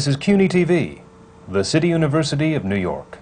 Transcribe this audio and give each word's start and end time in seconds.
This 0.00 0.06
is 0.06 0.16
CUNY 0.16 0.48
TV, 0.48 1.02
the 1.46 1.62
City 1.62 1.88
University 1.88 2.54
of 2.54 2.64
New 2.64 2.74
York. 2.74 3.18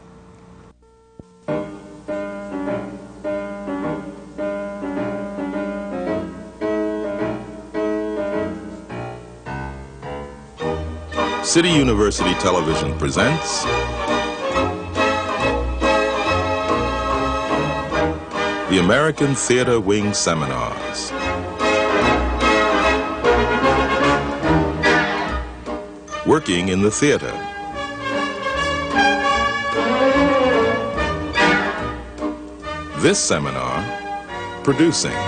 City 11.43 11.71
University 11.71 12.33
Television 12.35 12.97
presents 12.97 13.65
the 18.71 18.79
American 18.79 19.35
Theater 19.35 19.81
Wing 19.81 20.15
Seminars. 20.15 21.18
Working 26.29 26.69
in 26.69 26.83
the 26.83 26.91
theater. 26.91 27.33
This 32.99 33.19
seminar, 33.19 34.63
producing. 34.63 35.28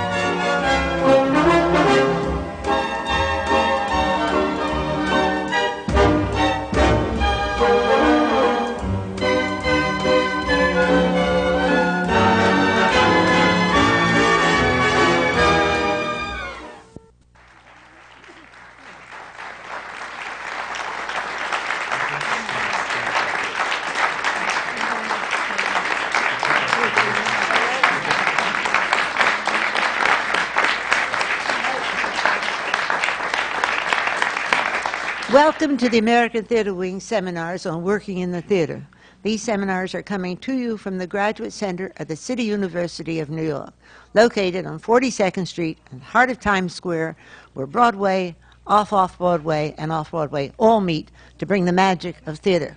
Welcome 35.61 35.77
to 35.77 35.91
the 35.91 35.99
American 35.99 36.47
Theater 36.47 36.73
Wing 36.73 37.01
seminars 37.01 37.67
on 37.67 37.83
working 37.83 38.17
in 38.17 38.31
the 38.31 38.41
theater. 38.41 38.83
These 39.23 39.43
seminars 39.43 39.95
are 39.95 40.03
coming 40.03 40.39
to 40.39 40.55
you 40.55 40.79
from 40.79 40.97
the 40.97 41.07
Graduate 41.07 41.53
Center 41.53 41.93
at 41.99 42.09
the 42.09 42.17
City 42.17 42.45
University 42.45 43.21
of 43.21 43.29
New 43.29 43.47
York, 43.47 43.75
located 44.15 44.65
on 44.65 44.81
42nd 44.81 45.47
Street 45.47 45.77
in 45.93 45.99
the 45.99 46.05
heart 46.07 46.31
of 46.31 46.41
Times 46.41 46.73
Square, 46.73 47.15
where 47.53 47.67
Broadway, 47.67 48.35
off-off 48.67 49.19
Broadway, 49.19 49.75
and 49.77 49.93
off-Broadway 49.93 50.51
all 50.57 50.81
meet 50.81 51.11
to 51.37 51.45
bring 51.45 51.67
the 51.67 51.73
magic 51.73 52.17
of 52.25 52.39
theater. 52.39 52.75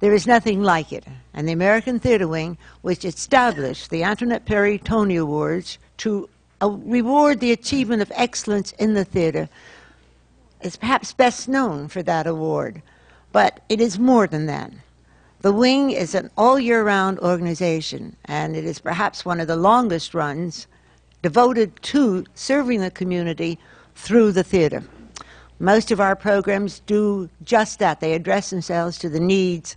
There 0.00 0.12
is 0.12 0.26
nothing 0.26 0.62
like 0.62 0.92
it, 0.92 1.06
and 1.32 1.48
the 1.48 1.52
American 1.52 1.98
Theater 1.98 2.28
Wing, 2.28 2.58
which 2.82 3.06
established 3.06 3.88
the 3.88 4.04
Antoinette 4.04 4.44
Perry 4.44 4.76
Tony 4.76 5.16
Awards 5.16 5.78
to 5.96 6.28
uh, 6.60 6.68
reward 6.68 7.40
the 7.40 7.52
achievement 7.52 8.02
of 8.02 8.12
excellence 8.14 8.72
in 8.72 8.92
the 8.92 9.06
theater, 9.06 9.48
is 10.62 10.76
perhaps 10.76 11.12
best 11.12 11.48
known 11.48 11.88
for 11.88 12.02
that 12.02 12.26
award, 12.26 12.82
but 13.32 13.60
it 13.68 13.80
is 13.80 13.98
more 13.98 14.26
than 14.26 14.46
that. 14.46 14.72
The 15.40 15.52
Wing 15.52 15.90
is 15.90 16.14
an 16.14 16.30
all 16.36 16.58
year 16.58 16.84
round 16.84 17.18
organization, 17.20 18.16
and 18.26 18.54
it 18.54 18.64
is 18.64 18.78
perhaps 18.78 19.24
one 19.24 19.40
of 19.40 19.46
the 19.46 19.56
longest 19.56 20.12
runs 20.12 20.66
devoted 21.22 21.80
to 21.82 22.24
serving 22.34 22.80
the 22.80 22.90
community 22.90 23.58
through 23.94 24.32
the 24.32 24.44
theater. 24.44 24.82
Most 25.58 25.90
of 25.90 26.00
our 26.00 26.16
programs 26.16 26.80
do 26.80 27.28
just 27.44 27.78
that. 27.78 28.00
They 28.00 28.14
address 28.14 28.50
themselves 28.50 28.98
to 28.98 29.08
the 29.08 29.20
needs 29.20 29.76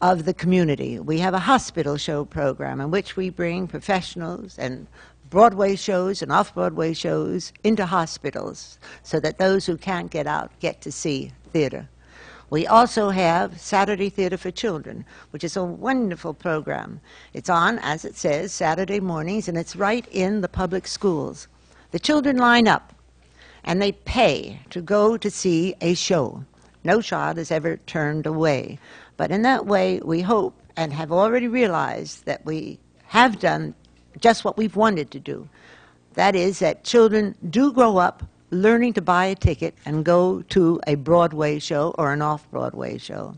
of 0.00 0.24
the 0.24 0.34
community. 0.34 0.98
We 0.98 1.18
have 1.20 1.34
a 1.34 1.38
hospital 1.38 1.96
show 1.96 2.24
program 2.24 2.80
in 2.80 2.90
which 2.90 3.16
we 3.16 3.30
bring 3.30 3.66
professionals 3.66 4.58
and 4.58 4.86
Broadway 5.30 5.76
shows 5.76 6.22
and 6.22 6.30
off 6.30 6.54
Broadway 6.54 6.92
shows 6.92 7.52
into 7.62 7.86
hospitals 7.86 8.78
so 9.02 9.18
that 9.20 9.38
those 9.38 9.66
who 9.66 9.76
can't 9.76 10.10
get 10.10 10.26
out 10.26 10.50
get 10.60 10.80
to 10.82 10.92
see 10.92 11.32
theater. 11.52 11.88
We 12.50 12.66
also 12.66 13.10
have 13.10 13.60
Saturday 13.60 14.10
Theater 14.10 14.36
for 14.36 14.50
Children, 14.50 15.04
which 15.30 15.42
is 15.42 15.56
a 15.56 15.64
wonderful 15.64 16.34
program. 16.34 17.00
It's 17.32 17.48
on, 17.48 17.78
as 17.80 18.04
it 18.04 18.16
says, 18.16 18.52
Saturday 18.52 19.00
mornings, 19.00 19.48
and 19.48 19.56
it's 19.56 19.74
right 19.74 20.06
in 20.10 20.40
the 20.40 20.48
public 20.48 20.86
schools. 20.86 21.48
The 21.90 21.98
children 21.98 22.36
line 22.36 22.68
up 22.68 22.94
and 23.64 23.80
they 23.80 23.92
pay 23.92 24.60
to 24.70 24.82
go 24.82 25.16
to 25.16 25.30
see 25.30 25.74
a 25.80 25.94
show. 25.94 26.44
No 26.84 27.00
child 27.00 27.38
is 27.38 27.50
ever 27.50 27.78
turned 27.78 28.26
away. 28.26 28.78
But 29.16 29.30
in 29.30 29.42
that 29.42 29.66
way, 29.66 30.00
we 30.04 30.20
hope 30.20 30.60
and 30.76 30.92
have 30.92 31.10
already 31.10 31.48
realized 31.48 32.26
that 32.26 32.44
we 32.44 32.78
have 33.06 33.38
done 33.38 33.74
just 34.20 34.44
what 34.44 34.56
we've 34.56 34.76
wanted 34.76 35.10
to 35.12 35.20
do. 35.20 35.48
That 36.14 36.36
is, 36.36 36.60
that 36.60 36.84
children 36.84 37.34
do 37.50 37.72
grow 37.72 37.96
up 37.96 38.22
learning 38.50 38.92
to 38.94 39.02
buy 39.02 39.26
a 39.26 39.34
ticket 39.34 39.74
and 39.84 40.04
go 40.04 40.42
to 40.42 40.80
a 40.86 40.94
Broadway 40.94 41.58
show 41.58 41.94
or 41.98 42.12
an 42.12 42.22
off 42.22 42.48
Broadway 42.50 42.98
show. 42.98 43.34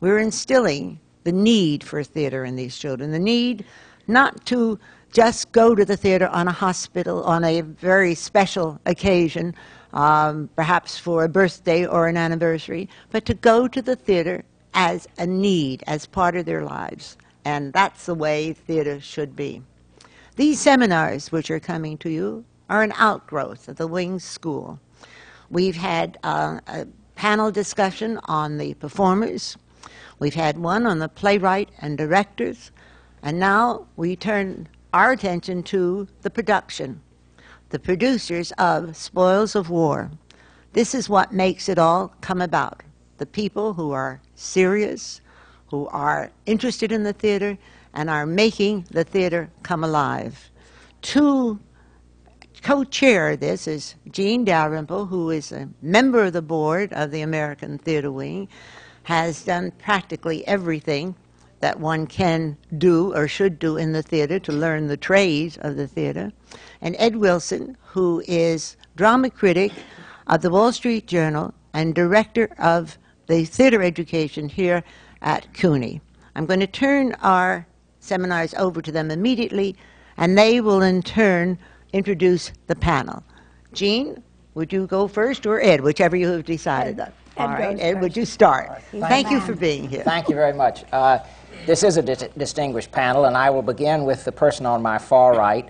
We're 0.00 0.18
instilling 0.18 1.00
the 1.24 1.32
need 1.32 1.82
for 1.82 2.04
theater 2.04 2.44
in 2.44 2.56
these 2.56 2.76
children, 2.76 3.10
the 3.10 3.18
need 3.18 3.64
not 4.06 4.44
to 4.46 4.78
just 5.12 5.50
go 5.52 5.74
to 5.74 5.84
the 5.84 5.96
theater 5.96 6.28
on 6.28 6.48
a 6.48 6.52
hospital, 6.52 7.22
on 7.24 7.44
a 7.44 7.62
very 7.62 8.14
special 8.14 8.78
occasion, 8.84 9.54
um, 9.92 10.50
perhaps 10.56 10.98
for 10.98 11.24
a 11.24 11.28
birthday 11.28 11.86
or 11.86 12.08
an 12.08 12.16
anniversary, 12.16 12.88
but 13.10 13.24
to 13.24 13.34
go 13.34 13.66
to 13.68 13.80
the 13.80 13.96
theater 13.96 14.44
as 14.74 15.08
a 15.18 15.26
need, 15.26 15.84
as 15.86 16.04
part 16.04 16.36
of 16.36 16.44
their 16.44 16.64
lives. 16.64 17.16
And 17.44 17.72
that's 17.72 18.06
the 18.06 18.14
way 18.14 18.52
theater 18.52 19.00
should 19.00 19.36
be. 19.36 19.62
These 20.36 20.60
seminars, 20.60 21.30
which 21.30 21.48
are 21.52 21.60
coming 21.60 21.96
to 21.98 22.10
you, 22.10 22.44
are 22.68 22.82
an 22.82 22.92
outgrowth 22.96 23.68
of 23.68 23.76
the 23.76 23.86
Wings 23.86 24.24
School. 24.24 24.80
We've 25.48 25.76
had 25.76 26.18
uh, 26.24 26.58
a 26.66 26.88
panel 27.14 27.52
discussion 27.52 28.18
on 28.24 28.58
the 28.58 28.74
performers. 28.74 29.56
We've 30.18 30.34
had 30.34 30.58
one 30.58 30.86
on 30.86 30.98
the 30.98 31.08
playwright 31.08 31.70
and 31.80 31.96
directors. 31.96 32.72
And 33.22 33.38
now 33.38 33.86
we 33.94 34.16
turn 34.16 34.68
our 34.92 35.12
attention 35.12 35.62
to 35.64 36.08
the 36.22 36.30
production, 36.30 37.00
the 37.70 37.78
producers 37.78 38.50
of 38.58 38.96
Spoils 38.96 39.54
of 39.54 39.70
War. 39.70 40.10
This 40.72 40.96
is 40.96 41.08
what 41.08 41.32
makes 41.32 41.68
it 41.68 41.78
all 41.78 42.12
come 42.22 42.40
about. 42.40 42.82
The 43.18 43.26
people 43.26 43.74
who 43.74 43.92
are 43.92 44.20
serious, 44.34 45.20
who 45.68 45.86
are 45.88 46.32
interested 46.46 46.90
in 46.90 47.04
the 47.04 47.12
theater, 47.12 47.56
and 47.94 48.10
are 48.10 48.26
making 48.26 48.86
the 48.90 49.04
theater 49.04 49.50
come 49.62 49.82
alive. 49.82 50.50
To 51.02 51.58
co-chair 52.62 53.36
this 53.36 53.66
is 53.66 53.94
Jean 54.10 54.44
Dalrymple, 54.44 55.06
who 55.06 55.30
is 55.30 55.52
a 55.52 55.68
member 55.80 56.24
of 56.24 56.32
the 56.32 56.42
board 56.42 56.92
of 56.92 57.10
the 57.10 57.22
American 57.22 57.78
Theater 57.78 58.10
Wing, 58.10 58.48
has 59.04 59.44
done 59.44 59.70
practically 59.72 60.46
everything 60.46 61.14
that 61.60 61.80
one 61.80 62.06
can 62.06 62.56
do 62.76 63.14
or 63.14 63.28
should 63.28 63.58
do 63.58 63.76
in 63.76 63.92
the 63.92 64.02
theater 64.02 64.38
to 64.38 64.52
learn 64.52 64.86
the 64.86 64.96
trades 64.96 65.56
of 65.58 65.76
the 65.76 65.86
theater. 65.86 66.32
And 66.80 66.96
Ed 66.98 67.16
Wilson, 67.16 67.76
who 67.86 68.22
is 68.26 68.76
drama 68.96 69.30
critic 69.30 69.72
of 70.26 70.42
the 70.42 70.50
Wall 70.50 70.72
Street 70.72 71.06
Journal 71.06 71.54
and 71.72 71.94
director 71.94 72.54
of 72.58 72.98
the 73.28 73.44
theater 73.44 73.82
education 73.82 74.48
here 74.48 74.84
at 75.22 75.52
CUNY. 75.54 76.00
I'm 76.34 76.46
going 76.46 76.60
to 76.60 76.66
turn 76.66 77.14
our 77.22 77.66
seminars 78.04 78.54
over 78.54 78.82
to 78.82 78.92
them 78.92 79.10
immediately, 79.10 79.76
and 80.16 80.36
they 80.36 80.60
will 80.60 80.82
in 80.82 81.02
turn 81.02 81.58
introduce 81.92 82.52
the 82.66 82.76
panel. 82.76 83.22
Jean, 83.72 84.22
would 84.54 84.72
you 84.72 84.86
go 84.86 85.08
first, 85.08 85.46
or 85.46 85.60
Ed, 85.60 85.80
whichever 85.80 86.14
you 86.16 86.28
have 86.28 86.44
decided? 86.44 87.00
Ed, 87.00 87.12
All 87.36 87.48
Ed 87.48 87.52
right, 87.52 87.76
goes 87.76 87.80
Ed, 87.84 88.00
would 88.00 88.16
you 88.16 88.24
start? 88.24 88.82
Thank 88.92 89.04
Thank 89.04 89.30
you 89.30 89.38
you. 89.38 89.40
for 89.42 89.54
being 89.54 89.88
here. 89.88 90.04
Thank 90.04 90.28
you 90.28 90.34
very 90.34 90.52
much. 90.52 90.84
Uh, 90.92 91.18
this 91.66 91.82
is 91.82 91.96
a 91.96 92.02
dis- 92.02 92.28
distinguished 92.36 92.92
panel, 92.92 93.24
and 93.24 93.36
I 93.36 93.50
will 93.50 93.62
begin 93.62 94.04
with 94.04 94.24
the 94.24 94.32
person 94.32 94.66
on 94.66 94.82
my 94.82 94.98
far 94.98 95.34
right, 95.36 95.68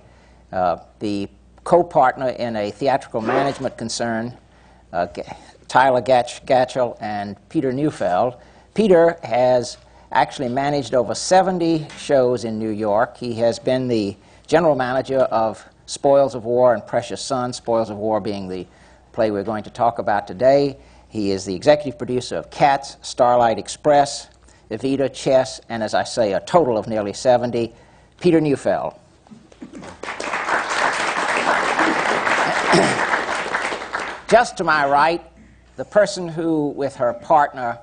uh, 0.53 0.79
the 0.99 1.29
co-partner 1.63 2.29
in 2.31 2.57
a 2.57 2.71
theatrical 2.71 3.23
management 3.23 3.79
concern, 3.79 4.37
uh, 4.93 5.07
Tyler 5.69 6.03
Gatch- 6.03 6.45
Gatchell 6.45 6.97
and 7.01 7.37
Peter 7.49 7.73
Neufeld. 7.73 8.37
Peter 8.75 9.19
has 9.23 9.79
actually 10.15 10.49
managed 10.49 10.95
over 10.95 11.15
70 11.15 11.89
shows 11.99 12.45
in 12.45 12.59
New 12.59 12.71
York. 12.71 13.17
He 13.17 13.35
has 13.35 13.59
been 13.59 13.89
the 13.89 14.17
general 14.47 14.77
manager 14.77 15.19
of 15.19 15.67
Spoils 15.87 16.37
of 16.37 16.45
War 16.45 16.73
and 16.73 16.87
Precious 16.87 17.21
Son, 17.21 17.53
Spoils 17.53 17.91
of 17.91 17.97
War 17.97 18.21
being 18.21 18.49
the 18.49 18.65
play 19.13 19.33
we're 19.33 19.43
going 19.43 19.65
to 19.65 19.71
talk 19.71 19.99
about 19.99 20.29
today. 20.29 20.77
He 21.09 21.33
is 21.33 21.45
the 21.45 21.55
executive 21.55 21.99
producer 21.99 22.37
of 22.37 22.51
Cats, 22.51 22.97
Starlight 23.03 23.59
Express, 23.59 24.29
Evita, 24.71 25.13
Chess, 25.13 25.61
and 25.69 25.83
as 25.83 25.95
I 25.95 26.05
say, 26.05 26.33
a 26.33 26.41
total 26.41 26.79
of 26.79 26.87
nearly 26.87 27.13
70. 27.13 27.73
Peter 28.21 28.41
Neufeld. 28.41 28.95
Just 34.29 34.57
to 34.59 34.65
my 34.65 34.89
right, 34.89 35.23
the 35.77 35.85
person 35.85 36.29
who, 36.29 36.69
with 36.69 36.97
her 36.97 37.15
partner, 37.15 37.79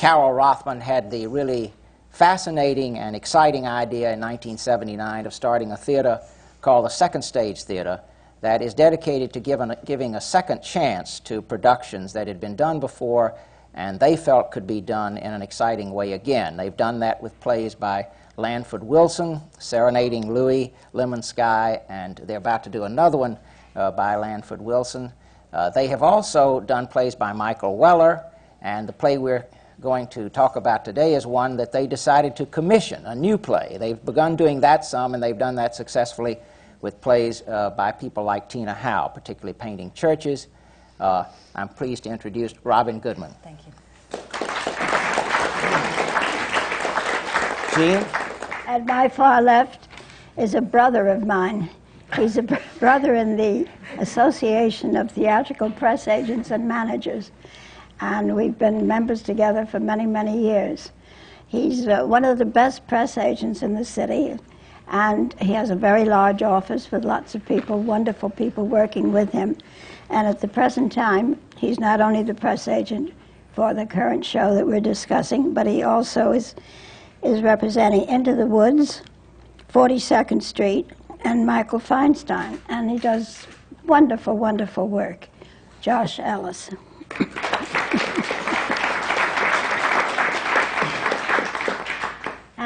Carole 0.00 0.32
Rothman 0.32 0.80
had 0.80 1.10
the 1.10 1.26
really 1.26 1.74
fascinating 2.08 2.96
and 2.96 3.14
exciting 3.14 3.66
idea 3.66 4.10
in 4.10 4.18
1979 4.18 5.26
of 5.26 5.34
starting 5.34 5.72
a 5.72 5.76
theater 5.76 6.18
called 6.62 6.86
the 6.86 6.88
Second 6.88 7.20
Stage 7.20 7.64
Theater 7.64 8.00
that 8.40 8.62
is 8.62 8.72
dedicated 8.72 9.30
to 9.34 9.40
giving, 9.40 9.74
giving 9.84 10.14
a 10.14 10.20
second 10.22 10.62
chance 10.62 11.20
to 11.20 11.42
productions 11.42 12.14
that 12.14 12.28
had 12.28 12.40
been 12.40 12.56
done 12.56 12.80
before 12.80 13.36
and 13.74 14.00
they 14.00 14.16
felt 14.16 14.52
could 14.52 14.66
be 14.66 14.80
done 14.80 15.18
in 15.18 15.34
an 15.34 15.42
exciting 15.42 15.92
way 15.92 16.14
again. 16.14 16.56
They've 16.56 16.74
done 16.74 17.00
that 17.00 17.22
with 17.22 17.38
plays 17.40 17.74
by 17.74 18.06
Lanford 18.38 18.82
Wilson, 18.82 19.42
Serenading 19.58 20.32
Louie, 20.32 20.72
Lemon 20.94 21.20
Sky, 21.20 21.82
and 21.90 22.16
they're 22.24 22.38
about 22.38 22.64
to 22.64 22.70
do 22.70 22.84
another 22.84 23.18
one 23.18 23.38
uh, 23.76 23.90
by 23.90 24.14
Lanford 24.14 24.62
Wilson. 24.62 25.12
Uh, 25.52 25.68
they 25.68 25.88
have 25.88 26.02
also 26.02 26.58
done 26.58 26.86
plays 26.86 27.14
by 27.14 27.34
Michael 27.34 27.76
Weller, 27.76 28.24
and 28.62 28.88
the 28.88 28.94
play 28.94 29.18
we're 29.18 29.44
going 29.80 30.06
to 30.08 30.28
talk 30.28 30.56
about 30.56 30.84
today 30.84 31.14
is 31.14 31.26
one 31.26 31.56
that 31.56 31.72
they 31.72 31.86
decided 31.86 32.36
to 32.36 32.46
commission, 32.46 33.04
a 33.06 33.14
new 33.14 33.38
play. 33.38 33.76
They've 33.80 34.02
begun 34.04 34.36
doing 34.36 34.60
that 34.60 34.84
some, 34.84 35.14
and 35.14 35.22
they've 35.22 35.38
done 35.38 35.54
that 35.56 35.74
successfully 35.74 36.38
with 36.82 37.00
plays 37.00 37.42
uh, 37.46 37.70
by 37.70 37.92
people 37.92 38.24
like 38.24 38.48
Tina 38.48 38.74
Howe, 38.74 39.08
particularly 39.08 39.54
painting 39.54 39.92
churches. 39.92 40.48
Uh, 40.98 41.24
I'm 41.54 41.68
pleased 41.68 42.04
to 42.04 42.10
introduce 42.10 42.54
Robyn 42.64 43.00
Goodman. 43.00 43.34
Thank 43.42 43.60
you. 43.66 43.72
Jean? 47.74 48.04
At 48.66 48.84
my 48.86 49.08
far 49.08 49.40
left 49.40 49.88
is 50.36 50.54
a 50.54 50.60
brother 50.60 51.08
of 51.08 51.26
mine. 51.26 51.70
He's 52.16 52.36
a 52.36 52.42
br- 52.42 52.56
brother 52.78 53.14
in 53.14 53.36
the 53.36 53.66
Association 53.98 54.96
of 54.96 55.10
Theatrical 55.10 55.70
Press 55.70 56.08
Agents 56.08 56.50
and 56.50 56.66
Managers, 56.66 57.30
and 58.00 58.34
we've 58.34 58.58
been 58.58 58.86
members 58.86 59.22
together 59.22 59.66
for 59.66 59.78
many, 59.78 60.06
many 60.06 60.40
years. 60.40 60.90
He's 61.46 61.86
uh, 61.86 62.04
one 62.04 62.24
of 62.24 62.38
the 62.38 62.44
best 62.44 62.86
press 62.86 63.18
agents 63.18 63.62
in 63.62 63.74
the 63.74 63.84
city, 63.84 64.36
and 64.88 65.34
he 65.40 65.52
has 65.52 65.70
a 65.70 65.76
very 65.76 66.04
large 66.04 66.42
office 66.42 66.90
with 66.90 67.04
lots 67.04 67.34
of 67.34 67.44
people, 67.44 67.80
wonderful 67.80 68.30
people 68.30 68.66
working 68.66 69.12
with 69.12 69.30
him. 69.32 69.56
And 70.08 70.26
at 70.26 70.40
the 70.40 70.48
present 70.48 70.92
time, 70.92 71.38
he's 71.56 71.78
not 71.78 72.00
only 72.00 72.22
the 72.22 72.34
press 72.34 72.68
agent 72.68 73.12
for 73.52 73.74
the 73.74 73.86
current 73.86 74.24
show 74.24 74.54
that 74.54 74.66
we're 74.66 74.80
discussing, 74.80 75.52
but 75.52 75.66
he 75.66 75.82
also 75.82 76.32
is 76.32 76.54
is 77.22 77.42
representing 77.42 78.08
Into 78.08 78.34
the 78.34 78.46
Woods, 78.46 79.02
42nd 79.70 80.42
Street, 80.42 80.88
and 81.20 81.44
Michael 81.44 81.78
Feinstein. 81.78 82.58
And 82.68 82.90
he 82.90 82.98
does 82.98 83.46
wonderful, 83.84 84.38
wonderful 84.38 84.88
work. 84.88 85.28
Josh 85.82 86.18
Ellis. 86.18 86.70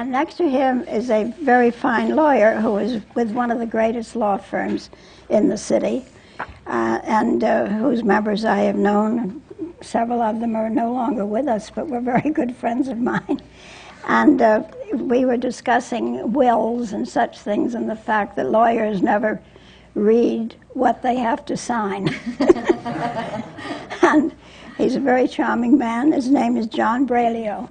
And 0.05 0.11
next 0.11 0.35
to 0.35 0.49
him 0.49 0.83
is 0.83 1.09
a 1.09 1.33
very 1.41 1.71
fine 1.71 2.15
lawyer 2.15 2.61
who 2.61 2.77
is 2.77 3.03
with 3.15 3.31
one 3.31 3.51
of 3.51 3.59
the 3.59 3.67
greatest 3.67 4.15
law 4.17 4.37
firms 4.37 4.91
in 5.31 5.49
the 5.49 5.57
city, 5.57 6.05
uh, 6.67 7.01
and 7.05 7.43
uh, 7.43 7.67
whose 7.67 8.05
members 8.05 8.45
I 8.45 8.59
have 8.59 8.77
known. 8.77 9.41
Several 9.81 10.21
of 10.21 10.41
them 10.41 10.57
are 10.57 10.69
no 10.69 10.93
longer 10.93 11.25
with 11.25 11.49
us, 11.49 11.71
but 11.71 11.89
were 11.89 12.01
very 12.13 12.31
good 12.31 12.55
friends 12.55 12.89
of 12.89 12.99
mine. 12.99 13.41
And 14.07 14.43
uh, 14.43 14.65
we 14.93 15.25
were 15.25 15.39
discussing 15.39 16.33
wills 16.33 16.93
and 16.93 17.09
such 17.09 17.39
things, 17.39 17.75
and 17.75 17.89
the 17.89 17.97
fact 17.97 18.37
that 18.37 18.51
lawyers 18.51 19.01
never 19.01 19.41
read 19.95 20.57
what 20.71 21.03
they 21.03 21.17
have 21.17 21.45
to 21.47 21.57
sign. 21.57 22.09
and 24.03 24.35
he's 24.77 24.97
a 24.97 25.01
very 25.01 25.29
charming 25.29 25.79
man. 25.79 26.13
His 26.13 26.29
name 26.29 26.57
is 26.57 26.67
John 26.67 27.07
Breglio. 27.07 27.71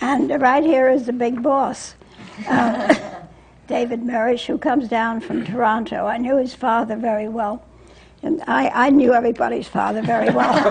and 0.00 0.40
right 0.40 0.64
here 0.64 0.88
is 0.88 1.06
the 1.06 1.12
big 1.12 1.42
boss. 1.42 1.94
Uh, 2.48 2.94
David 3.66 4.02
Mirvish, 4.02 4.46
who 4.46 4.58
comes 4.58 4.88
down 4.88 5.20
from 5.20 5.44
Toronto. 5.44 6.06
I 6.06 6.18
knew 6.18 6.36
his 6.36 6.54
father 6.54 6.94
very 6.96 7.28
well. 7.28 7.64
And 8.22 8.42
I, 8.46 8.68
I 8.68 8.90
knew 8.90 9.12
everybody's 9.12 9.66
father 9.68 10.02
very 10.02 10.30
well. 10.30 10.54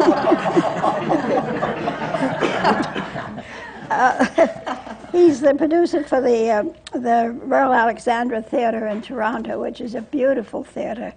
uh, 3.90 4.85
he's 5.16 5.40
the 5.40 5.56
producer 5.56 6.04
for 6.04 6.20
the, 6.20 6.50
uh, 6.50 6.64
the 6.92 7.34
Royal 7.44 7.74
Alexandra 7.74 8.42
Theatre 8.42 8.88
in 8.88 9.02
Toronto, 9.02 9.62
which 9.62 9.80
is 9.80 9.96
a 9.96 10.02
beautiful 10.02 10.64
theatre. 10.64 11.14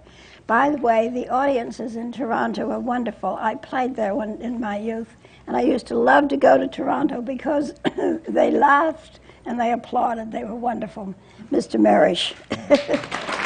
By 0.47 0.69
the 0.69 0.77
way, 0.77 1.09
the 1.09 1.27
audiences 1.29 1.95
in 1.95 2.11
Toronto 2.11 2.71
are 2.71 2.79
wonderful. 2.79 3.37
I 3.39 3.55
played 3.55 3.95
there 3.95 4.15
when, 4.15 4.41
in 4.41 4.59
my 4.59 4.77
youth, 4.77 5.15
and 5.45 5.55
I 5.55 5.61
used 5.61 5.85
to 5.87 5.95
love 5.97 6.29
to 6.29 6.37
go 6.37 6.57
to 6.57 6.67
Toronto 6.67 7.21
because 7.21 7.73
they 8.27 8.51
laughed 8.51 9.19
and 9.45 9.59
they 9.59 9.73
applauded. 9.73 10.31
They 10.31 10.45
were 10.45 10.55
wonderful. 10.55 11.13
Mr. 11.51 11.79
Mirvish, 11.79 12.33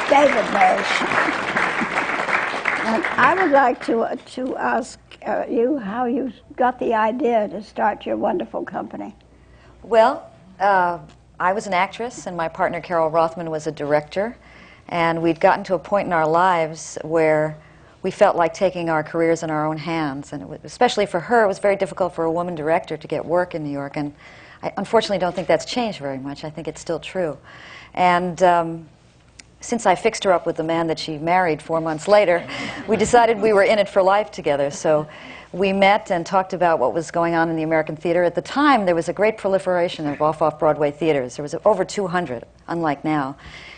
David 0.10 0.46
Mirvish. 0.54 1.02
And 2.86 3.04
I 3.06 3.42
would 3.42 3.52
like 3.52 3.84
to, 3.86 4.02
uh, 4.02 4.16
to 4.34 4.56
ask 4.58 5.00
uh, 5.26 5.46
you 5.50 5.80
how 5.80 6.06
you 6.06 6.32
got 6.56 6.80
the 6.80 6.94
idea 6.94 7.48
to 7.48 7.64
start 7.64 8.06
your 8.06 8.18
wonderful 8.18 8.64
company. 8.66 9.16
Well, 9.82 10.30
uh, 10.60 11.00
I 11.40 11.54
was 11.54 11.68
an 11.68 11.74
actress, 11.74 12.28
and 12.28 12.38
my 12.38 12.48
partner 12.48 12.80
Carole 12.82 13.10
Rothman 13.10 13.50
was 13.50 13.68
a 13.68 13.72
director. 13.72 14.38
And 14.90 15.22
we'd 15.22 15.40
gotten 15.40 15.64
to 15.66 15.76
a 15.76 15.80
point 15.80 16.08
in 16.08 16.14
our 16.14 16.28
lives 16.28 16.98
where 17.04 17.58
we 18.02 18.12
felt 18.12 18.36
like 18.36 18.54
taking 18.54 18.90
our 18.90 19.02
careers 19.02 19.44
in 19.44 19.50
our 19.50 19.66
own 19.66 19.78
hands. 19.78 20.34
And 20.34 20.48
was, 20.48 20.60
especially 20.64 21.06
for 21.06 21.22
her, 21.22 21.44
it 21.44 21.48
was 21.48 21.60
very 21.60 21.76
difficult 21.76 22.14
for 22.14 22.26
a 22.26 22.32
woman 22.32 22.54
director 22.54 22.98
to 22.98 23.08
get 23.08 23.26
work 23.26 23.56
in 23.56 23.64
New 23.64 23.72
York. 23.72 23.98
And 23.98 24.14
I 24.62 24.74
unfortunately 24.78 25.20
don't 25.20 25.34
think 25.34 25.48
that's 25.48 25.66
changed 25.66 26.00
very 26.00 26.18
much. 26.20 26.44
I 26.44 26.50
think 26.50 26.68
it's 26.68 26.82
still 26.82 27.00
true. 27.00 27.38
And 27.94 28.42
um, 28.44 28.90
since 29.64 29.86
I 29.86 29.96
fixed 29.96 30.26
her 30.26 30.34
up 30.34 30.46
with 30.46 30.58
the 30.58 30.64
man 30.64 30.88
that 30.88 31.00
she 31.00 31.18
married 31.18 31.62
four 31.62 31.80
months 31.80 32.08
later, 32.08 32.46
we 32.88 32.98
decided 32.98 33.40
we 33.40 33.54
were 33.54 33.64
in 33.64 33.80
it 33.80 33.88
for 33.88 34.04
life 34.04 34.30
together. 34.30 34.70
So 34.70 35.08
we 35.54 35.72
met 35.72 36.12
and 36.12 36.26
talked 36.26 36.52
about 36.52 36.80
what 36.80 36.94
was 36.94 37.12
going 37.12 37.34
on 37.34 37.50
in 37.50 37.56
the 37.56 37.64
American 37.64 37.96
theater. 37.96 38.24
At 38.24 38.36
the 38.36 38.42
time, 38.42 38.86
there 38.86 38.94
was 38.94 39.08
a 39.08 39.14
great 39.14 39.38
proliferation 39.38 40.06
of 40.06 40.22
off 40.22 40.42
off 40.42 40.60
Broadway 40.60 40.92
theaters. 40.92 41.38
There 41.38 41.44
was 41.44 41.56
over 41.64 41.86
200, 41.86 42.44
unlike 42.68 43.06
now. 43.06 43.38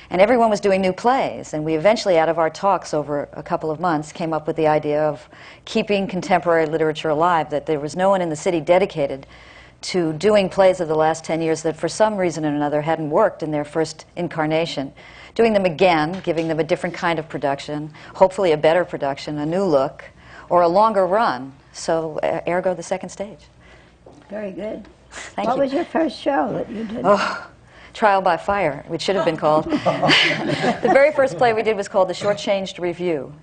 And 0.09 0.21
everyone 0.21 0.49
was 0.49 0.59
doing 0.59 0.81
new 0.81 0.93
plays. 0.93 1.53
And 1.53 1.63
we 1.63 1.75
eventually, 1.75 2.17
out 2.17 2.29
of 2.29 2.39
our 2.39 2.49
talks 2.49 2.93
over 2.93 3.29
a 3.33 3.43
couple 3.43 3.69
of 3.69 3.79
months, 3.79 4.11
came 4.11 4.33
up 4.33 4.47
with 4.47 4.55
the 4.55 4.67
idea 4.67 5.03
of 5.03 5.29
keeping 5.65 6.07
contemporary 6.07 6.65
literature 6.65 7.09
alive, 7.09 7.51
that 7.51 7.67
there 7.67 7.79
was 7.79 7.95
no 7.95 8.09
one 8.09 8.21
in 8.21 8.29
the 8.29 8.35
city 8.35 8.59
dedicated 8.59 9.27
to 9.81 10.13
doing 10.13 10.49
plays 10.49 10.79
of 10.79 10.87
the 10.87 10.95
last 10.95 11.23
10 11.23 11.41
years 11.41 11.61
that 11.61 11.77
for 11.77 11.87
some 11.87 12.15
reason 12.17 12.43
or 12.43 12.55
another 12.55 12.81
hadn't 12.81 13.09
worked 13.11 13.43
in 13.43 13.51
their 13.51 13.65
first 13.65 14.05
incarnation 14.15 14.91
doing 15.35 15.53
them 15.53 15.65
again, 15.65 16.21
giving 16.23 16.47
them 16.47 16.59
a 16.59 16.63
different 16.63 16.95
kind 16.95 17.19
of 17.19 17.29
production, 17.29 17.93
hopefully 18.15 18.53
a 18.53 18.57
better 18.57 18.83
production, 18.85 19.37
a 19.37 19.45
new 19.45 19.63
look, 19.63 20.05
or 20.49 20.61
a 20.61 20.67
longer 20.67 21.05
run. 21.05 21.53
So, 21.73 22.19
uh, 22.19 22.41
ergo, 22.47 22.73
the 22.73 22.83
second 22.83 23.09
stage. 23.09 23.39
Very 24.29 24.51
good. 24.51 24.87
Thank 25.11 25.49
what 25.49 25.57
you. 25.57 25.63
was 25.63 25.73
your 25.73 25.85
first 25.85 26.19
show 26.19 26.53
that 26.53 26.69
you 26.69 26.85
did? 26.85 27.01
Oh, 27.03 27.47
Trial 27.93 28.21
by 28.21 28.37
Fire, 28.37 28.83
which 28.87 29.01
should 29.01 29.15
have 29.15 29.25
been 29.25 29.37
called. 29.37 29.65
the 29.71 30.79
very 30.81 31.11
first 31.11 31.37
play 31.37 31.53
we 31.53 31.63
did 31.63 31.77
was 31.77 31.87
called 31.87 32.09
The 32.09 32.13
Shortchanged 32.13 32.79
Review. 32.79 33.33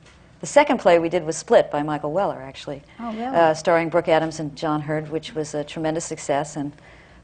The 0.40 0.46
second 0.46 0.78
play 0.78 0.98
we 0.98 1.08
did 1.08 1.24
was 1.24 1.36
Split 1.36 1.70
by 1.70 1.82
Michael 1.82 2.12
Weller, 2.12 2.42
actually, 2.42 2.82
oh, 2.98 3.12
really? 3.12 3.24
uh, 3.24 3.54
starring 3.54 3.88
Brooke 3.90 4.08
Adams 4.08 4.40
and 4.40 4.56
John 4.56 4.82
Heard, 4.82 5.08
which 5.08 5.34
was 5.34 5.54
a 5.54 5.62
tremendous 5.62 6.04
success 6.04 6.56
and 6.56 6.72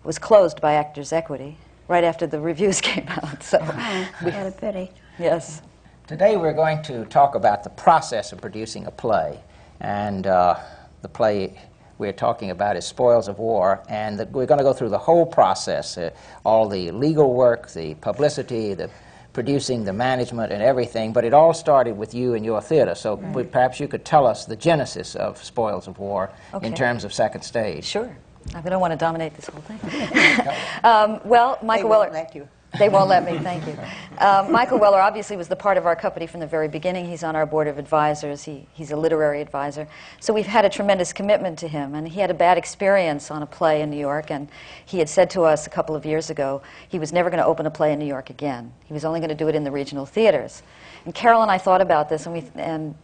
was 0.05 0.19
closed 0.19 0.61
by 0.61 0.75
Actors 0.75 1.13
Equity 1.13 1.59
right 1.89 2.05
after 2.05 2.27
the 2.27 2.39
reviews 2.39 2.81
came 2.83 3.07
out. 3.09 3.43
So, 3.43 3.59
oh, 3.61 4.09
what 4.21 4.35
a 4.35 4.53
pity. 4.53 4.91
Yes. 5.19 5.63
Today 6.07 6.37
we're 6.37 6.55
going 6.55 6.83
to 6.85 7.05
talk 7.07 7.35
about 7.35 7.65
the 7.65 7.71
process 7.71 8.33
of 8.33 8.41
producing 8.41 8.87
a 8.87 8.91
play. 8.91 9.41
And 9.81 10.27
uh, 10.27 10.59
the 11.03 11.09
play 11.09 11.59
we're 11.99 12.13
talking 12.13 12.51
about 12.51 12.77
is 12.77 12.87
Spoils 12.87 13.29
of 13.29 13.39
War. 13.39 13.83
And 13.89 14.19
the, 14.19 14.27
we're 14.27 14.47
going 14.47 14.59
to 14.59 14.65
go 14.65 14.73
through 14.73 14.91
the 14.91 14.99
whole 14.99 15.27
process 15.27 15.99
uh, 15.99 16.11
all 16.45 16.69
the 16.69 16.91
legal 16.93 17.35
work, 17.35 17.71
the 17.73 17.95
publicity, 17.97 18.75
the 18.75 18.91
producing, 19.33 19.85
the 19.85 19.93
management, 19.93 20.53
and 20.53 20.63
everything. 20.63 21.13
But 21.13 21.25
it 21.25 21.35
all 21.35 21.53
started 21.53 21.97
with 21.97 22.15
you 22.15 22.35
and 22.35 22.45
your 22.45 22.61
theater. 22.61 22.95
So 22.95 23.17
right. 23.17 23.51
perhaps 23.51 23.79
you 23.79 23.87
could 23.87 24.05
tell 24.05 24.27
us 24.27 24.47
the 24.47 24.57
genesis 24.57 25.15
of 25.15 25.43
Spoils 25.43 25.87
of 25.89 25.99
War 25.99 26.31
okay. 26.55 26.67
in 26.67 26.75
terms 26.75 27.05
of 27.05 27.13
second 27.13 27.43
stage. 27.43 27.85
Sure. 27.85 28.17
I 28.55 28.61
don't 28.61 28.81
want 28.81 28.93
to 28.93 28.97
dominate 28.97 29.35
this 29.35 29.47
whole 29.47 29.63
thing. 29.63 29.79
um, 30.85 31.21
well, 31.25 31.59
Michael 31.63 31.89
they 31.89 31.91
Weller. 31.91 32.05
Won't 32.05 32.13
let 32.15 32.35
you. 32.35 32.49
They 32.79 32.91
won't 32.91 33.09
let 33.09 33.25
me, 33.25 33.39
thank 33.39 33.67
you. 33.67 33.77
Um, 34.19 34.53
Michael 34.53 34.79
Weller 34.79 35.01
obviously 35.01 35.37
was 35.39 35.49
the 35.49 35.57
part 35.57 35.79
of 35.79 35.87
our 35.87 35.97
company 35.97 36.27
from 36.27 36.41
the 36.41 36.47
very 36.47 36.69
beginning. 36.69 37.07
He's 37.07 37.25
on 37.25 37.35
our 37.35 37.47
board 37.47 37.67
of 37.67 37.79
advisors, 37.79 38.45
he, 38.45 38.67
he's 38.75 38.91
a 38.91 38.97
literary 38.97 39.41
advisor. 39.41 39.89
So 40.21 40.35
we've 40.35 40.47
had 40.47 40.65
a 40.65 40.69
tremendous 40.69 41.13
commitment 41.13 41.59
to 41.61 41.69
him. 41.69 41.95
And 41.95 42.07
he 42.07 42.21
had 42.21 42.31
a 42.31 42.35
bad 42.35 42.59
experience 42.59 43.31
on 43.31 43.43
a 43.43 43.47
play 43.47 43.81
in 43.81 43.91
New 43.91 43.99
York. 43.99 44.31
And 44.31 44.49
he 44.85 44.99
had 44.99 45.09
said 45.09 45.31
to 45.31 45.43
us 45.43 45.67
a 45.67 45.71
couple 45.71 45.97
of 45.97 46.05
years 46.05 46.29
ago 46.29 46.63
he 46.89 46.99
was 46.99 47.13
never 47.13 47.31
going 47.31 47.43
to 47.43 47.47
open 47.47 47.65
a 47.65 47.71
play 47.71 47.93
in 47.93 47.99
New 47.99 48.07
York 48.07 48.29
again. 48.29 48.73
He 48.85 48.93
was 48.93 49.05
only 49.05 49.21
going 49.21 49.31
to 49.31 49.35
do 49.35 49.49
it 49.49 49.55
in 49.55 49.65
the 49.65 49.73
regional 49.73 50.05
theaters. 50.05 50.63
And 51.07 51.15
Carole 51.15 51.43
and 51.43 51.51
I 51.51 51.59
thought 51.59 51.81
about 51.81 52.11
this, 52.11 52.27
and, 52.27 52.35
we, 52.35 52.45
and 52.55 52.95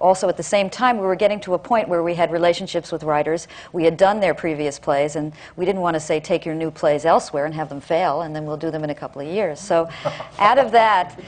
also 0.00 0.28
at 0.28 0.36
the 0.36 0.42
same 0.42 0.70
time, 0.70 0.98
we 0.98 1.06
were 1.06 1.16
getting 1.16 1.40
to 1.40 1.54
a 1.54 1.58
point 1.58 1.88
where 1.88 2.02
we 2.02 2.14
had 2.14 2.32
relationships 2.32 2.90
with 2.90 3.02
writers. 3.02 3.48
We 3.72 3.84
had 3.84 3.96
done 3.96 4.20
their 4.20 4.34
previous 4.34 4.78
plays, 4.78 5.16
and 5.16 5.32
we 5.56 5.64
didn't 5.64 5.82
want 5.82 5.94
to 5.94 6.00
say, 6.00 6.20
take 6.20 6.46
your 6.46 6.54
new 6.54 6.70
plays 6.70 7.04
elsewhere 7.04 7.44
and 7.44 7.54
have 7.54 7.68
them 7.68 7.80
fail, 7.80 8.22
and 8.22 8.34
then 8.34 8.46
we'll 8.46 8.56
do 8.56 8.70
them 8.70 8.84
in 8.84 8.90
a 8.90 8.94
couple 8.94 9.20
of 9.20 9.28
years. 9.28 9.60
So, 9.60 9.88
out 10.38 10.58
of 10.58 10.72
that 10.72 11.18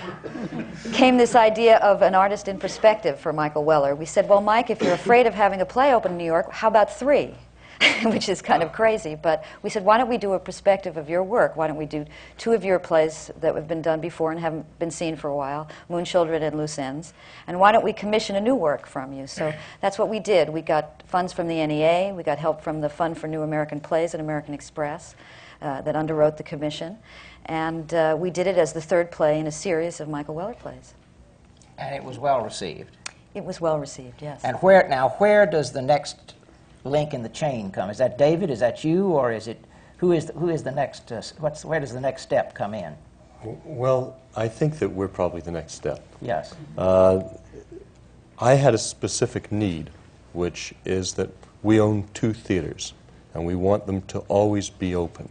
came 0.92 1.16
this 1.16 1.34
idea 1.34 1.76
of 1.78 2.02
an 2.02 2.14
artist 2.14 2.48
in 2.48 2.58
perspective 2.58 3.18
for 3.20 3.32
Michael 3.32 3.64
Weller. 3.64 3.94
We 3.94 4.06
said, 4.06 4.28
well, 4.28 4.40
Mike, 4.40 4.70
if 4.70 4.82
you're 4.82 4.94
afraid 4.94 5.26
of 5.26 5.34
having 5.34 5.60
a 5.60 5.66
play 5.66 5.94
open 5.94 6.12
in 6.12 6.18
New 6.18 6.24
York, 6.24 6.50
how 6.50 6.68
about 6.68 6.94
three? 6.96 7.34
which 8.04 8.28
is 8.28 8.42
kind 8.42 8.62
of 8.62 8.72
crazy. 8.72 9.14
But 9.14 9.44
we 9.62 9.70
said, 9.70 9.84
why 9.84 9.98
don't 9.98 10.08
we 10.08 10.18
do 10.18 10.32
a 10.32 10.38
perspective 10.38 10.96
of 10.96 11.08
your 11.08 11.22
work? 11.22 11.56
Why 11.56 11.66
don't 11.66 11.76
we 11.76 11.86
do 11.86 12.04
two 12.38 12.52
of 12.52 12.64
your 12.64 12.78
plays 12.78 13.30
that 13.40 13.54
have 13.54 13.68
been 13.68 13.82
done 13.82 14.00
before 14.00 14.30
and 14.30 14.40
haven't 14.40 14.78
been 14.78 14.90
seen 14.90 15.16
for 15.16 15.28
a 15.28 15.36
while, 15.36 15.68
Moonchildren 15.90 16.42
and 16.42 16.56
Loose 16.56 16.78
Ends? 16.78 17.14
And 17.46 17.58
why 17.58 17.72
don't 17.72 17.84
we 17.84 17.92
commission 17.92 18.36
a 18.36 18.40
new 18.40 18.54
work 18.54 18.86
from 18.86 19.12
you? 19.12 19.26
So 19.26 19.52
that's 19.80 19.98
what 19.98 20.08
we 20.08 20.18
did. 20.18 20.48
We 20.48 20.62
got 20.62 21.02
funds 21.06 21.32
from 21.32 21.48
the 21.48 21.66
NEA, 21.66 22.14
we 22.14 22.22
got 22.22 22.38
help 22.38 22.62
from 22.62 22.80
the 22.80 22.88
Fund 22.88 23.18
for 23.18 23.28
New 23.28 23.42
American 23.42 23.80
Plays 23.80 24.14
at 24.14 24.20
American 24.20 24.54
Express 24.54 25.14
uh, 25.60 25.80
that 25.82 25.94
underwrote 25.94 26.36
the 26.36 26.42
commission. 26.42 26.98
And 27.46 27.92
uh, 27.92 28.16
we 28.18 28.30
did 28.30 28.46
it 28.46 28.56
as 28.56 28.72
the 28.72 28.80
third 28.80 29.10
play 29.10 29.38
in 29.38 29.46
a 29.46 29.52
series 29.52 30.00
of 30.00 30.08
Michael 30.08 30.34
Weller 30.34 30.54
plays. 30.54 30.94
And 31.78 31.94
it 31.94 32.04
was 32.04 32.18
well 32.18 32.42
received. 32.42 32.96
It 33.34 33.44
was 33.44 33.60
well 33.60 33.78
received, 33.78 34.20
yes. 34.20 34.44
And 34.44 34.56
where 34.58 34.86
now? 34.88 35.10
Where 35.18 35.46
does 35.46 35.72
the 35.72 35.82
next 35.82 36.34
link 36.84 37.14
in 37.14 37.22
the 37.22 37.28
chain 37.28 37.70
come? 37.70 37.90
Is 37.90 37.98
that 37.98 38.18
David? 38.18 38.50
Is 38.50 38.60
that 38.60 38.84
you, 38.84 39.06
or 39.08 39.32
is 39.32 39.48
it 39.48 39.62
who 39.98 40.12
is 40.12 40.26
the, 40.26 40.32
who 40.34 40.48
is 40.48 40.62
the 40.62 40.72
next? 40.72 41.12
Uh, 41.12 41.22
what's 41.38 41.64
where 41.64 41.80
does 41.80 41.92
the 41.92 42.00
next 42.00 42.22
step 42.22 42.54
come 42.54 42.74
in? 42.74 42.94
Well, 43.64 44.16
I 44.36 44.48
think 44.48 44.78
that 44.78 44.88
we're 44.88 45.08
probably 45.08 45.40
the 45.40 45.50
next 45.50 45.74
step. 45.74 46.04
Yes. 46.20 46.54
Uh, 46.78 47.22
I 48.38 48.54
had 48.54 48.74
a 48.74 48.78
specific 48.78 49.50
need, 49.52 49.90
which 50.32 50.74
is 50.84 51.14
that 51.14 51.30
we 51.62 51.80
own 51.80 52.08
two 52.14 52.32
theaters, 52.32 52.92
and 53.34 53.44
we 53.44 53.54
want 53.54 53.86
them 53.86 54.02
to 54.02 54.20
always 54.20 54.70
be 54.70 54.94
open. 54.94 55.28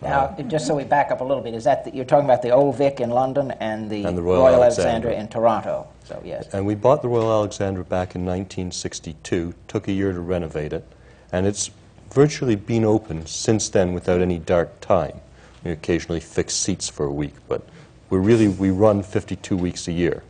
Now, 0.00 0.26
uh-huh. 0.26 0.42
just 0.44 0.66
so 0.66 0.76
we 0.76 0.84
back 0.84 1.10
up 1.10 1.20
a 1.20 1.24
little 1.24 1.42
bit, 1.42 1.54
is 1.54 1.64
that 1.64 1.84
the, 1.84 1.94
you're 1.94 2.04
talking 2.04 2.24
about 2.24 2.42
the 2.42 2.50
Old 2.50 2.76
Vic 2.76 3.00
in 3.00 3.10
London 3.10 3.50
and 3.52 3.90
the, 3.90 4.04
And 4.04 4.16
the 4.16 4.22
Royal 4.22 4.46
Alexandra 4.46 5.10
Alexandra. 5.10 5.12
in 5.14 5.28
Toronto? 5.28 5.88
So 6.04 6.22
yes. 6.24 6.48
And 6.54 6.64
we 6.64 6.76
bought 6.76 7.02
the 7.02 7.08
Royal 7.08 7.32
Alexandra 7.32 7.84
back 7.84 8.14
in 8.14 8.24
1962, 8.24 9.54
took 9.66 9.88
a 9.88 9.92
year 9.92 10.12
to 10.12 10.20
renovate 10.20 10.72
it, 10.72 10.84
and 11.32 11.46
it's 11.46 11.70
virtually 12.10 12.54
been 12.54 12.84
open 12.84 13.26
since 13.26 13.68
then 13.68 13.92
without 13.92 14.20
any 14.20 14.38
dark 14.38 14.80
time. 14.80 15.20
We 15.64 15.72
occasionally 15.72 16.20
fix 16.20 16.54
seats 16.54 16.88
for 16.88 17.04
a 17.04 17.12
week, 17.12 17.34
but 17.48 17.62
we're 18.08 18.20
really, 18.20 18.48
we 18.48 18.70
run 18.70 19.02
52 19.02 19.56
weeks 19.56 19.88
a 19.88 19.92
year. 19.92 20.22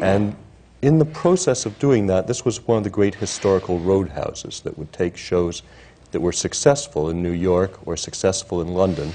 And 0.00 0.36
in 0.82 0.98
the 0.98 1.04
process 1.04 1.66
of 1.66 1.78
doing 1.78 2.06
that, 2.08 2.26
this 2.26 2.44
was 2.44 2.66
one 2.66 2.78
of 2.78 2.84
the 2.84 2.90
great 2.90 3.14
historical 3.14 3.78
roadhouses 3.78 4.60
that 4.60 4.76
would 4.78 4.92
take 4.92 5.16
shows 5.16 5.62
that 6.10 6.20
were 6.20 6.32
successful 6.32 7.10
in 7.10 7.22
New 7.22 7.32
York 7.32 7.86
or 7.86 7.96
successful 7.96 8.60
in 8.60 8.68
London 8.68 9.12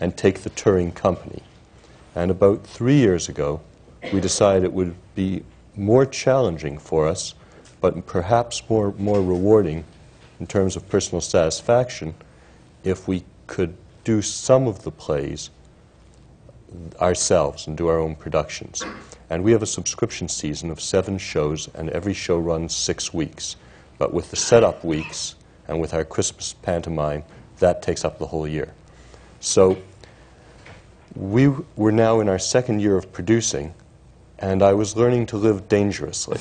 and 0.00 0.16
take 0.16 0.40
the 0.40 0.50
touring 0.50 0.92
company. 0.92 1.42
And 2.14 2.30
about 2.30 2.66
three 2.66 2.96
years 2.96 3.28
ago, 3.28 3.60
we 4.12 4.20
decided 4.20 4.64
it 4.64 4.72
would 4.72 4.94
be 5.14 5.42
more 5.76 6.06
challenging 6.06 6.78
for 6.78 7.08
us, 7.08 7.34
but 7.80 8.06
perhaps 8.06 8.62
more, 8.68 8.92
more 8.98 9.22
rewarding 9.22 9.84
in 10.38 10.46
terms 10.46 10.76
of 10.76 10.88
personal 10.88 11.20
satisfaction, 11.20 12.14
if 12.82 13.08
we 13.08 13.24
could 13.46 13.74
do 14.04 14.20
some 14.20 14.66
of 14.66 14.82
the 14.82 14.90
plays 14.90 15.50
ourselves 17.00 17.66
and 17.66 17.76
do 17.76 17.88
our 17.88 17.98
own 17.98 18.14
productions. 18.14 18.84
And 19.30 19.42
we 19.42 19.52
have 19.52 19.62
a 19.62 19.66
subscription 19.66 20.28
season 20.28 20.70
of 20.70 20.80
seven 20.80 21.18
shows, 21.18 21.68
and 21.74 21.88
every 21.90 22.14
show 22.14 22.38
runs 22.38 22.74
six 22.74 23.14
weeks. 23.14 23.56
But 23.96 24.12
with 24.12 24.30
the 24.30 24.36
setup 24.36 24.84
weeks 24.84 25.36
and 25.68 25.80
with 25.80 25.94
our 25.94 26.04
Christmas 26.04 26.52
pantomime, 26.52 27.24
that 27.58 27.82
takes 27.82 28.04
up 28.04 28.18
the 28.18 28.26
whole 28.26 28.46
year. 28.46 28.72
So 29.40 29.78
we 31.14 31.48
were 31.76 31.92
now 31.92 32.20
in 32.20 32.28
our 32.28 32.38
second 32.38 32.80
year 32.80 32.96
of 32.96 33.12
producing, 33.12 33.74
and 34.38 34.62
I 34.62 34.72
was 34.72 34.96
learning 34.96 35.26
to 35.26 35.36
live 35.36 35.68
dangerously. 35.68 36.40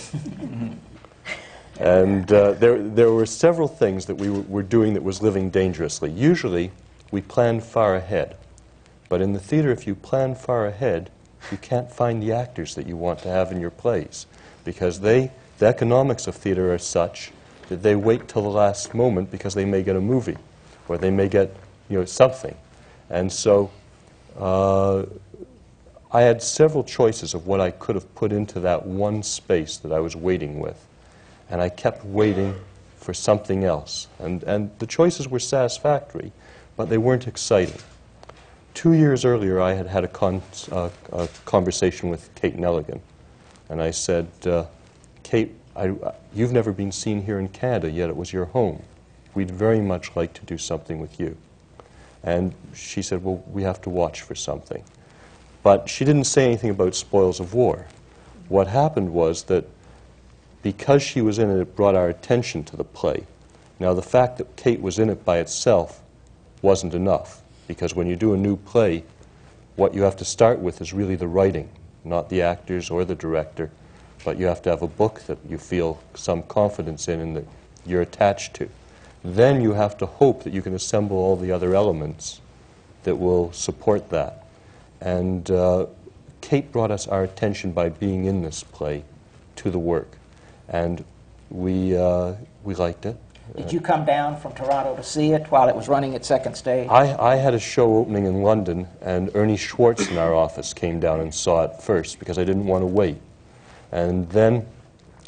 and 1.80 2.32
uh, 2.32 2.54
there, 2.54 2.82
there 2.82 3.12
were 3.12 3.26
several 3.26 3.68
things 3.68 4.06
that 4.06 4.16
we 4.16 4.30
were, 4.30 4.42
were 4.42 4.64
doing 4.64 4.94
that 4.94 5.04
was 5.04 5.22
living 5.22 5.50
dangerously. 5.50 6.12
Usually, 6.12 6.72
we 7.12 7.22
plan 7.22 7.62
far 7.62 7.96
ahead. 7.96 8.36
But 9.10 9.22
in 9.22 9.34
the 9.34 9.40
theater, 9.40 9.72
if 9.72 9.86
you 9.86 9.94
plan 9.94 10.34
far 10.34 10.66
ahead, 10.66 11.12
you 11.52 11.58
can't 11.58 11.92
find 11.92 12.24
the 12.24 12.32
actors 12.32 12.74
that 12.76 12.88
you 12.88 12.98
want 12.98 13.20
to 13.20 13.28
have 13.28 13.52
in 13.52 13.60
your 13.60 13.70
plays 13.70 14.26
because 14.64 15.02
they, 15.02 15.32
the 15.60 15.68
economics 15.68 16.26
of 16.26 16.36
theater 16.36 16.74
are 16.74 16.78
such 16.78 17.32
that 17.70 17.84
they 17.84 17.96
wait 17.96 18.28
till 18.28 18.42
the 18.42 18.50
last 18.50 18.94
moment 18.94 19.32
because 19.32 19.54
they 19.54 19.66
may 19.66 19.84
get 19.84 19.96
a 19.96 20.02
movie 20.02 20.38
or 20.88 20.98
they 20.98 21.12
may 21.12 21.28
get 21.28 21.56
you 21.90 22.00
know, 22.00 22.06
something. 22.06 22.56
And 23.10 23.32
so 23.32 23.72
uh, 24.38 25.04
I 26.12 26.22
had 26.22 26.42
several 26.42 26.84
choices 26.84 27.34
of 27.34 27.48
what 27.48 27.60
I 27.60 27.72
could 27.72 27.96
have 27.96 28.14
put 28.16 28.32
into 28.32 28.60
that 28.62 28.86
one 28.86 29.24
space 29.24 29.78
that 29.78 29.92
I 29.92 30.00
was 30.00 30.16
waiting 30.16 30.60
with. 30.60 30.86
And 31.50 31.62
I 31.62 31.70
kept 31.70 32.06
waiting 32.06 32.56
for 32.98 33.14
something 33.14 33.64
else. 33.64 34.08
And, 34.20 34.44
and 34.44 34.72
the 34.80 34.88
choices 34.88 35.28
were 35.28 35.40
satisfactory, 35.40 36.32
but 36.78 36.90
they 36.90 36.98
weren't 36.98 37.28
exciting. 37.28 37.80
Two 38.74 38.94
years 38.94 39.26
earlier, 39.26 39.62
I 39.62 39.74
had 39.74 39.88
had 39.88 40.04
a, 40.04 40.08
con- 40.08 40.42
uh, 40.72 40.90
a 41.12 41.28
conversation 41.46 42.10
with 42.10 42.34
Kate 42.36 42.58
Nelligan. 42.58 43.02
And 43.70 43.82
I 43.82 43.92
said, 43.92 44.28
uh, 44.46 44.66
Kate, 45.22 45.54
I, 45.76 45.94
you've 46.34 46.52
never 46.52 46.72
been 46.72 46.92
seen 46.92 47.24
here 47.24 47.40
in 47.40 47.50
Canada, 47.50 47.90
yet 47.90 48.10
it 48.10 48.16
was 48.16 48.34
your 48.34 48.46
home. 48.46 48.84
We'd 49.34 49.52
very 49.52 49.82
much 49.82 50.16
like 50.16 50.34
to 50.34 50.46
do 50.46 50.58
something 50.58 51.00
with 51.00 51.20
you. 51.20 51.38
And 52.24 52.54
she 52.74 53.02
said, 53.02 53.24
Well, 53.24 53.44
we 53.52 53.64
have 53.64 53.82
to 53.82 53.90
watch 53.90 54.22
for 54.22 54.36
something. 54.36 54.84
But 55.62 55.90
she 55.90 56.06
didn't 56.06 56.26
say 56.26 56.46
anything 56.46 56.70
about 56.70 56.96
spoils 56.96 57.40
of 57.40 57.54
war. 57.54 57.88
What 58.50 58.68
happened 58.68 59.14
was 59.14 59.44
that 59.44 59.66
because 60.62 61.02
she 61.02 61.22
was 61.22 61.40
in 61.40 61.50
it, 61.50 61.60
it 61.60 61.76
brought 61.76 61.96
our 61.96 62.10
attention 62.10 62.64
to 62.66 62.78
the 62.78 62.84
play. 62.84 63.26
Now, 63.80 63.94
the 63.94 64.02
fact 64.02 64.38
that 64.38 64.56
Kate 64.56 64.82
was 64.82 65.00
in 65.00 65.10
it 65.10 65.26
by 65.26 65.40
itself 65.40 66.02
wasn't 66.62 66.94
enough, 66.94 67.42
because 67.68 67.96
when 67.96 68.08
you 68.08 68.16
do 68.16 68.34
a 68.34 68.38
new 68.38 68.56
play, 68.56 69.04
what 69.76 69.94
you 69.94 70.04
have 70.04 70.16
to 70.18 70.26
start 70.26 70.60
with 70.60 70.80
is 70.80 70.94
really 70.94 71.16
the 71.16 71.28
writing, 71.28 71.70
not 72.04 72.30
the 72.30 72.42
actors 72.42 72.90
or 72.90 73.04
the 73.04 73.16
director, 73.16 73.72
but 74.24 74.38
you 74.38 74.46
have 74.46 74.62
to 74.64 74.70
have 74.70 74.82
a 74.82 74.88
book 74.88 75.22
that 75.28 75.38
you 75.48 75.58
feel 75.58 76.02
some 76.16 76.44
confidence 76.44 77.08
in 77.08 77.20
and 77.20 77.36
that 77.36 77.46
you're 77.86 78.02
attached 78.02 78.54
to. 78.56 78.70
Then 79.24 79.62
you 79.62 79.74
have 79.74 79.98
to 79.98 80.06
hope 80.06 80.44
that 80.44 80.54
you 80.54 80.62
can 80.62 80.74
assemble 80.74 81.18
all 81.18 81.36
the 81.36 81.52
other 81.52 81.76
elements 81.76 82.42
that 83.04 83.16
will 83.16 83.52
support 83.52 84.10
that. 84.10 84.46
And 85.02 85.50
uh, 85.52 85.88
Kate 86.42 86.72
brought 86.72 86.92
us 86.92 87.08
our 87.08 87.24
attention 87.24 87.72
by 87.72 87.90
being 87.90 88.26
in 88.26 88.42
this 88.42 88.64
play 88.64 89.04
to 89.58 89.70
the 89.70 89.80
work. 89.80 90.18
And 90.68 91.04
we, 91.50 91.96
uh, 91.96 92.34
we 92.64 92.76
liked 92.76 93.06
it. 93.06 93.18
Did 93.56 93.72
you 93.72 93.82
come 93.82 94.06
down 94.06 94.40
from 94.40 94.54
Toronto 94.54 94.96
to 94.96 95.04
see 95.04 95.32
it 95.32 95.52
while 95.52 95.68
it 95.68 95.76
was 95.76 95.90
running 95.90 96.16
at 96.16 96.26
second 96.26 96.56
stage? 96.56 96.88
I, 96.90 97.16
I 97.34 97.36
had 97.36 97.54
a 97.54 97.60
show 97.60 97.98
opening 97.98 98.26
in 98.26 98.42
London, 98.42 98.88
and 99.02 99.30
Ernie 99.36 99.58
Schwartz 99.58 100.10
in 100.10 100.18
our 100.18 100.34
office 100.34 100.74
came 100.74 101.00
down 101.00 101.20
and 101.20 101.34
saw 101.34 101.64
it 101.66 101.82
first 101.82 102.20
because 102.20 102.38
I 102.38 102.46
didn't 102.46 102.66
want 102.66 102.82
to 102.82 102.88
wait. 102.88 103.18
And 103.94 104.28
then 104.32 104.66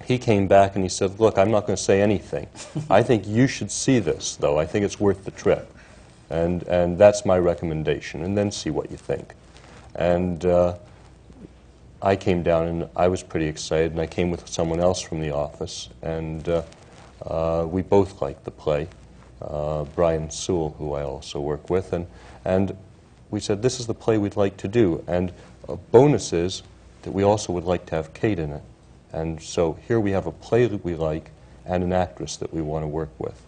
he 0.05 0.17
came 0.17 0.47
back 0.47 0.73
and 0.75 0.83
he 0.83 0.89
said, 0.89 1.19
Look, 1.19 1.37
I'm 1.37 1.51
not 1.51 1.67
going 1.67 1.77
to 1.77 1.81
say 1.81 2.01
anything. 2.01 2.47
I 2.89 3.03
think 3.03 3.27
you 3.27 3.47
should 3.47 3.71
see 3.71 3.99
this, 3.99 4.35
though. 4.35 4.57
I 4.57 4.65
think 4.65 4.83
it's 4.83 4.99
worth 4.99 5.23
the 5.23 5.31
trip. 5.31 5.71
And, 6.31 6.63
and 6.63 6.97
that's 6.97 7.23
my 7.25 7.37
recommendation, 7.37 8.23
and 8.23 8.35
then 8.35 8.51
see 8.51 8.71
what 8.71 8.89
you 8.89 8.97
think. 8.97 9.35
And 9.93 10.43
uh, 10.43 10.77
I 12.01 12.15
came 12.15 12.41
down 12.41 12.67
and 12.67 12.89
I 12.95 13.07
was 13.07 13.21
pretty 13.21 13.45
excited, 13.45 13.91
and 13.91 14.01
I 14.01 14.07
came 14.07 14.31
with 14.31 14.49
someone 14.49 14.79
else 14.79 14.99
from 14.99 15.21
the 15.21 15.31
office, 15.31 15.89
and 16.01 16.49
uh, 16.49 16.63
uh, 17.23 17.67
we 17.69 17.83
both 17.83 18.19
liked 18.23 18.43
the 18.43 18.51
play. 18.51 18.87
Uh, 19.39 19.83
Brian 19.95 20.31
Sewell, 20.31 20.75
who 20.79 20.93
I 20.93 21.03
also 21.03 21.39
work 21.39 21.69
with, 21.69 21.93
and, 21.93 22.07
and 22.43 22.75
we 23.29 23.39
said, 23.39 23.61
This 23.61 23.79
is 23.79 23.85
the 23.85 23.93
play 23.93 24.17
we'd 24.17 24.35
like 24.35 24.57
to 24.57 24.67
do. 24.67 25.03
And 25.07 25.31
a 25.69 25.75
bonus 25.75 26.33
is 26.33 26.63
that 27.05 27.11
we 27.11 27.23
also 27.23 27.53
would 27.53 27.63
like 27.63 27.85
to 27.87 27.95
have 27.95 28.13
Kate 28.13 28.37
in 28.37 28.51
it. 28.51 28.63
And 29.13 29.41
so 29.41 29.77
here 29.87 29.99
we 29.99 30.11
have 30.11 30.27
a 30.27 30.31
play 30.31 30.67
that 30.67 30.83
we 30.83 30.95
like 30.95 31.31
and 31.65 31.83
an 31.83 31.93
actress 31.93 32.35
that 32.37 32.53
we 32.53 32.61
want 32.61 32.83
to 32.83 32.87
work 32.87 33.09
with. 33.17 33.41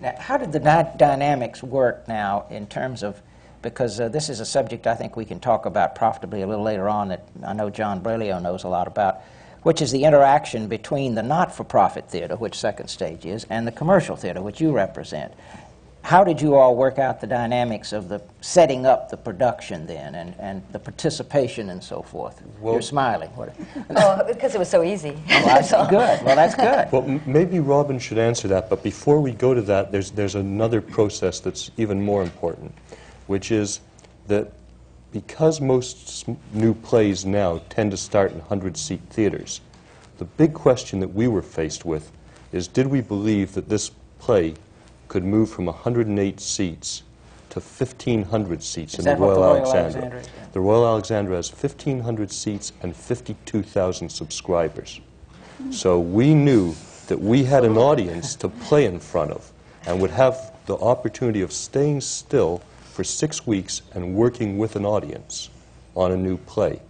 Now, 0.00 0.14
how 0.18 0.36
did 0.36 0.52
the 0.52 0.58
dy- 0.58 0.90
dynamics 0.96 1.62
work 1.62 2.08
now 2.08 2.46
in 2.50 2.66
terms 2.66 3.02
of, 3.02 3.22
because 3.62 4.00
uh, 4.00 4.08
this 4.08 4.28
is 4.28 4.40
a 4.40 4.44
subject 4.44 4.86
I 4.86 4.94
think 4.94 5.16
we 5.16 5.24
can 5.24 5.38
talk 5.38 5.66
about 5.66 5.94
profitably 5.94 6.42
a 6.42 6.46
little 6.46 6.64
later 6.64 6.88
on 6.88 7.08
that 7.08 7.28
I 7.46 7.52
know 7.52 7.70
John 7.70 8.02
Breglio 8.02 8.42
knows 8.42 8.64
a 8.64 8.68
lot 8.68 8.88
about, 8.88 9.20
which 9.62 9.80
is 9.80 9.92
the 9.92 10.04
interaction 10.04 10.66
between 10.68 11.14
the 11.14 11.22
not 11.22 11.54
for 11.54 11.64
profit 11.64 12.10
theater, 12.10 12.36
which 12.36 12.58
Second 12.58 12.88
Stage 12.88 13.24
is, 13.24 13.46
and 13.48 13.66
the 13.66 13.72
commercial 13.72 14.16
theater, 14.16 14.42
which 14.42 14.60
you 14.60 14.72
represent. 14.72 15.32
How 16.04 16.22
did 16.22 16.38
you 16.38 16.54
all 16.54 16.76
work 16.76 16.98
out 16.98 17.22
the 17.22 17.26
dynamics 17.26 17.94
of 17.94 18.10
the 18.10 18.20
setting 18.42 18.84
up 18.84 19.08
the 19.08 19.16
production 19.16 19.86
then 19.86 20.14
and, 20.14 20.34
and 20.38 20.62
the 20.70 20.78
participation 20.78 21.70
and 21.70 21.82
so 21.82 22.02
forth? 22.02 22.42
Well- 22.60 22.74
You're 22.74 22.82
smiling. 22.82 23.30
What, 23.30 23.56
Oh, 23.96 24.22
because 24.28 24.54
it 24.54 24.58
was 24.58 24.68
so 24.68 24.82
easy. 24.82 25.16
oh, 25.30 25.46
I 25.48 25.62
see. 25.62 25.76
Good. 25.88 26.22
Well, 26.22 26.36
that's 26.36 26.54
good. 26.54 26.92
Well, 26.92 27.04
m- 27.04 27.22
maybe 27.24 27.58
Robyn 27.58 27.98
should 27.98 28.18
answer 28.18 28.46
that, 28.48 28.68
but 28.68 28.82
before 28.82 29.18
we 29.18 29.32
go 29.32 29.54
to 29.54 29.62
that, 29.62 29.92
there's, 29.92 30.10
there's 30.10 30.34
another 30.34 30.82
process 30.82 31.40
that's 31.40 31.70
even 31.78 32.02
more 32.02 32.22
important, 32.22 32.74
which 33.26 33.50
is 33.50 33.80
that 34.26 34.52
because 35.10 35.58
most 35.58 36.28
s- 36.28 36.36
new 36.52 36.74
plays 36.74 37.24
now 37.24 37.62
tend 37.70 37.90
to 37.92 37.96
start 37.96 38.30
in 38.32 38.42
100-seat 38.42 39.00
theaters, 39.08 39.62
the 40.18 40.26
big 40.26 40.52
question 40.52 41.00
that 41.00 41.14
we 41.14 41.28
were 41.28 41.40
faced 41.40 41.86
with 41.86 42.12
is 42.52 42.68
did 42.68 42.88
we 42.88 43.00
believe 43.00 43.54
that 43.54 43.70
this 43.70 43.90
play 44.18 44.54
could 45.14 45.24
move 45.24 45.48
from 45.48 45.66
108 45.66 46.40
seats 46.40 47.04
to 47.48 47.60
1,500 47.60 48.60
seats 48.60 48.98
in 48.98 49.04
the 49.04 49.14
Royal 49.14 49.34
the 49.34 49.40
Royal 49.42 49.56
Alexandra? 49.58 50.22
The 50.52 50.58
Royal 50.58 50.88
Alexandra 50.88 51.36
has 51.36 51.52
1,500 51.52 52.32
seats 52.32 52.72
and 52.82 52.96
52,000 52.96 54.08
subscribers. 54.08 55.00
So 55.70 56.00
we 56.00 56.34
knew 56.34 56.74
that 57.06 57.20
we 57.20 57.44
had 57.44 57.64
an 57.64 57.78
audience 57.78 58.34
to 58.34 58.48
play 58.48 58.86
in 58.86 58.98
front 58.98 59.30
of 59.30 59.52
and 59.86 60.00
would 60.00 60.10
have 60.10 60.52
the 60.66 60.74
opportunity 60.78 61.42
of 61.42 61.52
staying 61.52 62.00
still 62.00 62.60
for 62.82 63.04
six 63.04 63.46
weeks 63.46 63.82
and 63.94 64.16
working 64.16 64.58
with 64.58 64.74
an 64.74 64.84
audience 64.84 65.48
on 65.94 66.10
a 66.10 66.16
new 66.16 66.38
play. 66.38 66.82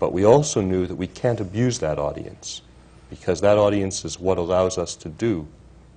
But 0.00 0.12
we 0.12 0.24
also 0.24 0.60
knew 0.60 0.84
that 0.88 0.96
we 0.96 1.06
can't 1.06 1.38
abuse 1.38 1.78
that 1.78 2.00
audience 2.00 2.60
because 3.08 3.40
that 3.42 3.56
audience 3.56 4.04
is 4.04 4.18
what 4.18 4.36
allows 4.36 4.78
us 4.78 4.96
to 4.96 5.08
do 5.08 5.46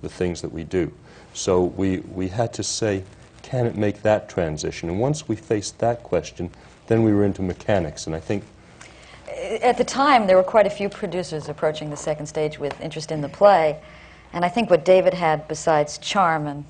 the 0.00 0.08
things 0.08 0.42
that 0.42 0.52
we 0.52 0.62
do. 0.62 0.92
So 1.34 1.64
we, 1.64 1.98
we 1.98 2.28
had 2.28 2.52
to 2.54 2.62
say, 2.62 3.04
can 3.42 3.66
it 3.66 3.76
make 3.76 4.02
that 4.02 4.28
transition? 4.28 4.88
And 4.88 5.00
once 5.00 5.28
we 5.28 5.36
faced 5.36 5.78
that 5.78 6.02
question, 6.02 6.50
then 6.86 7.02
we 7.02 7.12
were 7.12 7.24
into 7.24 7.42
mechanics. 7.42 8.06
And 8.06 8.14
I 8.14 8.20
think 8.20 8.44
uh, 9.28 9.58
At 9.62 9.78
the 9.78 9.84
time, 9.84 10.26
there 10.26 10.36
were 10.36 10.42
quite 10.42 10.66
a 10.66 10.70
few 10.70 10.88
producers 10.88 11.48
approaching 11.48 11.90
the 11.90 11.96
second 11.96 12.26
stage 12.26 12.58
with 12.58 12.78
interest 12.80 13.10
in 13.10 13.20
the 13.20 13.28
play. 13.28 13.80
And 14.32 14.44
I 14.44 14.48
think 14.48 14.70
what 14.70 14.84
David 14.84 15.14
had, 15.14 15.46
besides 15.48 15.98
charm 15.98 16.46
and, 16.46 16.64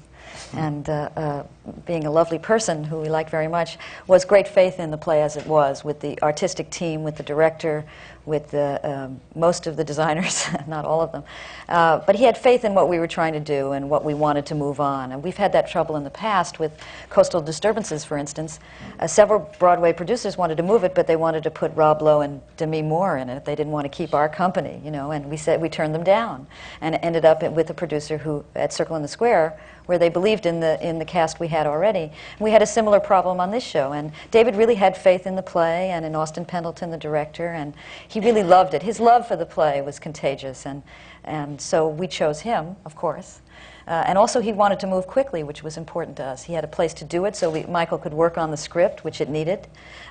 and 0.54 0.88
uh, 0.88 1.08
uh, 1.16 1.42
being 1.86 2.04
a 2.06 2.10
lovely 2.10 2.38
person 2.38 2.84
who 2.84 2.98
we 2.98 3.08
liked 3.08 3.30
very 3.30 3.48
much, 3.48 3.78
was 4.06 4.24
great 4.24 4.48
faith 4.48 4.78
in 4.78 4.90
the 4.90 4.98
play 4.98 5.22
as 5.22 5.36
it 5.36 5.46
was, 5.46 5.84
with 5.84 6.00
the 6.00 6.20
artistic 6.22 6.70
team, 6.70 7.02
with 7.02 7.16
the 7.16 7.22
director, 7.22 7.84
with 8.24 8.50
the, 8.52 8.80
um, 8.84 9.20
most 9.34 9.66
of 9.66 9.76
the 9.76 9.82
designers, 9.82 10.46
not 10.68 10.84
all 10.84 11.00
of 11.00 11.10
them. 11.10 11.24
Uh, 11.68 11.98
but 11.98 12.14
he 12.14 12.24
had 12.24 12.38
faith 12.38 12.64
in 12.64 12.74
what 12.74 12.88
we 12.88 12.98
were 12.98 13.08
trying 13.08 13.32
to 13.32 13.40
do 13.40 13.72
and 13.72 13.88
what 13.90 14.04
we 14.04 14.14
wanted 14.14 14.46
to 14.46 14.54
move 14.54 14.78
on. 14.78 15.10
And 15.10 15.22
we've 15.22 15.36
had 15.36 15.52
that 15.52 15.68
trouble 15.68 15.96
in 15.96 16.04
the 16.04 16.10
past 16.10 16.60
with 16.60 16.72
coastal 17.10 17.40
disturbances, 17.40 18.04
for 18.04 18.16
instance. 18.16 18.60
Uh, 19.00 19.06
several 19.06 19.50
Broadway 19.58 19.92
producers 19.92 20.36
wanted 20.36 20.56
to 20.58 20.62
move 20.62 20.84
it, 20.84 20.94
but 20.94 21.06
they 21.06 21.16
wanted 21.16 21.42
to 21.42 21.50
put 21.50 21.74
Rob 21.74 22.00
Lowe 22.00 22.20
and 22.20 22.40
Demi 22.56 22.82
Moore 22.82 23.16
in 23.16 23.28
it. 23.28 23.44
They 23.44 23.56
didn't 23.56 23.72
want 23.72 23.86
to 23.86 23.88
keep 23.88 24.14
our 24.14 24.28
company, 24.28 24.80
you 24.84 24.90
know, 24.90 25.10
and 25.10 25.28
we 25.28 25.36
said 25.36 25.60
we 25.60 25.68
turned 25.68 25.94
them 25.94 26.04
down 26.04 26.46
and 26.80 26.98
ended 27.02 27.24
up 27.24 27.42
with 27.42 27.70
a 27.70 27.74
producer 27.74 28.18
who 28.18 28.44
at 28.54 28.72
Circle 28.72 28.96
in 28.96 29.02
the 29.02 29.08
Square 29.08 29.58
where 29.86 29.98
they 29.98 30.08
believed 30.08 30.46
in 30.46 30.60
the 30.60 30.80
in 30.86 30.98
the 30.98 31.04
cast 31.04 31.40
we 31.40 31.48
had 31.48 31.66
already. 31.66 32.10
We 32.40 32.50
had 32.50 32.62
a 32.62 32.66
similar 32.66 33.00
problem 33.00 33.40
on 33.40 33.50
this 33.50 33.64
show, 33.64 33.92
and 33.92 34.12
David 34.30 34.56
really 34.56 34.74
had 34.76 34.96
faith 34.96 35.26
in 35.26 35.36
the 35.36 35.42
play 35.42 35.90
and 35.90 36.04
in 36.04 36.14
Austin 36.14 36.44
Pendleton, 36.44 36.90
the 36.90 36.96
director, 36.96 37.48
and 37.48 37.74
he 38.08 38.20
really 38.20 38.42
loved 38.42 38.74
it. 38.74 38.82
His 38.82 39.00
love 39.00 39.26
for 39.26 39.36
the 39.36 39.46
play 39.46 39.82
was 39.82 39.98
contagious, 39.98 40.66
and 40.66 40.82
and 41.24 41.60
so 41.60 41.88
we 41.88 42.08
chose 42.08 42.40
him, 42.40 42.76
of 42.84 42.96
course. 42.96 43.40
Uh, 43.86 44.04
and 44.06 44.16
also, 44.16 44.40
he 44.40 44.52
wanted 44.52 44.78
to 44.78 44.86
move 44.86 45.06
quickly, 45.06 45.42
which 45.42 45.64
was 45.64 45.76
important 45.76 46.16
to 46.16 46.22
us. 46.22 46.44
He 46.44 46.52
had 46.52 46.62
a 46.62 46.68
place 46.68 46.94
to 46.94 47.04
do 47.04 47.24
it, 47.24 47.34
so 47.34 47.50
we, 47.50 47.64
Michael 47.64 47.98
could 47.98 48.14
work 48.14 48.38
on 48.38 48.50
the 48.50 48.56
script, 48.56 49.02
which 49.02 49.20
it 49.20 49.28
needed. 49.28 49.66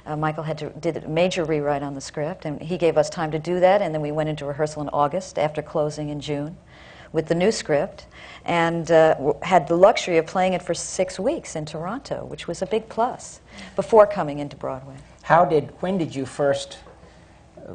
Uh, 0.05 0.17
Michael 0.17 0.43
had 0.43 0.57
to, 0.57 0.69
did 0.71 0.97
a 0.97 1.07
major 1.07 1.45
rewrite 1.45 1.81
on 1.81 1.93
the 1.93 2.01
script, 2.01 2.43
and 2.43 2.61
he 2.61 2.77
gave 2.77 2.97
us 2.97 3.09
time 3.09 3.31
to 3.31 3.39
do 3.39 3.61
that. 3.61 3.81
And 3.81 3.93
then 3.93 4.01
we 4.01 4.11
went 4.11 4.27
into 4.27 4.45
rehearsal 4.45 4.81
in 4.81 4.89
August 4.89 5.39
after 5.39 5.61
closing 5.61 6.09
in 6.09 6.19
June 6.19 6.57
with 7.13 7.27
the 7.27 7.35
new 7.35 7.51
script 7.51 8.05
and 8.45 8.89
uh, 8.91 9.13
w- 9.15 9.37
had 9.41 9.67
the 9.67 9.75
luxury 9.75 10.17
of 10.17 10.25
playing 10.25 10.53
it 10.53 10.61
for 10.61 10.73
six 10.73 11.19
weeks 11.19 11.55
in 11.55 11.65
Toronto, 11.65 12.25
which 12.25 12.47
was 12.47 12.61
a 12.61 12.65
big 12.65 12.87
plus 12.89 13.39
before 13.75 14.07
coming 14.07 14.39
into 14.39 14.55
Broadway. 14.55 14.95
How 15.21 15.45
did, 15.45 15.69
when 15.81 15.97
did 15.97 16.15
you 16.15 16.25
first 16.25 16.79
uh, 17.57 17.73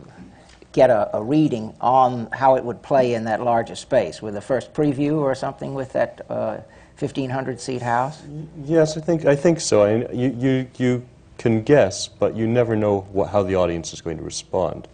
get 0.72 0.90
a, 0.90 1.16
a 1.16 1.22
reading 1.22 1.74
on 1.80 2.28
how 2.32 2.56
it 2.56 2.64
would 2.64 2.82
play 2.82 3.14
in 3.14 3.24
that 3.24 3.42
larger 3.42 3.76
space? 3.76 4.20
With 4.20 4.34
the 4.34 4.40
first 4.40 4.72
preview 4.74 5.18
or 5.18 5.34
something 5.34 5.74
with 5.74 5.92
that 5.92 6.26
uh, 6.28 6.58
1,500 6.98 7.60
seat 7.60 7.82
house? 7.82 8.22
Yes, 8.64 8.96
I 8.96 9.00
think, 9.00 9.24
I 9.26 9.36
think 9.36 9.60
so. 9.60 9.82
I, 9.82 10.12
you, 10.12 10.34
you, 10.38 10.66
you 10.78 11.06
can 11.38 11.62
guess, 11.62 12.08
but 12.08 12.34
you 12.34 12.46
never 12.46 12.74
know 12.74 13.02
what, 13.12 13.30
how 13.30 13.42
the 13.42 13.54
audience 13.54 13.92
is 13.92 14.00
going 14.00 14.16
to 14.16 14.22
respond. 14.22 14.88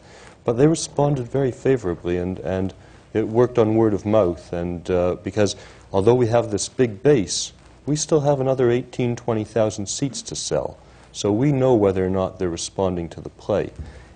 But 0.44 0.54
they 0.54 0.66
responded 0.66 1.28
very 1.28 1.52
favorably, 1.52 2.16
and, 2.16 2.40
and 2.40 2.74
it 3.14 3.28
worked 3.28 3.58
on 3.58 3.74
word 3.74 3.94
of 3.94 4.04
mouth. 4.06 4.52
And 4.52 4.88
uh, 4.90 5.16
because 5.22 5.56
although 5.92 6.14
we 6.14 6.26
have 6.28 6.50
this 6.50 6.68
big 6.68 7.02
base, 7.02 7.52
we 7.86 7.96
still 7.96 8.20
have 8.20 8.40
another 8.40 8.70
18, 8.70 9.16
20,000 9.16 9.86
seats 9.86 10.22
to 10.22 10.36
sell. 10.36 10.78
So 11.12 11.30
we 11.30 11.52
know 11.52 11.74
whether 11.74 12.04
or 12.06 12.10
not 12.10 12.38
they're 12.38 12.48
responding 12.48 13.08
to 13.10 13.20
the 13.20 13.28
play. 13.28 13.70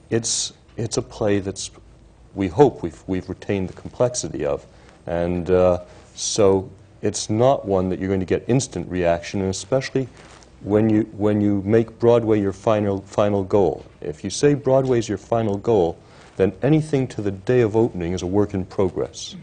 It's, 0.08 0.52
it's 0.76 0.96
a 0.96 1.02
play 1.02 1.40
that's, 1.40 1.70
we 2.34 2.48
hope 2.48 2.82
we've, 2.82 3.02
we've 3.06 3.28
retained 3.28 3.68
the 3.68 3.74
complexity 3.74 4.46
of. 4.46 4.64
And 5.06 5.50
uh, 5.50 5.80
so 6.14 6.70
it's 7.02 7.28
not 7.28 7.66
one 7.66 7.88
that 7.90 7.98
you're 7.98 8.08
going 8.08 8.20
to 8.20 8.26
get 8.26 8.44
instant 8.48 8.90
reaction, 8.90 9.40
and 9.40 9.50
especially 9.50 10.08
when 10.62 10.88
you, 10.88 11.02
when 11.12 11.40
you 11.40 11.62
make 11.64 11.98
Broadway 11.98 12.40
your 12.40 12.52
final, 12.52 13.02
final 13.02 13.44
goal. 13.44 13.84
If 14.00 14.24
you 14.24 14.30
say 14.30 14.54
Broadway's 14.54 15.08
your 15.08 15.18
final 15.18 15.58
goal, 15.58 15.98
then 16.36 16.52
anything 16.62 17.08
to 17.08 17.22
the 17.22 17.30
day 17.30 17.60
of 17.60 17.76
opening 17.76 18.12
is 18.12 18.22
a 18.22 18.26
work 18.26 18.54
in 18.54 18.64
progress. 18.64 19.36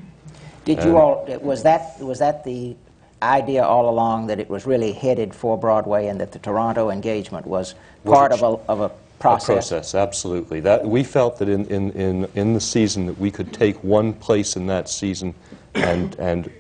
Did 0.65 0.83
you 0.83 0.97
all, 0.97 1.25
was 1.41 1.63
that, 1.63 1.99
was 1.99 2.19
that 2.19 2.43
the 2.43 2.75
idea 3.21 3.63
all 3.63 3.89
along 3.89 4.27
that 4.27 4.39
it 4.39 4.49
was 4.49 4.65
really 4.65 4.93
headed 4.93 5.33
for 5.33 5.57
Broadway 5.57 6.07
and 6.07 6.19
that 6.21 6.31
the 6.31 6.39
Toronto 6.39 6.89
engagement 6.89 7.45
was 7.45 7.75
Was 8.03 8.13
part 8.15 8.31
of 8.31 8.41
a, 8.41 8.71
of 8.71 8.79
a 8.81 8.85
A 8.85 8.91
process? 9.19 9.69
process, 9.69 9.95
absolutely. 9.95 10.59
That, 10.59 10.85
we 10.85 11.03
felt 11.03 11.37
that 11.39 11.49
in, 11.49 11.65
in, 11.67 11.91
in, 11.91 12.27
in 12.35 12.53
the 12.53 12.59
season 12.59 13.05
that 13.07 13.17
we 13.17 13.31
could 13.31 13.53
take 13.53 13.81
one 13.83 14.13
place 14.13 14.55
in 14.55 14.67
that 14.67 14.89
season 14.89 15.33
and, 15.73 16.15
and 16.19 16.51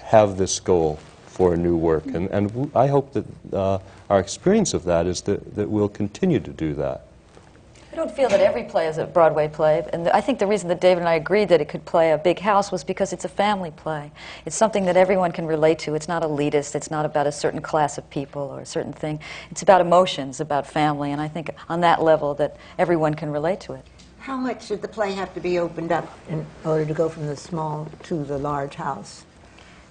have 0.00 0.36
this 0.36 0.60
goal 0.60 0.98
for 1.26 1.54
a 1.54 1.56
new 1.56 1.76
work. 1.76 2.06
And, 2.06 2.28
and 2.30 2.48
w- 2.48 2.70
I 2.74 2.88
hope 2.88 3.12
that 3.12 3.24
uh, 3.52 3.78
our 4.10 4.20
experience 4.20 4.74
of 4.74 4.84
that 4.84 5.06
is 5.06 5.22
that, 5.22 5.54
that 5.54 5.68
we'll 5.70 5.88
continue 5.88 6.40
to 6.40 6.50
do 6.50 6.74
that. 6.74 7.06
I 7.92 7.94
don't 7.94 8.10
feel 8.10 8.30
that 8.30 8.40
every 8.40 8.64
play 8.64 8.86
is 8.86 8.96
a 8.96 9.04
Broadway 9.04 9.48
play, 9.48 9.86
and 9.92 10.08
I 10.08 10.22
think 10.22 10.38
the 10.38 10.46
reason 10.46 10.70
that 10.70 10.80
David 10.80 11.00
and 11.00 11.08
I 11.08 11.16
agreed 11.16 11.50
that 11.50 11.60
it 11.60 11.68
could 11.68 11.84
play 11.84 12.12
a 12.12 12.16
big 12.16 12.38
house 12.38 12.72
was 12.72 12.84
because 12.84 13.12
it's 13.12 13.26
a 13.26 13.28
family 13.28 13.70
play. 13.70 14.10
It's 14.46 14.56
something 14.56 14.86
that 14.86 14.96
everyone 14.96 15.30
can 15.30 15.44
relate 15.44 15.78
to. 15.80 15.94
It's 15.94 16.08
not 16.08 16.22
elitist. 16.22 16.74
It's 16.74 16.90
not 16.90 17.04
about 17.04 17.26
a 17.26 17.32
certain 17.32 17.60
class 17.60 17.98
of 17.98 18.08
people 18.08 18.44
or 18.44 18.60
a 18.60 18.66
certain 18.66 18.94
thing. 18.94 19.20
It's 19.50 19.60
about 19.60 19.82
emotions, 19.82 20.40
about 20.40 20.66
family, 20.66 21.12
and 21.12 21.20
I 21.20 21.28
think 21.28 21.50
on 21.68 21.82
that 21.82 22.02
level 22.02 22.32
that 22.36 22.56
everyone 22.78 23.12
can 23.12 23.30
relate 23.30 23.60
to 23.60 23.74
it. 23.74 23.84
How 24.20 24.38
much 24.38 24.68
did 24.68 24.80
the 24.80 24.88
play 24.88 25.12
have 25.12 25.34
to 25.34 25.40
be 25.40 25.58
opened 25.58 25.92
up 25.92 26.18
in 26.30 26.46
order 26.64 26.86
to 26.86 26.94
go 26.94 27.10
from 27.10 27.26
the 27.26 27.36
small 27.36 27.90
to 28.04 28.24
the 28.24 28.38
large 28.38 28.76
house? 28.76 29.26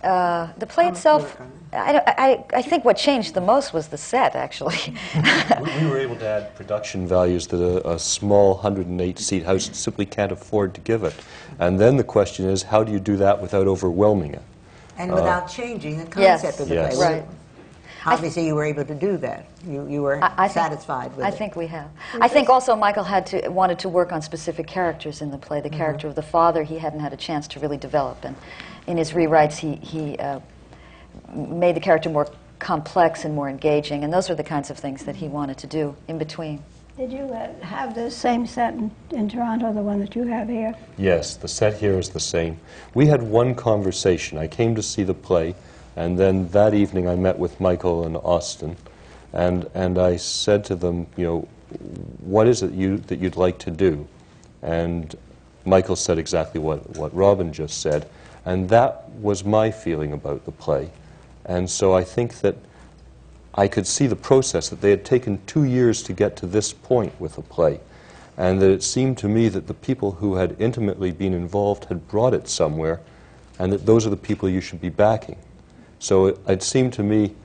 Uh, 0.04 0.52
the 0.58 0.66
play 0.66 0.88
itself, 0.88 1.38
I, 1.74 2.02
I, 2.18 2.44
I 2.58 2.62
think 2.64 2.84
what 2.84 2.98
changed 2.98 3.34
the 3.36 3.42
most 3.42 3.72
was 3.74 3.88
the 3.90 3.98
set, 3.98 4.36
actually. 4.36 4.76
we, 5.16 5.84
we 5.84 5.90
were 5.90 6.00
able 6.00 6.16
to 6.18 6.26
add 6.28 6.56
production 6.56 7.08
values 7.08 7.48
that 7.48 7.62
a, 7.62 7.92
a 7.92 8.00
small 8.00 8.58
108-seat 8.60 9.44
house 9.44 9.70
simply 9.78 10.06
can't 10.08 10.32
afford 10.32 10.74
to 10.74 10.82
give 10.82 11.04
it. 11.04 11.14
And 11.60 11.80
then 11.80 11.98
the 11.98 12.04
question 12.04 12.50
is, 12.50 12.64
how 12.64 12.84
do 12.84 12.92
you 12.92 13.00
do 13.00 13.16
that 13.18 13.40
without 13.42 13.68
overwhelming 13.68 14.34
it? 14.34 14.42
And 14.98 15.12
without 15.14 15.50
changing 15.50 15.98
the 16.10 16.20
Yes. 16.20 16.42
concept 16.42 16.62
of 16.62 16.70
the 16.70 16.76
Yes. 16.76 16.96
play? 16.96 17.20
Right. 17.20 17.26
Obviously, 18.04 18.48
you 18.48 18.56
were 18.56 18.64
able 18.66 18.84
to 18.84 18.96
do 18.96 19.16
that. 19.18 19.46
You, 19.64 19.88
you 19.88 20.02
were 20.02 20.24
I- 20.24 20.34
I 20.36 20.48
think- 20.48 20.54
satisfied 20.54 21.16
with 21.16 21.24
I 21.24 21.30
it. 21.30 21.34
I 21.36 21.38
think 21.38 21.56
we 21.56 21.68
have. 21.68 21.88
I 22.20 22.28
think 22.28 22.50
also 22.50 22.76
Michael 22.76 23.04
had 23.04 23.28
to 23.28 23.48
wanted 23.50 23.78
to 23.80 23.90
work 23.90 24.12
on 24.12 24.24
specific 24.24 24.66
characters 24.66 25.22
in 25.22 25.30
the 25.30 25.38
play. 25.38 25.62
The 25.62 25.70
Mm-hmm. 25.70 25.78
character 25.78 26.08
of 26.08 26.16
the 26.16 26.24
father 26.24 26.64
he 26.64 26.80
hadn't 26.80 27.02
had 27.02 27.14
a 27.14 27.18
chance 27.18 27.48
to 27.50 27.60
really 27.60 27.78
develop, 27.78 28.26
and 28.26 28.36
in 28.88 28.98
his 28.98 29.12
rewrites 29.12 29.58
he 29.58 29.76
he 29.76 30.18
uh, 30.18 30.40
made 31.34 31.76
the 31.76 31.80
character 31.80 32.10
more 32.10 32.28
complex 32.60 33.26
and 33.26 33.34
more 33.34 33.50
engaging, 33.50 34.04
and 34.04 34.14
those 34.14 34.30
are 34.30 34.36
the 34.36 34.44
kinds 34.44 34.70
of 34.70 34.78
things 34.78 35.04
that 35.06 35.16
he 35.16 35.28
wanted 35.28 35.58
to 35.58 35.68
do 35.68 35.96
in 36.08 36.18
between. 36.18 36.62
Did 36.98 37.12
you 37.12 37.24
uh, 37.24 37.52
have 37.64 37.96
the 37.96 38.12
same 38.12 38.46
set 38.46 38.74
in, 38.74 38.92
in 39.12 39.30
Toronto, 39.30 39.74
the 39.74 39.82
one 39.82 40.00
that 40.02 40.16
you 40.16 40.24
have 40.24 40.48
here? 40.48 40.76
Yes, 40.98 41.36
the 41.36 41.48
set 41.48 41.78
here 41.78 41.98
is 41.98 42.10
the 42.10 42.20
same. 42.20 42.60
We 42.94 43.08
had 43.08 43.24
one 43.24 43.56
conversation. 43.56 44.38
I 44.38 44.48
came 44.48 44.76
to 44.76 44.84
see 44.84 45.04
the 45.04 45.14
play, 45.14 45.56
and 45.96 46.20
then 46.20 46.50
that 46.50 46.74
evening 46.74 47.08
I 47.08 47.16
met 47.16 47.40
with 47.40 47.60
Michael 47.60 48.06
and 48.06 48.18
Austin, 48.18 48.76
and, 49.34 49.70
and 49.74 49.98
I 49.98 50.18
said 50.18 50.64
to 50.66 50.76
them, 50.76 51.08
you 51.18 51.26
know, 51.26 51.48
what 52.20 52.48
is 52.48 52.62
it 52.62 52.74
you, 52.74 52.98
that 52.98 53.20
you'd 53.20 53.38
like 53.38 53.58
to 53.60 53.72
do? 53.72 54.08
And 54.62 55.16
Michael 55.66 55.96
said 55.96 56.20
exactly 56.20 56.60
what, 56.60 56.98
what 56.98 57.16
Robyn 57.16 57.54
just 57.54 57.82
said, 57.82 58.08
and 58.46 58.70
that 58.70 59.10
was 59.12 59.44
my 59.44 59.72
feeling 59.72 60.12
about 60.12 60.46
the 60.46 60.52
play. 60.52 60.92
And 61.46 61.70
so 61.70 61.94
I 61.94 62.04
think 62.04 62.42
that 62.42 62.56
I 63.54 63.68
could 63.68 63.86
see 63.86 64.08
the 64.08 64.16
process, 64.16 64.70
that 64.70 64.82
they 64.82 64.92
had 64.92 65.04
taken 65.04 65.42
two 65.46 65.64
years 65.64 66.02
to 66.04 66.14
get 66.14 66.36
to 66.38 66.48
this 66.48 66.72
point 66.72 67.20
with 67.20 67.36
the 67.36 67.42
play, 67.42 67.80
and 68.38 68.62
that 68.62 68.72
it 68.72 68.84
seemed 68.84 69.18
to 69.20 69.28
me 69.28 69.50
that 69.50 69.68
the 69.68 69.74
people 69.74 70.14
who 70.14 70.36
had 70.36 70.56
intimately 70.60 71.12
been 71.12 71.34
involved 71.34 71.86
had 71.86 72.08
brought 72.08 72.34
it 72.34 72.48
somewhere, 72.48 73.02
and 73.60 73.72
that 73.74 73.86
those 73.86 74.08
are 74.08 74.10
the 74.10 74.18
people 74.18 74.48
you 74.50 74.62
should 74.62 74.82
be 74.82 74.90
backing. 74.90 75.38
So 76.00 76.28
it, 76.28 76.40
it 76.48 76.64
seemed 76.64 76.94
to 76.94 77.04
me 77.04 77.36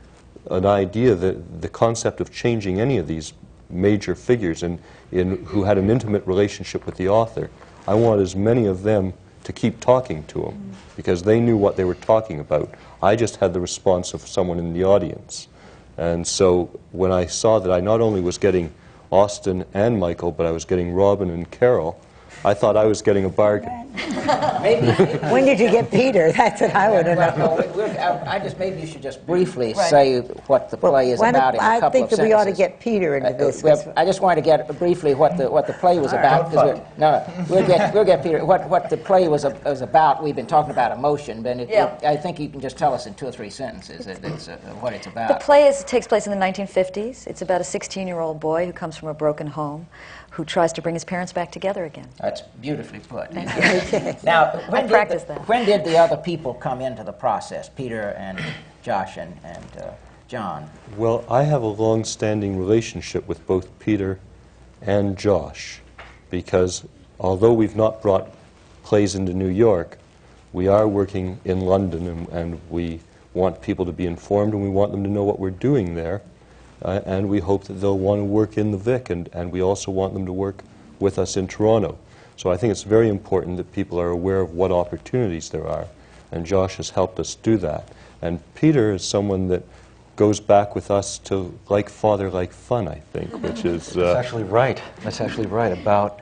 an 0.50 0.64
idea 0.64 1.14
that 1.14 1.60
the 1.60 1.68
concept 1.68 2.20
of 2.20 2.32
changing 2.32 2.80
any 2.80 2.98
of 2.98 3.08
these 3.08 3.32
major 3.68 4.14
figures 4.14 4.62
in, 4.62 4.78
in, 5.10 5.44
who 5.46 5.64
had 5.64 5.76
an 5.76 5.90
intimate 5.90 6.24
relationship 6.26 6.86
with 6.86 6.96
the 6.96 7.08
author, 7.08 7.50
I 7.88 7.94
want 7.94 8.20
as 8.20 8.36
many 8.36 8.66
of 8.66 8.84
them 8.84 9.12
to 9.46 9.52
keep 9.52 9.78
talking 9.78 10.24
to 10.24 10.42
him 10.42 10.72
because 10.96 11.22
they 11.22 11.38
knew 11.38 11.56
what 11.56 11.76
they 11.76 11.84
were 11.84 11.94
talking 11.94 12.40
about. 12.40 12.68
I 13.00 13.14
just 13.14 13.36
had 13.36 13.54
the 13.54 13.60
response 13.60 14.12
of 14.12 14.26
someone 14.26 14.58
in 14.58 14.72
the 14.72 14.82
audience. 14.82 15.46
And 15.96 16.26
so 16.26 16.80
when 16.90 17.12
I 17.12 17.26
saw 17.26 17.60
that 17.60 17.70
I 17.70 17.78
not 17.78 18.00
only 18.00 18.20
was 18.20 18.38
getting 18.38 18.74
Austin 19.12 19.64
and 19.72 20.00
Michael, 20.00 20.32
but 20.32 20.46
I 20.46 20.50
was 20.50 20.64
getting 20.64 20.92
Robyn 20.92 21.30
and 21.30 21.48
Carole, 21.48 22.00
I 22.44 22.54
thought 22.54 22.76
I 22.76 22.84
was 22.84 23.02
getting 23.02 23.24
a 23.24 23.28
bargain. 23.28 23.72
Maybe, 24.62 24.86
When 25.32 25.44
did 25.44 25.58
you 25.58 25.70
get 25.70 25.90
Peter? 25.90 26.30
That's 26.36 26.60
what 26.60 26.74
I 26.74 26.90
want 26.90 27.06
to 27.06 27.14
well, 27.14 27.36
know. 27.58 27.76
no, 27.76 27.84
I 28.26 28.36
I 28.36 28.38
just, 28.38 28.58
maybe 28.58 28.80
you 28.82 28.86
should 28.86 29.02
just 29.02 29.26
briefly 29.26 29.72
Right. 29.74 29.88
say 29.90 30.20
what 30.46 30.70
the 30.70 30.76
play 30.76 31.10
is 31.10 31.18
Why 31.20 31.32
don't- 31.32 31.40
about 31.40 31.54
in 31.54 31.60
a 31.60 31.80
couple 31.80 31.86
I 31.86 31.90
think 31.90 32.12
of 32.12 32.18
that 32.18 32.22
we 32.24 32.32
ought 32.34 32.44
to 32.44 32.52
get 32.52 32.78
Peter 32.78 33.16
into 33.16 33.30
Uh, 33.30 33.38
this. 33.38 33.62
well, 33.62 33.92
I 33.96 34.04
just 34.04 34.20
wanted 34.20 34.36
to 34.36 34.42
get 34.42 34.78
briefly 34.78 35.14
what 35.14 35.36
the, 35.38 35.50
what 35.50 35.66
the 35.66 35.72
play 35.74 35.98
was 35.98 36.12
about. 36.12 36.46
'cause 36.52 36.54
we're- 36.64 36.80
No, 36.98 37.24
no, 37.26 37.44
we'll 37.48 37.66
get, 37.66 37.94
we'll 37.94 38.04
get 38.04 38.22
Peter, 38.22 38.44
what, 38.44 38.68
what 38.68 38.90
the 38.90 38.96
play 38.98 39.28
was, 39.28 39.44
a- 39.44 39.56
was 39.64 39.80
about. 39.80 40.22
We've 40.22 40.36
been 40.36 40.46
talking 40.46 40.70
about 40.72 40.92
emotion, 40.92 41.42
but 41.42 41.56
it- 41.58 41.68
Yeah. 41.70 41.96
it- 41.96 42.04
I 42.04 42.16
think 42.16 42.38
you 42.38 42.48
can 42.48 42.60
just 42.60 42.76
tell 42.76 42.92
us 42.92 43.06
in 43.06 43.14
two 43.14 43.26
or 43.26 43.32
three 43.32 43.50
sentences 43.50 44.04
that 44.06 44.22
it's, 44.22 44.48
uh, 44.48 44.56
what 44.80 44.92
it's 44.92 45.06
about. 45.06 45.28
The 45.28 45.34
play 45.44 45.66
is, 45.66 45.82
takes 45.84 46.06
place 46.06 46.26
in 46.26 46.30
the 46.32 46.38
1950s. 46.38 47.26
It's 47.26 47.40
about 47.42 47.60
a 47.60 47.64
16 47.64 48.06
year 48.06 48.20
old 48.20 48.38
boy 48.40 48.66
who 48.66 48.72
comes 48.72 48.96
from 48.96 49.08
a 49.08 49.14
broken 49.14 49.46
home 49.46 49.86
who 50.36 50.44
tries 50.44 50.70
to 50.70 50.82
bring 50.82 50.94
his 50.94 51.04
parents 51.04 51.32
back 51.32 51.50
together 51.50 51.86
again. 51.86 52.06
That's 52.20 52.42
beautifully 52.60 52.98
put. 53.00 53.32
Now, 54.22 54.60
when 54.68 54.82
did, 54.82 54.90
practiced 54.90 55.28
the, 55.28 55.34
that. 55.34 55.48
when 55.48 55.64
did 55.64 55.82
the 55.82 55.96
other 55.96 56.18
people 56.18 56.52
come 56.52 56.82
into 56.82 57.02
the 57.02 57.12
process, 57.12 57.70
Peter 57.70 58.14
and 58.18 58.38
Josh 58.82 59.16
and, 59.16 59.34
and 59.42 59.64
uh, 59.78 59.90
John? 60.28 60.68
Well, 60.98 61.24
I 61.30 61.44
have 61.44 61.62
a 61.62 61.66
long-standing 61.66 62.58
relationship 62.58 63.26
with 63.26 63.46
both 63.46 63.78
Peter 63.78 64.20
and 64.82 65.16
Josh 65.16 65.80
because 66.28 66.84
although 67.18 67.54
we've 67.54 67.76
not 67.76 68.02
brought 68.02 68.28
plays 68.82 69.14
into 69.14 69.32
New 69.32 69.48
York, 69.48 69.96
we 70.52 70.68
are 70.68 70.86
working 70.86 71.40
in 71.46 71.60
London 71.60 72.06
and, 72.08 72.28
and 72.28 72.60
we 72.68 73.00
want 73.32 73.62
people 73.62 73.86
to 73.86 73.92
be 73.92 74.04
informed 74.04 74.52
and 74.52 74.62
we 74.62 74.68
want 74.68 74.92
them 74.92 75.02
to 75.02 75.08
know 75.08 75.24
what 75.24 75.38
we're 75.38 75.50
doing 75.50 75.94
there. 75.94 76.20
Uh, 76.82 77.00
and 77.06 77.28
we 77.28 77.40
hope 77.40 77.64
that 77.64 77.74
they'll 77.74 77.98
want 77.98 78.20
to 78.20 78.24
work 78.24 78.58
in 78.58 78.70
the 78.70 78.78
Vic 78.78 79.10
and, 79.10 79.28
and 79.32 79.50
we 79.50 79.62
also 79.62 79.90
want 79.90 80.14
them 80.14 80.26
to 80.26 80.32
work 80.32 80.62
with 80.98 81.18
us 81.18 81.36
in 81.36 81.48
Toronto. 81.48 81.98
So 82.36 82.50
I 82.50 82.56
think 82.56 82.70
it's 82.70 82.82
very 82.82 83.08
important 83.08 83.56
that 83.56 83.72
people 83.72 83.98
are 84.00 84.10
aware 84.10 84.40
of 84.40 84.54
what 84.54 84.70
opportunities 84.70 85.48
there 85.50 85.66
are. 85.66 85.86
And 86.30 86.44
Josh 86.44 86.76
has 86.76 86.90
helped 86.90 87.18
us 87.18 87.34
do 87.34 87.56
that. 87.58 87.88
And 88.20 88.40
Peter 88.54 88.92
is 88.92 89.04
someone 89.04 89.48
that 89.48 89.62
goes 90.16 90.40
back 90.40 90.74
with 90.74 90.90
us 90.90 91.18
to 91.18 91.56
like 91.68 91.88
father, 91.88 92.30
like 92.30 92.52
fun, 92.52 92.88
I 92.88 92.96
think, 93.12 93.32
which 93.42 93.64
is, 93.64 93.92
That's 93.92 93.96
uh, 93.96 94.18
actually 94.18 94.44
right. 94.44 94.80
That's 95.02 95.20
actually 95.20 95.46
right. 95.46 95.72
About 95.72 96.20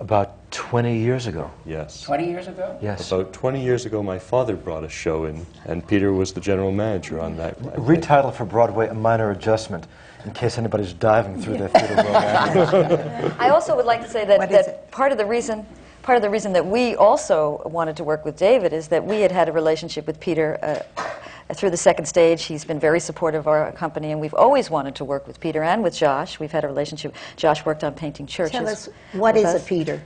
about 0.00 0.36
20 0.52 0.98
years 0.98 1.26
ago. 1.26 1.50
yes. 1.64 2.02
20 2.02 2.26
years 2.26 2.46
ago? 2.46 2.78
Yes. 2.80 3.10
About 3.10 3.32
20 3.32 3.62
years 3.62 3.86
ago, 3.86 4.02
my 4.02 4.18
father 4.18 4.54
brought 4.54 4.84
a 4.84 4.88
show 4.88 5.24
in, 5.24 5.44
and 5.64 5.86
Peter 5.86 6.12
was 6.12 6.32
the 6.32 6.40
general 6.40 6.70
manager 6.70 7.20
on 7.20 7.36
that. 7.38 7.56
I 7.58 7.62
think. 7.62 7.74
Retitle 7.76 8.32
for 8.32 8.44
Broadway, 8.44 8.88
A 8.88 8.94
Minor 8.94 9.30
Adjustment, 9.30 9.86
in 10.24 10.32
case 10.32 10.58
anybody's 10.58 10.92
diving 10.92 11.40
through 11.40 11.58
their 11.58 11.68
theater 11.68 11.94
world. 11.96 13.34
I 13.38 13.48
also 13.48 13.74
would 13.74 13.86
like 13.86 14.02
to 14.02 14.08
say 14.08 14.24
that, 14.26 14.38
What 14.38 14.52
is 14.52 14.66
that 14.66 14.90
part 14.90 15.10
of 15.10 15.18
the 15.18 15.26
reason 15.26 15.66
part 16.02 16.16
of 16.16 16.22
the 16.22 16.30
reason 16.30 16.52
that 16.52 16.66
we 16.66 16.96
also 16.96 17.62
wanted 17.64 17.96
to 17.96 18.04
work 18.04 18.24
with 18.24 18.36
David 18.36 18.72
is 18.72 18.88
that 18.88 19.04
we 19.04 19.20
had 19.20 19.30
had 19.30 19.48
a 19.48 19.52
relationship 19.52 20.04
with 20.06 20.18
Peter 20.18 20.58
uh, 20.60 21.54
through 21.54 21.70
the 21.70 21.76
second 21.76 22.06
stage. 22.06 22.44
He's 22.44 22.64
been 22.64 22.80
very 22.80 23.00
supportive 23.00 23.40
of 23.40 23.46
our 23.46 23.72
company, 23.72 24.10
and 24.10 24.20
we've 24.20 24.34
always 24.34 24.68
wanted 24.68 24.96
to 24.96 25.04
work 25.04 25.26
with 25.26 25.38
Peter 25.40 25.62
and 25.62 25.82
with 25.82 25.94
Josh. 25.94 26.40
We've 26.40 26.50
had 26.50 26.64
a 26.64 26.66
relationship. 26.66 27.14
Josh 27.36 27.64
worked 27.64 27.84
on 27.84 27.94
painting 27.94 28.26
churches. 28.26 28.52
Tell 28.52 28.68
us, 28.68 28.88
what 29.12 29.34
with 29.34 29.44
is 29.44 29.54
us. 29.54 29.62
a 29.62 29.68
Peter? 29.68 30.02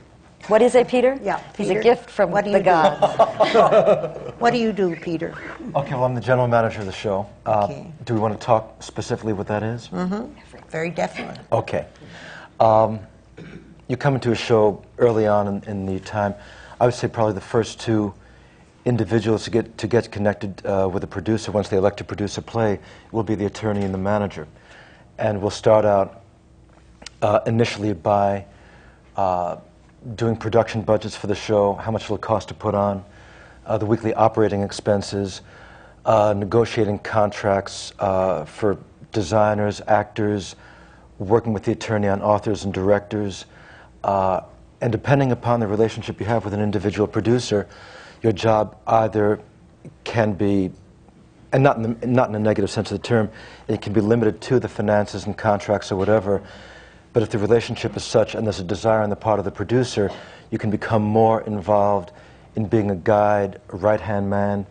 What 0.49 0.63
is 0.63 0.77
it, 0.77 0.87
Peter? 0.87 1.19
Yeah, 1.23 1.41
He's 1.57 1.69
Peter. 1.69 1.81
a 1.81 1.83
gift 1.83 2.09
from 2.09 2.31
What 2.31 2.45
do 2.45 2.53
the 2.53 2.59
you 2.59 2.65
gods. 2.65 3.01
What 4.39 4.53
do 4.53 4.59
you 4.59 4.73
do, 4.73 4.95
Peter? 4.95 5.35
Okay, 5.75 5.93
well, 5.95 6.05
I'm 6.05 6.15
the 6.15 6.21
general 6.21 6.47
manager 6.47 6.81
of 6.81 6.87
the 6.87 6.93
show. 6.93 7.27
Uh, 7.45 7.65
Okay. 7.65 7.87
Do 8.05 8.15
we 8.15 8.21
want 8.21 8.39
to 8.39 8.47
talk 8.47 8.81
specifically 8.83 9.33
what 9.33 9.47
that 9.49 9.63
is? 9.65 9.89
Very 10.71 10.91
definitely. 10.91 11.43
Okay. 11.51 11.87
Um, 12.61 13.01
you 13.89 13.97
come 13.97 14.15
into 14.15 14.31
a 14.31 14.37
show 14.37 14.83
early 14.99 15.27
on 15.27 15.49
in, 15.49 15.63
in 15.65 15.87
the 15.87 15.99
time. 16.01 16.35
I 16.81 16.85
would 16.85 16.95
say 16.95 17.09
probably 17.09 17.35
the 17.35 17.41
first 17.41 17.81
two 17.81 18.15
individuals 18.85 19.45
to 19.45 19.51
get 19.51 19.79
to 19.79 19.87
get 19.89 20.13
connected 20.13 20.65
uh, 20.65 20.89
with 20.93 21.03
a 21.03 21.07
producer 21.09 21.51
once 21.51 21.69
they 21.69 21.77
elect 21.77 21.97
to 21.99 22.05
produce 22.05 22.39
a 22.39 22.43
play 22.43 22.79
will 23.11 23.25
be 23.25 23.35
the 23.35 23.47
attorney 23.47 23.83
and 23.85 23.93
the 23.93 23.99
manager, 23.99 24.47
and 25.19 25.41
we'll 25.41 25.51
start 25.51 25.85
out 25.85 26.23
uh, 27.23 27.41
initially 27.47 27.93
by 27.95 28.45
uh, 29.17 29.57
doing 30.15 30.37
production 30.37 30.83
budgets 30.83 31.17
for 31.17 31.27
the 31.27 31.35
show, 31.35 31.75
how 31.75 31.91
much 31.91 32.05
it'll 32.05 32.19
cost 32.19 32.49
to 32.49 32.55
put 32.55 32.75
on, 32.75 33.05
uh, 33.67 33.77
the 33.77 33.87
weekly 33.87 34.15
operating 34.15 34.63
expenses, 34.63 35.41
uh, 36.05 36.33
negotiating 36.37 36.99
contracts 37.01 37.93
uh, 37.99 38.45
for 38.45 38.79
designers, 39.13 39.83
actors, 39.89 40.55
working 41.19 41.53
with 41.53 41.65
the 41.65 41.73
attorney 41.73 42.07
on 42.07 42.23
authors 42.23 42.65
and 42.65 42.73
directors. 42.73 43.47
Uh, 44.05 44.41
and 44.81 44.93
depending 44.93 45.33
upon 45.33 45.59
the 45.59 45.67
relationship 45.67 46.21
you 46.21 46.27
have 46.27 46.45
with 46.45 46.55
an 46.55 46.61
individual 46.61 47.09
producer, 47.09 47.67
your 48.23 48.33
job 48.33 48.77
either 48.87 49.41
can 50.05 50.33
be, 50.35 50.71
and 51.53 51.63
not 51.63 51.77
in, 51.77 51.99
the, 51.99 52.07
not 52.07 52.29
in 52.29 52.35
a 52.35 52.39
negative 52.39 52.71
sense 52.71 52.93
of 52.93 53.01
the 53.01 53.07
term, 53.07 53.31
it 53.67 53.81
can 53.81 53.93
be 53.93 54.01
limited 54.01 54.41
to 54.43 54.61
the 54.61 54.69
finances 54.69 55.27
and 55.27 55.37
contracts 55.37 55.91
or 55.91 55.97
whatever. 55.97 56.43
But 57.17 57.23
if 57.23 57.31
the 57.31 57.39
relationship 57.39 57.97
is 57.97 58.05
such 58.05 58.35
and 58.35 58.47
there's 58.47 58.61
a 58.61 58.63
desire 58.63 59.01
on 59.01 59.09
the 59.09 59.17
part 59.17 59.39
of 59.39 59.47
the 59.47 59.51
producer, 59.51 60.11
you 60.51 60.59
can 60.59 60.71
become 60.71 61.01
more 61.01 61.41
involved 61.41 62.13
in 62.57 62.67
being 62.67 62.91
a 62.91 62.95
guide, 62.95 63.59
a 63.71 63.77
right 63.77 64.03
hand 64.03 64.29
man, 64.29 64.67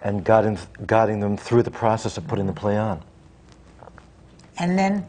and 0.00 0.24
guiding, 0.24 0.56
guiding 0.86 1.20
them 1.20 1.36
through 1.36 1.62
the 1.62 1.70
process 1.70 2.16
of 2.16 2.26
putting 2.26 2.46
the 2.46 2.54
play 2.54 2.78
on. 2.78 3.02
And 4.56 4.78
then, 4.78 5.04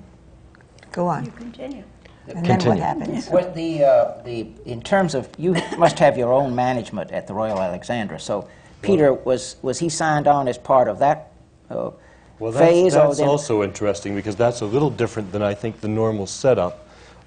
go 0.91 1.07
on. 1.07 1.23
You 1.23 1.31
continue. 1.31 1.85
And 2.27 2.45
then 2.45 2.59
what 2.65 2.79
happens? 2.79 3.29
Well, 3.29 3.49
the, 3.53 3.85
uh, 3.85 4.21
the, 4.25 4.47
in 4.65 4.81
terms 4.81 5.15
of, 5.15 5.29
you 5.37 5.55
must 5.77 5.97
have 5.99 6.17
your 6.17 6.33
own 6.33 6.53
management 6.53 7.11
at 7.11 7.25
the 7.25 7.33
Royal 7.33 7.61
Alexandra. 7.61 8.19
So 8.19 8.49
Peter, 8.81 9.13
was, 9.13 9.55
was 9.61 9.79
he 9.79 9.87
signed 9.87 10.27
on 10.27 10.49
as 10.49 10.57
part 10.57 10.89
of 10.89 10.99
that 10.99 11.31
uh, 11.69 11.91
Well, 12.37 12.51
phase? 12.51 12.95
that's, 12.95 13.05
or 13.05 13.15
that's 13.15 13.21
also 13.21 13.63
interesting 13.63 14.13
because 14.13 14.35
that's 14.35 14.59
a 14.59 14.65
little 14.65 14.89
different 14.89 15.31
than 15.31 15.41
I 15.41 15.53
think 15.53 15.79
the 15.79 15.87
normal 15.87 16.27
setup. 16.27 16.80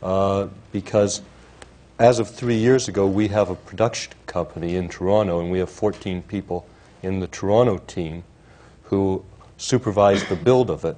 Uh, 0.04 0.48
because 0.70 1.22
as 1.98 2.18
of 2.18 2.28
three 2.28 2.56
years 2.56 2.88
ago, 2.88 3.06
we 3.06 3.28
have 3.28 3.48
a 3.48 3.54
production 3.54 4.12
company 4.26 4.76
in 4.76 4.88
Toronto, 4.88 5.40
and 5.40 5.50
we 5.50 5.58
have 5.58 5.70
14 5.70 6.20
people 6.22 6.66
in 7.02 7.20
the 7.20 7.26
Toronto 7.26 7.78
team 7.78 8.22
who 8.84 9.24
supervise 9.56 10.22
the 10.28 10.36
build 10.36 10.68
of 10.68 10.84
it. 10.84 10.96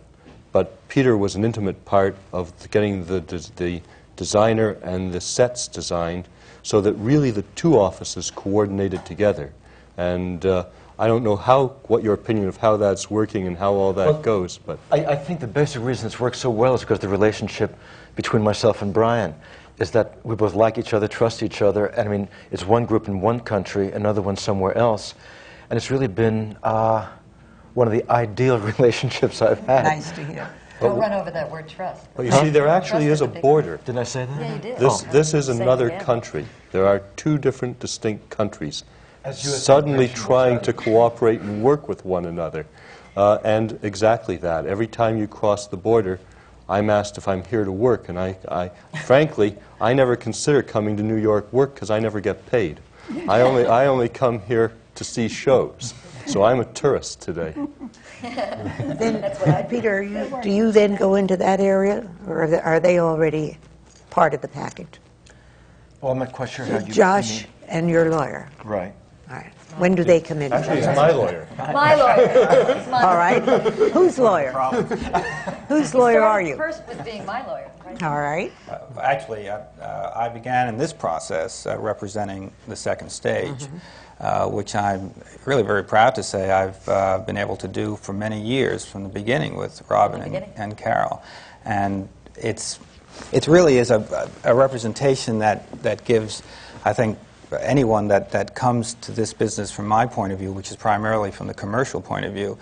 But 0.50 0.88
Peter 0.88 1.16
was 1.16 1.36
an 1.36 1.44
intimate 1.44 1.84
part 1.84 2.16
of 2.32 2.52
getting 2.70 3.04
the, 3.04 3.20
the 3.56 3.80
designer 4.16 4.70
and 4.82 5.12
the 5.12 5.20
sets 5.20 5.68
designed 5.68 6.26
so 6.62 6.80
that 6.80 6.94
really 6.94 7.30
the 7.30 7.42
two 7.54 7.78
offices 7.78 8.32
coordinated 8.32 9.04
together. 9.06 9.52
And 9.96 10.44
uh, 10.44 10.66
I 10.98 11.06
don't 11.06 11.22
know 11.22 11.36
how, 11.36 11.68
what 11.88 12.02
your 12.02 12.14
opinion 12.14 12.48
of 12.48 12.56
how 12.56 12.76
that's 12.76 13.10
working 13.10 13.46
and 13.46 13.56
how 13.56 13.74
all 13.74 13.92
that 13.92 14.06
Well, 14.06 14.22
goes, 14.22 14.58
but 14.58 14.78
I, 14.90 15.04
I 15.04 15.14
think 15.16 15.40
the 15.40 15.46
basic 15.46 15.82
reason 15.82 16.06
it's 16.06 16.18
worked 16.18 16.36
so 16.36 16.50
well 16.50 16.74
is 16.74 16.80
because 16.80 16.98
the 16.98 17.08
relationship 17.08 17.76
between 18.16 18.42
myself 18.42 18.82
and 18.82 18.92
Brian 18.92 19.34
is 19.78 19.92
that 19.92 20.18
we 20.24 20.34
both 20.34 20.54
like 20.54 20.78
each 20.78 20.94
other, 20.94 21.06
trust 21.06 21.42
each 21.42 21.62
other, 21.62 21.86
and 21.86 22.08
I 22.08 22.10
mean, 22.10 22.28
it's 22.50 22.66
one 22.66 22.86
group 22.86 23.08
in 23.08 23.20
one 23.20 23.40
country, 23.40 23.92
another 23.92 24.22
one 24.22 24.36
somewhere 24.36 24.76
else, 24.76 25.14
and 25.68 25.76
it's 25.76 25.90
really 25.90 26.08
been 26.08 26.56
uh, 26.62 27.06
one 27.74 27.86
of 27.86 27.92
the 27.92 28.10
ideal 28.10 28.58
relationships 28.78 29.42
I've 29.42 29.60
had. 29.60 29.84
Nice 29.84 30.10
to 30.12 30.24
hear. 30.24 30.50
Don't 30.80 30.98
run 30.98 31.12
over 31.12 31.30
that 31.30 31.50
word 31.50 31.68
trust. 31.68 32.06
Well, 32.16 32.26
you 32.26 32.32
see, 32.32 32.50
there 32.50 32.68
actually 32.68 33.06
Trust 33.06 33.22
is 33.22 33.28
is 33.28 33.34
a 33.36 33.38
a 33.38 33.40
border. 33.40 33.78
Didn't 33.78 33.98
I 33.98 34.04
say 34.04 34.26
that? 34.26 34.40
Yeah, 34.40 34.54
you 34.54 34.60
did. 34.60 34.78
This, 34.78 35.04
Oh. 35.04 35.10
this 35.10 35.32
is 35.32 35.48
another 35.48 35.90
country. 36.00 36.44
There 36.72 36.86
are 36.86 37.00
two 37.16 37.38
different 37.38 37.78
distinct 37.80 38.28
countries 38.28 38.84
As 39.24 39.42
you 39.42 39.50
had 39.52 39.60
suddenly 39.60 40.08
trying 40.08 40.60
to 40.60 40.74
cooperate 40.74 41.40
and 41.40 41.62
work 41.62 41.88
with 41.88 42.04
one 42.04 42.26
another. 42.26 42.66
Uh, 43.16 43.38
and 43.44 43.78
exactly 43.82 44.36
that. 44.36 44.66
Every 44.66 44.86
time 44.86 45.16
you 45.16 45.26
cross 45.26 45.66
the 45.66 45.78
border, 45.78 46.20
I'm 46.68 46.90
asked 46.90 47.16
if 47.18 47.28
I'm 47.28 47.44
here 47.44 47.64
to 47.64 47.72
work. 47.72 48.08
And 48.08 48.18
I, 48.18 48.36
I 48.48 48.68
frankly, 49.04 49.56
I 49.80 49.94
never 49.94 50.16
consider 50.16 50.62
coming 50.62 50.96
to 50.96 51.02
New 51.02 51.16
York 51.16 51.52
work 51.52 51.74
because 51.74 51.90
I 51.90 52.00
never 52.00 52.20
get 52.20 52.44
paid. 52.46 52.80
I 53.28 53.42
only, 53.42 53.66
I 53.66 53.86
only 53.86 54.08
come 54.08 54.40
here 54.40 54.72
to 54.96 55.04
see 55.04 55.28
shows. 55.28 55.94
So 56.26 56.42
I'm 56.42 56.58
a 56.60 56.64
tourist 56.64 57.20
today. 57.22 57.54
Then, 58.22 59.66
Peter, 59.68 60.02
you- 60.02 60.40
do 60.42 60.50
you 60.50 60.72
then 60.72 60.96
go 60.96 61.14
into 61.14 61.36
that 61.36 61.60
area, 61.60 62.08
or 62.26 62.42
are 62.42 62.48
they- 62.48 62.60
are 62.60 62.80
they 62.80 62.98
already 62.98 63.58
part 64.10 64.34
of 64.34 64.40
the 64.40 64.48
package? 64.48 64.98
Well, 66.00 66.12
I'm 66.12 66.18
not 66.18 66.32
quite 66.32 66.48
sure 66.48 66.64
how 66.64 66.78
you... 66.78 66.92
Josh 66.92 67.42
you 67.42 67.46
and 67.68 67.88
your 67.90 68.10
lawyer. 68.10 68.48
Right. 68.64 68.94
All 69.30 69.36
right. 69.36 69.52
When 69.78 69.94
do 69.94 70.04
they 70.04 70.20
come 70.20 70.40
in? 70.40 70.52
Actually, 70.52 70.76
he's 70.76 70.86
my 70.86 71.10
lawyer. 71.10 71.46
My 71.58 71.94
lawyer. 71.94 72.16
It's 72.18 72.88
my 72.90 73.02
All 73.02 73.16
right. 73.16 73.42
Whose 73.92 74.18
lawyer? 74.18 74.52
Whose 75.68 75.94
lawyer 75.94 76.22
are 76.22 76.40
you? 76.40 76.56
First 76.56 76.86
with 76.88 77.04
being 77.04 77.26
my 77.26 77.46
lawyer, 77.46 77.70
right? 77.84 78.02
All 78.02 78.18
right. 78.18 78.52
Uh, 78.70 78.78
Actually, 79.02 79.50
uh, 79.50 79.58
uh, 79.80 80.12
I 80.16 80.30
began 80.30 80.68
in 80.68 80.78
this 80.78 80.94
process 80.94 81.66
uh, 81.66 81.78
representing 81.78 82.52
the 82.66 82.76
second 82.76 83.10
stage, 83.10 83.66
uh, 84.18 84.48
which 84.48 84.74
I'm 84.74 85.12
really 85.44 85.62
very 85.62 85.84
proud 85.84 86.14
to 86.14 86.22
say 86.22 86.50
I've 86.50 86.88
uh, 86.88 87.18
been 87.18 87.36
able 87.36 87.56
to 87.56 87.68
do 87.68 87.96
for 87.96 88.14
many 88.14 88.40
years 88.40 88.86
from 88.86 89.02
the 89.02 89.10
beginning 89.10 89.56
with 89.56 89.82
Robyn 89.90 90.22
and, 90.22 90.32
beginning. 90.32 90.52
and 90.56 90.78
Carole. 90.78 91.22
And 91.66 92.08
it's, 92.34 92.78
it 93.30 93.46
really 93.46 93.76
is 93.76 93.90
a, 93.90 94.30
a 94.44 94.54
representation 94.54 95.40
that, 95.40 95.70
that 95.82 96.04
gives, 96.06 96.42
I 96.84 96.94
think, 96.94 97.18
anyone 97.60 98.08
that, 98.08 98.32
that 98.32 98.54
comes 98.54 98.94
to 98.94 99.12
this 99.12 99.32
business 99.32 99.70
from 99.70 99.86
my 99.86 100.06
point 100.06 100.32
of 100.32 100.38
view, 100.38 100.52
which 100.52 100.70
is 100.70 100.76
primarily 100.76 101.30
from 101.30 101.46
the 101.46 101.54
commercial 101.54 102.00
point 102.00 102.24
of 102.24 102.32
view, 102.32 102.58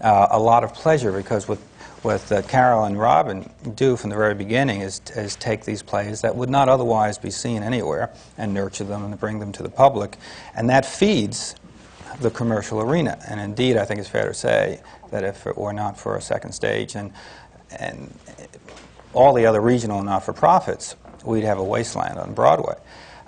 uh, 0.00 0.28
a 0.30 0.38
lot 0.38 0.64
of 0.64 0.74
pleasure 0.74 1.12
because 1.12 1.46
what, 1.48 1.58
what 2.02 2.32
uh, 2.32 2.42
Carole 2.42 2.84
and 2.84 2.98
Robyn 2.98 3.48
do 3.74 3.96
from 3.96 4.10
the 4.10 4.16
very 4.16 4.34
beginning 4.34 4.80
is, 4.80 5.00
is 5.14 5.36
take 5.36 5.64
these 5.64 5.82
plays 5.82 6.22
that 6.22 6.34
would 6.34 6.50
not 6.50 6.68
otherwise 6.68 7.18
be 7.18 7.30
seen 7.30 7.62
anywhere 7.62 8.10
and 8.38 8.52
nurture 8.52 8.84
them 8.84 9.04
and 9.04 9.18
bring 9.20 9.38
them 9.38 9.52
to 9.52 9.62
the 9.62 9.68
public. 9.68 10.16
And 10.54 10.68
that 10.70 10.84
feeds 10.84 11.54
the 12.20 12.30
commercial 12.30 12.80
arena. 12.80 13.18
And 13.28 13.40
indeed, 13.40 13.76
I 13.76 13.84
think 13.84 14.00
it's 14.00 14.08
fair 14.08 14.28
to 14.28 14.34
say 14.34 14.80
that 15.10 15.24
if 15.24 15.46
it 15.46 15.56
were 15.56 15.72
not 15.72 15.98
for 15.98 16.16
a 16.16 16.20
second 16.20 16.52
stage 16.52 16.94
and, 16.94 17.12
and 17.78 18.12
all 19.12 19.34
the 19.34 19.46
other 19.46 19.60
regional 19.60 20.02
not-for-profits, 20.02 20.96
we'd 21.24 21.44
have 21.44 21.58
a 21.58 21.64
wasteland 21.64 22.18
on 22.18 22.34
Broadway. 22.34 22.74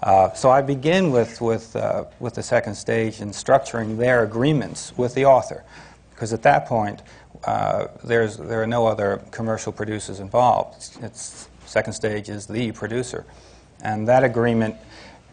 Uh, 0.05 0.31
so 0.35 0.51
I 0.51 0.61
begin 0.61 1.11
with, 1.11 1.41
with, 1.41 1.75
uh, 1.75 2.05
with 2.21 2.35
the 2.35 2.43
second 2.43 2.75
stage 2.75 3.23
in 3.23 3.31
structuring 3.31 3.97
their 3.97 4.23
agreements 4.23 4.93
with 4.99 5.15
the 5.15 5.25
author, 5.25 5.65
because 6.11 6.35
at 6.35 6.43
that 6.43 6.67
point, 6.67 7.01
uh, 7.45 7.87
there's, 8.05 8.37
there 8.37 8.63
are 8.63 8.67
no 8.67 8.87
other 8.87 9.23
commercial 9.31 9.73
producers 9.73 10.21
involved. 10.21 10.77
It's, 10.77 10.97
it's, 10.99 11.49
second 11.65 11.95
stage 11.95 12.29
is 12.29 12.45
the 12.45 12.71
producer. 12.73 13.25
And 13.81 14.07
that 14.07 14.25
agreement, 14.25 14.77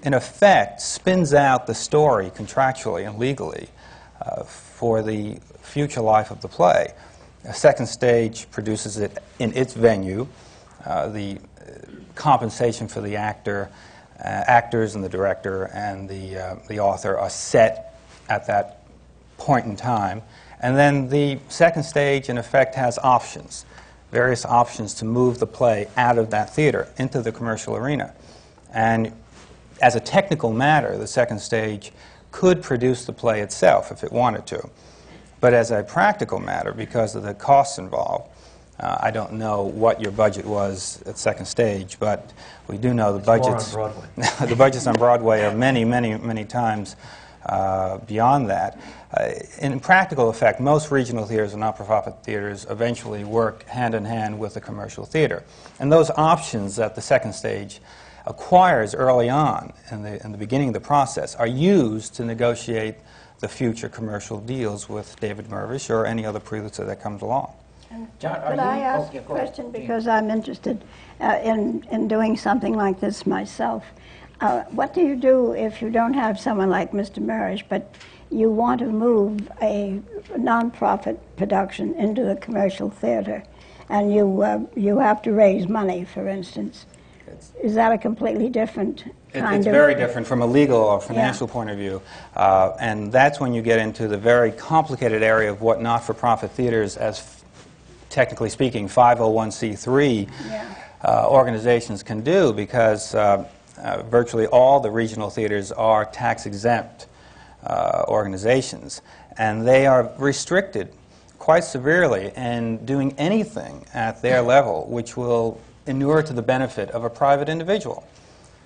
in 0.04 0.14
effect, 0.14 0.80
spins 0.80 1.34
out 1.34 1.68
the 1.68 1.76
story 1.76 2.30
contractually 2.30 3.06
and 3.06 3.20
legally 3.20 3.68
uh, 4.22 4.44
for 4.44 5.02
the 5.02 5.38
future 5.60 6.02
life 6.02 6.32
of 6.32 6.42
the 6.42 6.48
play. 6.48 6.94
A 7.44 7.54
second 7.54 7.88
stage 7.88 8.50
produces 8.52 9.00
it 9.00 9.18
in 9.38 9.52
its 9.54 9.74
venue. 9.74 10.30
Uh, 10.86 11.10
the 11.10 11.40
compensation 12.16 12.88
for 12.88 13.02
the 13.02 13.18
actor, 13.18 13.70
actors 14.26 14.96
and 14.96 15.04
the 15.04 15.10
director 15.10 15.66
and 15.74 16.08
the, 16.08 16.38
uh, 16.38 16.56
the 16.68 16.80
author 16.80 17.18
are 17.18 17.30
set 17.30 18.00
at 18.30 18.48
that 18.48 18.84
point 19.38 19.66
in 19.66 19.76
time. 19.76 20.22
And 20.62 20.78
then 20.78 21.10
the 21.10 21.40
second 21.50 21.84
stage, 21.84 22.30
in 22.30 22.38
effect, 22.38 22.76
has 22.76 23.00
options, 23.00 23.66
various 24.12 24.46
options 24.46 24.94
to 24.96 25.06
move 25.06 25.40
the 25.40 25.48
play 25.48 25.88
out 25.98 26.18
of 26.18 26.30
that 26.30 26.54
theater 26.54 26.88
into 26.98 27.22
the 27.22 27.32
commercial 27.32 27.76
arena. 27.76 28.14
And 28.74 29.12
as 29.82 29.96
a 29.96 30.00
technical 30.00 30.54
matter, 30.54 30.98
the 30.98 31.08
second 31.08 31.40
stage 31.40 31.92
could 32.32 32.62
produce 32.62 33.06
the 33.06 33.14
play 33.14 33.42
itself 33.42 33.92
if 33.92 34.04
it 34.04 34.12
wanted 34.12 34.46
to. 34.48 34.70
But 35.40 35.56
as 35.56 35.72
a 35.72 35.82
practical 35.84 36.40
matter, 36.40 36.72
because 36.72 37.16
of 37.16 37.24
the 37.24 37.34
costs 37.34 37.80
involved, 37.80 38.31
uh, 38.82 38.98
I 39.00 39.12
don't 39.12 39.34
know 39.34 39.64
what 39.64 40.02
your 40.02 40.12
budget 40.12 40.46
was 40.46 41.02
at 41.06 41.18
second 41.18 41.46
stage, 41.46 41.98
but 42.00 42.34
we 42.68 42.78
do 42.78 42.94
know 42.94 43.18
the 43.18 43.32
on 43.32 43.40
budgets. 43.40 43.74
Broadway. 43.74 44.08
the 44.48 44.56
budgets 44.56 44.88
on 44.88 44.96
Broadway 44.96 45.44
are 45.44 45.56
many, 45.56 45.86
many, 45.86 46.18
many 46.18 46.46
times 46.46 46.96
uh, 47.46 48.00
beyond 48.00 48.50
that. 48.50 48.80
Uh, 49.14 49.32
in 49.60 49.80
practical 49.80 50.30
effect, 50.30 50.60
most 50.60 50.90
regional 50.90 51.26
theaters 51.26 51.54
and 51.54 51.60
not-for-profit 51.60 52.24
theaters 52.24 52.66
eventually 52.70 53.24
work 53.24 53.64
hand 53.68 53.94
in 53.94 54.06
hand 54.06 54.38
with 54.38 54.56
the 54.56 54.62
commercial 54.62 55.06
theater, 55.06 55.44
and 55.80 55.92
those 55.92 56.10
options 56.12 56.76
that 56.76 56.96
the 56.96 57.02
second 57.02 57.34
stage 57.34 57.82
acquires 58.26 58.96
early 58.96 59.30
on 59.30 59.74
in 59.92 60.04
the, 60.04 60.24
in 60.24 60.32
the 60.32 60.38
beginning 60.38 60.70
of 60.70 60.74
the 60.74 60.80
process 60.80 61.36
are 61.36 61.48
used 61.48 62.14
to 62.14 62.24
negotiate 62.24 62.96
the 63.40 63.48
future 63.48 63.90
commercial 63.90 64.40
deals 64.40 64.88
with 64.88 65.20
David 65.20 65.48
Mirvish 65.48 65.90
or 65.90 66.06
any 66.06 66.26
other 66.26 66.40
producer 66.40 66.86
that 66.86 67.02
comes 67.02 67.24
along. 67.24 67.52
John, 68.20 68.36
are 68.38 68.50
Could 68.52 68.56
you- 68.60 68.62
I 68.62 68.80
oh, 68.80 68.84
ask 68.84 69.14
yeah, 69.14 69.20
a 69.20 69.24
go 69.24 69.34
ahead. 69.36 69.46
question, 69.48 69.72
because 69.72 70.08
I'm 70.08 70.30
interested 70.30 70.84
uh, 71.20 71.40
in, 71.44 71.86
in 71.92 72.08
doing 72.08 72.38
something 72.38 72.76
like 72.76 73.00
this 73.00 73.26
myself. 73.26 73.84
Uh, 74.40 74.64
What 74.72 74.94
do 74.94 75.02
you 75.02 75.16
do 75.16 75.54
if 75.54 75.82
you 75.82 75.90
don't 75.90 76.14
have 76.14 76.40
someone 76.40 76.70
like 76.70 76.92
Mr. 76.92 77.20
Mirvish, 77.20 77.64
but 77.70 77.96
you 78.30 78.50
want 78.50 78.80
to 78.80 78.86
move 78.88 79.50
a 79.62 80.00
nonprofit 80.38 81.18
production 81.36 81.94
into 81.96 82.24
the 82.24 82.36
commercial 82.38 82.90
theater, 82.90 83.44
and 83.90 84.14
you, 84.14 84.42
uh, 84.42 84.60
you 84.76 84.98
have 85.00 85.22
to 85.24 85.32
raise 85.34 85.68
money, 85.68 86.06
for 86.06 86.28
instance? 86.28 86.86
Is 87.62 87.76
that 87.76 87.92
a 87.92 87.98
completely 87.98 88.50
different 88.50 89.06
It- 89.34 89.40
kind 89.40 89.58
It's 89.58 89.68
of... 89.68 89.74
very 89.74 89.96
different 89.96 90.28
from 90.28 90.42
a 90.42 90.46
legal 90.46 90.78
or 90.80 91.00
financial 91.02 91.48
point 91.48 91.70
of 91.70 91.78
view. 91.78 92.02
Uh, 92.36 92.72
And 92.80 93.12
that's 93.12 93.40
when 93.40 93.54
you 93.54 93.62
get 93.62 93.80
into 93.80 94.08
the 94.08 94.18
very 94.18 94.52
complicated 94.52 95.24
area 95.24 95.52
of 95.52 95.62
what 95.62 95.82
not-for-profit 95.82 96.52
theaters, 96.52 96.98
as 96.98 97.20
f- 97.20 97.41
technically 98.12 98.50
speaking, 98.50 98.88
501c3 98.88 100.28
Yeah. 100.50 100.66
uh, 101.04 101.28
organizations 101.30 102.04
can 102.04 102.22
do, 102.22 102.54
because 102.54 103.16
uh, 103.16 103.46
uh, 103.82 104.04
virtually 104.04 104.46
all 104.48 104.80
the 104.80 104.92
regional 104.92 105.30
theaters 105.30 105.72
are 105.72 106.06
tax-exempt 106.06 107.08
uh, 107.66 108.04
organizations, 108.08 109.02
and 109.38 109.68
they 109.68 109.88
are 109.88 110.12
restricted 110.18 110.94
quite 111.40 111.64
severely 111.64 112.32
in 112.36 112.86
doing 112.86 113.16
anything 113.18 113.84
at 113.94 114.22
their 114.22 114.42
level 114.42 114.86
which 114.88 115.18
will 115.18 115.60
inure 115.88 116.22
to 116.22 116.34
the 116.34 116.42
benefit 116.42 116.92
of 116.92 117.04
a 117.04 117.10
private 117.10 117.50
individual. 117.50 118.04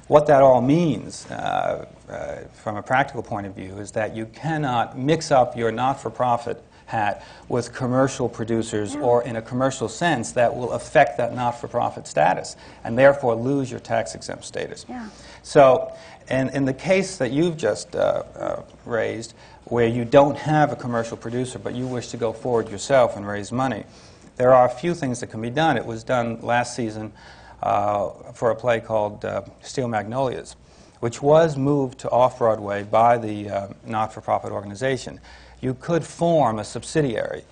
What 0.08 0.28
that 0.28 0.42
all 0.42 0.62
means, 0.62 1.26
uh, 1.32 1.86
uh, 2.10 2.36
from 2.54 2.76
a 2.76 2.84
practical 2.84 3.24
point 3.24 3.48
of 3.48 3.56
view, 3.56 3.78
is 3.80 3.92
that 3.92 4.16
you 4.16 4.26
cannot 4.28 4.98
mix 4.98 5.32
up 5.32 5.56
your 5.58 5.72
not 5.72 6.00
for 6.02 6.10
profit 6.10 6.62
hat 6.86 7.24
with 7.50 7.74
commercial 7.74 8.30
producers 8.30 8.96
or 8.96 9.24
in 9.24 9.36
a 9.36 9.42
commercial 9.42 9.90
sense 9.90 10.32
that 10.34 10.56
will 10.56 10.72
affect 10.72 11.18
that 11.18 11.34
not 11.34 11.60
for 11.60 11.68
profit 11.68 12.08
status 12.08 12.56
and 12.84 12.98
therefore 12.98 13.36
lose 13.36 13.72
your 13.72 13.80
tax 13.80 14.16
exempt 14.16 14.46
status. 14.46 14.86
Yeah. 14.88 15.10
So, 15.44 15.94
in, 16.30 16.50
in 16.50 16.66
the 16.66 16.74
case 16.74 17.18
that 17.18 17.32
you've 17.32 17.58
just 17.58 17.96
uh, 17.96 18.24
uh, 18.36 18.62
raised, 18.86 19.34
where 19.66 19.88
you 19.88 20.06
don't 20.06 20.38
have 20.38 20.72
a 20.72 20.76
commercial 20.76 21.18
producer 21.18 21.58
but 21.58 21.74
you 21.74 21.88
wish 21.88 22.10
to 22.10 22.18
go 22.18 22.32
forward 22.32 22.70
yourself 22.70 23.16
and 23.16 23.28
raise 23.28 23.52
money, 23.52 23.84
there 24.38 24.54
are 24.54 24.66
a 24.66 24.70
few 24.70 24.94
things 24.94 25.20
that 25.22 25.28
can 25.28 25.42
be 25.42 25.50
done. 25.50 25.78
It 25.78 25.86
was 25.86 26.04
done 26.04 26.42
last 26.42 26.76
season 26.76 27.14
uh, 27.64 28.10
for 28.34 28.52
a 28.52 28.56
play 28.56 28.80
called 28.80 29.24
uh, 29.26 29.44
Steel 29.62 29.88
Magnolias, 29.88 30.56
which 31.00 31.22
was 31.22 31.58
moved 31.58 32.00
to 32.00 32.10
off 32.10 32.40
Broadway 32.40 32.84
by 32.84 33.18
the 33.18 33.50
uh, 33.50 33.68
not 33.86 34.14
for 34.14 34.22
profit 34.22 34.52
organization. 34.52 35.20
You 35.62 35.74
could 35.74 36.04
form 36.04 36.60
a 36.60 36.64
subsidiary, 36.64 37.44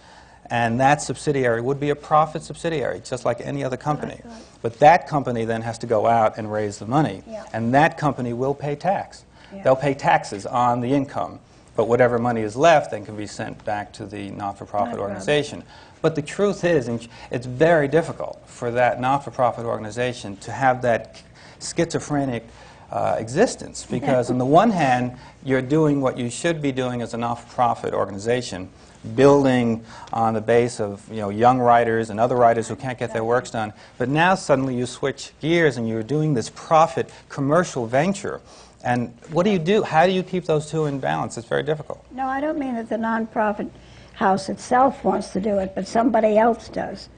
and 0.50 0.80
that 0.80 1.02
subsidiary 1.02 1.62
would 1.62 1.80
be 1.80 1.90
a 1.90 1.96
profit 1.96 2.44
subsidiary, 2.44 3.02
just 3.04 3.26
like 3.26 3.42
any 3.42 3.64
other 3.64 3.78
company. 3.78 4.20
But 4.62 4.80
that 4.80 5.08
company 5.08 5.46
then 5.46 5.62
has 5.62 5.78
to 5.80 5.88
go 5.88 6.06
out 6.08 6.38
and 6.38 6.52
raise 6.52 6.78
the 6.80 6.86
money, 6.86 7.24
Yeah. 7.28 7.44
and 7.54 7.74
that 7.74 7.98
company 7.98 8.34
will 8.34 8.54
pay 8.54 8.76
tax. 8.76 9.24
Yeah. 9.54 9.64
They'll 9.64 9.76
pay 9.76 9.94
taxes 9.94 10.46
on 10.46 10.82
the 10.82 10.94
income, 10.94 11.40
but 11.76 11.88
whatever 11.88 12.18
money 12.20 12.42
is 12.42 12.56
left 12.56 12.92
then 12.92 13.06
can 13.06 13.16
be 13.16 13.28
sent 13.28 13.64
back 13.66 13.92
to 13.94 14.06
the 14.06 14.30
not 14.32 14.58
for 14.58 14.66
profit 14.66 14.90
Not-for-profit. 14.96 15.00
organization. 15.00 15.64
But 16.02 16.16
the 16.16 16.22
truth 16.22 16.64
is, 16.66 16.90
it's 17.32 17.46
very 17.46 17.88
difficult 17.88 18.42
for 18.46 18.72
that 18.72 19.00
not 19.00 19.24
for 19.24 19.32
profit 19.32 19.66
organization 19.66 20.36
to 20.38 20.52
have 20.52 20.82
that 20.82 21.22
schizophrenic 21.62 22.46
uh, 22.94 23.16
existence 23.18 23.88
because, 23.90 24.30
on 24.30 24.38
the 24.38 24.46
one 24.46 24.70
hand, 24.70 25.18
you're 25.44 25.64
doing 25.64 26.00
what 26.00 26.16
you 26.16 26.30
should 26.30 26.62
be 26.62 26.72
doing 26.72 27.02
as 27.02 27.16
a 27.16 27.18
not 27.18 27.36
for 27.36 27.56
profit 27.56 27.94
organization. 27.94 28.70
Building 29.16 29.84
on 30.14 30.34
the 30.34 30.40
base 30.40 30.80
of 30.80 31.06
you 31.10 31.18
know 31.18 31.30
young 31.30 31.60
writers 31.60 32.10
and 32.10 32.22
other 32.22 32.38
writers 32.38 32.70
who 32.70 32.76
can't 32.78 32.98
get 32.98 33.12
their 33.12 33.24
works 33.24 33.50
done, 33.50 33.74
but 33.98 34.08
now 34.08 34.36
suddenly 34.36 34.78
you 34.78 34.86
switch 34.86 35.34
gears 35.42 35.76
and 35.76 35.90
you're 35.90 36.04
doing 36.04 36.36
this 36.36 36.50
profit 36.52 37.10
commercial 37.28 37.86
venture, 37.86 38.40
and 38.82 39.14
what 39.32 39.44
do 39.44 39.50
you 39.50 39.60
do? 39.60 39.84
How 39.84 40.06
do 40.06 40.14
you 40.14 40.24
keep 40.24 40.46
those 40.46 40.72
two 40.72 40.86
in 40.86 41.00
balance? 41.00 41.38
It's 41.38 41.48
very 41.48 41.64
difficult. 41.64 42.06
No, 42.12 42.28
I 42.28 42.40
don't 42.40 42.58
mean 42.58 42.76
that 42.76 42.88
the 42.88 42.96
nonprofit 42.96 43.70
house 44.14 44.48
itself 44.48 45.04
wants 45.04 45.34
to 45.34 45.42
do 45.42 45.58
it, 45.58 45.74
but 45.76 45.86
somebody 45.86 46.38
else 46.38 46.70
does. 46.70 47.10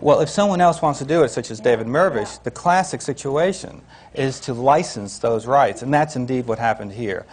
Well, 0.00 0.20
if 0.20 0.28
someone 0.28 0.60
else 0.60 0.80
wants 0.80 1.00
to 1.00 1.04
do 1.04 1.24
it, 1.24 1.30
such 1.30 1.50
as 1.50 1.58
David 1.58 1.88
Mirvish, 1.88 2.40
the 2.44 2.52
classic 2.52 3.02
situation 3.02 3.82
is 4.14 4.38
to 4.40 4.54
license 4.54 5.18
those 5.18 5.44
rights, 5.44 5.82
and 5.82 5.92
that's 5.92 6.14
indeed 6.14 6.46
what 6.46 6.58
happened 6.58 6.92
here. 6.92 7.26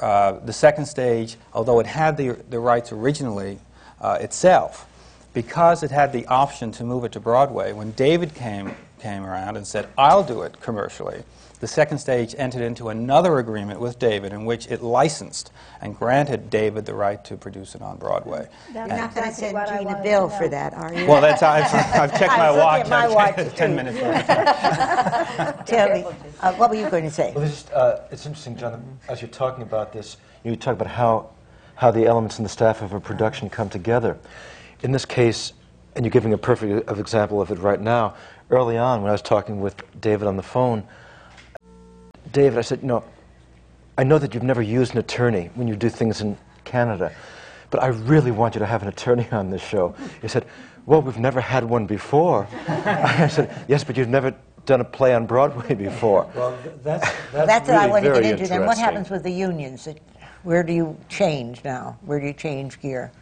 uh, 0.00 0.32
the 0.44 0.52
second 0.52 0.86
stage, 0.86 1.36
although 1.52 1.80
it 1.80 1.86
had 1.86 2.16
the, 2.16 2.30
the 2.50 2.58
rights 2.58 2.92
originally 2.92 3.58
uh, 4.00 4.18
itself, 4.20 4.86
because 5.34 5.82
it 5.82 5.90
had 5.90 6.12
the 6.12 6.26
option 6.26 6.72
to 6.72 6.84
move 6.84 7.04
it 7.04 7.12
to 7.12 7.20
Broadway, 7.20 7.72
when 7.72 7.92
David 7.92 8.34
came, 8.34 8.74
came 8.98 9.24
around 9.24 9.56
and 9.56 9.66
said, 9.66 9.86
I'll 9.98 10.24
do 10.24 10.42
it 10.42 10.60
commercially, 10.60 11.22
the 11.58 11.66
second 11.66 11.98
stage 11.98 12.34
entered 12.36 12.60
into 12.62 12.90
another 12.90 13.38
agreement 13.38 13.80
with 13.80 13.98
David 13.98 14.32
in 14.32 14.44
which 14.44 14.66
it 14.70 14.82
licensed 14.82 15.50
and 15.80 15.96
granted 15.98 16.50
David 16.50 16.84
the 16.84 16.92
right 16.94 17.24
to 17.24 17.36
produce 17.36 17.74
it 17.74 17.80
on 17.82 17.96
Broadway. 17.96 18.46
That's 18.74 18.88
You're 18.90 18.98
not 18.98 19.14
going 19.14 19.24
to 19.24 19.28
exactly 19.30 19.34
send 19.34 19.54
what 19.54 19.68
I 19.70 19.78
Gene 19.78 19.86
a 19.86 19.90
wanted 19.92 20.02
bill 20.02 20.28
to 20.28 20.36
for 20.36 20.42
know. 20.44 20.48
that, 20.50 20.74
are 20.74 20.94
you? 20.94 21.06
Well, 21.06 21.20
that's, 21.22 21.42
I've, 21.42 21.64
I've 21.74 22.18
checked 22.18 22.32
my 22.36 22.46
I 22.46 22.50
was 22.50 22.58
watch. 22.58 22.78
looking 22.80 22.92
at 22.92 22.98
my 22.98 23.04
I've- 23.24 23.42
watch, 23.44 23.54
Ten 23.56 23.70
too. 23.70 23.76
minutes 23.76 24.00
left. 24.00 25.66
Tell 25.66 25.88
me, 25.88 26.04
uh, 26.40 26.52
what 26.54 26.68
were 26.70 26.76
you 26.76 26.90
going 26.90 27.04
to 27.04 27.10
say? 27.10 27.32
Well, 27.34 27.44
this 27.44 27.64
is, 27.64 27.70
uh, 27.70 28.06
it's 28.10 28.26
interesting, 28.26 28.56
John, 28.56 28.98
as 29.08 29.22
you're 29.22 29.30
talking 29.30 29.62
about 29.62 29.92
this, 29.92 30.18
you 30.44 30.56
talk 30.56 30.74
about 30.74 30.88
how, 30.88 31.30
how 31.76 31.90
the 31.90 32.04
elements 32.04 32.36
and 32.38 32.44
the 32.44 32.50
staff 32.50 32.82
of 32.82 32.92
a 32.92 33.00
production 33.00 33.48
come 33.48 33.70
together. 33.70 34.18
In 34.82 34.92
this 34.92 35.06
case, 35.06 35.54
and 35.94 36.04
you're 36.04 36.10
giving 36.12 36.34
a 36.34 36.38
perfect 36.38 36.90
example 36.90 37.40
of 37.40 37.50
it 37.50 37.58
right 37.58 37.80
now, 37.80 38.14
early 38.50 38.76
on 38.76 39.00
when 39.00 39.08
I 39.08 39.12
was 39.12 39.22
talking 39.22 39.60
with 39.62 39.74
David 40.00 40.28
on 40.28 40.36
the 40.36 40.42
phone, 40.42 40.86
David, 42.36 42.58
I 42.58 42.60
said, 42.60 42.82
you 42.82 42.88
know, 42.88 43.02
I 43.96 44.04
know 44.04 44.18
that 44.18 44.34
you've 44.34 44.42
never 44.42 44.60
used 44.60 44.92
an 44.92 44.98
attorney 44.98 45.48
when 45.54 45.68
you 45.68 45.74
do 45.74 45.88
things 45.88 46.20
in 46.20 46.36
Canada, 46.64 47.10
but 47.70 47.82
I 47.82 47.86
really 47.86 48.30
want 48.30 48.54
you 48.54 48.58
to 48.58 48.66
have 48.66 48.82
an 48.82 48.88
attorney 48.88 49.26
on 49.32 49.48
this 49.48 49.62
show. 49.62 49.94
He 50.20 50.28
said, 50.28 50.44
well, 50.84 51.00
we've 51.00 51.16
never 51.16 51.40
had 51.40 51.64
one 51.64 51.86
before. 51.86 52.46
I 52.68 53.26
said, 53.28 53.64
yes, 53.68 53.84
but 53.84 53.96
you've 53.96 54.10
never 54.10 54.34
done 54.66 54.82
a 54.82 54.84
play 54.84 55.14
on 55.14 55.24
Broadway 55.24 55.74
before. 55.88 56.30
Well, 56.34 56.54
th- 56.62 56.74
that's, 56.84 57.10
that's, 57.32 57.46
That's 57.46 57.68
what 57.68 57.78
I 57.78 57.86
really 57.86 57.90
want 57.90 58.04
to 58.04 58.10
get 58.10 58.20
very 58.20 58.30
into. 58.32 58.46
Then 58.48 58.66
what 58.66 58.76
happens 58.76 59.08
with 59.08 59.22
the 59.22 59.32
unions? 59.32 59.88
Where 60.42 60.62
do 60.62 60.74
you 60.74 60.94
change 61.08 61.64
now? 61.64 61.96
Where 62.04 62.20
do 62.20 62.26
you 62.26 62.34
change 62.34 62.78
gear? 62.82 63.12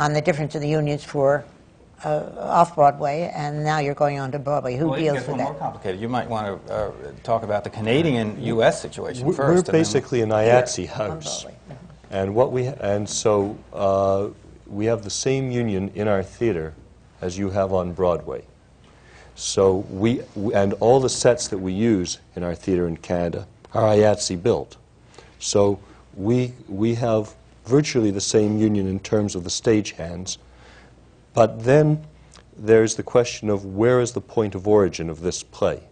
On 0.00 0.12
the 0.12 0.20
difference 0.20 0.56
of 0.56 0.60
the 0.60 0.68
unions 0.68 1.04
for 1.04 1.44
uh, 2.04 2.30
off-Broadway, 2.38 3.30
and 3.34 3.64
now 3.64 3.78
you're 3.78 3.94
going 3.94 4.18
on 4.18 4.30
to 4.32 4.38
Broadway. 4.38 4.76
Who 4.76 4.88
Well, 4.90 4.98
deals 5.00 5.16
with 5.18 5.28
little 5.28 5.36
that? 5.38 5.44
more 5.44 5.54
complicated. 5.54 6.00
You 6.00 6.08
might 6.08 6.28
want 6.28 6.66
to 6.66 6.72
uh, 6.72 6.92
talk 7.22 7.42
about 7.42 7.64
the 7.64 7.70
Canadian-U.S. 7.70 8.80
situation 8.80 9.24
We're- 9.26 9.36
first. 9.36 9.66
We're 9.66 9.72
basically 9.72 10.20
an 10.22 10.30
IATSE 10.30 10.86
house. 10.86 11.46
And 12.10 12.34
what 12.34 12.52
we, 12.52 12.66
and 12.66 13.08
so 13.08 13.58
uh, 13.72 14.28
we 14.66 14.86
have 14.86 15.04
the 15.04 15.10
same 15.10 15.50
union 15.50 15.90
in 15.94 16.08
our 16.08 16.22
theater 16.22 16.74
as 17.20 17.36
you 17.36 17.50
have 17.50 17.72
on 17.72 17.92
Broadway. 17.92 18.44
So 19.34 19.78
we, 19.90 20.18
w- 20.34 20.52
and 20.54 20.72
all 20.74 21.00
the 21.00 21.08
sets 21.10 21.48
that 21.48 21.58
we 21.58 21.72
use 21.72 22.18
in 22.34 22.42
our 22.42 22.54
theater 22.54 22.86
in 22.88 22.96
Canada 22.96 23.46
are 23.74 23.82
IATSE 23.94 24.42
built. 24.42 24.76
So 25.38 25.78
we, 26.14 26.52
we 26.68 26.94
have 26.94 27.34
virtually 27.66 28.10
the 28.10 28.20
same 28.20 28.56
union 28.58 28.86
in 28.88 28.98
terms 29.00 29.34
of 29.34 29.44
the 29.44 29.50
stagehands. 29.50 30.38
But 31.38 31.62
then 31.62 32.04
there's 32.56 32.96
the 32.96 33.04
question 33.04 33.48
of 33.48 33.64
where 33.64 34.00
is 34.00 34.10
the 34.10 34.20
point 34.20 34.56
of 34.56 34.66
origin 34.66 35.08
of 35.08 35.20
this 35.20 35.44
play? 35.44 35.84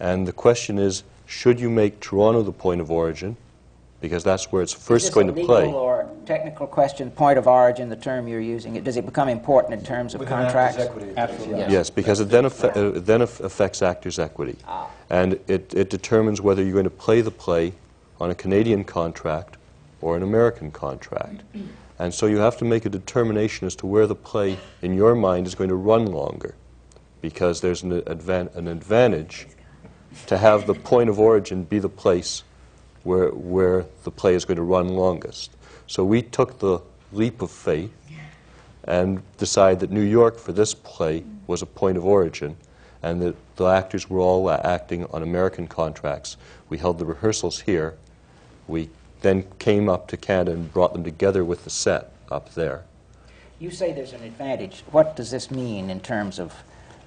And 0.00 0.26
the 0.26 0.32
question 0.32 0.78
is, 0.78 1.02
should 1.26 1.60
you 1.60 1.68
make 1.68 2.00
Toronto 2.00 2.42
the 2.42 2.52
point 2.52 2.80
of 2.80 2.90
origin? 2.90 3.36
Because 4.00 4.24
that's 4.24 4.50
where 4.50 4.62
it's 4.62 4.72
Is 4.74 4.82
first 4.82 5.04
this 5.08 5.14
going 5.14 5.28
a 5.28 5.32
to 5.32 5.40
legal 5.40 5.54
play. 5.54 5.70
or 5.70 6.08
technical 6.24 6.66
question, 6.66 7.10
point 7.10 7.38
of 7.38 7.46
origin, 7.46 7.90
the 7.90 7.96
term 7.96 8.26
you're 8.28 8.40
using? 8.40 8.82
Does 8.82 8.96
it 8.96 9.04
become 9.04 9.28
important 9.28 9.74
in 9.74 9.84
terms 9.84 10.14
of 10.14 10.20
With 10.20 10.30
an 10.30 10.44
contracts? 10.44 10.78
actor's 10.78 10.88
equity, 10.96 11.12
Absolutely. 11.18 11.58
yes. 11.58 11.70
Yes, 11.70 11.90
because 11.90 12.20
it 12.20 12.30
then, 12.30 12.44
affe- 12.44 12.74
uh, 12.74 12.96
it 12.96 13.04
then 13.04 13.20
affects 13.20 13.82
actors' 13.82 14.18
equity. 14.18 14.56
Ah. 14.66 14.88
And 15.10 15.34
it, 15.48 15.74
it 15.74 15.90
determines 15.90 16.40
whether 16.40 16.62
you're 16.62 16.72
going 16.72 16.84
to 16.84 16.90
play 16.90 17.20
the 17.20 17.30
play 17.30 17.74
on 18.18 18.30
a 18.30 18.34
Canadian 18.34 18.84
contract 18.84 19.58
or 20.00 20.16
an 20.16 20.22
American 20.22 20.70
contract. 20.70 21.42
And 21.98 22.12
so 22.12 22.26
you 22.26 22.38
have 22.38 22.56
to 22.58 22.64
make 22.64 22.84
a 22.84 22.90
determination 22.90 23.66
as 23.66 23.74
to 23.76 23.86
where 23.86 24.06
the 24.06 24.14
play, 24.14 24.58
in 24.82 24.94
your 24.94 25.14
mind, 25.14 25.46
is 25.46 25.54
going 25.54 25.70
to 25.70 25.76
run 25.76 26.06
longer. 26.06 26.54
Because 27.22 27.60
there's 27.60 27.82
an, 27.82 28.02
advan- 28.02 28.54
an 28.54 28.68
advantage 28.68 29.46
to 30.26 30.38
have 30.38 30.66
the 30.66 30.74
point 30.74 31.08
of 31.08 31.18
origin 31.18 31.64
be 31.64 31.78
the 31.78 31.88
place 31.88 32.42
where, 33.02 33.30
where 33.30 33.86
the 34.04 34.10
play 34.10 34.34
is 34.34 34.44
going 34.44 34.56
to 34.56 34.62
run 34.62 34.88
longest. 34.88 35.56
So 35.86 36.04
we 36.04 36.22
took 36.22 36.58
the 36.58 36.80
leap 37.12 37.40
of 37.40 37.50
faith 37.50 37.92
and 38.84 39.22
decided 39.36 39.80
that 39.80 39.90
New 39.90 40.02
York 40.02 40.38
for 40.38 40.52
this 40.52 40.74
play 40.74 41.24
was 41.46 41.62
a 41.62 41.66
point 41.66 41.96
of 41.96 42.04
origin 42.04 42.56
and 43.02 43.22
that 43.22 43.36
the 43.56 43.66
actors 43.66 44.08
were 44.10 44.20
all 44.20 44.50
acting 44.50 45.04
on 45.06 45.22
American 45.22 45.66
contracts. 45.66 46.36
We 46.68 46.78
held 46.78 46.98
the 46.98 47.04
rehearsals 47.04 47.60
here. 47.60 47.96
We 48.66 48.90
then 49.26 49.44
came 49.58 49.88
up 49.88 50.06
to 50.08 50.16
Canada 50.16 50.52
and 50.52 50.72
brought 50.72 50.92
them 50.92 51.02
together 51.02 51.44
with 51.44 51.64
the 51.64 51.70
set 51.70 52.12
up 52.30 52.54
there. 52.54 52.84
You 53.58 53.70
say 53.70 53.92
there's 53.92 54.12
an 54.12 54.22
advantage. 54.22 54.84
What 54.92 55.16
does 55.16 55.30
this 55.30 55.50
mean 55.50 55.90
in 55.90 56.00
terms 56.00 56.38
of 56.38 56.54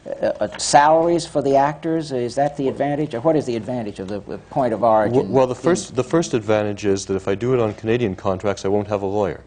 uh, 0.05 0.09
uh, 0.25 0.57
salaries 0.57 1.25
for 1.25 1.41
the 1.41 1.55
actors? 1.55 2.11
Is 2.11 2.35
that 2.35 2.57
the 2.57 2.67
advantage, 2.67 3.13
or 3.13 3.21
what 3.21 3.35
is 3.35 3.45
the 3.45 3.55
advantage 3.55 3.99
of 3.99 4.07
the 4.07 4.19
the 4.21 4.37
point 4.37 4.73
of 4.73 4.83
origin? 4.83 5.15
W- 5.17 5.33
Well, 5.33 5.47
the 5.47 5.55
first, 5.55 5.95
the 5.95 6.03
first 6.03 6.33
advantage 6.33 6.85
is 6.85 7.05
that 7.05 7.15
if 7.15 7.27
I 7.27 7.35
do 7.35 7.53
it 7.53 7.59
on 7.59 7.73
Canadian 7.75 8.15
contracts, 8.15 8.65
I 8.65 8.67
won't 8.67 8.87
have 8.87 9.01
a 9.01 9.05
lawyer. 9.05 9.43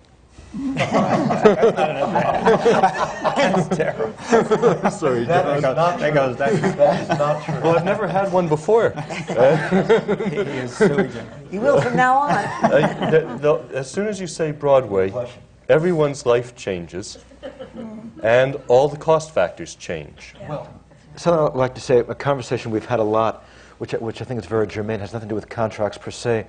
Sorry, 4.93 5.25
That 5.25 5.61
goes, 5.61 5.63
that 5.63 6.15
goes, 6.15 6.37
that 6.37 6.77
That 6.77 7.03
is 7.03 7.09
not 7.19 7.43
true. 7.45 7.61
Well, 7.63 7.77
I've 7.79 7.85
never 7.85 8.07
had 8.07 8.31
one 8.33 8.49
before. 8.49 8.91
he 9.29 10.37
is 10.37 10.77
sui 10.77 11.09
generis. 11.09 11.42
You 11.53 11.61
will 11.61 11.81
from 11.81 11.97
now 11.97 12.17
on. 12.17 12.31
Uh, 12.73 13.11
the- 13.11 13.39
the- 13.69 13.79
as 13.79 13.91
soon 13.91 14.09
as 14.09 14.19
you 14.19 14.27
say 14.27 14.51
Broadway, 14.51 15.13
everyone's 15.69 16.27
life 16.27 16.57
changes, 16.57 17.19
and 18.23 18.57
all 18.69 18.89
the 18.89 18.97
cost 18.97 19.33
factors 19.35 19.75
change. 19.75 20.35
Well 20.49 20.69
something 21.17 21.45
I'd 21.47 21.55
like 21.59 21.75
to 21.75 21.81
say, 21.81 21.99
a 21.99 22.15
conversation 22.15 22.71
we've 22.71 22.87
had 22.87 23.01
a 23.01 23.05
lot, 23.05 23.45
which, 23.79 23.95
I- 23.95 23.99
which 23.99 24.21
I 24.23 24.25
think 24.25 24.41
is 24.41 24.47
very 24.47 24.67
germane, 24.67 25.01
has 25.01 25.13
nothing 25.13 25.29
to 25.29 25.33
do 25.33 25.37
with 25.37 25.49
contracts 25.49 25.99
per 25.99 26.11
se. 26.11 26.47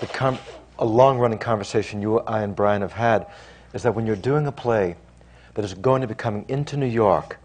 The 0.00 0.06
com- 0.06 0.38
a 0.78 0.84
long-running 0.84 1.38
conversation 1.38 2.02
you, 2.02 2.20
I, 2.20 2.42
and 2.42 2.56
Brian 2.56 2.82
have 2.82 2.92
had 2.92 3.26
is 3.72 3.82
that 3.82 3.94
when 3.94 4.06
you're 4.06 4.16
doing 4.16 4.46
a 4.46 4.52
play 4.52 4.96
that 5.54 5.64
is 5.64 5.74
going 5.74 6.00
to 6.02 6.08
be 6.08 6.14
coming 6.14 6.44
into 6.48 6.76
New 6.76 6.86
York, 6.86 7.38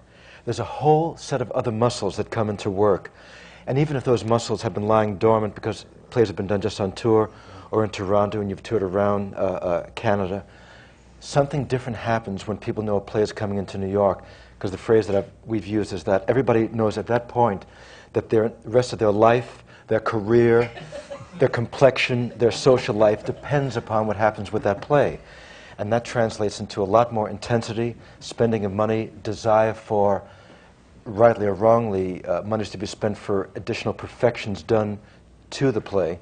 there's 0.46 0.60
a 0.60 0.64
whole 0.64 1.18
set 1.18 1.42
of 1.42 1.52
other 1.52 1.72
muscles 1.72 2.18
that 2.18 2.30
come 2.30 2.50
into 2.50 2.70
work. 2.70 3.12
And 3.68 3.78
even 3.78 3.96
if 3.96 4.04
those 4.04 4.24
muscles 4.24 4.62
have 4.62 4.74
been 4.74 4.88
lying 4.88 5.18
dormant 5.18 5.56
because 5.56 5.86
plays 6.10 6.28
have 6.28 6.36
been 6.36 6.48
done 6.48 6.62
just 6.62 6.80
on 6.80 6.92
tour 6.92 7.30
or 7.72 7.84
in 7.84 7.90
Toronto 7.90 8.42
and 8.42 8.50
you've 8.50 8.64
toured 8.64 8.84
around 8.84 9.34
uh, 9.36 9.38
uh, 9.38 9.90
Canada, 9.96 10.46
something 11.20 11.66
different 11.66 11.98
happens 11.98 12.48
when 12.48 12.58
people 12.58 12.84
know 12.84 12.98
a 12.98 13.02
play 13.02 13.22
is 13.22 13.32
coming 13.32 13.58
into 13.58 13.78
New 13.78 13.92
York. 13.92 14.24
Because 14.58 14.72
the 14.72 14.78
phrase 14.78 15.08
that 15.08 15.16
I've, 15.16 15.30
we've 15.46 15.68
used 15.68 15.92
is 15.92 16.04
that 16.06 16.24
everybody 16.28 16.70
knows 16.70 16.98
at 16.98 17.08
that 17.08 17.28
point 17.28 17.66
that 18.14 18.30
their 18.30 18.50
the 18.64 18.70
rest 18.70 18.94
of 18.94 19.00
their 19.00 19.12
life, 19.12 19.64
their 19.88 20.00
career, 20.00 20.72
their 21.40 21.50
complexion, 21.50 22.32
their 22.38 22.52
social 22.52 22.96
life 22.96 23.26
depends 23.26 23.76
upon 23.76 24.08
what 24.08 24.16
happens 24.16 24.54
with 24.54 24.64
that 24.64 24.82
play. 24.82 25.20
And 25.78 25.92
that 25.92 26.06
translates 26.06 26.62
into 26.62 26.82
a 26.82 26.86
lot 26.86 27.12
more 27.12 27.30
intensity, 27.30 27.96
spending 28.22 28.64
of 28.64 28.72
money, 28.72 29.12
desire 29.24 29.74
for, 29.74 30.24
rightly 31.04 31.48
or 31.48 31.54
wrongly, 31.54 32.24
uh, 32.24 32.44
monies 32.44 32.70
to 32.70 32.78
be 32.78 32.86
spent 32.86 33.18
for 33.18 33.50
additional 33.56 33.94
perfections 33.94 34.64
done 34.64 34.98
to 35.56 35.72
the 35.72 35.82
play. 35.82 36.20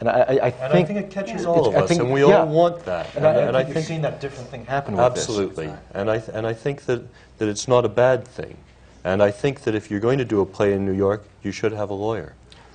And 0.00 0.08
I, 0.08 0.12
I, 0.12 0.16
I 0.18 0.48
And 0.48 0.72
think 0.72 0.74
I 0.74 0.84
think 0.84 0.98
it 1.06 1.10
catches 1.10 1.46
all 1.46 1.66
of 1.68 1.76
I 1.76 1.80
us, 1.80 1.88
think- 1.88 2.00
and 2.02 2.12
we 2.12 2.20
yeah. 2.22 2.40
all 2.40 2.46
want 2.48 2.84
that. 2.86 3.14
And 3.14 3.24
I, 3.26 3.34
and 3.34 3.56
I 3.56 3.62
think 3.62 3.74
think 3.74 3.76
you've 3.76 3.84
seen 3.86 4.02
that 4.02 4.20
different 4.20 4.50
thing 4.50 4.64
happen 4.66 4.96
with 4.96 5.14
this. 5.14 5.22
Absolutely. 5.28 5.72
And 5.94 6.10
I, 6.10 6.18
th- 6.18 6.30
and 6.34 6.44
I 6.46 6.52
think 6.54 6.86
that, 6.86 7.02
that 7.38 7.48
it's 7.48 7.68
not 7.68 7.84
a 7.84 7.88
bad 7.88 8.26
thing. 8.26 8.56
And 9.04 9.22
I 9.22 9.30
think 9.30 9.60
that 9.62 9.74
if 9.76 9.90
you're 9.90 10.00
going 10.00 10.18
to 10.18 10.24
do 10.24 10.40
a 10.40 10.46
play 10.46 10.72
in 10.72 10.84
New 10.84 10.92
York, 10.92 11.24
you 11.42 11.52
should 11.52 11.72
have 11.72 11.90
a 11.90 11.94
lawyer. 11.94 12.34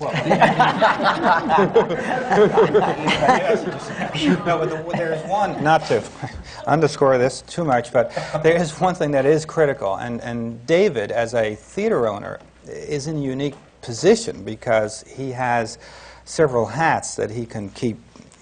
No, 4.46 4.58
but 4.58 4.70
the, 4.70 4.96
there 4.96 5.12
is 5.12 5.22
one, 5.28 5.62
not 5.62 5.84
to 5.86 6.02
underscore 6.66 7.18
this 7.18 7.42
too 7.42 7.64
much, 7.64 7.92
but 7.92 8.10
there 8.42 8.56
is 8.56 8.78
one 8.80 8.94
thing 8.94 9.10
that 9.12 9.26
is 9.26 9.44
critical. 9.44 9.96
And, 9.96 10.20
and 10.22 10.64
David, 10.66 11.10
as 11.12 11.34
a 11.34 11.54
theater 11.54 12.06
owner, 12.08 12.40
is 12.66 13.06
in 13.06 13.16
a 13.16 13.20
unique 13.20 13.54
position 13.82 14.44
because 14.44 15.02
he 15.02 15.30
has 15.30 15.78
several 16.24 16.66
hats 16.66 17.16
that 17.16 17.30
he 17.30 17.46
can 17.46 17.70
keep 17.70 17.98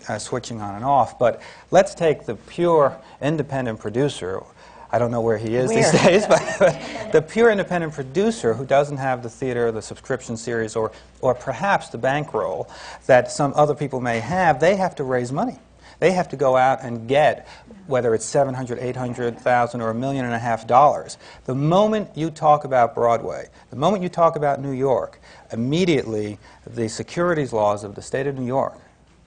uh, 0.09 0.19
switching 0.19 0.61
on 0.61 0.75
and 0.75 0.85
off. 0.85 1.19
But 1.19 1.41
let's 1.71 1.95
take 1.95 2.27
the 2.27 2.35
pure 2.35 2.97
independent 3.21 3.81
producer. 3.81 4.43
I 4.91 4.99
don't 4.99 5.11
know 5.11 5.21
where 5.21 5.37
he 5.37 5.57
is 5.57 5.71
these 5.71 5.93
days, 5.93 6.27
but, 6.29 6.43
but 6.59 7.13
the 7.13 7.23
pure 7.23 7.51
independent 7.51 7.93
producer 7.93 8.55
who 8.55 8.65
doesn't 8.65 8.97
have 8.99 9.23
the 9.23 9.31
theater, 9.31 9.73
the 9.73 9.83
subscription 9.83 10.37
series, 10.37 10.77
or, 10.77 10.93
or 11.21 11.35
perhaps 11.35 11.89
the 11.89 11.99
bankroll 11.99 12.69
that 13.07 13.31
some 13.31 13.53
other 13.57 13.75
people 13.75 14.01
may 14.01 14.21
have, 14.21 14.61
they 14.61 14.77
have 14.77 14.95
to 14.97 15.05
raise 15.05 15.33
money. 15.33 15.59
They 15.99 16.13
have 16.13 16.29
to 16.31 16.37
go 16.37 16.57
out 16.57 16.83
and 16.83 17.09
get, 17.09 17.49
whether 17.87 18.15
it's 18.15 18.25
700, 18.25 18.79
800,000 18.79 19.81
or 19.81 19.91
a 19.91 19.95
million 19.95 20.25
and 20.25 20.35
a 20.35 20.39
half 20.39 20.67
dollars. 20.67 21.19
The 21.45 21.55
moment 21.55 22.11
you 22.15 22.31
talk 22.31 22.65
about 22.65 22.95
Broadway, 22.95 23.49
the 23.71 23.77
moment 23.77 24.03
you 24.03 24.09
talk 24.09 24.37
about 24.37 24.61
New 24.61 24.73
York, 24.73 25.21
immediately 25.53 26.39
the 26.67 26.89
securities 26.89 27.53
laws 27.53 27.85
of 27.85 27.95
the 27.95 28.03
state 28.03 28.27
of 28.27 28.37
New 28.37 28.47
York 28.47 28.79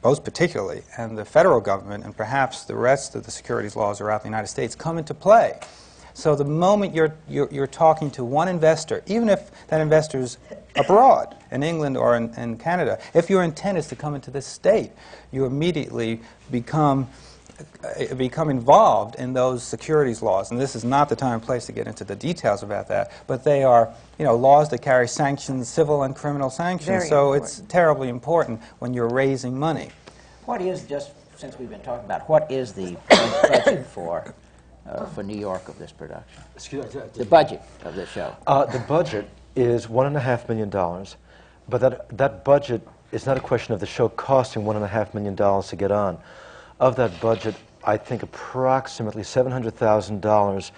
most 0.03 0.23
particularly, 0.23 0.81
and 0.97 1.17
the 1.17 1.25
federal 1.25 1.59
government, 1.59 2.05
and 2.05 2.15
perhaps 2.15 2.63
the 2.63 2.75
rest 2.75 3.15
of 3.15 3.25
the 3.25 3.31
securities 3.31 3.75
laws 3.75 3.97
throughout 3.97 4.21
the 4.21 4.27
United 4.27 4.47
States 4.47 4.75
come 4.75 4.97
into 4.97 5.13
play. 5.13 5.59
So 6.19 6.35
the 6.35 6.43
moment 6.43 6.93
you're, 6.93 7.15
you're, 7.29 7.47
you're 7.49 7.67
talking 7.67 8.11
to 8.11 8.25
one 8.25 8.49
investor, 8.49 9.03
even 9.07 9.29
if 9.29 9.49
that 9.67 9.79
investor 9.79 10.19
is 10.19 10.37
abroad, 10.75 11.35
in 11.51 11.63
England 11.63 11.97
or 11.97 12.15
in, 12.15 12.33
in 12.35 12.57
Canada, 12.57 12.99
if 13.13 13.29
your 13.29 13.41
intent 13.41 13.77
is 13.77 13.87
to 13.87 13.95
come 13.95 14.15
into 14.15 14.29
this 14.29 14.45
state, 14.45 14.91
you 15.31 15.45
immediately 15.45 16.19
become 16.51 17.07
uh, 17.83 18.15
become 18.15 18.49
involved 18.49 19.15
in 19.15 19.33
those 19.33 19.63
securities 19.63 20.21
laws. 20.21 20.51
And 20.51 20.59
this 20.59 20.77
is 20.77 20.85
not 20.85 21.09
the 21.09 21.15
time 21.15 21.33
and 21.33 21.43
place 21.43 21.65
to 21.65 21.73
get 21.73 21.87
into 21.87 22.05
the 22.05 22.15
details 22.15 22.63
about 22.63 22.87
that, 22.87 23.11
but 23.27 23.43
they 23.43 23.63
are, 23.63 23.93
you 24.17 24.23
know, 24.23 24.35
laws 24.35 24.69
that 24.69 24.81
carry 24.81 25.09
sanctions, 25.09 25.67
civil 25.67 26.03
and 26.03 26.15
criminal 26.15 26.49
sanctions. 26.49 26.87
Very 26.87 27.07
so 27.09 27.33
it's 27.33 27.61
terribly 27.67 28.07
important 28.07 28.61
when 28.79 28.93
you're 28.93 29.09
raising 29.09 29.59
money. 29.59 29.89
What 30.45 30.61
is, 30.61 30.83
just 30.83 31.11
since 31.35 31.59
we've 31.59 31.69
been 31.69 31.81
talking 31.81 32.05
about, 32.05 32.29
what 32.29 32.49
is 32.49 32.71
the 32.71 32.95
budget 33.09 33.85
for, 33.87 34.33
uh, 34.89 35.05
for 35.05 35.23
New 35.23 35.37
York 35.37 35.67
of 35.69 35.77
this 35.77 35.91
production? 35.91 36.41
Excuse 36.55 36.93
me, 36.93 37.01
The 37.13 37.25
budget 37.25 37.61
of 37.83 37.95
this 37.95 38.09
show? 38.09 38.35
Uh, 38.47 38.65
the 38.65 38.79
budget 38.79 39.29
is 39.55 39.89
one 39.89 40.05
and 40.05 40.17
a 40.17 40.19
half 40.19 40.47
million 40.49 40.69
dollars, 40.69 41.17
but 41.67 41.81
that, 41.81 42.17
that 42.17 42.43
budget 42.43 42.85
is 43.11 43.25
not 43.25 43.37
a 43.37 43.41
question 43.41 43.73
of 43.73 43.79
the 43.79 43.85
show 43.85 44.09
costing 44.09 44.65
one 44.65 44.75
and 44.75 44.85
a 44.85 44.87
half 44.87 45.13
million 45.13 45.35
dollars 45.35 45.67
to 45.67 45.75
get 45.75 45.91
on. 45.91 46.17
Of 46.79 46.95
that 46.95 47.19
budget, 47.19 47.55
I 47.83 47.97
think 47.97 48.23
approximately 48.23 49.23
$700,000 49.23 50.71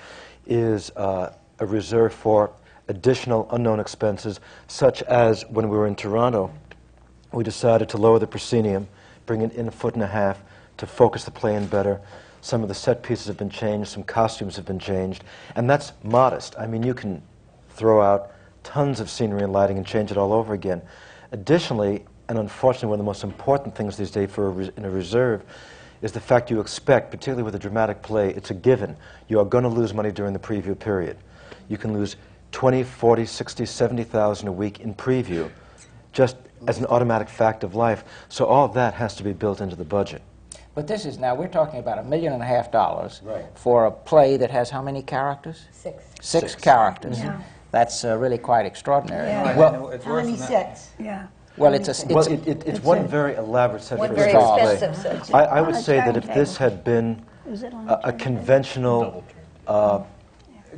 is 0.47 0.89
uh, 0.91 1.33
a 1.59 1.65
reserve 1.65 2.13
for 2.13 2.51
additional 2.87 3.47
unknown 3.51 3.79
expenses, 3.79 4.39
such 4.67 5.01
as 5.03 5.43
when 5.49 5.69
we 5.69 5.77
were 5.77 5.87
in 5.87 5.95
Toronto, 5.95 6.51
we 7.31 7.43
decided 7.43 7.87
to 7.89 7.97
lower 7.97 8.19
the 8.19 8.27
proscenium, 8.27 8.87
bring 9.25 9.41
it 9.41 9.53
in 9.53 9.67
a 9.67 9.71
foot 9.71 9.93
and 9.93 10.03
a 10.03 10.07
half 10.07 10.41
to 10.77 10.85
focus 10.85 11.23
the 11.23 11.31
play 11.31 11.55
in 11.55 11.67
better. 11.67 12.01
Some 12.41 12.63
of 12.63 12.67
the 12.67 12.75
set 12.75 13.03
pieces 13.03 13.27
have 13.27 13.37
been 13.37 13.49
changed, 13.49 13.89
some 13.89 14.03
costumes 14.03 14.55
have 14.55 14.65
been 14.65 14.79
changed, 14.79 15.23
and 15.55 15.69
that's 15.69 15.93
modest. 16.03 16.55
I 16.57 16.65
mean, 16.65 16.83
you 16.83 16.93
can 16.93 17.21
throw 17.69 18.01
out 18.01 18.31
tons 18.63 18.99
of 18.99 19.09
scenery 19.09 19.43
and 19.43 19.53
lighting 19.53 19.77
and 19.77 19.85
change 19.85 20.11
it 20.11 20.17
all 20.17 20.33
over 20.33 20.53
again. 20.53 20.81
Additionally, 21.31 22.03
and 22.27 22.39
unfortunately, 22.39 22.89
one 22.89 22.99
of 22.99 23.05
the 23.05 23.09
most 23.09 23.23
important 23.23 23.75
things 23.75 23.97
these 23.97 24.11
days 24.11 24.31
for 24.31 24.47
a 24.47 24.49
res- 24.49 24.71
in 24.75 24.85
a 24.85 24.89
reserve 24.89 25.43
is 26.01 26.11
the 26.11 26.19
fact 26.19 26.49
you 26.49 26.59
expect, 26.59 27.11
particularly 27.11 27.43
with 27.43 27.53
a 27.55 27.59
dramatic 27.59 28.01
play, 28.01 28.29
it's 28.29 28.49
a 28.49 28.55
given. 28.55 28.97
You 29.27 29.39
are 29.39 29.45
going 29.45 29.63
to 29.63 29.69
lose 29.69 29.93
money 29.93 30.11
during 30.11 30.33
the 30.33 30.39
preview 30.39 30.77
period. 30.77 31.17
You 31.69 31.77
can 31.77 31.93
lose 31.93 32.15
20, 32.53 32.83
40, 32.83 33.25
60, 33.25 33.65
70,000 33.65 34.47
a 34.47 34.51
week 34.51 34.79
in 34.79 34.95
preview 34.95 35.49
just 36.11 36.37
as 36.67 36.79
an 36.79 36.85
automatic 36.87 37.29
fact 37.29 37.63
of 37.63 37.75
life. 37.75 38.03
So 38.29 38.45
all 38.45 38.65
of 38.65 38.73
that 38.73 38.95
has 38.95 39.15
to 39.17 39.23
be 39.23 39.33
built 39.33 39.61
into 39.61 39.75
the 39.75 39.85
budget. 39.85 40.21
But 40.73 40.87
this 40.87 41.05
is, 41.05 41.17
now, 41.19 41.35
we're 41.35 41.47
talking 41.49 41.79
about 41.79 41.97
a 41.99 42.03
million 42.03 42.31
and 42.33 42.41
a 42.41 42.45
half 42.45 42.71
dollars 42.71 43.21
Right. 43.23 43.45
for 43.55 43.85
a 43.85 43.91
play 43.91 44.37
that 44.37 44.51
has 44.51 44.69
how 44.69 44.81
many 44.81 45.01
characters? 45.01 45.65
Six. 45.71 46.03
Six 46.21 46.55
characters. 46.55 47.19
Yeah. 47.19 47.41
That's 47.71 48.05
uh, 48.05 48.17
really 48.17 48.37
quite 48.37 48.65
extraordinary. 48.65 49.27
Yeah. 49.27 49.57
Well- 49.57 49.89
it's 49.89 50.05
How 50.05 50.11
worse 50.13 50.25
many 50.25 50.37
than 50.37 50.49
that. 50.51 50.77
sets? 50.77 50.89
Yeah. 50.97 51.27
Well, 51.57 51.73
it's 51.73 51.89
a, 51.89 51.91
s- 51.91 52.05
Well, 52.05 52.19
it's, 52.19 52.27
it, 52.27 52.47
it, 52.47 52.57
it's 52.59 52.77
it's 52.77 52.83
one 52.85 52.99
a- 52.99 53.03
very 53.07 53.35
elaborate 53.35 53.83
set 53.83 53.99
One 53.99 54.07
for 54.09 54.13
a 54.13 54.17
very 54.17 54.29
stage 54.31 54.43
play. 54.43 54.71
expensive 54.73 55.25
set. 55.25 55.35
I, 55.35 55.43
I 55.43 55.61
would 55.61 55.75
say 55.75 55.97
that 55.97 56.15
if 56.15 56.25
this 56.27 56.55
had 56.55 56.83
been 56.85 57.21
Is 57.49 57.63
it 57.63 57.73
on 57.73 57.89
a, 57.89 57.93
a 57.93 57.99
a 58.05 58.13
conventional, 58.13 59.25
uh, 59.67 60.01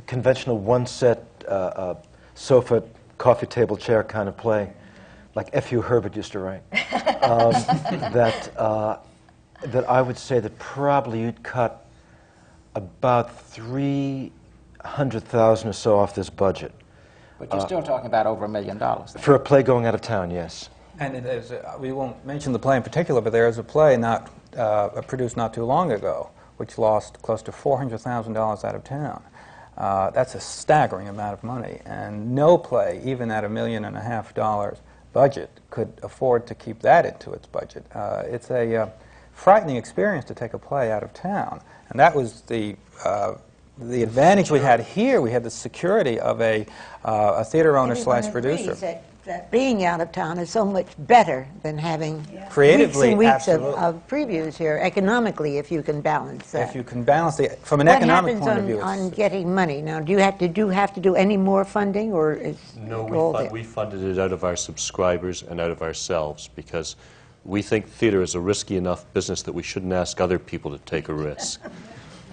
conventional 0.06 0.58
one-set 0.58 1.22
uh, 1.46 1.50
uh, 1.50 1.94
sofa, 2.34 2.82
coffee 3.18 3.46
table, 3.46 3.76
chair 3.76 4.02
kind 4.02 4.28
of 4.28 4.36
play, 4.36 4.72
like 5.36 5.50
F. 5.52 5.68
Hugh 5.70 5.80
Herbert 5.82 6.16
used 6.16 6.32
to 6.32 6.40
write, 6.40 6.62
um, 7.22 7.52
that 8.12 8.50
uh, 8.58 8.96
that 9.64 9.88
I 9.88 10.02
would 10.02 10.18
say 10.18 10.40
that 10.40 10.58
probably 10.58 11.20
you'd 11.20 11.42
cut 11.42 11.86
about 12.74 13.34
three 13.38 14.32
hundred 14.84 15.24
thousand 15.24 15.70
or 15.70 15.72
so 15.72 15.98
off 15.98 16.14
this 16.14 16.28
budget 16.28 16.72
but 17.38 17.52
you're 17.52 17.66
still 17.66 17.82
talking 17.82 18.06
about 18.06 18.26
over 18.26 18.44
a 18.44 18.48
million 18.48 18.78
dollars. 18.78 19.14
for 19.18 19.34
a 19.34 19.40
play 19.40 19.62
going 19.62 19.86
out 19.86 19.94
of 19.94 20.00
town. 20.00 20.30
Yes. 20.30 20.70
And 20.98 21.16
it 21.16 21.26
is, 21.26 21.50
uh, 21.50 21.76
we 21.78 21.92
won't 21.92 22.24
mention 22.24 22.52
the 22.52 22.58
play 22.58 22.76
in 22.76 22.82
particular, 22.82 23.20
but 23.20 23.32
there 23.32 23.48
is 23.48 23.58
a 23.58 23.64
play 23.64 23.96
not 23.96 24.30
uh, 24.56 24.88
produced 25.02 25.36
not 25.36 25.52
too 25.52 25.64
long 25.64 25.92
ago, 25.92 26.30
which 26.56 26.78
lost 26.78 27.20
close 27.22 27.42
to 27.42 27.50
$400,000 27.50 28.64
out 28.64 28.74
of 28.74 28.84
town. 28.84 29.22
Uh, 29.76 30.10
that's 30.10 30.36
a 30.36 30.40
staggering 30.40 31.08
amount 31.08 31.32
of 31.34 31.42
money, 31.42 31.80
and 31.84 32.32
no 32.32 32.56
play, 32.56 33.00
even 33.04 33.28
at 33.32 33.42
a 33.42 33.48
million 33.48 33.84
and 33.84 33.96
a 33.96 34.00
half 34.00 34.32
dollars 34.32 34.78
budget, 35.12 35.50
could 35.70 35.92
afford 36.04 36.46
to 36.46 36.54
keep 36.54 36.78
that 36.80 37.04
into 37.04 37.32
its 37.32 37.48
budget. 37.48 37.84
Uh, 37.92 38.22
it's 38.26 38.50
a 38.50 38.76
uh, 38.76 38.88
frightening 39.34 39.76
experience 39.76 40.24
to 40.26 40.34
take 40.34 40.54
a 40.54 40.58
play 40.58 40.90
out 40.90 41.02
of 41.02 41.12
town, 41.12 41.60
and 41.90 41.98
that 42.00 42.14
was 42.14 42.42
the 42.42 42.76
uh, 43.04 43.34
the 43.78 44.02
advantage 44.02 44.50
we 44.50 44.60
had 44.60 44.80
here. 44.80 45.20
We 45.20 45.32
had 45.32 45.42
the 45.44 45.50
security 45.50 46.18
of 46.20 46.40
a 46.40 46.66
uh, 47.04 47.36
a 47.38 47.44
theater 47.44 47.76
owner 47.76 47.92
Everyone 47.92 48.22
slash 48.22 48.32
producer. 48.32 48.74
That, 48.74 49.04
that 49.24 49.50
being 49.50 49.84
out 49.84 50.02
of 50.02 50.12
town 50.12 50.38
is 50.38 50.50
so 50.50 50.66
much 50.66 50.88
better 50.98 51.48
than 51.62 51.78
having 51.78 52.22
Creatively, 52.50 53.14
weeks 53.14 53.48
and 53.48 53.58
weeks 53.62 53.66
of, 53.66 53.74
of 53.96 54.06
previews 54.06 54.54
here, 54.54 54.78
economically, 54.82 55.56
if 55.56 55.72
you 55.72 55.82
can 55.82 56.02
balance 56.02 56.50
that. 56.50 56.68
If 56.68 56.76
you 56.76 56.82
can 56.82 57.04
balance 57.04 57.36
the 57.36 57.48
from 57.62 57.80
an 57.80 57.86
what 57.86 57.96
economic 57.96 58.38
point 58.38 58.50
on, 58.50 58.58
of 58.58 58.64
view, 58.66 58.80
on 58.82 59.08
getting 59.10 59.54
money? 59.54 59.80
Now, 59.80 60.00
do 60.00 60.12
you 60.12 60.18
have 60.18 60.36
to 60.38 60.48
do 60.48 60.68
have 60.68 60.92
to 60.94 61.00
do 61.00 61.14
any 61.14 61.38
more 61.38 61.64
funding, 61.64 62.12
or 62.12 62.34
is 62.34 62.58
No, 62.76 63.06
it 63.06 63.10
we, 63.10 63.16
all 63.16 63.32
fun- 63.32 63.44
there? 63.44 63.52
we 63.52 63.62
funded 63.62 64.02
it 64.02 64.18
out 64.18 64.32
of 64.32 64.44
our 64.44 64.56
subscribers 64.56 65.42
and 65.42 65.58
out 65.58 65.70
of 65.70 65.80
ourselves 65.80 66.48
because 66.54 66.96
we 67.44 67.62
think 67.62 67.88
theater 67.88 68.22
is 68.22 68.34
a 68.34 68.40
risky 68.40 68.76
enough 68.76 69.04
business 69.12 69.42
that 69.42 69.52
we 69.52 69.62
shouldn't 69.62 69.92
ask 69.92 70.20
other 70.20 70.38
people 70.38 70.70
to 70.70 70.78
take 70.78 71.08
a 71.08 71.14
risk. 71.14 71.60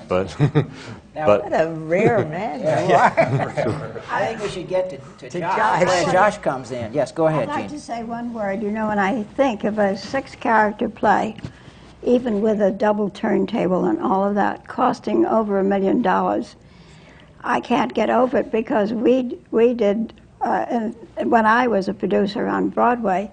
but, 0.07 0.37
Now, 1.13 1.25
but 1.25 1.43
What 1.43 1.53
a 1.53 1.69
rare 1.69 2.25
man 2.25 2.61
you 2.61 2.95
are. 2.95 4.01
I 4.09 4.25
think 4.27 4.41
we 4.41 4.49
should 4.49 4.69
get 4.69 4.89
to, 4.89 4.97
to, 4.97 5.29
To 5.29 5.39
Josh. 5.39 5.57
Josh. 5.57 5.85
Where 5.85 6.13
Josh 6.13 6.37
comes 6.37 6.71
in. 6.71 6.93
Yes, 6.93 7.11
go 7.11 7.27
ahead, 7.27 7.49
I'd 7.49 7.61
like 7.61 7.69
Gene. 7.69 7.77
to 7.77 7.79
say 7.79 8.03
one 8.03 8.33
word. 8.33 8.63
You 8.63 8.71
know, 8.71 8.87
when 8.87 8.99
I 8.99 9.23
think 9.23 9.65
of 9.65 9.77
a 9.77 9.97
six-character 9.97 10.87
play, 10.87 11.35
even 12.03 12.41
with 12.41 12.61
a 12.61 12.71
double 12.71 13.09
turntable 13.09 13.85
and 13.85 13.99
all 13.99 14.23
of 14.23 14.35
that, 14.35 14.67
costing 14.67 15.25
over 15.25 15.59
a 15.59 15.63
million 15.63 16.01
dollars, 16.01 16.55
I 17.43 17.59
can't 17.59 17.93
get 17.93 18.09
over 18.09 18.37
it 18.37 18.51
because 18.51 18.93
we 18.93 19.37
we 19.51 19.73
did 19.73 20.13
uh, 20.41 20.65
and 21.17 21.31
when 21.31 21.45
I 21.45 21.67
was 21.67 21.87
a 21.87 21.93
producer 21.93 22.47
on 22.47 22.69
Broadway, 22.69 23.31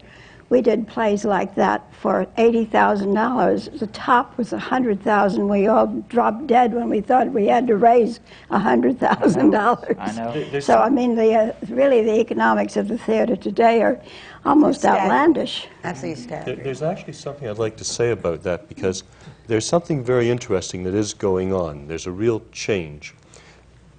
we 0.51 0.63
did 0.63 0.89
plays 0.89 1.25
like 1.25 1.55
that 1.57 1.93
for 1.95 2.27
eighty 2.39 2.65
thousand 2.65 3.13
dollars. 3.15 3.69
The 3.69 3.87
top 3.89 4.37
was 4.39 4.53
a 4.53 4.59
hundred 4.59 5.03
thousand. 5.03 5.49
We 5.49 5.67
all 5.67 5.87
dropped 6.09 6.47
dead 6.47 6.73
when 6.73 6.89
we 6.89 7.01
thought 7.01 7.31
we 7.33 7.47
had 7.47 7.67
to 7.67 7.77
raise 7.77 8.21
a 8.51 8.59
hundred 8.59 8.99
thousand 8.99 9.51
dollars. 9.51 9.97
I 9.99 10.13
know. 10.13 10.61
So 10.61 10.79
I 10.79 10.89
mean, 10.89 11.15
the 11.17 11.35
uh, 11.35 11.53
really 11.69 12.03
the 12.03 12.19
economics 12.19 12.77
of 12.77 12.89
the 12.89 12.97
theater 12.99 13.37
today 13.37 13.83
are 13.83 14.01
almost 14.45 14.81
Staggering. 14.81 15.03
outlandish. 15.03 15.69
Absolutely 15.85 16.25
There- 16.27 16.57
There's 16.57 16.83
actually 16.83 17.13
something 17.13 17.49
I'd 17.49 17.59
like 17.59 17.77
to 17.77 17.85
say 17.85 18.11
about 18.13 18.43
that 18.45 18.69
because 18.69 19.05
there's 19.49 19.67
something 19.67 20.03
very 20.03 20.31
interesting 20.31 20.83
that 20.85 20.95
is 20.95 21.13
going 21.13 21.53
on. 21.53 21.89
There's 21.89 22.07
a 22.07 22.13
real 22.13 22.43
change. 22.53 23.15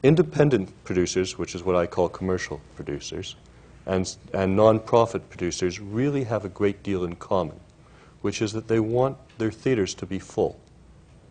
Independent 0.02 0.72
producers, 0.86 1.38
which 1.38 1.54
is 1.56 1.64
what 1.64 1.76
I 1.76 1.86
call 1.86 2.08
commercial 2.10 2.62
producers, 2.76 3.36
and, 3.90 4.16
and 4.36 4.56
non-profit 4.56 5.28
producers 5.32 5.80
really 5.80 6.24
have 6.24 6.46
a 6.46 6.50
great 6.50 6.84
deal 6.84 7.04
in 7.04 7.16
common, 7.16 7.60
which 8.22 8.40
is 8.40 8.54
that 8.54 8.68
they 8.68 8.80
want 8.80 9.18
their 9.40 9.52
theaters 9.52 9.96
to 9.96 10.06
be 10.06 10.20
full. 10.20 10.60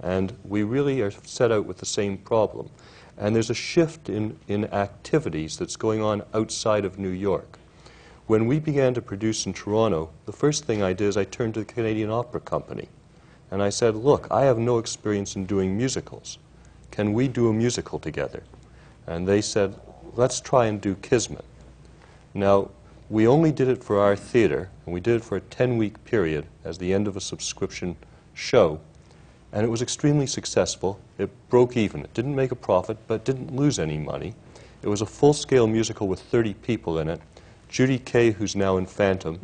And 0.01 0.37
we 0.45 0.65
really 0.65 1.01
are 1.01 1.13
set 1.23 1.53
out 1.53 1.67
with 1.67 1.79
the 1.79 1.87
same 1.87 2.19
problem. 2.19 2.69
And 3.17 3.35
there's 3.35 3.51
a 3.51 3.55
shift 3.55 4.09
in, 4.09 4.37
in 4.49 4.65
activities 4.75 5.57
that's 5.57 5.77
going 5.77 6.03
on 6.03 6.25
outside 6.35 6.85
of 6.85 6.99
New 6.99 7.11
York. 7.11 7.61
When 8.27 8.47
we 8.49 8.59
began 8.59 8.93
to 8.95 9.03
produce 9.03 9.47
in 9.47 9.53
Toronto, 9.53 10.11
the 10.27 10.33
first 10.33 10.65
thing 10.65 10.83
I 10.83 10.93
did 10.93 11.07
is 11.07 11.17
I 11.17 11.25
turned 11.25 11.55
to 11.55 11.61
the 11.61 11.73
Canadian 11.73 12.11
Opera 12.11 12.41
Company. 12.41 12.89
And 13.53 13.63
I 13.63 13.69
said, 13.69 13.95
Look, 13.95 14.27
I 14.33 14.43
have 14.43 14.59
no 14.59 14.79
experience 14.79 15.37
in 15.37 15.47
doing 15.47 15.77
musicals. 15.77 16.39
Can 16.91 17.13
we 17.13 17.29
do 17.29 17.49
a 17.49 17.53
musical 17.53 18.01
together? 18.01 18.43
And 19.07 19.29
they 19.29 19.43
said, 19.43 19.77
Let's 20.15 20.41
try 20.41 20.67
and 20.67 20.81
do 20.81 20.97
Kismet. 20.97 21.45
Now, 22.35 22.71
we 23.11 23.27
only 23.27 23.53
did 23.53 23.69
it 23.69 23.83
for 23.83 24.01
our 24.01 24.15
theater, 24.17 24.71
and 24.85 24.95
we 24.95 25.01
did 25.01 25.17
it 25.17 25.25
for 25.25 25.37
a 25.37 25.41
10 25.41 25.79
week 25.79 26.05
period 26.05 26.47
as 26.65 26.79
the 26.79 26.93
end 26.93 27.09
of 27.09 27.17
a 27.17 27.21
subscription 27.21 27.97
show. 28.35 28.81
And 29.53 29.65
it 29.65 29.71
was 29.71 29.81
extremely 29.81 30.27
successful. 30.27 31.01
It 31.17 31.31
broke 31.49 31.77
even. 31.77 32.05
It 32.05 32.13
didn't 32.13 32.37
make 32.37 32.53
a 32.53 32.57
profit, 32.57 32.99
but 33.07 33.25
didn't 33.25 33.55
lose 33.55 33.79
any 33.79 33.97
money. 33.97 34.35
It 34.83 34.89
was 34.89 35.01
a 35.01 35.07
full 35.07 35.33
scale 35.33 35.67
musical 35.67 36.07
with 36.07 36.21
30 36.21 36.55
people 36.55 36.99
in 36.99 37.09
it. 37.09 37.21
Judy 37.69 37.99
Kaye, 37.99 38.31
who's 38.31 38.55
now 38.55 38.77
in 38.77 38.87
Phantom, 38.87 39.41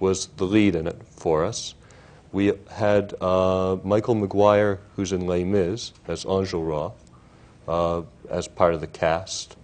was 0.00 0.26
the 0.36 0.44
lead 0.44 0.74
in 0.74 0.86
it 0.86 1.00
for 1.04 1.44
us. 1.44 1.74
We 2.32 2.52
had 2.70 3.14
uh, 3.22 3.78
Michael 3.84 4.14
Maguire, 4.14 4.80
who's 4.96 5.12
in 5.12 5.26
Les 5.26 5.44
Mis, 5.44 5.92
as 6.06 6.24
Enjolras, 6.24 6.92
uh, 7.66 8.02
as 8.28 8.48
part 8.48 8.74
of 8.74 8.80
the 8.80 8.86
cast. 8.86 9.56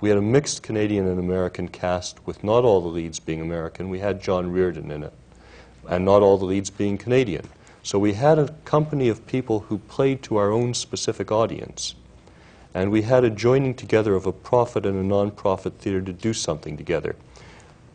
We 0.00 0.08
had 0.08 0.16
a 0.16 0.22
mixed 0.22 0.62
Canadian 0.62 1.06
and 1.06 1.18
American 1.18 1.68
cast 1.68 2.26
with 2.26 2.42
not 2.42 2.64
all 2.64 2.80
the 2.80 2.88
leads 2.88 3.20
being 3.20 3.40
American. 3.40 3.90
We 3.90 3.98
had 3.98 4.22
John 4.22 4.50
Reardon 4.50 4.90
in 4.90 5.02
it. 5.02 5.12
and 5.88 6.04
not 6.04 6.22
all 6.22 6.38
the 6.38 6.44
leads 6.44 6.70
being 6.70 6.98
Canadian. 6.98 7.48
So 7.82 7.98
we 7.98 8.12
had 8.12 8.38
a 8.38 8.54
company 8.64 9.08
of 9.08 9.26
people 9.26 9.60
who 9.60 9.78
played 9.78 10.22
to 10.24 10.36
our 10.36 10.50
own 10.50 10.74
specific 10.74 11.32
audience. 11.32 11.94
And 12.74 12.90
we 12.90 13.02
had 13.02 13.24
a 13.24 13.30
joining 13.30 13.74
together 13.74 14.14
of 14.14 14.26
a 14.26 14.32
profit 14.32 14.86
and 14.86 14.96
a 14.96 15.02
non-profit 15.02 15.78
theater 15.78 16.00
to 16.02 16.12
do 16.12 16.32
something 16.32 16.76
together. 16.76 17.16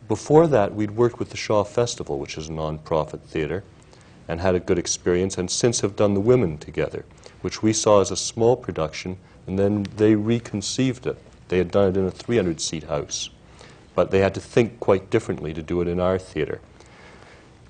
Before 0.08 0.46
that, 0.48 0.74
we'd 0.74 0.90
worked 0.90 1.18
with 1.18 1.30
the 1.30 1.36
Shaw 1.36 1.64
Festival, 1.64 2.18
which 2.18 2.36
is 2.36 2.48
a 2.48 2.52
non-profit 2.52 3.22
theater, 3.22 3.64
and 4.28 4.40
had 4.40 4.54
a 4.54 4.60
good 4.60 4.78
experience, 4.78 5.38
and 5.38 5.50
since 5.50 5.80
have 5.80 5.96
done 5.96 6.14
the 6.14 6.20
Women 6.20 6.58
together, 6.58 7.04
which 7.40 7.62
we 7.62 7.72
saw 7.72 8.00
as 8.00 8.10
a 8.10 8.16
small 8.16 8.56
production, 8.56 9.16
and 9.46 9.58
then 9.58 9.86
they 9.96 10.14
reconceived 10.14 11.06
it. 11.06 11.18
They 11.48 11.58
had 11.58 11.70
done 11.70 11.90
it 11.90 11.96
in 11.96 12.06
a 12.06 12.10
300-seat 12.10 12.84
house, 12.84 13.30
but 13.94 14.10
they 14.10 14.18
had 14.18 14.34
to 14.34 14.40
think 14.40 14.80
quite 14.80 15.10
differently 15.10 15.54
to 15.54 15.62
do 15.62 15.80
it 15.80 15.88
in 15.88 16.00
our 16.00 16.18
theater. 16.18 16.60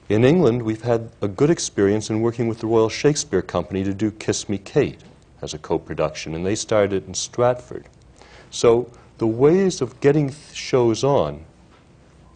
In 0.09 0.25
England, 0.25 0.63
we've 0.63 0.83
had 0.83 1.11
a 1.21 1.29
good 1.29 1.51
experience 1.51 2.11
in 2.11 2.21
working 2.21 2.47
with 2.47 2.61
the 2.61 2.67
Royal 2.67 2.89
Shakespeare 2.89 3.43
Company 3.43 3.83
to 3.85 3.93
do 3.93 4.11
Kiss 4.11 4.49
Me 4.49 4.57
Kate 4.57 5.01
as 5.43 5.53
a 5.53 5.59
co-production, 5.59 6.35
and 6.35 6.47
they 6.47 6.55
started 6.55 6.93
it 6.93 7.09
in 7.09 7.15
Stratford. 7.15 7.87
So 8.51 8.91
the 9.19 9.27
ways 9.27 9.81
of 9.81 10.01
getting 10.01 10.33
shows 10.53 11.03
on, 11.03 11.45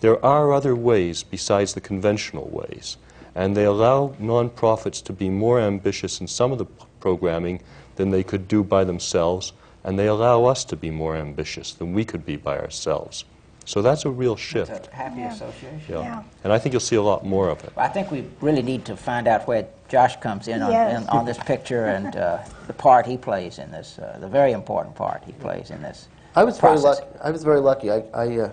there 0.01 0.22
are 0.24 0.53
other 0.53 0.74
ways 0.74 1.22
besides 1.22 1.74
the 1.74 1.80
conventional 1.80 2.49
ways, 2.49 2.97
and 3.34 3.57
they 3.57 3.64
allow 3.64 4.16
nonprofits 4.20 5.03
to 5.05 5.12
be 5.12 5.30
more 5.30 5.61
ambitious 5.61 6.20
in 6.20 6.26
some 6.26 6.53
of 6.53 6.59
the 6.59 6.66
programming 7.01 7.61
than 7.97 8.11
they 8.11 8.22
could 8.22 8.49
do 8.49 8.64
by 8.64 8.82
themselves, 8.82 9.53
and 9.85 9.99
they 9.99 10.07
allow 10.07 10.45
us 10.45 10.64
to 10.64 10.76
be 10.76 10.91
more 10.91 11.16
ambitious 11.16 11.72
than 11.72 11.93
we 11.95 12.05
could 12.05 12.24
be 12.24 12.37
by 12.37 12.59
ourselves. 12.59 13.24
So 13.64 13.83
that's 13.83 14.05
a 14.05 14.11
real 14.11 14.37
shift. 14.37 14.70
It's 14.70 14.89
a 14.89 14.95
happy 14.95 15.20
Yeah. 15.20 15.33
association. 15.33 15.81
Yeah. 15.89 16.03
Yeah. 16.03 16.22
And 16.45 16.53
I 16.53 16.59
think 16.59 16.72
you'll 16.72 16.81
see 16.81 16.97
a 16.97 17.03
lot 17.03 17.24
more 17.24 17.49
of 17.49 17.62
it. 17.62 17.72
I 17.76 17.89
think 17.89 18.11
we 18.11 18.26
really 18.41 18.62
need 18.62 18.85
to 18.87 18.97
find 18.97 19.28
out 19.28 19.47
where 19.47 19.66
Josh 19.89 20.18
comes 20.20 20.49
in 20.49 20.61
on, 20.62 20.72
Yes. 20.72 21.03
in, 21.03 21.09
on 21.09 21.24
this 21.24 21.39
picture 21.39 21.87
and 21.87 22.16
uh, 22.16 22.39
the 22.66 22.72
part 22.72 23.07
he 23.07 23.16
plays 23.16 23.59
in 23.59 23.70
this, 23.70 23.99
uh, 23.99 24.16
the 24.20 24.28
very 24.28 24.53
important 24.53 24.95
part 24.97 25.22
he 25.24 25.33
plays 25.33 25.70
in 25.70 25.83
this. 25.83 26.09
I 26.35 26.45
was 26.45 26.59
very 26.59 26.78
process. 26.78 27.01
lucky. 27.01 27.18
I 27.22 27.31
was 27.31 27.45
very 27.45 27.61
lucky. 27.61 27.91
I, 27.91 28.03
I 28.14 28.39
uh, 28.39 28.51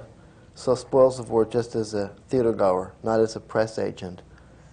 saw 0.55 0.75
Spoils 0.75 1.19
of 1.19 1.29
War 1.29 1.45
just 1.45 1.75
as 1.75 1.93
a 1.93 2.11
theater 2.29 2.51
goer, 2.53 2.93
not 3.03 3.19
as 3.19 3.35
a 3.35 3.39
press 3.39 3.79
agent. 3.79 4.21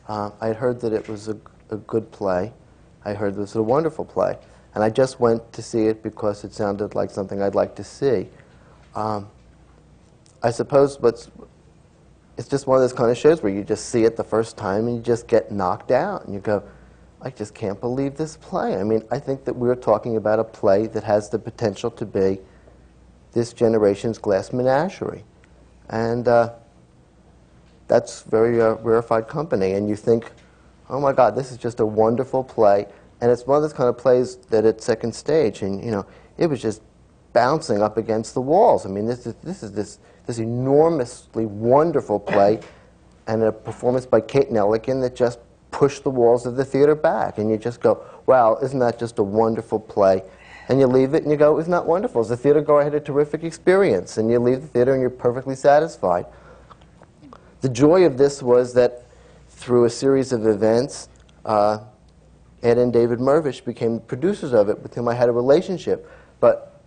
Uh, 0.09 0.31
I 0.41 0.49
had 0.49 0.57
heard 0.57 0.81
that 0.81 0.93
it 0.93 1.09
was 1.09 1.29
a, 1.29 1.37
a 1.71 1.77
good 1.77 2.11
play. 2.13 2.53
I 3.05 3.15
heard 3.15 3.35
it 3.35 3.39
was 3.41 3.55
a 3.57 3.63
wonderful 3.63 4.05
play, 4.05 4.37
and 4.75 4.83
I 4.83 4.91
just 4.91 5.21
went 5.21 5.53
to 5.53 5.63
see 5.63 5.87
it 5.87 6.03
because 6.03 6.45
it 6.45 6.53
sounded 6.53 6.95
like 6.95 7.11
something 7.11 7.41
I'd 7.41 7.55
like 7.55 7.77
to 7.77 7.85
see. 7.85 8.29
Um, 8.95 9.29
I 10.43 10.51
suppose 10.51 11.01
what's 11.01 11.31
it's 12.37 12.49
just 12.49 12.67
one 12.67 12.77
of 12.77 12.83
those 12.83 12.93
kind 12.93 13.11
of 13.11 13.17
shows 13.17 13.43
where 13.43 13.53
you 13.53 13.63
just 13.63 13.91
see 13.91 14.05
it 14.05 14.17
the 14.17 14.25
first 14.25 14.57
time 14.57 14.89
and 14.89 14.97
you 14.97 15.03
just 15.03 15.29
get 15.29 15.53
knocked 15.53 15.91
out 15.91 16.25
and 16.25 16.35
you 16.35 16.41
go, 16.41 16.63
I 17.23 17.31
just 17.31 17.55
can't 17.55 17.81
believe 17.81 18.17
this 18.17 18.37
play. 18.37 18.77
I 18.77 18.83
mean, 18.83 19.03
I 19.11 19.19
think 19.19 19.45
that 19.45 19.55
we're 19.55 19.77
talking 19.77 20.17
about 20.17 20.39
a 20.41 20.45
play 20.45 20.87
that 20.89 21.05
has 21.05 21.31
the 21.31 21.39
potential 21.39 21.91
to 21.93 22.05
be 22.05 22.41
this 23.33 23.53
generation's 23.53 24.19
glass 24.19 24.53
menagerie. 24.53 25.25
And 25.89 26.27
uh, 26.27 26.53
that's 27.87 28.23
very 28.23 28.61
uh, 28.61 28.75
rarefied 28.75 29.29
company. 29.29 29.73
And 29.73 29.89
you 29.89 29.97
think, 29.97 30.31
oh 30.91 31.01
my 31.01 31.13
God, 31.13 31.37
this 31.37 31.53
is 31.53 31.59
just 31.59 31.81
a 31.81 31.87
wonderful 31.87 32.43
play. 32.43 32.87
And 33.25 33.33
it's 33.33 33.47
one 33.47 33.57
of 33.57 33.63
those 33.63 33.73
kind 33.73 33.89
of 33.89 33.97
plays 33.97 34.37
that 34.51 34.67
at 34.67 34.83
second 34.83 35.15
stage, 35.15 35.63
and 35.63 35.83
you 35.83 35.91
know, 35.91 36.05
it 36.37 36.47
was 36.47 36.61
just 36.61 36.83
bouncing 37.33 37.81
up 37.81 37.97
against 37.97 38.35
the 38.35 38.43
walls. 38.43 38.85
I 38.85 38.91
mean, 38.91 39.07
this 39.07 39.27
is 39.27 39.35
this 39.43 39.63
is 39.63 39.73
this 39.73 39.99
this 40.27 40.37
enormously 40.37 41.47
wonderful 41.47 42.21
play, 42.21 42.61
and 43.27 43.43
a 43.43 43.51
performance 43.51 44.05
by 44.05 44.21
Kate 44.21 44.51
Nelligan 44.51 45.01
that 45.01 45.17
just 45.17 45.39
pushed 45.71 46.05
the 46.05 46.11
walls 46.11 46.45
of 46.45 46.57
the 46.57 46.67
theater 46.67 46.95
back. 46.95 47.39
And 47.39 47.49
you 47.49 47.57
just 47.57 47.81
go, 47.81 48.05
wow, 48.27 48.59
isn't 48.63 48.81
that 48.81 48.99
just 48.99 49.19
a 49.19 49.23
wonderful 49.23 49.81
play? 49.81 50.23
And 50.69 50.79
you 50.79 50.87
leave 50.87 51.15
it 51.15 51.23
and 51.23 51.33
you 51.33 51.39
go, 51.39 51.59
isn't 51.59 51.73
that 51.73 51.87
wonderful? 51.87 52.21
As 52.21 52.31
a 52.31 52.37
theater 52.37 52.61
goer, 52.61 52.83
I 52.83 52.85
had 52.85 52.95
a 52.95 53.01
terrific 53.01 53.43
experience. 53.43 54.19
And 54.19 54.31
you 54.31 54.39
leave 54.39 54.61
the 54.61 54.69
theater 54.69 54.93
and 54.93 55.01
you're 55.01 55.09
perfectly 55.09 55.55
satisfied. 55.55 56.27
The 57.63 57.71
joy 57.71 58.05
of 58.05 58.19
this 58.19 58.43
was 58.43 58.75
that 58.75 59.07
through 59.49 59.87
a 59.87 59.91
series 59.91 60.31
of 60.31 60.47
events, 60.47 61.09
uh, 61.47 61.79
Ed 62.65 62.79
and 62.79 62.93
David 62.93 63.21
Mirvish 63.21 63.65
became 63.65 64.01
producers 64.01 64.53
of 64.55 64.69
it, 64.71 64.83
with 64.83 64.95
whom 64.95 65.07
I 65.07 65.15
had 65.15 65.29
a 65.29 65.33
relationship. 65.33 66.11
But 66.41 66.81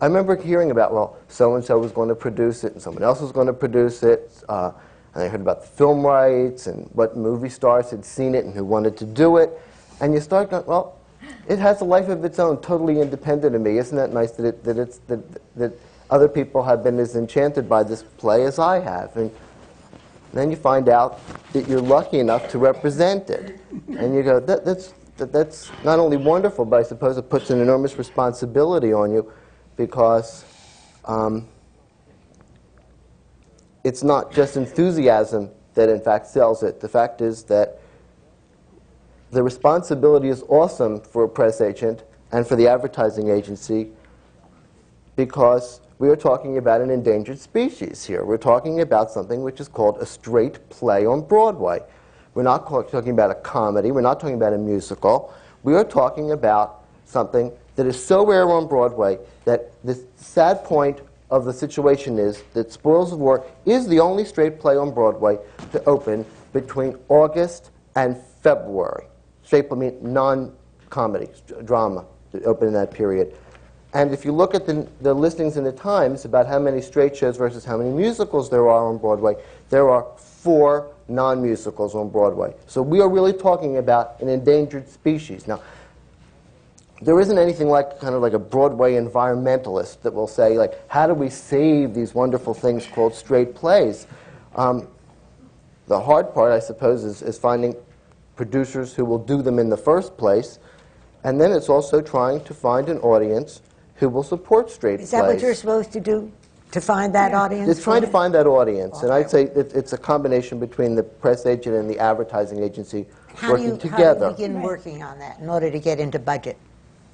I 0.00 0.06
remember 0.06 0.34
hearing 0.36 0.72
about, 0.72 0.92
well, 0.92 1.16
so 1.28 1.54
and 1.54 1.64
so 1.64 1.78
was 1.78 1.92
going 1.92 2.08
to 2.08 2.16
produce 2.16 2.64
it, 2.64 2.72
and 2.72 2.82
someone 2.82 3.04
else 3.04 3.20
was 3.20 3.30
going 3.30 3.46
to 3.46 3.52
produce 3.52 4.02
it. 4.02 4.42
Uh, 4.48 4.72
and 5.14 5.22
I 5.22 5.28
heard 5.28 5.40
about 5.40 5.60
the 5.60 5.68
film 5.68 6.04
rights 6.04 6.66
and 6.66 6.88
what 6.94 7.16
movie 7.16 7.48
stars 7.48 7.90
had 7.90 8.04
seen 8.04 8.34
it 8.34 8.44
and 8.44 8.52
who 8.52 8.64
wanted 8.64 8.96
to 8.96 9.04
do 9.04 9.36
it. 9.36 9.50
And 10.00 10.12
you 10.12 10.20
start 10.20 10.50
going, 10.50 10.66
well, 10.66 10.98
it 11.48 11.60
has 11.60 11.80
a 11.80 11.84
life 11.84 12.08
of 12.08 12.24
its 12.24 12.40
own, 12.40 12.60
totally 12.60 13.00
independent 13.00 13.54
of 13.54 13.60
me. 13.62 13.78
Isn't 13.78 13.96
that 13.96 14.12
nice 14.12 14.32
that, 14.32 14.46
it, 14.46 14.64
that, 14.64 14.78
it's, 14.78 14.98
that, 15.06 15.20
that 15.56 15.72
other 16.10 16.28
people 16.28 16.64
have 16.64 16.82
been 16.82 16.98
as 16.98 17.14
enchanted 17.14 17.68
by 17.68 17.84
this 17.84 18.02
play 18.02 18.44
as 18.44 18.58
I 18.58 18.80
have? 18.80 19.16
And 19.16 19.30
then 20.32 20.50
you 20.50 20.56
find 20.56 20.88
out 20.88 21.20
that 21.52 21.68
you're 21.68 21.80
lucky 21.80 22.18
enough 22.18 22.48
to 22.50 22.58
represent 22.58 23.28
it. 23.30 23.60
And 23.98 24.14
you 24.14 24.22
go, 24.22 24.40
that, 24.40 24.64
that's, 24.64 24.94
that, 25.18 25.32
that's 25.32 25.70
not 25.84 25.98
only 25.98 26.16
wonderful, 26.16 26.64
but 26.64 26.80
I 26.80 26.82
suppose 26.82 27.18
it 27.18 27.28
puts 27.28 27.50
an 27.50 27.60
enormous 27.60 27.98
responsibility 27.98 28.92
on 28.92 29.12
you 29.12 29.30
because 29.76 30.44
um, 31.04 31.46
it's 33.84 34.02
not 34.02 34.32
just 34.32 34.56
enthusiasm 34.56 35.50
that, 35.74 35.88
in 35.88 36.00
fact, 36.00 36.26
sells 36.26 36.62
it. 36.62 36.80
The 36.80 36.88
fact 36.88 37.20
is 37.20 37.44
that 37.44 37.78
the 39.30 39.42
responsibility 39.42 40.28
is 40.28 40.42
awesome 40.48 41.00
for 41.00 41.24
a 41.24 41.28
press 41.28 41.60
agent 41.60 42.04
and 42.30 42.46
for 42.46 42.56
the 42.56 42.68
advertising 42.68 43.30
agency 43.30 43.90
because 45.16 45.80
we 46.02 46.08
are 46.08 46.16
talking 46.16 46.58
about 46.58 46.80
an 46.80 46.90
endangered 46.90 47.38
species 47.38 48.04
here. 48.04 48.24
We're 48.24 48.36
talking 48.36 48.80
about 48.80 49.12
something 49.12 49.44
which 49.44 49.60
is 49.60 49.68
called 49.68 49.98
a 49.98 50.04
straight 50.04 50.68
play 50.68 51.06
on 51.06 51.20
Broadway. 51.20 51.78
We're 52.34 52.42
not 52.42 52.68
talking 52.68 53.10
about 53.10 53.30
a 53.30 53.36
comedy, 53.36 53.92
we're 53.92 54.00
not 54.00 54.18
talking 54.18 54.34
about 54.34 54.52
a 54.52 54.58
musical. 54.58 55.32
We 55.62 55.76
are 55.76 55.84
talking 55.84 56.32
about 56.32 56.82
something 57.04 57.52
that 57.76 57.86
is 57.86 58.04
so 58.04 58.26
rare 58.26 58.50
on 58.50 58.66
Broadway 58.66 59.16
that 59.44 59.70
the 59.84 59.94
sad 60.16 60.64
point 60.64 61.02
of 61.30 61.44
the 61.44 61.52
situation 61.52 62.18
is 62.18 62.42
that 62.52 62.72
Spoils 62.72 63.12
of 63.12 63.20
War 63.20 63.46
is 63.64 63.86
the 63.86 64.00
only 64.00 64.24
straight 64.24 64.58
play 64.58 64.76
on 64.76 64.92
Broadway 64.92 65.38
to 65.70 65.84
open 65.84 66.26
between 66.52 66.98
August 67.10 67.70
and 67.94 68.20
February. 68.42 69.04
Straight, 69.44 69.66
I 69.70 69.76
mean 69.76 69.98
non-comedy, 70.02 71.28
st- 71.32 71.64
drama, 71.64 72.06
to 72.32 72.42
open 72.42 72.66
in 72.66 72.74
that 72.74 72.90
period. 72.90 73.36
And 73.94 74.12
if 74.12 74.24
you 74.24 74.32
look 74.32 74.54
at 74.54 74.66
the, 74.66 74.88
the 75.00 75.12
listings 75.12 75.56
in 75.56 75.64
the 75.64 75.72
Times 75.72 76.24
about 76.24 76.46
how 76.46 76.58
many 76.58 76.80
straight 76.80 77.14
shows 77.14 77.36
versus 77.36 77.64
how 77.64 77.76
many 77.76 77.90
musicals 77.90 78.48
there 78.48 78.68
are 78.68 78.86
on 78.86 78.96
Broadway, 78.96 79.34
there 79.68 79.90
are 79.90 80.06
four 80.16 80.92
non 81.08 81.42
musicals 81.42 81.94
on 81.94 82.08
Broadway. 82.08 82.54
So 82.66 82.80
we 82.80 83.00
are 83.00 83.08
really 83.08 83.34
talking 83.34 83.76
about 83.76 84.18
an 84.20 84.28
endangered 84.28 84.88
species. 84.88 85.46
Now, 85.46 85.60
there 87.02 87.18
isn't 87.20 87.36
anything 87.36 87.68
like 87.68 87.98
kind 87.98 88.14
of 88.14 88.22
like 88.22 88.32
a 88.32 88.38
Broadway 88.38 88.94
environmentalist 88.94 90.02
that 90.02 90.14
will 90.14 90.28
say, 90.28 90.56
like, 90.56 90.88
how 90.88 91.06
do 91.06 91.14
we 91.14 91.28
save 91.28 91.94
these 91.94 92.14
wonderful 92.14 92.54
things 92.54 92.86
called 92.86 93.14
straight 93.14 93.54
plays? 93.54 94.06
Um, 94.54 94.88
the 95.88 96.00
hard 96.00 96.32
part, 96.32 96.52
I 96.52 96.60
suppose, 96.60 97.04
is, 97.04 97.20
is 97.20 97.38
finding 97.38 97.74
producers 98.36 98.94
who 98.94 99.04
will 99.04 99.18
do 99.18 99.42
them 99.42 99.58
in 99.58 99.68
the 99.68 99.76
first 99.76 100.16
place. 100.16 100.58
And 101.24 101.40
then 101.40 101.52
it's 101.52 101.68
also 101.68 102.00
trying 102.00 102.42
to 102.44 102.54
find 102.54 102.88
an 102.88 102.98
audience 102.98 103.60
who 103.96 104.08
will 104.08 104.22
support 104.22 104.70
straight 104.70 105.00
Is 105.00 105.10
plays. 105.10 105.22
that 105.22 105.26
what 105.26 105.40
you're 105.40 105.54
supposed 105.54 105.92
to 105.92 106.00
do, 106.00 106.30
to 106.72 106.80
find 106.80 107.14
that 107.14 107.34
audience? 107.34 107.68
It's 107.68 107.82
trying 107.82 108.00
to 108.02 108.06
find 108.06 108.34
that 108.34 108.46
audience, 108.46 109.02
and 109.02 109.12
I'd 109.12 109.30
say 109.30 109.44
it, 109.44 109.72
it's 109.74 109.92
a 109.92 109.98
combination 109.98 110.58
between 110.58 110.94
the 110.94 111.02
press 111.02 111.46
agent 111.46 111.76
and 111.76 111.88
the 111.88 111.98
advertising 111.98 112.62
agency 112.62 113.00
it? 113.00 113.08
How 113.34 113.48
do 113.48 113.52
working 113.54 113.68
you, 113.68 113.76
together. 113.78 114.26
How 114.26 114.32
do 114.32 114.42
you 114.42 114.48
begin 114.48 114.62
working 114.62 115.02
on 115.02 115.18
that 115.18 115.38
in 115.38 115.48
order 115.48 115.70
to 115.70 115.78
get 115.78 115.98
into 116.00 116.18
budget, 116.18 116.56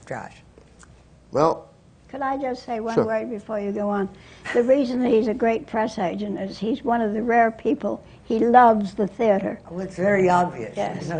Josh? 0.08 0.36
Well, 1.32 1.68
Could 2.08 2.22
I 2.22 2.38
just 2.38 2.64
say 2.64 2.80
one 2.80 2.94
Sure. 2.94 3.04
word 3.04 3.28
before 3.28 3.60
you 3.60 3.70
go 3.70 3.90
on? 3.90 4.08
The 4.54 4.62
reason 4.62 5.04
he's 5.04 5.28
a 5.28 5.34
great 5.34 5.66
press 5.66 5.98
agent 5.98 6.40
is 6.40 6.56
he's 6.58 6.82
one 6.82 7.02
of 7.02 7.12
the 7.12 7.22
rare 7.22 7.50
people, 7.50 8.02
he 8.24 8.38
loves 8.38 8.94
the 8.94 9.06
theater. 9.06 9.60
Well, 9.70 9.80
it's 9.80 9.96
very 9.96 10.30
obvious. 10.30 10.74
Yes. 10.74 11.12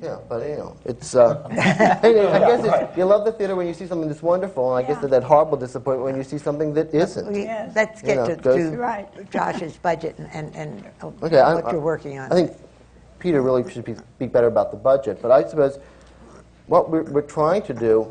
You 0.00 0.08
know, 0.08 0.14
yeah, 0.14 0.20
but 0.28 0.48
you 0.48 0.56
know, 0.56 0.76
it's. 0.84 1.14
Uh, 1.14 1.46
hey, 1.50 2.26
I 2.26 2.38
guess 2.38 2.64
it's, 2.64 2.96
you 2.96 3.04
love 3.04 3.24
the 3.24 3.32
theater 3.32 3.54
when 3.54 3.66
you 3.66 3.74
see 3.74 3.86
something 3.86 4.08
that's 4.08 4.22
wonderful, 4.22 4.74
and 4.74 4.84
I 4.84 4.88
guess 4.88 4.96
Yeah. 4.96 5.08
that, 5.08 5.10
that 5.10 5.22
horrible 5.24 5.58
disappointment 5.58 6.04
when 6.04 6.16
you 6.16 6.24
see 6.24 6.38
something 6.38 6.72
that 6.74 6.94
isn't. 6.94 7.30
we- 7.30 7.42
Yes. 7.44 7.72
Let's 7.76 8.00
You 8.02 8.06
get 8.06 8.16
know, 8.16 8.26
to, 8.26 8.36
goes- 8.36 8.70
to 8.70 8.76
Right. 8.78 9.30
Josh's 9.30 9.76
budget 9.76 10.16
and, 10.18 10.28
and, 10.32 10.54
and 10.56 10.84
uh, 11.02 11.10
Okay, 11.26 11.38
I- 11.38 11.54
what 11.54 11.66
I- 11.66 11.72
you're 11.72 11.80
working 11.80 12.18
on. 12.18 12.32
I 12.32 12.34
think 12.34 12.52
Peter 13.18 13.42
really 13.42 13.68
should 13.70 13.84
be, 13.84 13.94
speak 13.94 14.32
better 14.32 14.46
about 14.46 14.70
the 14.70 14.76
budget, 14.78 15.20
but 15.20 15.30
I 15.30 15.46
suppose 15.46 15.78
what 16.66 16.88
we're, 16.90 17.02
we're 17.04 17.20
trying 17.22 17.62
to 17.62 17.74
do 17.74 18.10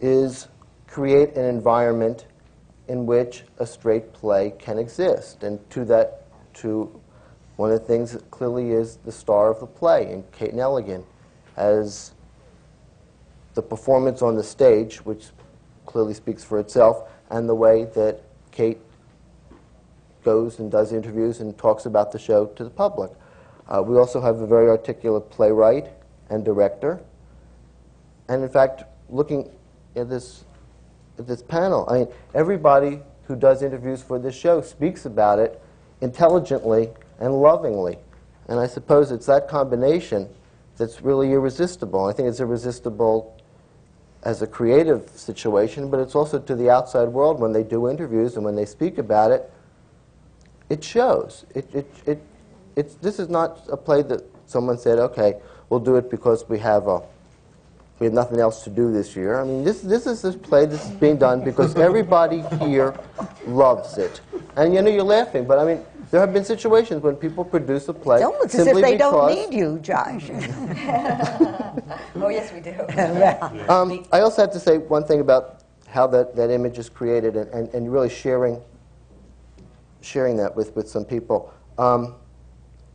is 0.00 0.48
create 0.86 1.34
an 1.36 1.44
environment 1.44 2.26
in 2.88 3.04
which 3.04 3.42
a 3.58 3.66
straight 3.66 4.14
play 4.14 4.54
can 4.58 4.78
exist, 4.78 5.42
and 5.42 5.58
to 5.68 5.84
that, 5.84 6.22
to 6.54 6.97
one 7.58 7.72
of 7.72 7.80
the 7.80 7.84
things 7.84 8.12
that 8.12 8.30
clearly 8.30 8.70
is 8.70 8.98
the 9.04 9.10
star 9.10 9.50
of 9.50 9.58
the 9.58 9.66
play, 9.66 10.12
and 10.12 10.30
Kate 10.30 10.54
Nelligan, 10.54 11.02
as 11.56 12.12
the 13.54 13.62
performance 13.62 14.22
on 14.22 14.36
the 14.36 14.44
stage, 14.44 15.04
which 15.04 15.26
clearly 15.84 16.14
speaks 16.14 16.44
for 16.44 16.60
itself, 16.60 17.10
and 17.30 17.48
the 17.48 17.54
way 17.56 17.82
that 17.96 18.22
Kate 18.52 18.78
goes 20.22 20.60
and 20.60 20.70
does 20.70 20.92
interviews 20.92 21.40
and 21.40 21.58
talks 21.58 21.84
about 21.84 22.12
the 22.12 22.18
show 22.18 22.46
to 22.46 22.62
the 22.62 22.70
public. 22.70 23.10
Uh, 23.66 23.82
we 23.84 23.98
also 23.98 24.20
have 24.20 24.40
a 24.40 24.46
very 24.46 24.68
articulate 24.68 25.28
playwright 25.28 25.88
and 26.30 26.44
director. 26.44 27.00
And 28.28 28.44
in 28.44 28.48
fact, 28.48 28.84
looking 29.10 29.50
at 29.96 30.08
this, 30.08 30.44
at 31.18 31.26
this 31.26 31.42
panel, 31.42 31.88
I 31.90 31.94
mean, 31.98 32.08
everybody 32.34 33.00
who 33.24 33.34
does 33.34 33.64
interviews 33.64 34.00
for 34.00 34.20
this 34.20 34.36
show 34.36 34.60
speaks 34.60 35.06
about 35.06 35.40
it 35.40 35.60
intelligently 36.00 36.90
and 37.18 37.40
lovingly. 37.40 37.98
And 38.48 38.58
I 38.58 38.66
suppose 38.66 39.10
it's 39.10 39.26
that 39.26 39.48
combination 39.48 40.28
that's 40.76 41.02
really 41.02 41.32
irresistible. 41.32 42.06
I 42.06 42.12
think 42.12 42.28
it's 42.28 42.40
irresistible 42.40 43.36
as 44.22 44.42
a 44.42 44.46
creative 44.46 45.10
situation, 45.14 45.90
but 45.90 46.00
it's 46.00 46.14
also 46.14 46.38
to 46.38 46.54
the 46.54 46.70
outside 46.70 47.08
world 47.08 47.40
when 47.40 47.52
they 47.52 47.62
do 47.62 47.88
interviews 47.88 48.36
and 48.36 48.44
when 48.44 48.56
they 48.56 48.64
speak 48.64 48.98
about 48.98 49.30
it. 49.30 49.50
It 50.70 50.82
shows. 50.82 51.44
It, 51.54 51.74
it, 51.74 51.94
it, 52.06 52.22
it's, 52.76 52.94
this 52.96 53.18
is 53.18 53.28
not 53.28 53.60
a 53.70 53.76
play 53.76 54.02
that 54.02 54.22
someone 54.46 54.78
said, 54.78 54.98
okay, 54.98 55.34
we'll 55.68 55.80
do 55.80 55.96
it 55.96 56.10
because 56.10 56.48
we 56.48 56.58
have 56.58 56.86
a 56.86 57.02
we 57.98 58.04
have 58.04 58.14
nothing 58.14 58.38
else 58.38 58.62
to 58.62 58.70
do 58.70 58.92
this 58.92 59.16
year. 59.16 59.40
I 59.40 59.44
mean, 59.44 59.64
this, 59.64 59.80
this 59.80 60.06
is 60.06 60.22
this 60.22 60.36
play 60.36 60.66
that's 60.66 60.88
being 60.88 61.16
done 61.16 61.42
because 61.42 61.74
everybody 61.74 62.42
here 62.64 62.94
loves 63.46 63.98
it. 63.98 64.20
And 64.54 64.72
you 64.72 64.82
know, 64.82 64.90
you're 64.90 65.02
laughing, 65.02 65.46
but 65.46 65.58
I 65.58 65.64
mean, 65.64 65.84
there 66.10 66.20
have 66.20 66.32
been 66.32 66.44
situations 66.44 67.02
when 67.02 67.16
people 67.16 67.44
produce 67.44 67.88
a 67.88 67.94
play 67.94 68.16
It's 68.16 68.24
almost 68.24 68.54
as 68.54 68.66
if 68.66 68.80
they 68.80 68.96
don't 68.96 69.34
need 69.34 69.56
you, 69.56 69.78
Josh. 69.80 70.30
Oh, 72.20 72.28
yes, 72.28 72.52
we 72.52 72.60
do. 72.60 72.72
Um, 73.68 74.04
I 74.12 74.20
also 74.20 74.42
have 74.42 74.52
to 74.52 74.60
say 74.60 74.78
one 74.78 75.04
thing 75.04 75.20
about 75.20 75.62
how 75.86 76.06
that, 76.08 76.36
that 76.36 76.50
image 76.50 76.78
is 76.78 76.88
created 76.88 77.36
and, 77.36 77.50
and, 77.52 77.72
and 77.74 77.92
really 77.92 78.10
sharing, 78.10 78.60
sharing 80.00 80.36
that 80.36 80.54
with, 80.54 80.74
with 80.76 80.88
some 80.88 81.04
people. 81.04 81.52
Um, 81.78 82.16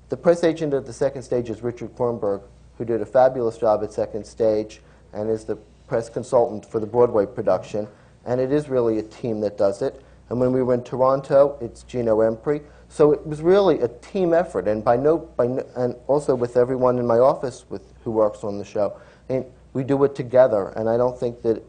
the 0.10 0.18
press 0.18 0.44
agent 0.44 0.74
at 0.74 0.86
the 0.86 0.94
second 0.94 1.24
stage 1.24 1.50
is 1.50 1.62
Richard 1.62 1.96
Kornberg, 1.96 2.44
who 2.78 2.86
did 2.86 3.02
a 3.02 3.06
fabulous 3.06 3.58
job 3.58 3.84
at 3.84 3.94
second 3.94 4.26
stage 4.26 4.82
and 5.14 5.30
is 5.30 5.46
the 5.46 5.56
press 5.88 6.10
consultant 6.10 6.66
for 6.66 6.80
the 6.80 6.86
Broadway 6.86 7.26
production. 7.26 7.88
And 8.26 8.40
it 8.40 8.52
is 8.52 8.70
really 8.70 9.00
a 9.00 9.04
team 9.04 9.40
that 9.42 9.58
does 9.58 9.82
it. 9.82 10.04
And 10.30 10.40
when 10.40 10.52
we 10.52 10.64
were 10.64 10.74
in 10.74 10.84
Toronto, 10.84 11.58
it's 11.62 11.84
Gino 11.84 12.22
Empry. 12.22 12.62
So 12.94 13.12
it 13.12 13.26
was 13.26 13.42
really 13.42 13.80
a 13.80 13.88
team 13.88 14.36
effort, 14.36 14.68
and 14.68 14.86
by 14.86 14.98
no, 14.98 15.18
by 15.18 15.48
no, 15.48 15.66
and 15.76 15.96
also 16.06 16.36
with 16.36 16.56
everyone 16.56 17.00
in 17.00 17.08
my 17.08 17.18
office 17.18 17.66
with 17.68 17.82
who 18.04 18.12
works 18.12 18.44
on 18.44 18.60
the 18.60 18.64
show. 18.64 18.96
And 19.30 19.46
we 19.74 19.84
do 19.84 20.04
it 20.04 20.14
together, 20.14 20.68
and 20.76 20.88
I 20.88 20.96
don't 20.96 21.20
think 21.20 21.42
that 21.42 21.64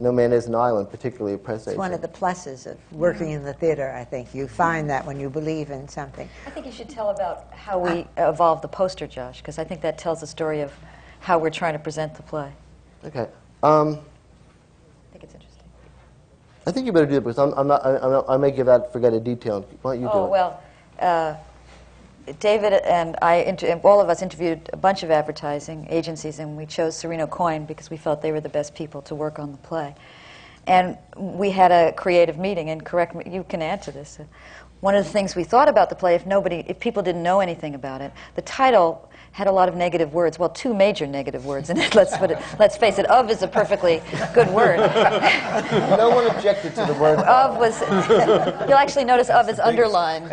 no 0.00 0.10
man 0.10 0.32
is 0.32 0.46
an 0.46 0.56
island, 0.56 0.90
particularly 0.90 1.34
a 1.34 1.38
press 1.38 1.60
It's 1.60 1.68
agent. 1.68 1.78
one 1.78 1.92
of 1.92 2.02
the 2.02 2.08
pluses 2.08 2.66
of 2.66 2.76
working 2.90 3.30
in 3.30 3.44
the 3.44 3.52
theater, 3.52 3.94
I 3.96 4.02
think. 4.02 4.34
You 4.34 4.48
find 4.48 4.90
that 4.90 5.06
when 5.06 5.20
you 5.20 5.30
believe 5.30 5.70
in 5.70 5.86
something. 5.86 6.28
I 6.44 6.50
think 6.50 6.66
you 6.66 6.72
should 6.72 6.88
tell 6.88 7.10
about 7.10 7.52
how 7.52 7.78
we 7.78 8.04
evolved 8.16 8.62
the 8.62 8.68
poster, 8.68 9.06
Josh, 9.06 9.38
because 9.38 9.60
I 9.60 9.64
think 9.64 9.80
that 9.82 9.96
tells 9.96 10.22
the 10.22 10.26
story 10.26 10.60
of 10.62 10.72
how 11.20 11.38
we're 11.38 11.50
trying 11.50 11.74
to 11.74 11.78
present 11.78 12.16
the 12.16 12.24
play. 12.24 12.52
Okay. 13.04 13.28
Um, 13.62 13.90
I 13.90 15.12
think 15.12 15.22
it's 15.22 15.34
interesting. 15.34 15.62
I 16.68 16.70
think 16.70 16.84
you 16.84 16.92
better 16.92 17.06
do 17.06 17.16
it 17.16 17.24
because 17.24 17.38
I'm, 17.38 17.54
I'm 17.54 17.66
not, 17.66 17.84
I, 17.84 17.96
I'm 17.96 18.10
not, 18.10 18.26
I 18.28 18.36
may 18.36 18.50
give 18.50 18.68
out 18.68 18.92
forget 18.92 19.14
a 19.14 19.20
detail. 19.20 19.66
Why 19.80 19.94
don't 19.94 20.02
you 20.02 20.08
do 20.08 20.12
it? 20.12 20.16
Oh, 20.16 20.26
well, 20.26 20.62
uh, 20.98 21.34
David 22.40 22.74
and 22.74 23.16
I, 23.22 23.36
and 23.36 23.80
all 23.84 24.02
of 24.02 24.10
us 24.10 24.20
interviewed 24.20 24.68
a 24.74 24.76
bunch 24.76 25.02
of 25.02 25.10
advertising 25.10 25.86
agencies, 25.88 26.40
and 26.40 26.58
we 26.58 26.66
chose 26.66 26.94
Serino 26.94 27.28
Coyne 27.28 27.64
because 27.64 27.88
we 27.88 27.96
felt 27.96 28.20
they 28.20 28.32
were 28.32 28.42
the 28.42 28.50
best 28.50 28.74
people 28.74 29.00
to 29.02 29.14
work 29.14 29.38
on 29.38 29.50
the 29.50 29.56
play. 29.58 29.94
And 30.66 30.98
we 31.16 31.50
had 31.50 31.72
a 31.72 31.92
creative 31.92 32.36
meeting, 32.36 32.68
and 32.68 32.84
correct 32.84 33.14
me, 33.14 33.24
you 33.32 33.44
can 33.44 33.62
add 33.62 33.80
to 33.84 33.90
this. 33.90 34.18
One 34.80 34.94
of 34.94 35.06
the 35.06 35.10
things 35.10 35.34
we 35.34 35.44
thought 35.44 35.70
about 35.70 35.88
the 35.88 35.96
play, 35.96 36.16
if 36.16 36.26
nobody, 36.26 36.64
if 36.68 36.78
people 36.78 37.02
didn't 37.02 37.22
know 37.22 37.40
anything 37.40 37.76
about 37.76 38.02
it, 38.02 38.12
the 38.34 38.42
title 38.42 39.07
had 39.32 39.46
a 39.46 39.52
lot 39.52 39.68
of 39.68 39.76
negative 39.76 40.14
words. 40.14 40.38
Well, 40.38 40.48
two 40.48 40.74
major 40.74 41.06
negative 41.06 41.46
words 41.46 41.70
in 41.70 41.78
it. 41.78 41.94
Let's 42.00 42.16
put 42.16 42.30
it. 42.30 42.38
Let's 42.58 42.76
face 42.76 42.98
it. 42.98 43.06
Of 43.06 43.30
is 43.30 43.42
a 43.42 43.48
perfectly 43.48 44.02
good 44.34 44.48
word. 44.50 44.78
no 44.78 46.10
one 46.10 46.26
objected 46.26 46.74
to 46.76 46.84
the 46.86 46.94
word. 46.94 47.18
Of 47.28 47.58
was. 47.58 47.80
You'll 48.68 48.78
actually 48.78 49.04
notice 49.04 49.28
of 49.28 49.48
is 49.48 49.60
underlined. 49.60 50.24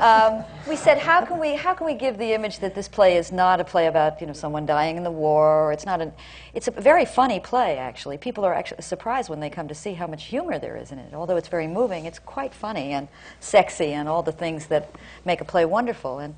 um, 0.00 0.44
we 0.68 0.74
said, 0.74 0.98
how 0.98 1.24
can 1.24 1.38
we 1.38 1.54
how 1.54 1.74
can 1.74 1.86
we 1.86 1.94
give 1.94 2.18
the 2.18 2.32
image 2.32 2.58
that 2.58 2.74
this 2.74 2.88
play 2.88 3.16
is 3.16 3.30
not 3.30 3.60
a 3.60 3.64
play 3.64 3.86
about 3.86 4.20
you 4.20 4.26
know 4.26 4.32
someone 4.32 4.66
dying 4.66 4.96
in 4.96 5.04
the 5.04 5.10
war, 5.10 5.66
or 5.66 5.72
it's 5.72 5.86
not 5.86 6.00
an 6.00 6.12
it's 6.54 6.66
a 6.66 6.70
very 6.72 7.04
funny 7.04 7.38
play 7.38 7.78
actually. 7.78 8.18
People 8.18 8.44
are 8.44 8.54
actually 8.54 8.82
surprised 8.82 9.30
when 9.30 9.38
they 9.38 9.50
come 9.50 9.68
to 9.68 9.74
see 9.74 9.94
how 9.94 10.06
much 10.06 10.24
humor 10.24 10.58
there 10.58 10.76
is 10.76 10.90
in 10.90 10.98
it. 10.98 11.14
Although 11.14 11.36
it's 11.36 11.48
very 11.48 11.68
moving, 11.68 12.04
it's 12.06 12.18
quite 12.18 12.52
funny 12.52 12.92
and 12.92 13.06
sexy 13.38 13.92
and 13.92 14.08
all 14.08 14.22
the 14.22 14.32
things 14.32 14.66
that 14.66 14.90
make 15.24 15.40
a 15.40 15.44
play 15.44 15.64
wonderful. 15.64 16.18
And 16.18 16.34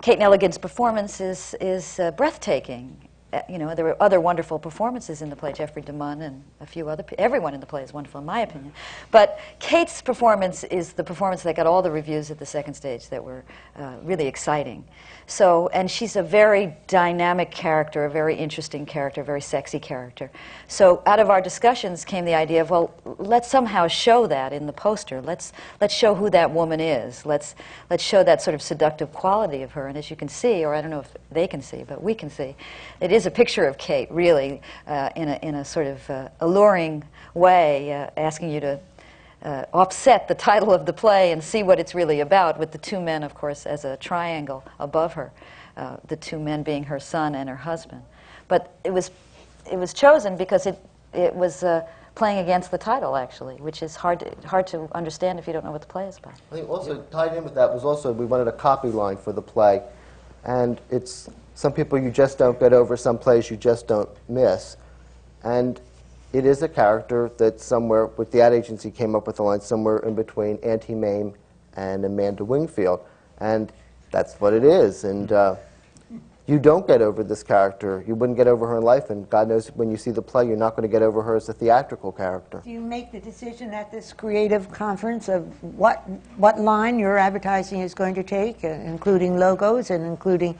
Kate 0.00 0.18
Nelligan's 0.18 0.58
performance 0.58 1.20
is 1.20 1.56
is 1.60 1.98
uh, 1.98 2.12
breathtaking. 2.12 3.09
Uh, 3.32 3.42
you 3.48 3.58
know, 3.58 3.74
there 3.74 3.84
were 3.84 3.96
other 4.02 4.20
wonderful 4.20 4.58
performances 4.58 5.22
in 5.22 5.30
the 5.30 5.36
play, 5.36 5.52
Jeffrey 5.52 5.82
DeMunn 5.82 6.22
and 6.22 6.42
a 6.60 6.66
few 6.66 6.88
other. 6.88 7.04
Everyone 7.16 7.54
in 7.54 7.60
the 7.60 7.66
play 7.66 7.82
is 7.82 7.92
wonderful, 7.92 8.20
in 8.20 8.26
my 8.26 8.40
opinion. 8.40 8.72
But 9.12 9.38
Kate's 9.60 10.02
performance 10.02 10.64
is 10.64 10.94
the 10.94 11.04
performance 11.04 11.42
that 11.42 11.54
got 11.54 11.66
all 11.66 11.80
the 11.82 11.90
reviews 11.90 12.30
at 12.30 12.38
the 12.38 12.46
second 12.46 12.74
stage 12.74 13.08
that 13.10 13.22
were 13.22 13.44
uh, 13.76 13.94
really 14.02 14.26
exciting. 14.26 14.84
So, 15.26 15.68
and 15.68 15.88
she's 15.88 16.16
a 16.16 16.24
very 16.24 16.76
dynamic 16.88 17.52
character, 17.52 18.04
a 18.04 18.10
very 18.10 18.34
interesting 18.34 18.84
character, 18.84 19.20
a 19.20 19.24
very 19.24 19.40
sexy 19.40 19.78
character. 19.78 20.28
So, 20.66 21.02
out 21.06 21.20
of 21.20 21.30
our 21.30 21.40
discussions 21.40 22.04
came 22.04 22.24
the 22.24 22.34
idea 22.34 22.60
of, 22.62 22.70
well, 22.70 22.92
let's 23.04 23.48
somehow 23.48 23.86
show 23.86 24.26
that 24.26 24.52
in 24.52 24.66
the 24.66 24.72
poster. 24.72 25.22
Let's 25.22 25.52
let's 25.80 25.94
show 25.94 26.16
who 26.16 26.30
that 26.30 26.50
woman 26.50 26.80
is. 26.80 27.24
Let's 27.24 27.54
let's 27.90 28.02
show 28.02 28.24
that 28.24 28.42
sort 28.42 28.56
of 28.56 28.62
seductive 28.62 29.12
quality 29.12 29.62
of 29.62 29.70
her. 29.72 29.86
And 29.86 29.96
as 29.96 30.10
you 30.10 30.16
can 30.16 30.28
see, 30.28 30.64
or 30.64 30.74
I 30.74 30.80
don't 30.80 30.90
know 30.90 31.00
if 31.00 31.14
they 31.30 31.46
can 31.46 31.62
see, 31.62 31.84
but 31.84 32.02
we 32.02 32.14
can 32.14 32.28
see, 32.28 32.56
it 33.00 33.12
is 33.12 33.19
a 33.26 33.30
picture 33.30 33.64
of 33.64 33.78
Kate, 33.78 34.10
really, 34.10 34.60
uh, 34.86 35.10
in 35.16 35.28
a 35.28 35.38
in 35.42 35.54
a 35.54 35.64
sort 35.64 35.86
of 35.86 36.10
uh, 36.10 36.28
alluring 36.40 37.04
way, 37.34 37.92
uh, 37.92 38.10
asking 38.16 38.50
you 38.50 38.60
to 38.60 38.80
uh, 39.42 39.64
offset 39.72 40.28
the 40.28 40.34
title 40.34 40.72
of 40.72 40.86
the 40.86 40.92
play 40.92 41.32
and 41.32 41.42
see 41.42 41.62
what 41.62 41.78
it's 41.78 41.94
really 41.94 42.20
about, 42.20 42.58
with 42.58 42.72
the 42.72 42.78
two 42.78 43.00
men, 43.00 43.22
of 43.22 43.34
course, 43.34 43.66
as 43.66 43.84
a 43.84 43.96
triangle 43.96 44.62
above 44.78 45.14
her, 45.14 45.32
uh, 45.76 45.96
the 46.08 46.16
two 46.16 46.38
men 46.38 46.62
being 46.62 46.84
her 46.84 47.00
son 47.00 47.34
and 47.34 47.48
her 47.48 47.56
husband. 47.56 48.02
But 48.48 48.74
it 48.84 48.92
was, 48.92 49.10
it 49.70 49.76
was 49.76 49.92
chosen 49.94 50.36
because 50.36 50.66
it, 50.66 50.78
it 51.14 51.34
was 51.34 51.64
playing 52.14 52.38
against 52.38 52.70
the 52.70 52.78
title, 52.78 53.16
actually, 53.16 53.56
which 53.56 53.82
is 53.82 53.96
hard 53.96 54.20
to, 54.20 54.34
hard 54.46 54.66
to 54.66 54.88
understand 54.92 55.38
if 55.38 55.46
you 55.46 55.52
don't 55.52 55.64
know 55.64 55.70
what 55.72 55.80
the 55.80 55.86
play 55.86 56.06
is 56.06 56.18
about. 56.18 56.34
I 56.52 56.56
think 56.56 56.68
also 56.68 57.02
tied 57.10 57.36
in 57.36 57.44
with 57.44 57.54
that 57.54 57.72
was 57.72 57.84
also 57.84 58.12
we 58.12 58.26
wanted 58.26 58.48
a 58.48 58.52
copy 58.52 58.88
line 58.88 59.16
for 59.16 59.32
the 59.32 59.42
play, 59.42 59.82
and 60.44 60.80
it's 60.90 61.30
some 61.60 61.74
people 61.74 61.98
you 61.98 62.10
just 62.10 62.38
don't 62.38 62.58
get 62.58 62.72
over, 62.72 62.96
some 62.96 63.18
plays 63.18 63.50
you 63.50 63.56
just 63.58 63.86
don't 63.86 64.08
miss, 64.30 64.78
and 65.44 65.78
it 66.32 66.46
is 66.46 66.62
a 66.62 66.68
character 66.68 67.30
that 67.36 67.60
somewhere 67.60 68.06
with 68.06 68.32
the 68.32 68.40
ad 68.40 68.54
agency 68.54 68.90
came 68.90 69.14
up 69.14 69.26
with 69.26 69.38
a 69.40 69.42
line 69.42 69.60
somewhere 69.60 69.98
in 69.98 70.14
between 70.14 70.56
Auntie 70.62 70.94
Mame 70.94 71.34
and 71.76 72.02
Amanda 72.06 72.46
Wingfield, 72.46 73.04
and 73.38 73.70
that's 74.10 74.40
what 74.40 74.54
it 74.54 74.64
is, 74.64 75.04
and. 75.04 75.32
Uh, 75.32 75.56
you 76.46 76.58
don't 76.58 76.84
get 76.84 77.00
over 77.00 77.22
this 77.22 77.44
character. 77.44 78.02
You 78.08 78.16
wouldn't 78.16 78.36
get 78.36 78.48
over 78.48 78.66
her 78.66 78.78
in 78.78 78.82
life, 78.82 79.10
and 79.10 79.28
God 79.30 79.48
knows 79.48 79.68
when 79.68 79.88
you 79.88 79.96
see 79.96 80.10
the 80.10 80.22
play, 80.22 80.48
you're 80.48 80.56
not 80.56 80.74
going 80.74 80.82
to 80.82 80.90
get 80.90 81.00
over 81.00 81.22
her 81.22 81.36
as 81.36 81.48
a 81.48 81.52
theatrical 81.52 82.10
character. 82.10 82.60
Do 82.64 82.70
you 82.70 82.80
make 82.80 83.12
the 83.12 83.20
decision 83.20 83.72
at 83.72 83.92
this 83.92 84.12
creative 84.12 84.68
conference 84.68 85.28
of 85.28 85.44
what, 85.62 85.98
what 86.38 86.58
line 86.58 86.98
your 86.98 87.18
advertising 87.18 87.82
is 87.82 87.94
going 87.94 88.16
to 88.16 88.24
take, 88.24 88.64
uh, 88.64 88.68
including 88.68 89.38
logos 89.38 89.90
and 89.90 90.04
including 90.04 90.58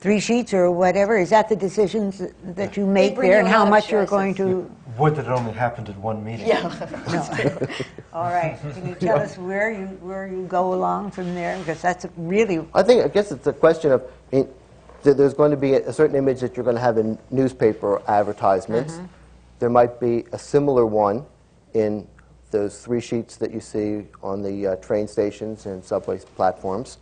three 0.00 0.20
sheets 0.20 0.52
or 0.54 0.70
whatever? 0.70 1.16
Is 1.16 1.30
that 1.30 1.48
the 1.48 1.56
decisions 1.56 2.22
that 2.44 2.76
you 2.76 2.86
make 2.86 3.14
bring 3.14 3.30
there 3.30 3.38
you 3.40 3.46
and 3.46 3.48
a 3.48 3.50
how 3.50 3.60
lot 3.60 3.66
of 3.66 3.70
much 3.70 3.90
you're 3.90 4.06
going 4.06 4.34
to? 4.34 4.70
Would 4.98 5.16
that 5.16 5.26
it 5.26 5.30
only 5.30 5.52
happened 5.52 5.88
at 5.88 5.96
one 5.98 6.24
meeting. 6.24 6.48
No. 6.56 7.68
All 8.12 8.30
right. 8.30 8.58
Can 8.72 8.88
you 8.88 8.94
tell 8.94 9.18
us 9.18 9.36
where 9.36 9.70
you, 9.70 9.86
where 10.00 10.26
you 10.26 10.46
go 10.46 10.72
along 10.72 11.10
from 11.10 11.34
there? 11.34 11.58
Because 11.58 11.82
that's 11.82 12.06
really, 12.16 12.66
I 12.74 12.82
think, 12.82 13.04
I 13.04 13.08
guess 13.08 13.30
it's 13.30 13.46
a 13.46 13.52
question 13.52 13.92
of 13.92 14.10
in, 14.32 14.48
th- 15.04 15.16
there's 15.16 15.34
going 15.34 15.50
to 15.50 15.56
be 15.56 15.74
a, 15.74 15.88
a 15.88 15.92
certain 15.92 16.16
image 16.16 16.40
that 16.40 16.56
you're 16.56 16.64
going 16.64 16.76
to 16.76 16.82
have 16.82 16.96
in 16.96 17.18
newspaper 17.30 18.00
advertisements. 18.08 19.00
There 19.58 19.68
might 19.68 20.00
be 20.00 20.24
a 20.32 20.38
similar 20.38 20.86
one 20.86 21.26
in 21.74 22.06
those 22.50 22.82
three 22.82 23.00
sheets 23.00 23.36
that 23.36 23.50
you 23.50 23.60
see 23.60 24.06
on 24.22 24.42
the 24.42 24.66
uh, 24.66 24.76
train 24.76 25.06
stations 25.08 25.66
and 25.66 25.84
subway 25.84 26.18
platforms. 26.36 26.98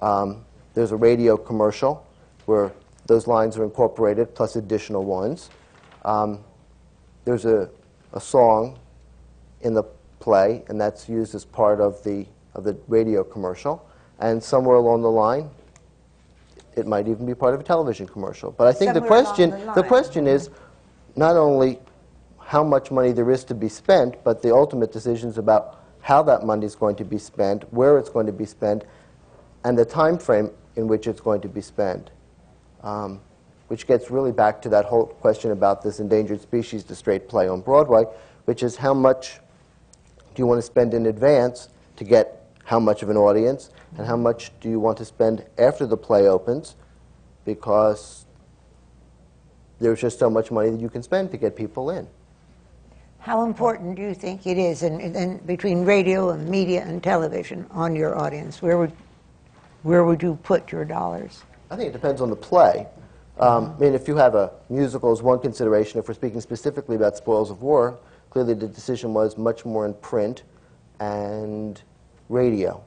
Um, 0.00 0.44
there's 0.74 0.92
a 0.92 0.96
radio 0.96 1.36
commercial 1.36 2.06
where 2.48 2.72
those 3.06 3.26
lines 3.26 3.58
are 3.58 3.64
incorporated 3.64 4.34
plus 4.34 4.56
additional 4.56 5.04
ones. 5.04 5.50
Um, 6.04 6.40
there's 7.24 7.44
a, 7.44 7.68
a 8.14 8.20
song 8.20 8.78
in 9.60 9.74
the 9.74 9.82
play, 10.18 10.64
and 10.68 10.80
that's 10.80 11.08
used 11.08 11.34
as 11.34 11.44
part 11.44 11.80
of 11.80 12.02
the 12.02 12.26
of 12.54 12.64
the 12.64 12.76
radio 12.88 13.22
commercial, 13.22 13.86
and 14.18 14.42
somewhere 14.42 14.76
along 14.76 15.02
the 15.02 15.10
line, 15.10 15.50
it 16.74 16.86
might 16.86 17.06
even 17.06 17.26
be 17.26 17.34
part 17.34 17.54
of 17.54 17.60
a 17.60 17.62
television 17.62 18.08
commercial. 18.08 18.50
But 18.50 18.66
I 18.66 18.72
think 18.72 18.94
the 18.94 19.00
Somewhere 19.00 19.08
question, 19.08 19.50
the 19.50 19.72
the 19.74 19.82
question 19.82 20.26
is 20.26 20.50
not 21.16 21.36
only 21.36 21.78
how 22.40 22.64
much 22.64 22.90
money 22.90 23.12
there 23.12 23.30
is 23.30 23.44
to 23.44 23.54
be 23.54 23.68
spent, 23.68 24.24
but 24.24 24.40
the 24.40 24.54
ultimate 24.54 24.90
decisions 24.90 25.36
about 25.36 25.84
how 26.00 26.22
that 26.22 26.44
money 26.44 26.64
is 26.64 26.74
going 26.74 26.96
to 26.96 27.04
be 27.04 27.18
spent, 27.18 27.70
where 27.72 27.98
it's 27.98 28.08
going 28.08 28.26
to 28.26 28.32
be 28.32 28.46
spent, 28.46 28.84
and 29.64 29.76
the 29.76 29.84
time 29.84 30.16
frame 30.18 30.50
in 30.76 30.88
which 30.88 31.06
it's 31.06 31.20
going 31.20 31.42
to 31.42 31.48
be 31.48 31.60
spent. 31.60 32.10
Um, 32.82 33.20
which 33.68 33.86
gets 33.86 34.10
really 34.10 34.32
back 34.32 34.62
to 34.62 34.68
that 34.70 34.86
whole 34.86 35.06
question 35.06 35.50
about 35.50 35.82
this 35.82 36.00
endangered 36.00 36.40
species 36.40 36.82
to 36.84 36.94
straight 36.94 37.28
play 37.28 37.48
on 37.48 37.60
Broadway, 37.60 38.04
which 38.46 38.62
is 38.62 38.76
how 38.76 38.94
much 38.94 39.40
do 40.34 40.42
you 40.42 40.46
want 40.46 40.58
to 40.58 40.62
spend 40.62 40.94
in 40.94 41.06
advance 41.06 41.68
to 41.96 42.04
get 42.04 42.46
how 42.64 42.80
much 42.80 43.02
of 43.02 43.10
an 43.10 43.16
audience, 43.16 43.70
and 43.96 44.06
how 44.06 44.16
much 44.16 44.52
do 44.60 44.68
you 44.68 44.78
want 44.78 44.98
to 44.98 45.04
spend 45.04 45.44
after 45.56 45.86
the 45.86 45.96
play 45.96 46.28
opens, 46.28 46.76
because 47.46 48.26
there's 49.80 50.00
just 50.00 50.18
so 50.18 50.28
much 50.28 50.50
money 50.50 50.68
that 50.70 50.80
you 50.80 50.90
can 50.90 51.02
spend 51.02 51.30
to 51.30 51.38
get 51.38 51.56
people 51.56 51.90
in. 51.90 52.06
How 53.20 53.44
important 53.44 53.96
do 53.96 54.02
you 54.02 54.14
think 54.14 54.46
it 54.46 54.58
is 54.58 54.82
in, 54.82 55.00
in, 55.00 55.38
between 55.38 55.84
radio 55.84 56.30
and 56.30 56.46
media 56.48 56.84
and 56.84 57.02
television 57.02 57.66
on 57.70 57.96
your 57.96 58.18
audience? 58.18 58.60
Where 58.60 58.78
would, 58.78 58.92
where 59.82 60.04
would 60.04 60.22
you 60.22 60.38
put 60.42 60.70
your 60.70 60.84
dollars? 60.84 61.42
I 61.70 61.76
think 61.76 61.88
it 61.88 61.92
depends 61.92 62.20
on 62.20 62.30
the 62.30 62.36
play. 62.36 62.86
Um, 63.38 63.74
I 63.76 63.80
mean, 63.80 63.94
if 63.94 64.08
you 64.08 64.16
have 64.16 64.34
a 64.34 64.52
musical 64.68 65.12
as 65.12 65.22
one 65.22 65.38
consideration, 65.38 66.00
if 66.00 66.08
we're 66.08 66.14
speaking 66.14 66.40
specifically 66.40 66.96
about 66.96 67.16
Spoils 67.16 67.50
of 67.50 67.62
War, 67.62 67.98
clearly 68.30 68.54
the 68.54 68.66
decision 68.66 69.14
was 69.14 69.36
much 69.36 69.64
more 69.64 69.86
in 69.86 69.94
print 69.94 70.42
and 70.98 71.80
radio. 72.28 72.82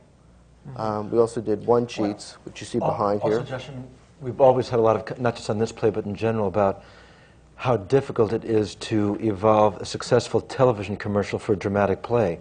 Um, 0.75 1.09
we 1.09 1.17
also 1.17 1.41
did 1.41 1.65
one 1.65 1.87
sheets, 1.87 2.33
which 2.43 2.59
you 2.59 2.67
see 2.67 2.79
behind 2.79 3.21
here. 3.23 3.41
Justin, 3.41 3.87
we've 4.19 4.41
always 4.41 4.69
had 4.69 4.79
a 4.79 4.83
lot 4.83 4.95
of, 4.95 5.05
co- 5.05 5.15
not 5.17 5.35
just 5.35 5.49
on 5.49 5.57
this 5.57 5.71
play, 5.71 5.89
but 5.89 6.05
in 6.05 6.13
general, 6.13 6.47
about 6.47 6.83
how 7.55 7.77
difficult 7.77 8.33
it 8.33 8.43
is 8.43 8.75
to 8.75 9.17
evolve 9.21 9.77
a 9.77 9.85
successful 9.85 10.41
television 10.41 10.97
commercial 10.97 11.39
for 11.39 11.53
a 11.53 11.55
dramatic 11.55 12.01
play. 12.01 12.39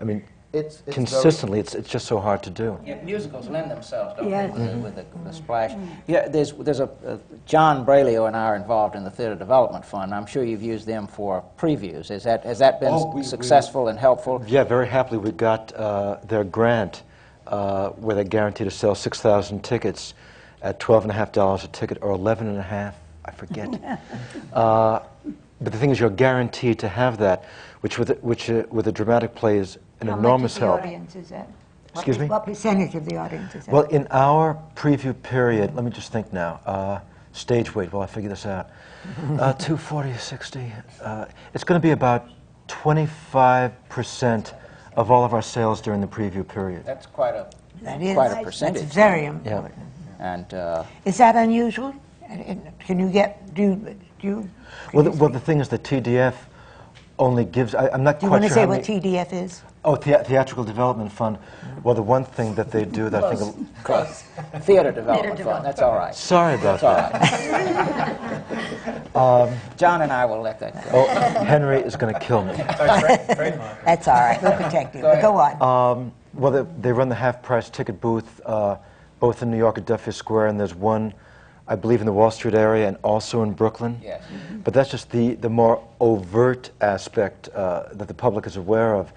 I 0.00 0.04
mean, 0.04 0.24
It's, 0.52 0.76
it's 0.76 0.82
very- 0.82 0.94
consistently, 0.94 1.60
it's, 1.60 1.74
it's 1.76 1.88
just 1.88 2.06
so 2.06 2.18
hard 2.18 2.42
to 2.42 2.50
do. 2.50 2.76
Yeah, 2.84 3.00
musicals 3.04 3.48
lend 3.48 3.70
themselves, 3.70 4.16
don't 4.16 4.28
Yes. 4.28 4.52
they, 4.52 4.60
with, 4.60 4.72
the, 4.72 4.78
with 4.78 4.94
the, 4.96 5.04
the 5.24 5.32
splash. 5.32 5.72
Yeah, 6.08 6.26
there's, 6.28 6.52
there's 6.52 6.80
a, 6.80 6.90
uh, 7.06 7.18
John 7.46 7.86
Breglio 7.86 8.26
and 8.26 8.36
I 8.36 8.46
are 8.46 8.56
involved 8.56 8.96
in 8.96 9.04
the 9.04 9.10
Theater 9.10 9.36
Development 9.36 9.84
Fund. 9.84 10.12
I'm 10.12 10.26
sure 10.26 10.42
you've 10.42 10.62
used 10.62 10.86
them 10.86 11.06
for 11.06 11.44
previews. 11.56 12.10
Is 12.10 12.24
that, 12.24 12.42
has 12.44 12.58
that 12.58 12.80
been 12.80 12.88
Oh, 12.92 13.10
we- 13.10 13.20
we- 13.20 13.22
successful 13.22 13.86
and 13.88 13.98
helpful? 13.98 14.42
Yeah, 14.48 14.64
very 14.64 14.88
happily, 14.88 15.18
we 15.18 15.30
got 15.30 15.72
uh, 15.76 16.16
their 16.26 16.42
grant 16.42 17.04
uh, 17.46 17.90
where 17.90 18.16
they 18.16 18.24
guaranteed 18.24 18.66
to 18.66 18.70
sell 18.72 18.96
6,000 18.96 19.62
tickets 19.62 20.14
at 20.62 20.80
$12.5 20.80 21.64
a 21.64 21.68
ticket 21.68 21.98
or 22.02 22.10
11 22.10 22.48
and 22.48 22.58
a 22.58 22.62
half, 22.62 22.96
I 23.24 23.30
forget. 23.30 24.00
uh, 24.52 25.00
but 25.60 25.72
the 25.72 25.78
thing 25.78 25.90
is, 25.90 26.00
you're 26.00 26.10
guaranteed 26.10 26.80
to 26.80 26.88
have 26.88 27.18
that, 27.18 27.44
which 27.82 27.98
with 27.98 28.10
a, 28.10 28.14
which 28.14 28.50
uh, 28.50 28.64
with 28.70 28.88
a 28.88 28.92
dramatic 28.92 29.34
play 29.34 29.58
is 29.58 29.78
an 30.00 30.08
How 30.08 30.18
enormous 30.18 30.54
much 30.54 30.56
of 30.56 30.60
the 30.60 30.66
help. 30.66 30.80
audience 30.82 31.16
is 31.16 31.28
that? 31.28 31.46
What 31.92 32.02
Excuse 32.02 32.16
per- 32.16 32.22
me? 32.24 32.28
What 32.28 32.44
percentage 32.44 32.94
of 32.94 33.04
the 33.04 33.16
audience 33.16 33.54
is 33.54 33.66
that? 33.66 33.72
Well, 33.72 33.82
in 33.84 34.06
our 34.10 34.56
preview 34.74 35.14
period, 35.22 35.74
let 35.74 35.84
me 35.84 35.90
just 35.90 36.12
think 36.12 36.32
now. 36.32 36.60
Uh, 36.64 37.00
stage 37.32 37.74
weight, 37.74 37.92
while 37.92 38.02
I 38.02 38.06
figure 38.06 38.30
this 38.30 38.46
out. 38.46 38.68
Uh, 39.38 39.52
240, 39.54 40.12
60. 40.18 40.72
Uh, 41.02 41.24
it's 41.54 41.64
going 41.64 41.80
to 41.80 41.82
be 41.82 41.92
about 41.92 42.28
25% 42.68 44.52
of 44.96 45.10
all 45.10 45.24
of 45.24 45.32
our 45.32 45.40
sales 45.40 45.80
during 45.80 46.00
the 46.02 46.06
preview 46.06 46.46
period. 46.46 46.84
That's 46.84 47.06
quite 47.06 47.34
a, 47.34 47.48
that 47.82 48.02
is, 48.02 48.12
quite 48.14 48.30
a 48.32 48.42
percentage. 48.42 48.82
That's 48.82 48.94
very 48.94 49.24
important. 49.24 49.74
and 50.18 50.52
uh, 50.52 50.84
Is 51.06 51.16
that 51.18 51.34
unusual? 51.36 51.94
And- 52.28 52.42
and 52.42 52.78
Can 52.80 52.98
you 53.00 53.08
get, 53.08 53.54
do 53.54 53.62
you, 53.62 53.96
do 54.20 54.26
you, 54.28 54.50
Well, 54.92 55.04
the, 55.04 55.10
well, 55.12 55.30
the 55.30 55.40
thing 55.40 55.60
is, 55.60 55.68
the 55.68 55.78
TDF 55.78 56.34
only 57.18 57.44
gives. 57.46 57.74
I, 57.74 57.88
I'm 57.88 58.02
not 58.04 58.20
do 58.20 58.26
you 58.26 58.30
want 58.30 58.42
to 58.42 58.48
sure 58.48 58.54
say 58.54 58.66
what 58.66 58.86
many- 58.86 59.00
TDF 59.00 59.32
is? 59.32 59.62
Oh, 59.82 59.96
thea- 59.96 60.22
Theatrical 60.24 60.64
Development 60.64 61.10
Fund. 61.10 61.38
Well, 61.82 61.94
the 61.94 62.02
one 62.02 62.24
thing 62.24 62.54
that 62.56 62.70
they 62.70 62.84
do 62.84 63.08
that 63.08 63.24
I 63.24 63.34
think. 63.34 63.56
a- 63.56 63.82
close. 63.82 64.22
Theater 64.60 64.92
Development 64.92 65.40
Fund, 65.40 65.64
that's 65.64 65.80
all 65.80 65.94
right. 65.94 66.14
Sorry 66.14 66.54
about 66.54 66.80
That's 66.80 67.14
all 67.14 67.18
that. 67.20 69.14
right. 69.14 69.58
John 69.78 70.02
and 70.02 70.12
I 70.12 70.26
will 70.26 70.42
let 70.42 70.60
that 70.60 70.74
go. 70.84 71.06
Oh, 71.08 71.44
Henry 71.44 71.78
is 71.80 71.96
going 71.96 72.12
to 72.12 72.20
kill 72.20 72.44
me. 72.44 72.52
That's 72.56 74.06
all 74.06 74.14
right, 74.14 74.42
we'll 74.42 74.52
protect 74.56 74.94
you. 74.94 75.00
But 75.02 75.22
Go 75.22 75.36
on. 75.36 75.62
Um, 75.62 76.12
well, 76.34 76.52
they, 76.52 76.70
they 76.80 76.92
run 76.92 77.08
the 77.08 77.14
half-price 77.14 77.70
ticket 77.70 78.00
booth 78.00 78.40
uh, 78.44 78.76
both 79.18 79.42
in 79.42 79.50
New 79.50 79.56
York 79.58 79.78
at 79.78 79.86
Duffy 79.86 80.12
Square, 80.12 80.48
and 80.48 80.60
there's 80.60 80.74
one, 80.74 81.12
I 81.66 81.74
believe, 81.76 82.00
in 82.00 82.06
the 82.06 82.12
Wall 82.12 82.30
Street 82.30 82.54
area 82.54 82.86
and 82.86 82.98
also 83.02 83.42
in 83.42 83.52
Brooklyn. 83.52 83.98
Yes. 84.02 84.22
But 84.62 84.74
that's 84.74 84.90
just 84.90 85.10
the, 85.10 85.34
the 85.36 85.48
more 85.50 85.82
overt 86.00 86.70
aspect 86.82 87.48
uh, 87.54 87.84
that 87.92 88.08
the 88.08 88.14
public 88.14 88.46
is 88.46 88.56
aware 88.56 88.94
of. 88.94 89.10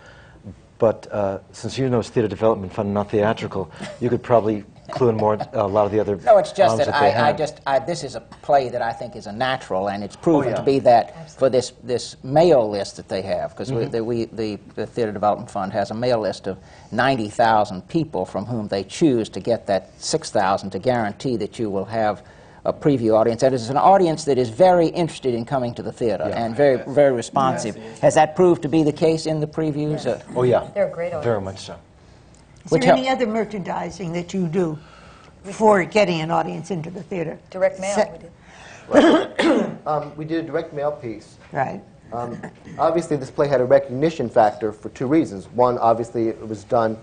But 0.84 1.08
uh, 1.14 1.40
since 1.54 1.78
you 1.78 1.90
know 1.90 2.02
it's 2.02 2.10
theater 2.10 2.28
development 2.28 2.74
fund, 2.74 2.94
not 2.94 3.10
theatrical, 3.10 3.72
you 4.02 4.10
could 4.10 4.22
probably 4.22 4.66
clue 4.92 5.08
in 5.08 5.16
more 5.16 5.38
a 5.54 5.66
lot 5.66 5.86
of 5.86 5.94
the 5.94 6.00
other. 6.02 6.18
No, 6.18 6.38
it's 6.40 6.52
just 6.52 6.72
arms 6.72 6.86
that 6.86 6.94
I, 6.94 7.30
I 7.30 7.32
just, 7.32 7.62
I, 7.66 7.80
this 7.80 8.04
is 8.04 8.16
a 8.16 8.20
play 8.20 8.68
that 8.68 8.82
I 8.82 8.92
think 8.92 9.16
is 9.16 9.26
a 9.26 9.32
natural, 9.32 9.88
and 9.88 10.04
it's 10.04 10.18
proven 10.18 10.50
yeah. 10.50 10.58
to 10.58 10.62
be 10.62 10.80
that 10.80 11.32
for 11.32 11.50
this, 11.50 11.72
this 11.84 12.22
mail 12.22 12.70
list 12.70 12.98
that 12.98 13.08
they 13.08 13.22
have, 13.22 13.52
because 13.52 13.70
Mm-hmm. 13.70 13.80
we, 13.80 13.86
the, 13.86 14.04
we, 14.04 14.26
the, 14.26 14.60
the 14.76 14.86
Theater 14.86 15.14
Development 15.14 15.50
Fund 15.50 15.72
has 15.72 15.90
a 15.90 15.94
mail 15.94 16.20
list 16.20 16.48
of 16.48 16.58
90,000 16.92 17.88
people 17.88 18.26
from 18.26 18.44
whom 18.44 18.68
they 18.68 18.84
choose 18.84 19.30
to 19.30 19.40
get 19.40 19.66
that 19.68 19.90
6,000 20.02 20.70
to 20.72 20.80
guarantee 20.80 21.38
that 21.38 21.58
you 21.58 21.70
will 21.70 21.86
have 21.86 22.24
a 22.66 22.74
preview 22.74 23.14
audience. 23.18 23.44
And 23.44 23.54
it's 23.54 23.70
an 23.70 23.78
audience 23.78 24.26
that 24.26 24.38
is 24.38 24.50
very 24.50 24.88
interested 24.88 25.34
in 25.34 25.46
coming 25.46 25.74
to 25.76 25.84
the 25.84 25.92
theater 25.92 26.24
and 26.24 26.56
very, 26.56 26.82
very 26.88 27.12
responsive. 27.12 27.76
Has 28.02 28.16
that 28.16 28.36
proved 28.36 28.62
to 28.62 28.70
be 28.70 28.84
the 28.84 28.94
case 28.94 29.26
in 29.26 29.40
the 29.40 29.48
previews? 29.48 30.06
Uh, 30.06 30.22
Oh 30.36 30.44
yeah. 30.44 30.70
They're 30.74 30.88
a 30.88 30.92
great 30.92 31.08
audience. 31.08 31.26
Very 31.26 31.42
much 31.42 31.60
so. 31.60 31.76
Is 32.66 32.72
which 32.72 32.84
there 32.84 32.94
any 32.94 33.10
other 33.10 33.28
merchandising 33.28 34.14
that 34.14 34.34
you 34.34 34.48
do 34.48 34.80
for 35.44 35.84
getting 35.84 36.22
an 36.22 36.32
audience 36.32 36.72
into 36.72 36.90
the 36.90 37.04
theater? 37.04 37.38
Direct 37.50 37.80
mail, 37.80 37.96
Se- 37.96 38.12
we 38.14 39.00
did. 39.02 39.78
Um, 39.86 40.16
we 40.16 40.24
did 40.24 40.46
a 40.46 40.48
direct 40.48 40.72
mail 40.74 40.94
piece. 40.94 41.38
Right. 41.52 41.82
Um, 42.14 42.40
obviously, 42.80 43.18
this 43.18 43.30
play 43.30 43.50
had 43.50 43.60
a 43.60 43.66
recognition 43.66 44.30
factor 44.30 44.72
for 44.72 44.88
two 44.90 45.08
reasons. 45.08 45.48
One, 45.48 45.78
obviously, 45.78 46.30
it 46.30 46.48
was 46.48 46.64
done 46.64 46.98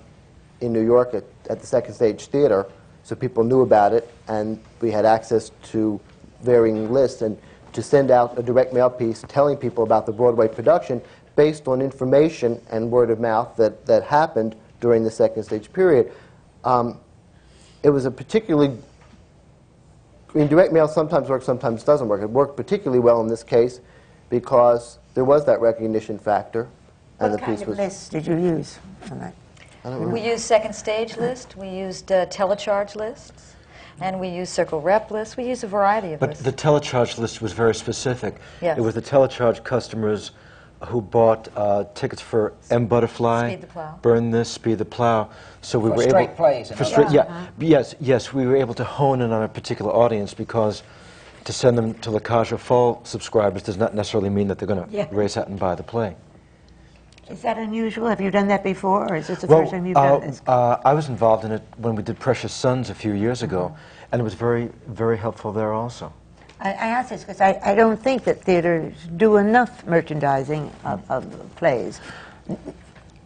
in 0.62 0.72
New 0.72 0.84
York 0.84 1.12
at, 1.12 1.24
at 1.50 1.60
the 1.60 1.66
Second 1.66 1.92
Stage 1.92 2.26
Theater, 2.26 2.66
so 3.02 3.14
people 3.14 3.44
knew 3.44 3.62
about 3.62 3.92
it, 3.92 4.12
and 4.28 4.60
we 4.80 4.90
had 4.90 5.04
access 5.04 5.50
to 5.64 6.00
varying 6.42 6.92
lists. 6.92 7.22
And 7.22 7.38
to 7.72 7.82
send 7.82 8.10
out 8.10 8.38
a 8.38 8.42
direct 8.42 8.72
mail 8.72 8.90
piece 8.90 9.24
telling 9.28 9.56
people 9.56 9.84
about 9.84 10.06
the 10.06 10.12
Broadway 10.12 10.48
production 10.48 11.00
based 11.36 11.68
on 11.68 11.80
information 11.80 12.60
and 12.70 12.90
word 12.90 13.10
of 13.10 13.20
mouth 13.20 13.56
that, 13.56 13.86
that 13.86 14.02
happened 14.02 14.56
during 14.80 15.04
the 15.04 15.10
Second 15.10 15.42
Stage 15.44 15.72
period, 15.72 16.12
um, 16.64 16.98
it 17.82 17.90
was 17.90 18.04
a 18.04 18.10
particularly 18.10 18.76
I 20.34 20.38
mean, 20.38 20.48
direct 20.48 20.72
mail 20.72 20.86
sometimes 20.86 21.28
works, 21.28 21.44
sometimes 21.44 21.82
doesn't 21.82 22.06
work. 22.06 22.22
It 22.22 22.30
worked 22.30 22.56
particularly 22.56 23.00
well 23.00 23.20
in 23.20 23.26
this 23.26 23.42
case 23.42 23.80
because 24.28 24.98
there 25.14 25.24
was 25.24 25.44
that 25.46 25.60
recognition 25.60 26.18
factor, 26.18 26.68
and 27.18 27.32
What 27.32 27.40
the 27.40 27.44
kind 27.44 27.58
piece 27.58 27.62
of 27.62 27.68
was. 27.68 27.78
lists 27.78 28.08
did 28.08 28.26
you 28.26 28.36
use 28.36 28.78
on 29.10 29.18
that? 29.18 29.34
We 29.84 30.20
used 30.20 30.44
second 30.44 30.74
stage 30.74 31.16
list, 31.16 31.56
we 31.56 31.68
used 31.68 32.12
uh, 32.12 32.26
telecharge 32.26 32.96
lists, 32.96 33.54
and 34.00 34.20
we 34.20 34.28
used 34.28 34.52
circle 34.52 34.80
rep 34.80 35.10
lists. 35.10 35.36
We 35.38 35.44
used 35.44 35.64
a 35.64 35.68
variety 35.68 36.12
of 36.12 36.20
But 36.20 36.30
lists. 36.30 36.44
the 36.44 36.52
telecharge 36.52 37.16
list 37.18 37.40
was 37.40 37.52
very 37.52 37.74
specific. 37.74 38.36
Yes. 38.60 38.76
It 38.76 38.82
was 38.82 38.94
the 38.94 39.02
telecharge 39.02 39.64
customers 39.64 40.32
who 40.86 41.00
bought 41.00 41.48
uh, 41.56 41.84
tickets 41.94 42.20
for 42.22 42.52
M 42.70 42.86
Butterfly, 42.86 43.48
Speed 43.52 43.60
the 43.62 43.66
Plow. 43.66 43.98
Burn 44.02 44.30
This, 44.30 44.48
Speed 44.50 44.78
the 44.78 44.84
Plow. 44.84 45.28
So 45.62 45.78
we 45.78 45.90
For 45.90 45.96
were 45.96 46.02
straight 46.04 46.24
able 46.24 46.34
plays, 46.34 46.70
in 46.70 46.76
for 46.76 46.84
other 46.84 46.90
straight, 46.92 47.04
words. 47.04 47.14
yeah, 47.14 47.46
b- 47.58 47.66
yes, 47.66 47.94
yes, 48.00 48.32
we 48.32 48.46
were 48.46 48.56
able 48.56 48.74
to 48.74 48.84
hone 48.84 49.20
in 49.22 49.30
on 49.32 49.42
a 49.42 49.48
particular 49.48 49.92
audience 49.92 50.32
because 50.34 50.82
to 51.44 51.52
send 51.52 51.76
them 51.76 51.94
to 52.00 52.10
La 52.10 52.18
Cage 52.20 52.52
aux 52.52 52.58
Folles 52.58 52.98
subscribers 53.08 53.62
does 53.62 53.76
not 53.78 53.94
necessarily 53.94 54.30
mean 54.30 54.48
that 54.48 54.58
they're 54.58 54.68
going 54.68 54.82
to 54.86 54.90
Yeah. 54.94 55.06
race 55.10 55.36
out 55.36 55.48
and 55.48 55.58
buy 55.58 55.74
the 55.74 55.82
play. 55.82 56.16
Is 57.30 57.42
that 57.42 57.58
unusual? 57.58 58.08
Have 58.08 58.20
you 58.20 58.30
done 58.30 58.48
that 58.48 58.64
before, 58.64 59.08
or 59.08 59.16
is 59.16 59.28
this 59.28 59.40
the 59.40 59.46
well, 59.46 59.60
first 59.60 59.70
time 59.72 59.86
you've 59.86 59.96
uh, 59.96 60.18
done 60.18 60.28
this? 60.28 60.42
uh, 60.46 60.78
I 60.84 60.94
was 60.94 61.08
involved 61.08 61.44
in 61.44 61.52
it 61.52 61.62
when 61.76 61.94
we 61.94 62.02
did 62.02 62.18
Precious 62.18 62.52
Sons 62.52 62.90
a 62.90 62.94
few 62.94 63.12
years 63.12 63.42
ago, 63.42 63.68
Mm-hmm. 63.68 64.04
and 64.12 64.20
it 64.20 64.24
was 64.24 64.34
very, 64.34 64.70
very 64.88 65.16
helpful 65.16 65.52
there 65.52 65.72
also. 65.72 66.12
I, 66.60 66.70
I 66.70 66.86
ask 66.88 67.10
this 67.10 67.22
because 67.22 67.40
I, 67.40 67.58
I 67.64 67.74
don't 67.74 68.02
think 68.02 68.24
that 68.24 68.42
theaters 68.42 68.94
do 69.16 69.36
enough 69.36 69.86
merchandising 69.86 70.70
of, 70.84 71.08
of 71.10 71.56
plays. 71.56 72.00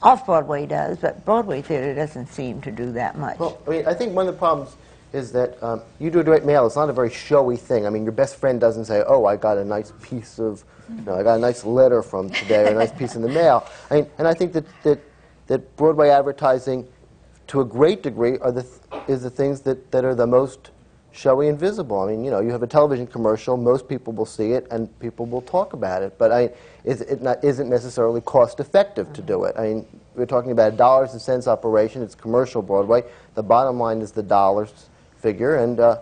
Off 0.03 0.27
Broadway 0.27 0.67
does, 0.67 0.99
but 0.99 1.25
Broadway 1.25 1.63
theater 1.63 1.95
doesn't 1.95 2.27
seem 2.27 2.61
to 2.61 2.71
do 2.71 2.93
that 2.93 3.17
much. 3.17 3.39
Well, 3.39 3.59
I 3.67 3.71
mean, 3.71 3.87
I 3.87 3.95
think 3.95 4.15
one 4.15 4.29
of 4.29 4.35
the 4.35 4.39
problems 4.39 4.77
is 5.15 5.31
that 5.33 5.63
um, 5.63 5.81
you 6.01 6.11
do 6.11 6.19
a 6.19 6.25
direct 6.25 6.45
mail. 6.45 6.67
It's 6.67 6.75
not 6.75 6.91
a 6.91 6.93
very 6.93 7.11
showy 7.11 7.57
thing. 7.57 7.87
I 7.87 7.91
mean, 7.91 8.03
your 8.03 8.13
best 8.13 8.37
friend 8.37 8.61
doesn't 8.61 8.87
say, 8.87 9.03
"Oh, 9.07 9.25
I 9.27 9.37
got 9.37 9.57
a 9.57 9.65
nice 9.65 9.93
piece 10.03 10.41
of, 10.41 10.65
you 10.91 11.03
know, 11.03 11.15
I 11.15 11.23
got 11.23 11.37
a 11.37 11.41
nice 11.41 11.65
letter 11.65 12.03
from 12.03 12.31
today, 12.31 12.65
or 12.65 12.73
a 12.73 12.75
nice 12.75 12.93
piece 12.93 13.15
in 13.15 13.23
the 13.23 13.29
mail." 13.29 13.65
I 13.91 13.95
mean, 13.95 14.11
and 14.19 14.27
I 14.27 14.35
think 14.35 14.53
that 14.53 14.65
that 14.83 14.99
that 15.47 15.77
Broadway 15.77 16.09
advertising 16.09 16.89
to 17.47 17.61
a 17.61 17.65
great 17.65 18.03
degree, 18.03 18.39
are 18.39 18.51
the 18.51 18.63
th- 18.63 19.03
is 19.07 19.23
the 19.23 19.31
things 19.31 19.61
that, 19.61 19.91
that 19.93 20.05
are 20.05 20.15
the 20.15 20.27
most 20.27 20.71
showy 21.13 21.49
and 21.49 21.59
visible. 21.59 22.01
I 22.01 22.11
mean, 22.11 22.25
you 22.25 22.31
know, 22.31 22.41
you 22.41 22.51
have 22.51 22.63
a 22.63 22.67
television 22.67 23.07
commercial, 23.07 23.57
most 23.57 23.87
people 23.87 24.13
will 24.13 24.27
see 24.27 24.53
it, 24.53 24.67
and 24.71 24.99
people 24.99 25.27
will 25.27 25.43
talk 25.43 25.75
about 25.75 26.03
it. 26.03 26.19
But 26.19 26.33
I, 26.33 26.51
is 26.85 27.03
it 27.03 27.23
not, 27.23 27.45
isn't 27.45 27.69
necessarily 27.69 28.21
cost 28.23 28.59
effective 28.59 29.13
to 29.13 29.23
do 29.23 29.45
it. 29.45 29.55
I 29.57 29.63
mean, 29.69 29.87
we're 30.17 30.27
talking 30.27 30.51
about 30.51 30.73
a 30.73 30.77
dollars 30.77 31.13
and 31.13 31.21
cents 31.21 31.47
operation. 31.47 32.03
It's 32.03 32.15
commercial 32.15 32.63
Broadway. 32.63 33.05
The 33.35 33.43
bottom 33.43 33.79
line 33.79 34.01
is 34.01 34.11
the 34.11 34.23
dollars 34.23 34.89
figure, 35.25 35.57
and 35.57 35.81
uh, 35.81 35.99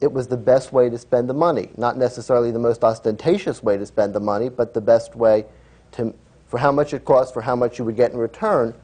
it 0.00 0.12
was 0.12 0.28
the 0.28 0.36
best 0.36 0.72
way 0.72 0.88
to 0.88 0.96
spend 0.96 1.28
the 1.28 1.34
money. 1.34 1.70
Not 1.76 1.96
necessarily 1.96 2.52
the 2.52 2.58
most 2.60 2.84
ostentatious 2.84 3.64
way 3.64 3.76
to 3.76 3.84
spend 3.84 4.14
the 4.14 4.20
money, 4.20 4.48
but 4.48 4.72
the 4.72 4.80
best 4.80 5.16
way 5.16 5.44
to, 5.92 6.14
for 6.46 6.58
how 6.58 6.70
much 6.70 6.94
it 6.94 7.04
costs, 7.04 7.32
for 7.32 7.42
how 7.42 7.56
much 7.56 7.80
you 7.80 7.84
would 7.84 7.96
get 7.96 8.12
in 8.12 8.16
return, 8.16 8.74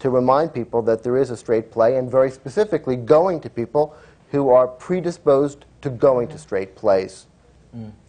to 0.00 0.10
remind 0.10 0.52
people 0.52 0.82
that 0.82 1.04
there 1.04 1.16
is 1.16 1.30
a 1.30 1.36
straight 1.36 1.70
play, 1.70 1.96
and 1.98 2.10
very 2.10 2.30
specifically 2.32 2.96
going 2.96 3.40
to 3.40 3.48
people 3.48 3.94
who 4.32 4.50
are 4.50 4.66
predisposed 4.66 5.64
to 5.82 5.88
going 5.88 6.26
to 6.26 6.36
straight 6.36 6.74
plays. 6.74 7.26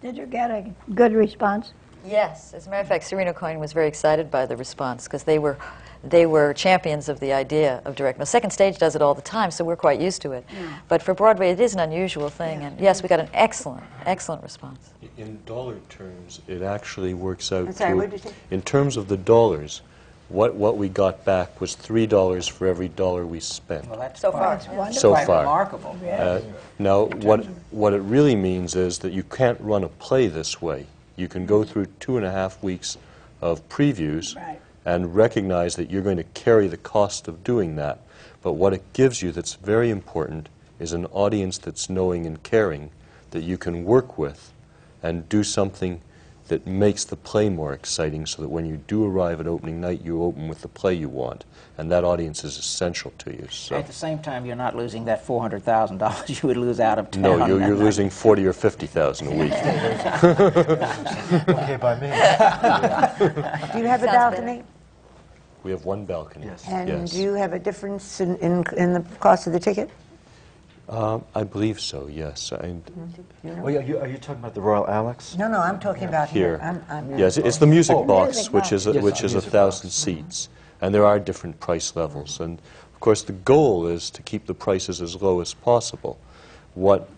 Did 0.01 0.17
you 0.17 0.25
get 0.25 0.49
a 0.49 0.65
good 0.95 1.13
response? 1.13 1.73
Yes, 2.05 2.53
as 2.55 2.65
a 2.65 2.69
matter 2.71 2.81
of 2.81 2.87
fact, 2.87 3.03
Serino 3.03 3.35
Coyne 3.35 3.59
was 3.59 3.71
very 3.71 3.87
excited 3.87 4.31
by 4.31 4.45
the 4.47 4.55
response 4.57 5.03
because 5.03 5.23
they 5.23 5.37
were, 5.37 5.57
they 6.03 6.25
were 6.25 6.53
champions 6.53 7.09
of 7.09 7.19
the 7.19 7.33
idea 7.33 7.81
of 7.85 7.95
direct 7.95 8.17
mail. 8.19 8.25
Second 8.25 8.51
Stage 8.51 8.77
does 8.77 8.95
it 8.95 9.01
all 9.01 9.13
the 9.13 9.21
time, 9.21 9.51
so 9.51 9.63
we're 9.63 9.75
quite 9.75 9.99
used 9.99 10.21
to 10.23 10.31
it. 10.31 10.45
But 10.87 11.01
for 11.01 11.13
Broadway, 11.13 11.49
it 11.51 11.59
is 11.59 11.73
an 11.73 11.79
unusual 11.79 12.29
thing, 12.29 12.63
and 12.63 12.79
yes, 12.79 13.01
we 13.03 13.09
got 13.09 13.19
an 13.19 13.29
excellent, 13.33 13.83
excellent 14.05 14.43
response. 14.43 14.91
In 15.17 15.39
dollar 15.45 15.77
terms, 15.89 16.41
it 16.47 16.61
actually 16.61 17.13
works 17.13 17.51
out 17.51 17.67
I'm 17.67 17.73
sorry, 17.73 17.91
to- 17.91 17.95
what 17.97 18.09
did 18.11 18.23
you 18.23 18.29
say? 18.29 18.35
In 18.51 18.61
terms 18.61 18.97
of 18.97 19.07
the 19.07 19.17
dollars, 19.17 19.81
what, 20.29 20.55
what 20.55 20.77
we 20.77 20.89
got 20.89 21.23
back 21.23 21.61
was 21.61 21.75
$3 21.75 22.49
for 22.51 22.67
every 22.67 22.89
dollar 22.89 23.25
we 23.25 23.39
spent. 23.39 23.87
Well, 23.87 23.97
that's 23.97 24.19
So 24.19 24.31
far, 24.31 24.57
quite, 24.57 24.73
yeah. 24.75 24.91
So 24.91 25.15
far. 25.15 25.39
remarkable. 25.39 25.97
Uh, 26.05 26.41
Now, 26.77 27.05
what, 27.05 27.45
what 27.71 27.93
it 27.93 28.01
really 28.01 28.35
means 28.35 28.75
is 28.75 28.99
that 28.99 29.13
you 29.13 29.23
can't 29.23 29.59
run 29.61 29.83
a 29.85 29.87
play 29.87 30.27
this 30.27 30.61
way. 30.61 30.85
You 31.15 31.27
can 31.29 31.45
go 31.45 31.63
through 31.63 31.85
two 32.01 32.17
and 32.17 32.25
a 32.25 32.31
half 32.31 32.61
weeks 32.61 32.97
of 33.41 33.67
previews 33.69 34.35
Right. 34.35 34.59
And 34.87 35.13
recognize 35.13 35.75
that 35.75 35.91
you're 35.91 36.01
going 36.01 36.15
to 36.15 36.23
carry 36.23 36.65
the 36.69 36.77
cost 36.77 37.27
of 37.27 37.43
doing 37.43 37.75
that. 37.75 37.99
But 38.41 38.53
what 38.53 38.71
it 38.71 38.93
gives 38.93 39.21
you 39.21 39.33
that's 39.33 39.55
very 39.55 39.89
important 39.89 40.47
is 40.79 40.93
an 40.93 41.07
audience 41.07 41.57
that's 41.57 41.89
knowing 41.89 42.25
and 42.25 42.41
caring 42.41 42.89
that 43.31 43.43
you 43.43 43.57
can 43.57 43.83
work 43.83 44.17
with 44.17 44.53
and 45.03 45.27
do 45.27 45.43
something 45.43 45.99
that 46.47 46.65
makes 46.65 47.03
the 47.03 47.17
play 47.17 47.49
more 47.49 47.73
exciting 47.73 48.25
so 48.25 48.41
that 48.41 48.47
when 48.47 48.65
you 48.65 48.77
do 48.77 49.05
arrive 49.05 49.41
at 49.41 49.47
opening 49.47 49.81
night, 49.81 50.05
you 50.05 50.23
open 50.23 50.47
with 50.47 50.61
the 50.61 50.69
play 50.69 50.93
you 50.93 51.09
want. 51.09 51.43
And 51.77 51.91
that 51.91 52.05
audience 52.05 52.45
is 52.45 52.57
essential 52.57 53.11
to 53.17 53.33
you. 53.33 53.49
So. 53.51 53.75
At 53.75 53.87
the 53.87 53.93
same 53.93 54.19
time, 54.19 54.45
you're 54.45 54.55
not 54.55 54.73
losing 54.73 55.03
that 55.05 55.27
$400,000 55.27 56.29
you 56.41 56.47
would 56.47 56.55
lose 56.55 56.79
out 56.79 56.97
of 56.97 57.11
town. 57.11 57.23
No, 57.23 57.45
you're, 57.45 57.59
you're 57.59 57.75
losing 57.75 58.09
40 58.09 58.45
or 58.45 58.53
50,000 58.53 59.27
a 59.27 59.31
week. 59.31 59.51
Okay 61.57 61.75
by 61.75 61.95
me. 61.99 62.07
Do 63.73 63.79
you 63.79 63.87
have 63.87 64.01
a 64.01 64.05
Sounds 64.05 64.37
balcony? 64.37 64.63
We 65.63 65.71
have 65.71 65.85
one 65.85 66.05
balcony. 66.05 66.45
Yes. 66.47 66.63
And 66.67 66.87
Yes. 66.89 67.11
do 67.11 67.21
you 67.21 67.33
have 67.33 67.53
a 67.53 67.59
difference 67.59 68.21
in, 68.21 68.37
in, 68.37 68.63
in 68.77 68.93
the 68.93 69.01
cost 69.19 69.47
of 69.47 69.53
the 69.53 69.59
ticket? 69.59 69.89
Um, 70.89 71.25
I 71.35 71.43
believe 71.43 71.81
so, 71.81 72.07
yes. 72.07 72.53
I, 72.53 72.75
Oh, 73.61 73.67
yeah, 73.67 73.79
are 73.79 73.81
you, 73.81 73.99
are 73.99 74.07
you 74.07 74.17
talking 74.17 74.39
about 74.41 74.53
the 74.53 74.61
Royal 74.61 74.87
Alex? 74.87 75.35
No, 75.37 75.49
no, 75.49 75.59
I'm 75.59 75.79
talking 75.79 76.07
about 76.07 76.29
here. 76.29 76.57
here. 76.57 76.59
I'm, 76.63 76.85
I'm, 76.89 77.19
Yes, 77.19 77.37
it's 77.37 77.57
the 77.57 77.67
music 77.67 77.95
Oh. 77.97 78.05
box, 78.05 78.35
Music 78.37 78.53
which 78.53 78.61
box. 78.63 78.71
is, 78.71 78.87
a- 78.87 78.93
Yes, 78.93 79.03
which 79.03 79.23
is 79.23 79.35
a 79.35 79.41
thousand 79.41 79.87
box. 79.89 79.95
seats. 79.95 80.49
And 80.79 80.95
there 80.95 81.05
are 81.05 81.19
different 81.19 81.59
price 81.59 81.93
levels. 81.95 82.39
And, 82.39 82.59
of 82.93 82.99
course, 83.01 83.23
the 83.23 83.33
goal 83.33 83.87
is 83.87 84.09
to 84.11 84.21
keep 84.21 84.45
the 84.45 84.53
prices 84.53 85.01
as 85.01 85.21
low 85.21 85.41
as 85.41 85.53
possible. 85.53 86.17
What 86.75 87.09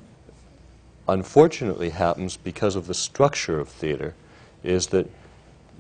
unfortunately 1.08 1.90
happens 1.92 2.38
because 2.38 2.76
of 2.76 2.88
the 2.88 2.94
structure 2.94 3.60
of 3.60 3.68
theater 3.70 4.16
is 4.64 4.88
that 4.88 5.08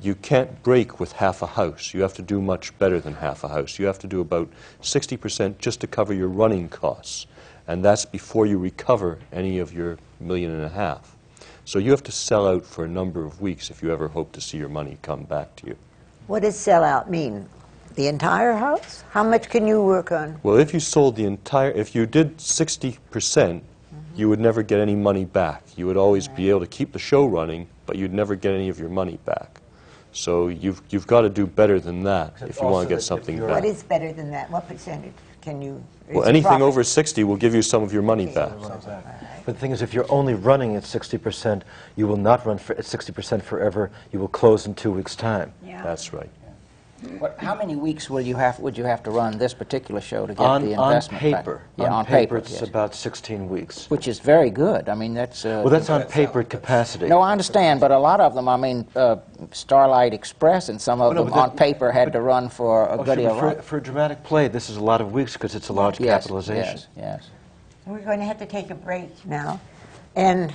you 0.01 0.15
can't 0.15 0.63
break 0.63 0.99
with 0.99 1.11
half 1.13 1.41
a 1.41 1.45
house. 1.45 1.93
You 1.93 2.01
have 2.01 2.13
to 2.15 2.21
do 2.21 2.41
much 2.41 2.77
better 2.79 2.99
than 3.01 3.13
half 3.13 3.43
a 3.43 3.49
house. 3.49 3.77
You 3.77 3.85
have 3.85 3.99
to 3.99 4.07
do 4.07 4.21
about 4.21 4.49
60% 4.81 5.57
just 5.57 5.81
to 5.81 5.87
cover 5.87 6.13
your 6.13 6.29
running 6.29 6.69
costs. 6.69 7.27
And 7.67 7.83
that's 7.83 8.05
before 8.05 8.45
you 8.45 8.57
recover 8.57 9.19
any 9.31 9.59
of 9.59 9.73
your 9.73 9.97
million 10.19 10.51
and 10.51 10.63
a 10.63 10.69
half. 10.69 11.15
So 11.65 11.79
you 11.79 11.91
have 11.91 12.03
to 12.03 12.11
sell 12.11 12.47
out 12.47 12.65
for 12.65 12.85
a 12.85 12.87
number 12.87 13.23
of 13.23 13.41
weeks 13.41 13.69
if 13.69 13.83
you 13.83 13.91
ever 13.91 14.07
hope 14.07 14.31
to 14.31 14.41
see 14.41 14.57
your 14.57 14.69
money 14.69 14.97
come 15.01 15.23
back 15.23 15.55
to 15.57 15.67
you. 15.67 15.75
what 16.27 16.43
does 16.43 16.55
sell 16.55 16.83
out 16.83 17.09
mean? 17.09 17.47
The 17.95 18.07
entire 18.07 18.53
house? 18.53 19.03
How 19.11 19.23
much 19.23 19.49
can 19.49 19.67
you 19.67 19.83
work 19.83 20.11
on? 20.11 20.39
Well, 20.43 20.57
if 20.57 20.73
you 20.73 20.79
sold 20.79 21.15
the 21.15 21.25
entire, 21.25 21.71
if 21.71 21.93
you 21.93 22.05
did 22.05 22.37
60%, 22.37 23.61
you 24.15 24.29
would 24.29 24.39
never 24.39 24.63
get 24.63 24.79
any 24.79 24.95
money 24.95 25.25
back. 25.25 25.63
You 25.75 25.85
would 25.87 25.97
always 25.97 26.27
be 26.27 26.49
able 26.49 26.61
to 26.61 26.67
keep 26.67 26.93
the 26.93 26.99
show 26.99 27.25
running, 27.25 27.67
but 27.85 27.97
you'd 27.97 28.13
never 28.13 28.35
get 28.35 28.53
any 28.53 28.69
of 28.69 28.79
your 28.79 28.89
money 28.89 29.17
back. 29.25 29.58
So 30.19 30.49
you've, 30.49 30.81
you've 30.89 31.07
got 31.07 31.21
to 31.21 31.29
do 31.29 31.47
better 31.47 31.79
than 31.79 32.03
that 32.03 32.33
if 32.41 32.59
you 32.59 32.67
want 32.67 32.89
to 32.89 32.93
get 32.93 33.01
something 33.01 33.37
you're- 33.37 33.47
back. 33.47 33.63
is 33.63 33.83
better 33.83 34.11
than 34.11 34.31
that? 34.31 34.51
What 34.51 34.67
percentage 34.67 35.13
can 35.41 35.61
you? 35.61 35.81
Well, 36.09 36.25
anything 36.25 36.61
over 36.61 36.83
60 36.83 37.23
will 37.23 37.37
give 37.37 37.55
you 37.55 37.61
some 37.61 37.83
of 37.83 37.93
your 37.93 38.01
money 38.01 38.25
back. 38.25 38.51
But 38.59 39.53
the 39.53 39.53
thing 39.53 39.71
is, 39.71 39.81
if 39.81 39.93
you're 39.93 40.11
only 40.11 40.33
running 40.33 40.75
at 40.75 40.83
60%, 40.83 41.61
you 41.95 42.05
will 42.05 42.17
not 42.17 42.45
run 42.45 42.57
for, 42.57 42.73
at 42.73 42.83
60% 42.83 43.41
forever. 43.41 43.91
You 44.11 44.19
will 44.19 44.27
close 44.27 44.65
in 44.65 44.75
two 44.75 44.91
weeks' 44.91 45.15
time. 45.15 45.53
Yeah. 45.63 45.81
That's 45.83 46.11
right. 46.11 46.29
What, 47.19 47.37
how 47.37 47.55
many 47.55 47.77
weeks 47.77 48.09
will 48.09 48.19
you 48.21 48.35
have, 48.35 48.59
would 48.59 48.77
you 48.77 48.83
have 48.83 49.01
to 49.03 49.11
run 49.11 49.37
this 49.37 49.53
particular 49.53 50.01
show 50.01 50.27
to 50.27 50.33
get 50.33 50.45
on, 50.45 50.65
the 50.65 50.75
on 50.75 50.91
investment 50.91 51.23
back? 51.31 51.45
paper, 51.45 51.61
Yeah, 51.77 51.85
on, 51.85 51.91
on 51.93 52.05
paper, 52.05 52.17
paper, 52.19 52.37
it's 52.37 52.51
yes. 52.51 52.61
about 52.63 52.93
16 52.93 53.47
weeks. 53.47 53.89
Which 53.89 54.07
is 54.07 54.19
very 54.19 54.49
good. 54.49 54.89
I 54.89 54.95
mean, 54.95 55.13
that's... 55.13 55.45
Uh, 55.45 55.61
Well, 55.63 55.69
that's 55.69 55.89
on 55.89 56.03
paper 56.03 56.43
capacity. 56.43 57.07
No, 57.07 57.21
I 57.21 57.31
understand, 57.31 57.79
but 57.79 57.91
a 57.91 57.97
lot 57.97 58.19
of 58.19 58.35
them, 58.35 58.49
I 58.49 58.57
mean, 58.57 58.85
uh, 58.97 59.17
Starlight 59.51 60.13
Express 60.13 60.67
and 60.67 60.81
some 60.81 60.99
of 60.99 61.11
Oh, 61.11 61.13
no, 61.13 61.23
them 61.23 61.33
but 61.33 61.39
on 61.39 61.49
that- 61.49 61.57
paper 61.57 61.91
had 61.91 62.11
to 62.11 62.21
run 62.21 62.49
for 62.49 62.87
a 62.87 62.93
Oh, 62.93 62.97
good 62.97 63.05
sure, 63.05 63.15
deal 63.15 63.39
but 63.39 63.57
for, 63.57 63.61
for 63.61 63.77
a 63.77 63.81
dramatic 63.81 64.23
play, 64.23 64.49
this 64.49 64.69
is 64.69 64.75
a 64.75 64.83
lot 64.83 64.99
of 64.99 65.13
weeks 65.13 65.33
because 65.33 65.55
it's 65.55 65.69
a 65.69 65.73
large 65.73 66.01
yes, 66.01 66.23
capitalization. 66.23 66.75
Yes, 66.75 66.87
yes. 66.97 67.29
We're 67.85 67.99
going 67.99 68.19
to 68.19 68.25
have 68.25 68.39
to 68.39 68.45
take 68.45 68.71
a 68.71 68.75
break 68.75 69.25
now. 69.25 69.59
And 70.17 70.53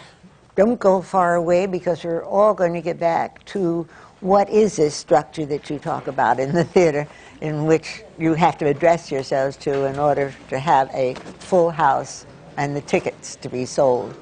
don't 0.57 0.79
go 0.79 1.01
far 1.01 1.37
away 1.37 1.65
because 1.67 2.05
we're 2.05 2.23
all 2.25 2.53
going 2.53 2.75
to 2.75 2.83
get 2.83 3.01
back 3.01 3.45
to 3.47 3.89
what 4.25 4.49
is 4.49 4.77
this 4.77 4.95
structure 4.95 5.45
that 5.45 5.69
you 5.69 5.79
talk 5.79 6.07
about 6.07 6.41
in 6.41 6.55
the 6.55 6.65
theater 6.65 7.07
in 7.43 7.67
which 7.67 8.03
you 8.19 8.33
have 8.33 8.57
to 8.57 8.67
address 8.67 9.13
yourselves 9.13 9.55
to 9.55 9.85
in 9.85 9.99
order 9.99 10.35
to 10.49 10.59
have 10.59 10.89
a 10.95 11.13
full 11.41 11.69
house 11.71 12.25
and 12.57 12.75
the 12.75 12.81
tickets 12.81 13.37
to 13.37 13.51
be 13.51 13.67
sold. 13.67 14.17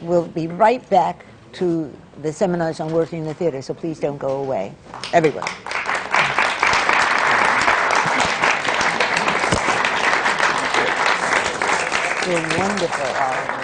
We'll 0.00 0.28
be 0.28 0.46
right 0.46 0.88
back 0.90 1.26
to 1.54 1.92
the 2.22 2.32
seminars 2.32 2.78
on 2.78 2.92
working 2.92 3.18
in 3.18 3.24
the 3.24 3.34
theater, 3.34 3.62
so 3.62 3.74
please 3.74 3.98
don't 3.98 4.16
go 4.16 4.40
away. 4.42 4.72
Everyone. 5.12 5.42
You're 12.28 12.58
wonderful, 12.58 13.61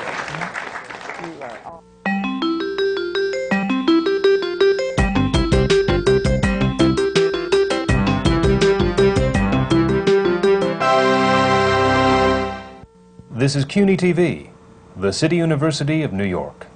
This 13.39 13.55
is 13.55 13.65
CUNY 13.65 13.97
TV, 13.97 14.51
the 14.97 15.13
City 15.13 15.37
University 15.37 16.03
of 16.03 16.13
New 16.13 16.25
York. 16.25 16.67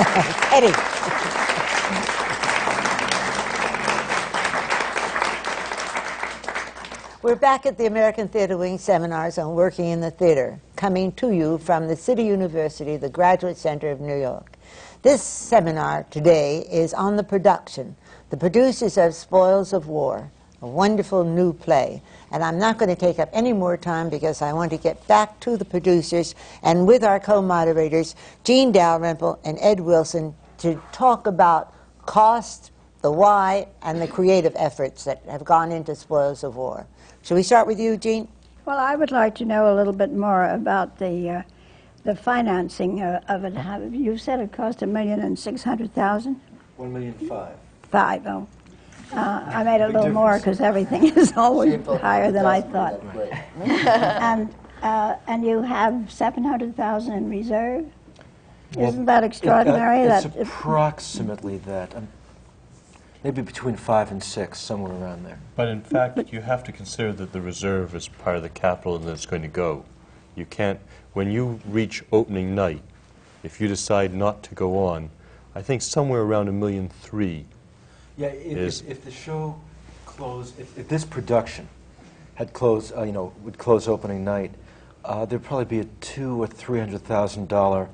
Eddie. 0.50 0.72
We're 7.22 7.36
back 7.36 7.66
at 7.66 7.76
the 7.76 7.84
American 7.84 8.28
Theatre 8.28 8.56
Wing 8.56 8.78
seminars 8.78 9.36
on 9.36 9.54
working 9.54 9.86
in 9.86 10.00
the 10.00 10.10
theater, 10.10 10.58
coming 10.74 11.12
to 11.12 11.32
you 11.32 11.58
from 11.58 11.86
the 11.86 11.96
City 11.96 12.24
University, 12.24 12.96
the 12.96 13.10
Graduate 13.10 13.58
Center 13.58 13.90
of 13.90 14.00
New 14.00 14.18
York. 14.18 14.52
This 15.02 15.22
seminar 15.22 16.06
today 16.10 16.60
is 16.70 16.94
on 16.94 17.16
the 17.16 17.24
production, 17.24 17.96
the 18.30 18.38
producers 18.38 18.96
of 18.96 19.14
Spoils 19.14 19.74
of 19.74 19.86
War, 19.86 20.30
a 20.62 20.66
wonderful 20.66 21.24
new 21.24 21.52
play. 21.52 22.02
And 22.30 22.44
I'm 22.44 22.58
not 22.58 22.78
going 22.78 22.88
to 22.88 22.96
take 22.96 23.18
up 23.18 23.28
any 23.32 23.52
more 23.52 23.76
time 23.76 24.10
because 24.10 24.42
I 24.42 24.52
want 24.52 24.70
to 24.72 24.76
get 24.76 25.06
back 25.08 25.40
to 25.40 25.56
the 25.56 25.64
producers 25.64 26.34
and 26.62 26.86
with 26.86 27.02
our 27.02 27.18
co-moderators, 27.18 28.14
Jean 28.44 28.72
Dalrymple 28.72 29.38
and 29.44 29.58
Ed 29.60 29.80
Wilson, 29.80 30.34
to 30.58 30.80
talk 30.92 31.26
about 31.26 31.74
cost, 32.06 32.70
the 33.02 33.10
why, 33.10 33.66
and 33.82 34.00
the 34.00 34.06
creative 34.06 34.52
efforts 34.56 35.04
that 35.04 35.22
have 35.24 35.44
gone 35.44 35.72
into 35.72 35.94
Spoils 35.94 36.44
of 36.44 36.56
War. 36.56 36.86
Shall 37.22 37.36
we 37.36 37.42
start 37.42 37.66
with 37.66 37.80
you, 37.80 37.96
Jean? 37.96 38.28
Well, 38.66 38.78
I 38.78 38.94
would 38.94 39.10
like 39.10 39.34
to 39.36 39.44
know 39.44 39.72
a 39.72 39.74
little 39.74 39.92
bit 39.92 40.12
more 40.12 40.44
about 40.44 40.98
the 40.98 41.30
uh, 41.30 41.42
the 42.04 42.14
financing 42.14 43.00
uh, 43.02 43.20
of 43.28 43.44
it. 43.44 43.54
You 43.92 44.16
said 44.16 44.40
it 44.40 44.52
cost 44.52 44.82
a 44.82 44.86
million 44.86 45.20
and 45.20 45.38
six 45.38 45.62
hundred 45.62 45.94
thousand. 45.94 46.40
One 46.76 46.92
million 46.92 47.14
five. 47.14 47.56
Five. 47.90 48.26
Oh, 48.26 48.46
uh, 49.12 49.44
I 49.46 49.62
made 49.64 49.80
a 49.80 49.88
little 49.88 50.10
more 50.10 50.38
because 50.38 50.60
everything 50.60 51.04
is 51.16 51.32
always 51.36 51.84
higher 51.86 52.30
than 52.30 52.46
I 52.46 52.60
thought. 52.60 53.02
and 53.62 54.54
uh, 54.82 55.16
and 55.26 55.44
you 55.44 55.62
have 55.62 56.10
seven 56.10 56.44
hundred 56.44 56.76
thousand 56.76 57.14
in 57.14 57.30
reserve. 57.30 57.86
Isn't 58.78 59.06
that 59.06 59.24
extraordinary? 59.24 60.00
It's 60.02 60.24
that 60.24 60.40
approximately 60.40 61.58
that. 61.58 61.94
Um, 61.96 62.08
maybe 63.24 63.42
between 63.42 63.76
five 63.76 64.10
and 64.10 64.22
six, 64.22 64.60
somewhere 64.60 64.92
around 64.92 65.24
there. 65.24 65.38
But 65.56 65.68
in 65.68 65.82
fact, 65.82 66.32
you 66.32 66.40
have 66.40 66.64
to 66.64 66.72
consider 66.72 67.12
that 67.14 67.32
the 67.32 67.40
reserve 67.40 67.94
is 67.94 68.08
part 68.08 68.36
of 68.36 68.42
the 68.42 68.48
capital 68.48 68.96
and 68.96 69.04
that 69.06 69.12
it's 69.12 69.26
going 69.26 69.42
to 69.42 69.48
go. 69.48 69.84
You 70.36 70.46
can't, 70.46 70.80
when 71.12 71.30
you 71.30 71.60
reach 71.66 72.02
opening 72.12 72.54
night, 72.54 72.82
if 73.42 73.60
you 73.60 73.68
decide 73.68 74.14
not 74.14 74.42
to 74.44 74.54
go 74.54 74.78
on, 74.78 75.10
I 75.54 75.62
think 75.62 75.82
somewhere 75.82 76.22
around 76.22 76.48
a 76.48 76.52
million 76.52 76.88
three. 76.88 77.46
Yeah, 78.20 78.28
if, 78.28 78.58
Is- 78.58 78.80
if, 78.82 78.90
if 78.90 79.04
the 79.04 79.10
show 79.10 79.58
closed, 80.04 80.60
if, 80.60 80.78
if 80.78 80.88
this 80.88 81.06
production 81.06 81.66
had 82.34 82.52
closed, 82.52 82.92
uh, 82.94 83.02
you 83.02 83.12
know, 83.12 83.32
would 83.42 83.56
close 83.56 83.88
opening 83.88 84.24
night, 84.24 84.52
uh, 85.06 85.24
there'd 85.24 85.42
probably 85.42 85.64
be 85.64 85.80
a 85.80 85.86
two 86.02 86.42
or 86.42 86.46
three 86.46 86.78
hundred 86.78 87.02
thousand 87.02 87.48
dollar 87.48 87.88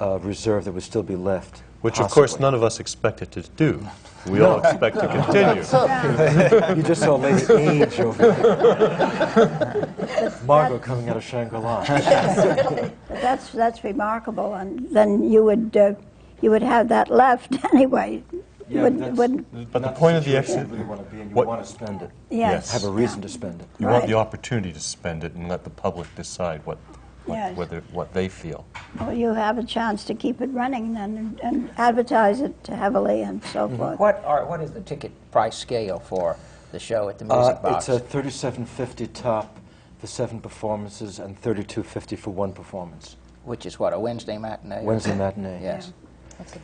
uh, 0.00 0.18
reserve 0.20 0.64
that 0.64 0.72
would 0.72 0.82
still 0.82 1.02
be 1.02 1.16
left. 1.16 1.62
Which, 1.82 2.00
of 2.00 2.10
course, 2.10 2.38
none 2.38 2.54
of 2.54 2.62
us 2.62 2.80
expect 2.80 3.20
it 3.20 3.30
to 3.32 3.42
do. 3.42 3.86
We 4.26 4.40
all 4.40 4.60
expect 4.60 5.00
to 5.00 5.08
continue. 5.18 6.76
you 6.76 6.82
just 6.82 7.02
saw 7.02 7.16
Lady 7.16 7.52
Age 7.82 8.00
over 8.00 8.32
there. 8.32 10.32
Margot 10.46 10.78
coming 10.78 11.10
out 11.10 11.18
of 11.18 11.24
Shangri-La. 11.24 11.84
that's 11.84 13.50
that's 13.50 13.84
remarkable, 13.84 14.54
and 14.54 14.88
then 14.90 15.30
you 15.30 15.44
would 15.44 15.76
uh, 15.76 15.92
you 16.40 16.50
would 16.50 16.62
have 16.62 16.88
that 16.88 17.10
left 17.10 17.62
anyway. 17.74 18.22
You 18.68 18.76
Yeah, 18.76 18.82
wouldn't- 18.84 19.00
that's 19.02 19.16
wouldn't- 19.18 19.72
But 19.72 19.82
the 19.82 19.88
point 19.90 20.16
of 20.16 20.24
the 20.24 20.30
situation 20.30 20.58
exit, 20.60 20.68
you 20.68 20.74
really 20.74 20.84
want 20.88 21.08
to 21.08 21.14
be 21.14 21.20
in. 21.22 21.28
You 21.30 21.34
what- 21.34 21.46
want 21.46 21.64
to 21.64 21.68
spend 21.70 22.02
it. 22.02 22.10
yes, 22.30 22.52
Yes. 22.52 22.72
Have 22.72 22.84
a 22.84 22.92
reason 22.92 23.20
to 23.22 23.28
spend 23.28 23.60
it. 23.60 23.68
you 23.78 23.86
want 23.86 24.06
the 24.06 24.14
opportunity 24.14 24.72
to 24.72 24.80
spend 24.80 25.24
it 25.24 25.34
and 25.34 25.48
let 25.48 25.64
the 25.64 25.70
public 25.70 26.06
decide 26.14 26.60
what, 26.64 26.78
what, 27.26 27.34
Yes. 27.36 27.56
whether, 27.56 27.82
what 27.92 28.12
they 28.14 28.28
feel. 28.28 28.64
Well, 29.00 29.12
you 29.12 29.32
have 29.34 29.58
a 29.58 29.62
chance 29.64 30.04
to 30.04 30.14
keep 30.14 30.40
it 30.40 30.50
running 30.52 30.94
then 30.94 31.16
and, 31.16 31.40
and 31.42 31.70
advertise 31.78 32.40
it 32.40 32.54
heavily 32.66 33.22
and 33.22 33.42
so 33.44 33.66
Mm-hmm. 33.68 33.76
forth. 33.76 33.98
What 33.98 34.22
are 34.24 34.44
what 34.46 34.60
is 34.60 34.72
the 34.72 34.80
ticket 34.80 35.12
price 35.30 35.56
scale 35.56 35.98
for 35.98 36.36
the 36.72 36.78
show 36.78 37.08
at 37.08 37.18
the 37.18 37.24
Music 37.24 37.56
Uh, 37.56 37.62
Box? 37.70 37.88
it's 37.88 37.96
a 37.96 37.98
thirty-seven 38.00 38.64
fifty 38.64 39.06
top 39.06 39.58
for 39.98 40.06
seven 40.06 40.40
performances 40.40 41.18
and 41.18 41.38
thirty-two 41.38 41.82
fifty 41.82 42.16
for 42.16 42.30
one 42.30 42.52
performance. 42.52 43.16
which 43.44 43.66
is 43.66 43.76
what 43.78 43.92
a 43.92 43.98
Wednesday 43.98 44.38
matinee. 44.38 44.84
Wednesday 44.84 45.16
matinee. 45.16 45.58
Yes. 45.62 45.92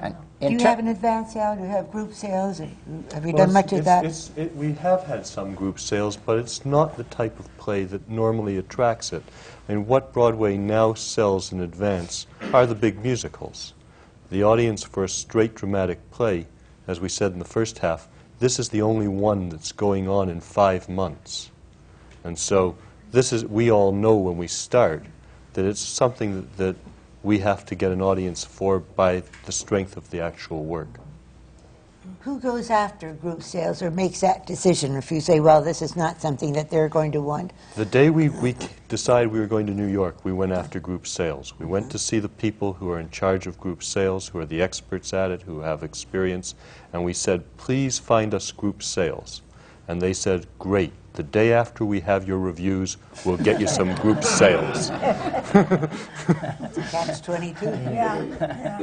And 0.00 0.14
Do 0.40 0.62
you 0.62 0.68
have 0.68 0.78
an 0.78 0.88
advance 0.88 1.32
sale? 1.32 1.56
Do 1.56 1.62
you 1.62 1.68
have 1.68 1.90
group 1.90 2.14
sales? 2.14 2.58
Have 2.58 2.68
you 2.68 3.32
Well, 3.32 3.46
done 3.46 3.50
it's- 3.50 3.52
much 3.52 3.72
of 3.72 3.84
that? 3.84 4.04
it's- 4.04 4.30
it- 4.36 4.54
we 4.56 4.72
have 4.74 5.04
had 5.04 5.26
some 5.26 5.54
group 5.54 5.80
sales, 5.80 6.16
but 6.16 6.38
it's 6.38 6.64
not 6.64 6.96
the 6.96 7.04
type 7.04 7.38
of 7.40 7.56
play 7.58 7.84
that 7.84 8.08
normally 8.08 8.56
attracts 8.56 9.12
it. 9.12 9.24
And 9.68 9.88
what 9.88 10.12
Broadway 10.12 10.56
now 10.56 10.94
sells 10.94 11.50
in 11.52 11.60
advance 11.60 12.26
are 12.52 12.66
the 12.66 12.74
big 12.76 13.02
musicals. 13.02 13.74
The 14.30 14.44
audience 14.44 14.84
for 14.84 15.02
a 15.04 15.08
straight 15.08 15.54
dramatic 15.54 16.08
play, 16.12 16.46
as 16.86 17.00
we 17.00 17.08
said 17.08 17.32
in 17.32 17.38
the 17.38 17.44
first 17.44 17.78
half, 17.78 18.08
this 18.38 18.58
is 18.60 18.68
the 18.68 18.82
only 18.82 19.08
one 19.08 19.48
that's 19.48 19.72
going 19.72 20.08
on 20.08 20.28
in 20.28 20.40
five 20.40 20.88
months. 20.88 21.50
And 22.22 22.38
so 22.38 22.76
this 23.10 23.32
is, 23.32 23.44
we 23.44 23.70
all 23.70 23.90
know 23.90 24.14
when 24.16 24.36
we 24.36 24.46
start 24.46 25.04
that 25.54 25.64
it's 25.64 25.80
something 25.80 26.34
that, 26.36 26.56
that 26.58 26.76
we 27.22 27.38
have 27.40 27.64
to 27.66 27.74
get 27.74 27.90
an 27.92 28.00
audience 28.00 28.44
for 28.44 28.78
by 28.78 29.22
the 29.44 29.52
strength 29.52 29.96
of 29.96 30.10
the 30.10 30.20
actual 30.20 30.64
work. 30.64 30.88
Who 32.20 32.40
goes 32.40 32.70
after 32.70 33.12
group 33.12 33.42
sales 33.42 33.82
or 33.82 33.90
makes 33.90 34.20
that 34.20 34.46
decision 34.46 34.96
if 34.96 35.12
you 35.12 35.20
say, 35.20 35.40
well, 35.40 35.62
this 35.62 35.82
is 35.82 35.94
not 35.94 36.20
something 36.20 36.52
that 36.54 36.70
they're 36.70 36.88
going 36.88 37.12
to 37.12 37.20
want? 37.20 37.52
The 37.76 37.84
day 37.84 38.10
we, 38.10 38.28
we 38.28 38.54
decided 38.88 39.30
we 39.30 39.40
were 39.40 39.46
going 39.46 39.66
to 39.66 39.74
New 39.74 39.86
York, 39.86 40.24
we 40.24 40.32
went 40.32 40.52
after 40.52 40.80
group 40.80 41.06
sales. 41.06 41.58
We 41.58 41.66
went 41.66 41.90
to 41.90 41.98
see 41.98 42.18
the 42.18 42.28
people 42.28 42.72
who 42.72 42.90
are 42.90 42.98
in 42.98 43.10
charge 43.10 43.46
of 43.46 43.58
group 43.60 43.82
sales, 43.82 44.28
who 44.28 44.38
are 44.38 44.46
the 44.46 44.62
experts 44.62 45.12
at 45.12 45.30
it, 45.30 45.42
who 45.42 45.60
have 45.60 45.82
experience, 45.82 46.54
and 46.92 47.04
we 47.04 47.12
said, 47.12 47.44
please 47.56 47.98
find 47.98 48.34
us 48.34 48.52
group 48.52 48.82
sales. 48.82 49.42
And 49.86 50.00
they 50.00 50.12
said, 50.12 50.46
great. 50.58 50.92
The 51.14 51.22
day 51.24 51.52
after 51.52 51.84
we 51.84 52.00
have 52.00 52.28
your 52.28 52.38
reviews, 52.38 52.96
we'll 53.24 53.38
get 53.38 53.60
you 53.60 53.66
some 53.66 53.94
group 53.96 54.22
sales. 54.22 54.90
Catch 56.90 57.22
22. 57.22 57.64
Yeah, 57.66 58.22
yeah, 58.22 58.78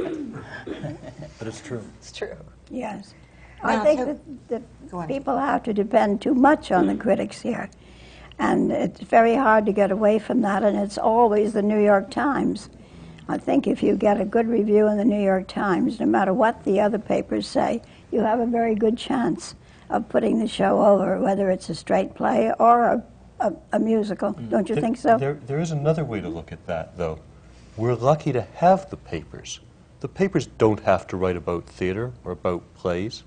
But 1.39 1.47
it's 1.47 1.61
true. 1.61 1.81
It's 1.99 2.11
true. 2.11 2.35
yes. 2.69 3.13
Now, 3.63 3.69
I 3.81 3.83
think 3.85 3.99
so- 4.01 4.19
that, 4.49 4.61
that 4.91 5.07
people 5.07 5.37
have 5.37 5.63
to 5.63 5.73
depend 5.73 6.21
too 6.21 6.33
much 6.35 6.71
on 6.71 6.87
the 6.87 6.95
critics 6.95 7.41
here. 7.41 7.69
And 8.37 8.69
it's 8.69 8.99
very 8.99 9.35
hard 9.35 9.65
to 9.67 9.71
get 9.71 9.91
away 9.91 10.19
from 10.19 10.41
that, 10.41 10.61
and 10.61 10.77
it's 10.77 10.97
always 10.97 11.53
the 11.53 11.61
New 11.61 11.79
York 11.79 12.11
Times. 12.11 12.69
I 13.29 13.37
think 13.37 13.65
if 13.65 13.81
you 13.81 13.95
get 13.95 14.19
a 14.19 14.25
good 14.25 14.47
review 14.47 14.87
in 14.87 14.97
the 14.97 15.05
New 15.05 15.23
York 15.23 15.47
Times, 15.47 16.01
no 16.01 16.05
matter 16.05 16.33
what 16.33 16.63
the 16.65 16.81
other 16.81 16.99
papers 16.99 17.47
say, 17.47 17.81
you 18.11 18.19
have 18.19 18.41
a 18.41 18.45
very 18.45 18.75
good 18.75 18.97
chance 18.97 19.55
of 19.89 20.09
putting 20.09 20.39
the 20.39 20.47
show 20.47 20.83
over, 20.83 21.19
whether 21.19 21.49
it's 21.49 21.69
a 21.69 21.75
straight 21.75 22.15
play 22.15 22.51
or 22.59 22.83
a, 22.83 23.03
a, 23.39 23.53
a 23.73 23.79
musical. 23.79 24.33
Mm. 24.33 24.49
Don't 24.49 24.69
you 24.69 24.75
There- 24.75 24.81
think 24.81 24.97
so? 24.97 25.17
There, 25.17 25.39
there 25.45 25.59
is 25.59 25.71
another 25.71 26.03
way 26.03 26.21
to 26.21 26.29
look 26.29 26.51
at 26.51 26.65
that, 26.67 26.97
though. 26.97 27.19
We're 27.77 27.95
lucky 27.95 28.31
to 28.33 28.41
have 28.41 28.89
the 28.89 28.97
papers. 28.97 29.59
The 29.99 30.07
papers 30.07 30.47
don't 30.47 30.81
have 30.81 31.07
to 31.07 31.17
write 31.17 31.35
about 31.35 31.65
theater 31.65 32.13
or 32.23 32.31
about 32.31 32.73
plays. 32.75 33.23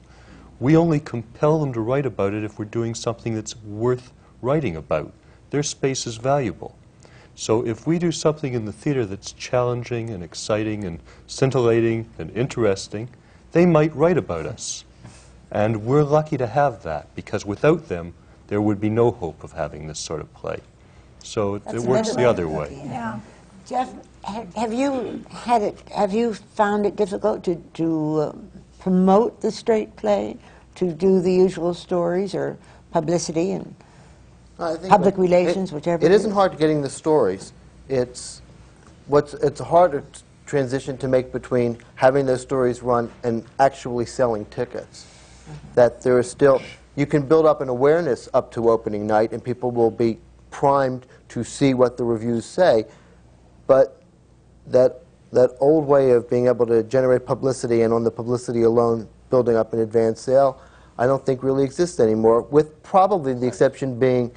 We 0.61 0.77
only 0.77 1.01
compel 1.01 1.61
them 1.61 1.73
to 1.75 1.81
write 1.81 2.07
about 2.07 2.35
it 2.35 2.45
if 2.45 2.59
we're 2.59 2.65
doing 2.65 2.95
something 2.95 3.35
that's 3.35 3.57
worth 3.57 4.13
writing 4.43 4.77
about. 4.77 5.13
Their 5.51 5.63
space 5.63 6.07
is 6.07 6.17
valuable. 6.17 6.77
So 7.35 7.65
if 7.65 7.87
we 7.87 7.99
do 7.99 8.11
something 8.11 8.55
in 8.55 8.65
the 8.65 8.73
theater 8.73 9.07
that's 9.07 9.33
challenging 9.33 10.11
and 10.11 10.25
exciting 10.25 10.85
and 10.85 10.99
scintillating 11.27 12.09
and 12.19 12.31
interesting, 12.37 13.09
they 13.53 13.65
might 13.65 13.95
write 13.95 14.19
about 14.19 14.47
us. 14.47 14.85
And 15.51 15.85
we're 15.85 16.03
lucky 16.05 16.37
to 16.37 16.47
have 16.47 16.83
that 16.83 17.15
because 17.15 17.47
without 17.47 17.89
them, 17.89 18.15
there 18.49 18.61
would 18.61 18.81
be 18.81 18.91
no 18.91 19.11
hope 19.11 19.43
of 19.45 19.53
having 19.53 19.87
this 19.87 19.99
sort 19.99 20.21
of 20.21 20.33
play. 20.35 20.61
So 21.23 21.57
it, 21.57 21.65
That's 21.65 21.83
it 21.85 21.89
works 21.89 22.15
the 22.15 22.25
other 22.29 22.49
way. 22.49 22.71
looking 22.71 22.79
at 22.81 22.85
it. 22.87 22.89
Yeah. 22.91 23.21
Jeff, 23.67 23.93
have 24.57 24.73
you 24.73 25.23
had 25.31 25.63
it? 25.63 25.79
Have 25.95 26.13
you 26.13 26.35
found 26.35 26.87
it 26.87 26.97
difficult 26.97 27.45
to 27.45 27.57
to 27.75 28.17
uh, 28.21 28.33
promote 28.79 29.41
the 29.41 29.51
straight 29.51 29.95
play, 29.97 30.37
to 30.77 30.93
do 30.93 31.21
the 31.21 31.33
usual 31.33 31.75
stories 31.75 32.35
or 32.35 32.57
publicity 32.93 33.51
and 33.53 33.75
I 34.59 34.75
think 34.77 34.89
Public 34.89 35.15
that- 35.17 35.21
relations, 35.21 35.71
it- 35.71 35.75
whichever 35.75 36.03
It 36.05 36.11
it 36.11 36.15
isn't 36.15 36.31
is. 36.31 36.35
hard 36.35 36.57
getting 36.59 36.81
the 36.83 36.89
stories. 36.91 37.53
It's 37.89 38.41
what's 39.07 39.35
it's 39.35 39.61
a 39.61 39.65
harder 39.65 40.01
t- 40.01 40.23
transition 40.47 40.97
to 40.99 41.09
make 41.09 41.31
between 41.33 41.77
having 41.97 42.25
those 42.27 42.41
stories 42.41 42.83
run 42.83 43.11
and 43.23 43.45
actually 43.59 44.07
selling 44.07 44.47
tickets. 44.47 45.05
That 45.75 46.03
there 46.03 46.19
is 46.19 46.31
still 46.31 46.63
you 46.97 47.07
can 47.07 47.27
build 47.27 47.47
up 47.47 47.61
an 47.61 47.69
awareness 47.69 48.29
up 48.35 48.51
to 48.53 48.71
opening 48.71 49.07
night, 49.07 49.33
and 49.33 49.43
people 49.43 49.71
will 49.71 49.91
be 49.91 50.19
primed 50.51 51.07
to 51.29 51.45
see 51.45 51.75
what 51.75 51.97
the 51.97 52.05
reviews 52.05 52.45
say. 52.45 52.87
But 53.67 54.03
that 54.67 55.03
that 55.33 55.51
old 55.61 55.87
way 55.87 56.11
of 56.13 56.29
being 56.29 56.47
able 56.47 56.67
to 56.67 56.83
generate 56.83 57.27
publicity 57.27 57.83
and 57.83 57.93
on 57.93 58.03
the 58.03 58.11
publicity 58.11 58.63
alone 58.63 59.09
building 59.31 59.57
up 59.57 59.73
an 59.73 59.81
advance 59.81 60.21
sale, 60.21 60.61
I 60.99 61.07
don't 61.07 61.25
think 61.25 61.43
really 61.43 61.65
exists 61.65 62.01
anymore. 62.01 62.43
With 62.43 62.83
probably 62.83 63.35
the 63.35 63.47
exception 63.47 63.99
being 63.99 64.33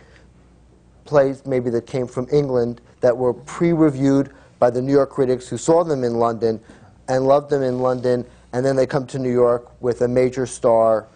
plays 1.06 1.46
maybe 1.46 1.70
that 1.70 1.88
came 1.88 2.08
from 2.08 2.28
England 2.32 2.82
that 3.00 3.16
were 3.16 3.34
pre-reviewed 3.34 4.32
by 4.60 4.70
the 4.70 4.82
New 4.82 4.92
York 4.92 5.10
critics 5.10 5.48
who 5.48 5.58
saw 5.58 5.84
them 5.84 6.04
in 6.04 6.16
London 6.16 6.60
and 7.08 7.26
loved 7.26 7.50
them 7.50 7.64
in 7.64 7.80
London, 7.80 8.26
and 8.54 8.66
then 8.66 8.76
they 8.76 8.86
come 8.86 9.06
to 9.08 9.20
New 9.20 9.32
York 9.32 9.72
with 9.82 10.02
a 10.02 10.08
major 10.08 10.46
star. 10.46 11.08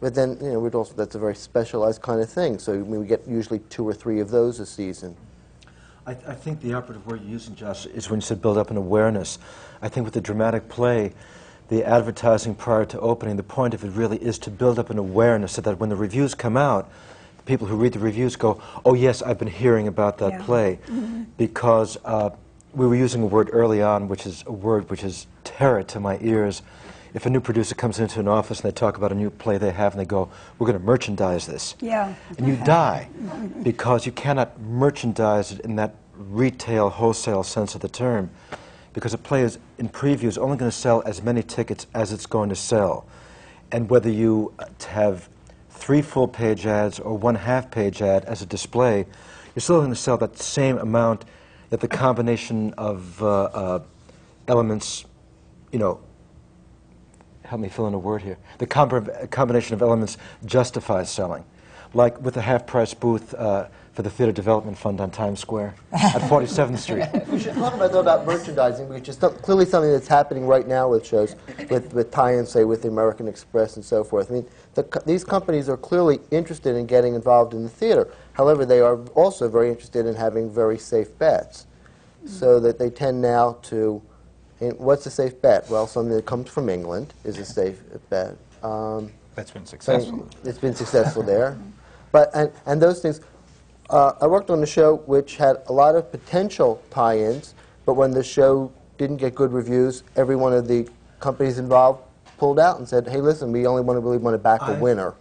But 0.00 0.14
then, 0.14 0.38
you 0.40 0.52
know, 0.52 0.60
we'd 0.60 0.74
also, 0.74 0.94
that's 0.94 1.16
a 1.16 1.18
very 1.18 1.34
specialized 1.34 2.02
kind 2.02 2.20
of 2.20 2.30
thing. 2.30 2.58
So 2.58 2.72
I 2.72 2.76
mean, 2.76 3.00
we 3.00 3.06
get 3.06 3.26
usually 3.26 3.58
two 3.70 3.86
or 3.86 3.92
three 3.92 4.20
of 4.20 4.30
those 4.30 4.60
a 4.60 4.66
season. 4.66 5.16
I, 6.06 6.12
I 6.12 6.34
think 6.34 6.60
the 6.60 6.74
operative 6.74 7.06
word 7.06 7.20
you're 7.22 7.30
using, 7.32 7.54
Josh, 7.56 7.84
is 7.86 8.08
when 8.08 8.18
you 8.18 8.22
said 8.22 8.40
build 8.40 8.58
up 8.58 8.70
an 8.70 8.76
awareness. 8.76 9.38
I 9.82 9.88
think 9.88 10.04
with 10.04 10.14
the 10.14 10.20
dramatic 10.20 10.68
play, 10.68 11.12
the 11.68 11.84
advertising 11.84 12.54
prior 12.54 12.84
to 12.86 13.00
opening, 13.00 13.36
the 13.36 13.42
point 13.42 13.74
of 13.74 13.84
it 13.84 13.90
really 13.90 14.16
is 14.18 14.38
to 14.40 14.50
build 14.50 14.78
up 14.78 14.88
an 14.88 14.98
awareness 14.98 15.52
so 15.52 15.62
that 15.62 15.78
when 15.78 15.88
the 15.90 15.96
reviews 15.96 16.34
come 16.34 16.56
out, 16.56 16.88
the 17.36 17.42
people 17.42 17.66
who 17.66 17.76
read 17.76 17.92
the 17.92 17.98
reviews 17.98 18.36
go, 18.36 18.62
oh, 18.86 18.94
yes, 18.94 19.20
I've 19.20 19.38
been 19.38 19.48
hearing 19.48 19.88
about 19.88 20.18
that 20.18 20.32
Yeah. 20.32 20.42
play. 20.44 20.78
Because 21.36 21.98
uh, 22.04 22.30
we 22.78 22.86
were 22.86 22.94
using 22.94 23.22
a 23.22 23.26
word 23.26 23.50
early 23.52 23.82
on, 23.82 24.08
which 24.08 24.24
is 24.24 24.44
a 24.46 24.52
word 24.52 24.88
which 24.88 25.02
is 25.02 25.26
terror 25.42 25.82
to 25.82 25.98
my 25.98 26.16
ears. 26.20 26.62
If 27.12 27.26
a 27.26 27.30
new 27.30 27.40
producer 27.40 27.74
comes 27.74 27.98
into 27.98 28.20
an 28.20 28.28
office 28.28 28.60
and 28.60 28.70
they 28.70 28.74
talk 28.74 28.96
about 28.96 29.10
a 29.10 29.16
new 29.16 29.30
play 29.30 29.58
they 29.58 29.72
have 29.72 29.92
and 29.94 30.00
they 30.00 30.04
go, 30.06 30.28
we're 30.58 30.66
going 30.66 30.78
to 30.78 30.84
merchandise 30.84 31.46
this 31.46 31.74
Yeah. 31.80 32.14
and 32.36 32.46
you 32.46 32.56
die 32.64 33.08
because 33.64 34.06
you 34.06 34.12
cannot 34.12 34.60
merchandise 34.60 35.50
it 35.52 35.60
in 35.60 35.74
that 35.76 35.96
retail 36.14 36.90
wholesale 36.90 37.42
sense 37.42 37.74
of 37.74 37.80
the 37.80 37.88
term 37.88 38.30
because 38.92 39.12
a 39.14 39.18
play 39.18 39.42
is 39.42 39.58
in 39.78 39.88
preview 39.88 40.24
is 40.24 40.38
only 40.38 40.56
going 40.56 40.70
to 40.70 40.76
sell 40.76 41.02
as 41.06 41.22
many 41.22 41.42
tickets 41.42 41.86
as 41.94 42.12
it's 42.12 42.26
going 42.26 42.48
to 42.48 42.56
sell 42.56 43.06
and 43.70 43.88
whether 43.88 44.10
you 44.10 44.52
have 44.88 45.28
three 45.70 46.02
full 46.02 46.26
page 46.26 46.66
ads 46.66 46.98
or 46.98 47.16
one 47.16 47.36
half 47.36 47.70
page 47.70 48.02
ad 48.02 48.24
as 48.24 48.42
a 48.42 48.46
display 48.46 49.06
you're 49.54 49.60
still 49.60 49.78
going 49.78 49.90
to 49.90 49.96
sell 49.96 50.16
that 50.18 50.36
same 50.38 50.76
amount 50.78 51.24
that 51.70 51.80
the 51.80 51.88
combination 51.88 52.72
of 52.74 53.22
uh, 53.22 53.42
uh, 53.44 53.82
elements 54.46 55.04
you 55.72 55.78
know 55.78 56.00
help 57.44 57.60
me 57.60 57.68
fill 57.68 57.86
in 57.86 57.94
a 57.94 57.98
word 57.98 58.22
here. 58.22 58.36
The 58.58 58.66
com- 58.66 59.08
combination 59.30 59.74
of 59.74 59.82
elements 59.82 60.18
justifies 60.44 61.10
selling. 61.10 61.44
Like 61.94 62.20
with 62.20 62.34
the 62.34 62.42
half 62.42 62.66
price 62.66 62.92
booth 62.92 63.32
uh, 63.32 63.68
for 63.98 64.02
the 64.02 64.10
Theater 64.10 64.30
Development 64.30 64.78
Fund 64.78 65.00
on 65.00 65.10
Times 65.10 65.40
Square 65.40 65.74
at 65.92 66.20
47th 66.22 66.78
Street. 67.10 67.26
We 67.26 67.40
should 67.40 67.54
talk 67.54 67.74
about, 67.74 67.90
though, 67.90 67.98
about 67.98 68.26
merchandising, 68.26 68.88
which 68.88 69.08
is 69.08 69.16
clearly 69.16 69.64
something 69.64 69.90
that's 69.90 70.06
happening 70.06 70.46
right 70.46 70.68
now 70.68 70.88
with 70.88 71.04
shows, 71.04 71.34
with, 71.68 71.92
with 71.94 72.12
tie-ins, 72.12 72.50
say, 72.50 72.62
with 72.62 72.82
the 72.82 72.88
American 72.88 73.26
Express 73.26 73.74
and 73.74 73.84
so 73.84 74.04
forth. 74.04 74.30
I 74.30 74.34
mean, 74.34 74.46
the, 74.74 74.84
co- 74.84 75.00
these 75.04 75.24
companies 75.24 75.68
are 75.68 75.76
clearly 75.76 76.20
interested 76.30 76.76
in 76.76 76.86
getting 76.86 77.14
involved 77.14 77.54
in 77.54 77.64
the 77.64 77.68
theater. 77.68 78.12
However, 78.38 78.64
they 78.64 78.80
are 78.80 78.96
also 79.16 79.48
very 79.48 79.68
interested 79.68 80.06
in 80.06 80.14
having 80.14 80.48
very 80.48 80.78
safe 80.78 81.18
bets, 81.18 81.66
so 82.24 82.60
that 82.60 82.78
they 82.78 82.88
tend 82.88 83.20
now 83.20 83.58
to. 83.62 84.00
And 84.60 84.78
what's 84.78 85.06
a 85.06 85.10
safe 85.10 85.40
bet? 85.42 85.68
Well, 85.68 85.86
something 85.86 86.14
that 86.14 86.24
comes 86.24 86.48
from 86.48 86.68
England 86.68 87.14
is 87.24 87.38
a 87.38 87.44
safe 87.44 87.80
bet. 88.10 88.36
Um, 88.62 89.12
That's 89.34 89.50
been 89.50 89.66
successful. 89.66 90.28
It's 90.44 90.58
been 90.58 90.74
successful 90.74 91.22
there. 91.22 91.58
But, 92.10 92.30
and, 92.34 92.50
and 92.66 92.82
those 92.82 93.00
things, 93.00 93.20
uh, 93.90 94.12
I 94.20 94.26
worked 94.26 94.50
on 94.50 94.62
a 94.62 94.66
show 94.66 94.96
which 95.06 95.36
had 95.36 95.58
a 95.66 95.72
lot 95.72 95.94
of 95.94 96.10
potential 96.10 96.82
tie-ins, 96.90 97.54
but 97.86 97.94
when 97.94 98.10
the 98.10 98.24
show 98.24 98.72
didn't 98.98 99.18
get 99.18 99.34
good 99.34 99.52
reviews, 99.52 100.02
every 100.16 100.34
one 100.34 100.52
of 100.52 100.66
the 100.66 100.88
companies 101.20 101.58
involved 101.58 102.02
pulled 102.36 102.58
out 102.58 102.78
and 102.78 102.88
said, 102.88 103.06
hey, 103.06 103.20
listen, 103.20 103.52
we 103.52 103.66
only 103.66 103.82
want 103.82 103.96
to 103.96 104.00
really 104.00 104.18
want 104.18 104.34
to 104.34 104.38
back 104.38 104.62
a 104.62 104.72
I- 104.72 104.80
winner. 104.80 105.14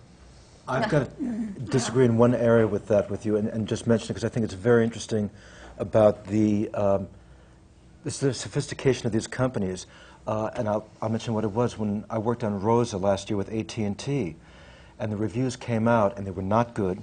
I've 0.70 0.90
got 0.90 1.18
to 1.18 1.24
disagree 1.70 2.04
in 2.04 2.18
one 2.18 2.36
area 2.36 2.68
with 2.68 2.88
that 2.88 3.10
with 3.10 3.26
you 3.26 3.38
and, 3.38 3.48
and 3.48 3.68
just 3.68 3.88
mention 3.88 4.06
it 4.06 4.10
because 4.10 4.26
I 4.26 4.30
think 4.30 4.44
it's 4.44 4.54
very 4.54 4.84
interesting 4.84 5.30
about 5.78 6.26
the, 6.26 6.70
um, 6.74 7.08
the 8.04 8.12
sophistication 8.12 9.06
of 9.06 9.14
these 9.14 9.28
companies. 9.28 9.88
Uh, 10.26 10.50
and 10.56 10.68
I'll, 10.68 10.86
I'll 11.02 11.08
mention 11.08 11.34
what 11.34 11.46
it 11.46 11.52
was 11.52 11.78
when 11.78 12.04
I 12.10 12.18
worked 12.18 12.44
on 12.44 12.60
Rosa 12.62 12.98
last 12.98 13.30
year 13.30 13.38
with 13.38 13.50
AT&T, 13.50 14.36
and 15.00 15.12
the 15.12 15.16
reviews 15.16 15.56
came 15.56 15.88
out 15.88 16.18
and 16.18 16.28
they 16.28 16.32
were 16.32 16.42
not 16.42 16.74
good. 16.74 17.02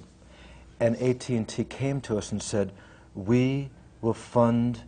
And 0.79 0.97
AT&T 1.01 1.65
came 1.65 2.03
to 2.03 2.19
us 2.19 2.33
and 2.33 2.43
said, 2.43 2.73
"We 3.15 3.71
will 4.03 4.13
fund 4.13 4.83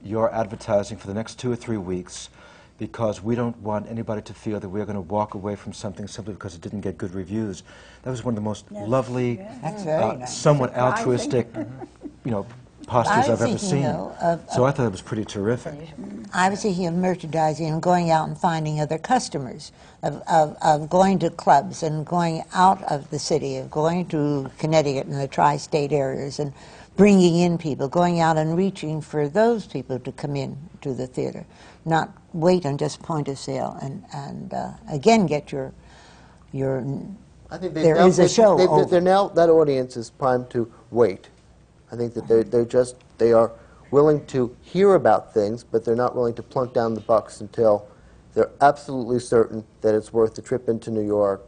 your 0.00 0.32
advertising 0.32 0.98
for 0.98 1.08
the 1.08 1.14
next 1.14 1.40
two 1.40 1.50
or 1.50 1.56
three 1.56 1.78
weeks 1.78 2.28
because 2.78 3.22
we 3.22 3.34
don't 3.34 3.56
want 3.58 3.88
anybody 3.88 4.22
to 4.22 4.34
feel 4.34 4.60
that 4.60 4.68
we're 4.68 4.84
going 4.84 4.96
to 4.96 5.00
walk 5.00 5.34
away 5.34 5.56
from 5.56 5.72
something 5.72 6.06
simply 6.06 6.34
because 6.34 6.54
it 6.54 6.60
didn't 6.60 6.82
get 6.82 6.98
good 6.98 7.14
reviews. 7.14 7.62
That 8.02 8.10
was 8.10 8.24
one 8.24 8.32
of 8.32 8.36
the 8.36 8.42
most 8.42 8.70
lovely, 8.70 9.36
That's 9.62 9.82
very 9.82 10.02
uh, 10.02 10.12
nice. 10.14 10.36
somewhat 10.36 10.70
Surprising. 10.70 10.98
altruistic, 10.98 11.48
you 12.24 12.30
know, 12.30 12.46
postures 12.86 13.28
I 13.28 13.32
I've 13.32 13.42
ever 13.42 13.58
seen. 13.58 13.82
though, 13.82 14.14
of- 14.20 14.44
so 14.50 14.64
I 14.64 14.70
thought 14.70 14.86
it 14.86 14.92
was 14.92 15.02
pretty 15.02 15.24
terrific. 15.24 15.74
I 16.34 16.50
was 16.50 16.62
thinking 16.62 16.86
of 16.86 16.94
merchandising 16.94 17.66
and 17.66 17.80
going 17.82 18.10
out 18.10 18.28
and 18.28 18.36
finding 18.36 18.80
other 18.80 18.98
customers, 18.98 19.72
of, 20.02 20.22
of, 20.28 20.56
of 20.62 20.90
going 20.90 21.18
to 21.20 21.30
clubs 21.30 21.82
and 21.82 22.04
going 22.04 22.42
out 22.54 22.82
of 22.84 23.08
the 23.10 23.18
city, 23.18 23.56
of 23.56 23.70
going 23.70 24.06
to 24.08 24.50
Connecticut 24.58 25.06
and 25.06 25.18
the 25.18 25.28
tri 25.28 25.56
state 25.56 25.92
areas 25.92 26.38
and 26.38 26.52
bringing 26.96 27.36
in 27.36 27.58
people, 27.58 27.88
going 27.88 28.20
out 28.20 28.36
and 28.36 28.56
reaching 28.56 29.00
for 29.00 29.28
those 29.28 29.66
people 29.66 29.98
to 30.00 30.12
come 30.12 30.34
in 30.36 30.56
to 30.80 30.94
the 30.94 31.06
theater, 31.06 31.44
not 31.84 32.10
wait 32.36 32.66
on 32.66 32.76
just 32.78 33.02
point 33.02 33.28
of 33.28 33.38
sale 33.38 33.78
and, 33.82 34.04
and 34.12 34.52
uh, 34.52 34.72
again 34.90 35.26
get 35.26 35.50
your, 35.50 35.72
your 36.52 36.78
I 37.50 37.58
think 37.58 37.74
they've 37.74 37.82
There 37.84 37.94
now, 37.96 38.06
is 38.06 38.18
a 38.18 38.22
they've- 38.22 38.30
show 38.30 38.56
they've- 38.58 38.68
over. 38.68 38.84
they're 38.84 39.00
now, 39.00 39.28
that 39.28 39.48
audience 39.48 39.96
is 39.96 40.10
primed 40.10 40.50
to 40.50 40.70
wait. 40.90 41.28
I 41.92 41.96
think 41.96 42.14
that 42.14 42.26
they're, 42.28 42.42
they're 42.44 42.64
just, 42.64 42.96
they 43.18 43.32
are 43.32 43.52
willing 43.90 44.26
to 44.26 44.54
hear 44.62 44.94
about 44.94 45.32
things, 45.32 45.62
but 45.64 45.84
they're 45.84 45.94
not 45.96 46.14
willing 46.16 46.34
to 46.34 46.42
plunk 46.42 46.74
down 46.74 46.94
the 46.94 47.00
bucks 47.00 47.40
until 47.40 47.86
they're 48.34 48.50
absolutely 48.60 49.20
certain 49.20 49.64
that 49.80 49.94
it's 49.94 50.12
worth 50.12 50.34
the 50.34 50.42
trip 50.42 50.68
into 50.68 50.90
New 50.90 51.06
York. 51.06 51.46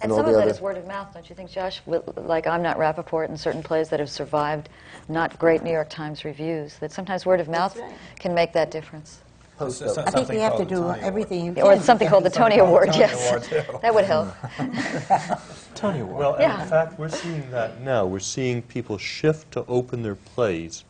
And 0.00 0.12
all 0.12 0.18
some 0.18 0.26
of 0.26 0.32
that 0.34 0.42
other- 0.42 0.50
is 0.50 0.60
word 0.60 0.76
of 0.76 0.86
mouth, 0.86 1.12
don't 1.12 1.28
you 1.28 1.34
think, 1.34 1.50
Josh? 1.50 1.82
Like 2.16 2.46
I'm 2.46 2.62
Not 2.62 2.78
Rappaport 2.78 3.28
and 3.28 3.38
certain 3.38 3.62
plays 3.62 3.88
that 3.88 3.98
have 3.98 4.10
survived 4.10 4.68
not 5.08 5.36
great 5.38 5.62
New 5.64 5.72
York 5.72 5.90
Times 5.90 6.24
reviews, 6.24 6.76
that 6.78 6.92
sometimes 6.92 7.26
word 7.26 7.40
of 7.40 7.48
mouth 7.48 7.78
can 8.20 8.32
make 8.34 8.52
that 8.52 8.70
difference. 8.70 9.20
Post 9.58 9.78
So- 9.78 9.88
so- 9.88 10.02
I 10.06 10.10
think 10.10 10.28
we 10.28 10.36
have 10.38 10.56
to 10.58 10.64
do 10.64 10.90
everything 10.90 11.44
you 11.46 11.52
can. 11.52 11.62
Or 11.62 11.80
something 11.80 12.08
called 12.08 12.24
the 12.24 12.30
Tony 12.30 12.58
Award, 12.58 12.88
Tony 12.88 12.98
yes. 12.98 13.28
Award. 13.28 13.80
That 13.82 13.94
would 13.94 14.04
help. 14.04 14.28
Tony 15.74 16.00
Award. 16.00 16.18
Well, 16.18 16.36
Yeah. 16.38 16.62
in 16.62 16.68
fact, 16.68 16.98
we're 16.98 17.08
seeing 17.08 17.50
that 17.50 17.80
now. 17.80 18.04
We're 18.04 18.18
seeing 18.18 18.62
people 18.62 18.98
shift 18.98 19.50
to 19.52 19.64
open 19.66 20.02
their 20.02 20.14
plays 20.14 20.84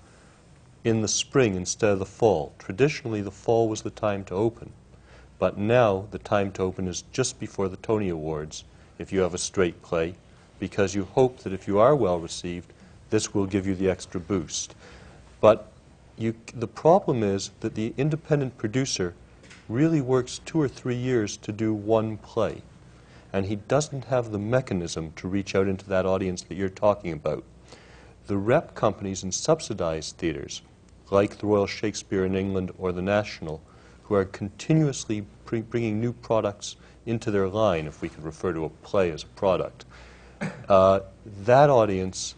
in 0.84 1.01
the 1.01 1.09
spring 1.09 1.55
instead 1.55 1.90
of 1.90 1.98
the 2.01 2.06
fall. 2.06 2.52
Traditionally, 2.59 3.20
the 3.20 3.30
fall 3.30 3.68
was 3.68 3.82
the 3.82 3.90
time 3.90 4.24
to 4.24 4.34
open, 4.34 4.72
but 5.38 5.56
now 5.59 6.06
the 6.10 6.18
time 6.18 6.51
to 6.52 6.62
open 6.62 6.88
is 6.88 7.02
just 7.12 7.38
before 7.38 7.68
the 7.68 7.76
Tony 7.78 8.09
Awards 8.09 8.64
if 8.98 9.12
you 9.12 9.20
have 9.20 9.34
a 9.34 9.38
straight 9.38 9.80
play, 9.82 10.14
because 10.59 10.94
you 10.94 11.05
hope 11.05 11.38
that 11.38 11.52
if 11.52 11.68
you 11.68 11.78
are 11.78 11.94
well 11.94 12.18
received, 12.18 12.72
this 13.10 13.34
will 13.34 13.47
give 13.47 13.66
you 13.66 13.74
the 13.76 13.90
extra 13.90 14.18
boost. 14.18 14.74
But 15.40 15.70
you, 16.16 16.34
the 16.55 16.68
problem 16.68 17.22
is 17.22 17.51
that 17.60 17.74
the 17.74 17.93
independent 17.97 18.56
producer 18.59 19.14
really 19.68 20.01
works 20.01 20.40
two 20.44 20.60
or 20.60 20.68
three 20.68 20.94
years 20.94 21.36
to 21.36 21.52
do 21.52 21.74
one 21.74 22.16
play 22.16 22.62
and 23.36 23.44
he 23.44 23.56
doesn't 23.56 24.06
have 24.06 24.30
the 24.30 24.38
mechanism 24.38 25.12
to 25.16 25.28
reach 25.28 25.55
out 25.55 25.68
into 25.68 25.86
that 25.88 26.06
audience 26.06 26.43
that 26.44 26.55
you're 26.55 26.70
talking 26.70 27.12
about. 27.12 27.44
The 28.28 28.38
rep 28.38 28.74
companies 28.74 29.22
and 29.22 29.34
subsidized 29.34 30.16
theaters, 30.16 30.62
like 31.10 31.36
the 31.36 31.47
Royal 31.47 31.66
Shakespeare 31.66 32.24
in 32.24 32.34
England 32.34 32.72
or 32.78 32.93
the 32.93 33.02
National, 33.02 33.60
who 34.05 34.14
are 34.14 34.24
continuously 34.24 35.26
bringing 35.44 36.01
new 36.01 36.14
products 36.14 36.76
into 37.05 37.30
their 37.30 37.47
line, 37.47 37.86
if 37.86 38.01
we 38.01 38.09
could 38.09 38.24
refer 38.24 38.55
to 38.55 38.64
a 38.64 38.68
play 38.70 39.10
as 39.10 39.22
a 39.22 39.28
product, 39.28 39.84
uh, 40.68 41.01
that 41.44 41.68
audience 41.68 42.36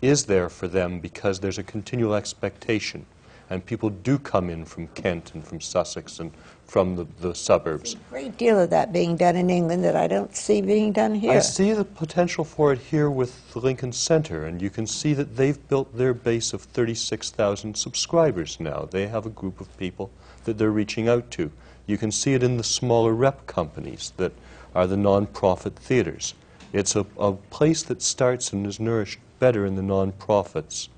is 0.00 0.26
there 0.26 0.48
for 0.48 0.68
them 0.68 1.00
because 1.00 1.40
there's 1.40 1.58
a 1.58 1.62
continual 1.64 2.14
expectation. 2.14 3.04
And 3.48 3.64
people 3.64 3.90
do 3.90 4.18
come 4.18 4.50
in 4.50 4.64
from 4.64 4.88
Kent 4.88 5.32
and 5.34 5.46
from 5.46 5.60
Sussex 5.60 6.18
and 6.18 6.32
from 6.66 6.96
the, 6.96 7.06
the 7.20 7.34
suburbs. 7.34 7.96
great 8.10 8.36
deal 8.36 8.58
of 8.58 8.70
that 8.70 8.92
being 8.92 9.16
done 9.16 9.36
in 9.36 9.50
England 9.50 9.84
that 9.84 9.94
I 9.94 10.08
don't 10.08 10.34
see 10.34 10.60
being 10.60 10.92
done 10.92 11.14
here. 11.14 11.32
I 11.32 11.38
see 11.38 11.72
the 11.72 11.84
potential 11.84 12.44
for 12.44 12.72
it 12.72 12.80
here 12.80 13.08
with 13.08 13.52
the 13.52 13.60
Lincoln 13.60 13.92
Center, 13.92 14.46
and 14.46 14.60
you 14.60 14.68
can 14.68 14.86
see 14.86 15.14
that 15.14 15.36
they've 15.36 15.68
built 15.68 15.96
their 15.96 16.12
base 16.12 16.52
of 16.52 16.62
36,000 16.62 17.76
subscribers 17.76 18.58
now. 18.58 18.88
They 18.90 19.06
have 19.06 19.26
a 19.26 19.30
group 19.30 19.60
of 19.60 19.76
people 19.78 20.10
that 20.44 20.58
they're 20.58 20.70
reaching 20.70 21.08
out 21.08 21.30
to. 21.32 21.52
You 21.86 21.96
can 21.96 22.10
see 22.10 22.34
it 22.34 22.42
in 22.42 22.56
the 22.56 22.64
smaller 22.64 23.12
rep 23.12 23.46
companies 23.46 24.12
that 24.16 24.32
are 24.74 24.88
the 24.88 24.96
non-profit 24.96 25.76
theaters. 25.76 26.34
It's 26.72 26.96
a, 26.96 27.06
a 27.18 27.32
place 27.32 27.84
that 27.84 28.02
starts 28.02 28.52
and 28.52 28.66
is 28.66 28.80
nourished 28.80 29.20
better 29.38 29.64
in 29.64 29.76
the 29.76 29.82
non-profits 29.82 30.88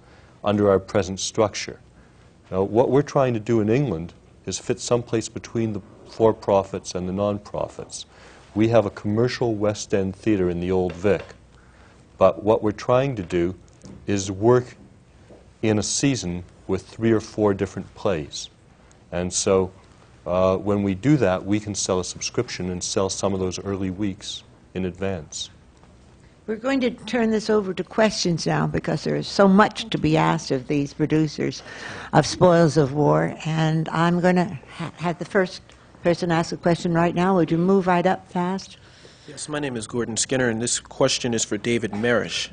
under 0.43 0.70
our 0.70 0.79
present 0.79 1.20
structure. 1.20 1.79
Now, 2.51 2.62
what 2.62 2.91
we're 2.91 3.03
trying 3.03 3.35
to 3.35 3.41
do 3.41 3.61
in 3.61 3.69
England 3.69 4.15
is 4.47 4.59
fit 4.59 4.81
someplace 4.81 5.29
between 5.29 5.75
the 5.75 5.81
for-profits 6.09 6.95
and 6.95 7.09
the 7.09 7.12
non-profits. 7.12 8.07
We 8.55 8.69
have 8.69 8.87
a 8.87 8.91
commercial 8.91 9.55
West 9.55 9.93
End 9.93 10.16
theater 10.16 10.49
in 10.49 10.61
the 10.61 10.70
Old 10.70 10.93
Vic, 10.93 11.23
but 12.16 12.43
what 12.43 12.62
we're 12.62 12.73
trying 12.73 13.15
to 13.16 13.23
do 13.23 13.55
is 14.07 14.31
work 14.31 14.77
in 15.61 15.79
a 15.79 15.83
season 15.83 16.45
with 16.66 16.87
three 16.87 17.12
or 17.12 17.20
four 17.20 17.53
different 17.53 17.95
plays. 17.95 18.49
And 19.12 19.33
so 19.33 19.70
uh, 20.27 20.57
when 20.57 20.83
we 20.83 20.95
do 20.95 21.16
that, 21.19 21.45
we 21.45 21.61
can 21.61 21.75
sell 21.75 22.01
a 22.01 22.05
subscription 22.05 22.70
and 22.70 22.83
sell 22.83 23.11
some 23.11 23.35
of 23.35 23.41
those 23.41 23.59
early 23.59 23.91
weeks 23.91 24.43
in 24.75 24.85
advance. 24.85 25.51
We're 26.49 26.57
going 26.57 26.81
to 26.81 26.91
turn 26.91 27.31
this 27.31 27.51
over 27.51 27.75
to 27.75 27.85
questions 27.85 28.47
now 28.47 28.66
because 28.66 29.05
there 29.05 29.16
is 29.16 29.29
so 29.29 29.47
much 29.47 29.91
to 29.91 29.99
be 29.99 30.16
asked 30.16 30.51
of 30.51 30.66
these 30.66 30.95
producers 30.95 31.62
of 32.15 32.25
spoils 32.25 32.79
of 32.79 32.95
war. 32.95 33.37
And 33.45 33.87
I'm 33.91 34.19
going 34.20 34.37
to 34.37 34.59
ha- 34.70 34.93
have 34.97 35.19
the 35.19 35.27
first 35.27 35.61
person 36.03 36.33
ask 36.33 36.51
a 36.51 36.57
question 36.57 36.95
right 36.95 37.15
now. 37.15 37.37
Would 37.37 37.51
you 37.51 37.59
move 37.59 37.87
right 37.87 38.07
up 38.07 38.33
fast? 38.33 38.79
Yes, 39.27 39.47
my 39.47 39.59
name 39.59 39.77
is 39.77 39.87
Gordon 39.87 40.16
Skinner, 40.16 40.49
and 40.49 40.62
this 40.62 40.81
question 40.81 41.35
is 41.35 41.45
for 41.45 41.59
David 41.59 41.91
Mirvish. 41.91 42.49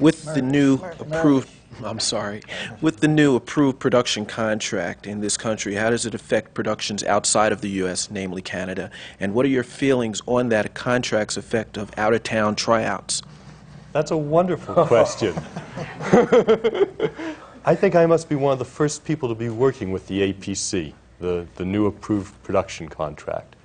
With 0.00 0.24
the 0.34 0.42
new 0.42 0.80
approved, 0.98 1.48
I'm 1.84 2.00
sorry, 2.00 2.42
with 2.80 2.98
the 2.98 3.06
new 3.06 3.36
approved 3.36 3.78
production 3.78 4.26
contract 4.26 5.06
in 5.06 5.20
this 5.20 5.36
country, 5.36 5.76
how 5.76 5.90
does 5.90 6.04
it 6.04 6.16
affect 6.16 6.54
productions 6.54 7.04
outside 7.04 7.52
of 7.52 7.60
the 7.60 7.68
U.S., 7.68 8.10
namely 8.10 8.42
Canada? 8.42 8.90
And 9.20 9.34
what 9.34 9.46
are 9.46 9.50
your 9.50 9.62
feelings 9.62 10.20
on 10.26 10.48
that 10.48 10.74
contract's 10.74 11.36
effect 11.36 11.76
of 11.76 11.96
out-of-town 11.96 12.56
tryouts? 12.56 13.22
That's 13.92 14.10
a 14.10 14.16
wonderful 14.16 14.78
oh. 14.78 14.86
question. 14.86 15.34
I 17.64 17.74
think 17.74 17.96
I 17.96 18.06
must 18.06 18.28
be 18.28 18.36
one 18.36 18.52
of 18.52 18.58
the 18.58 18.64
first 18.64 19.04
people 19.04 19.28
to 19.28 19.34
be 19.34 19.48
working 19.48 19.90
with 19.90 20.06
the 20.06 20.32
APC, 20.32 20.92
the, 21.18 21.46
the 21.56 21.64
new 21.64 21.86
approved 21.86 22.40
production 22.42 22.88
contract. 22.88 23.56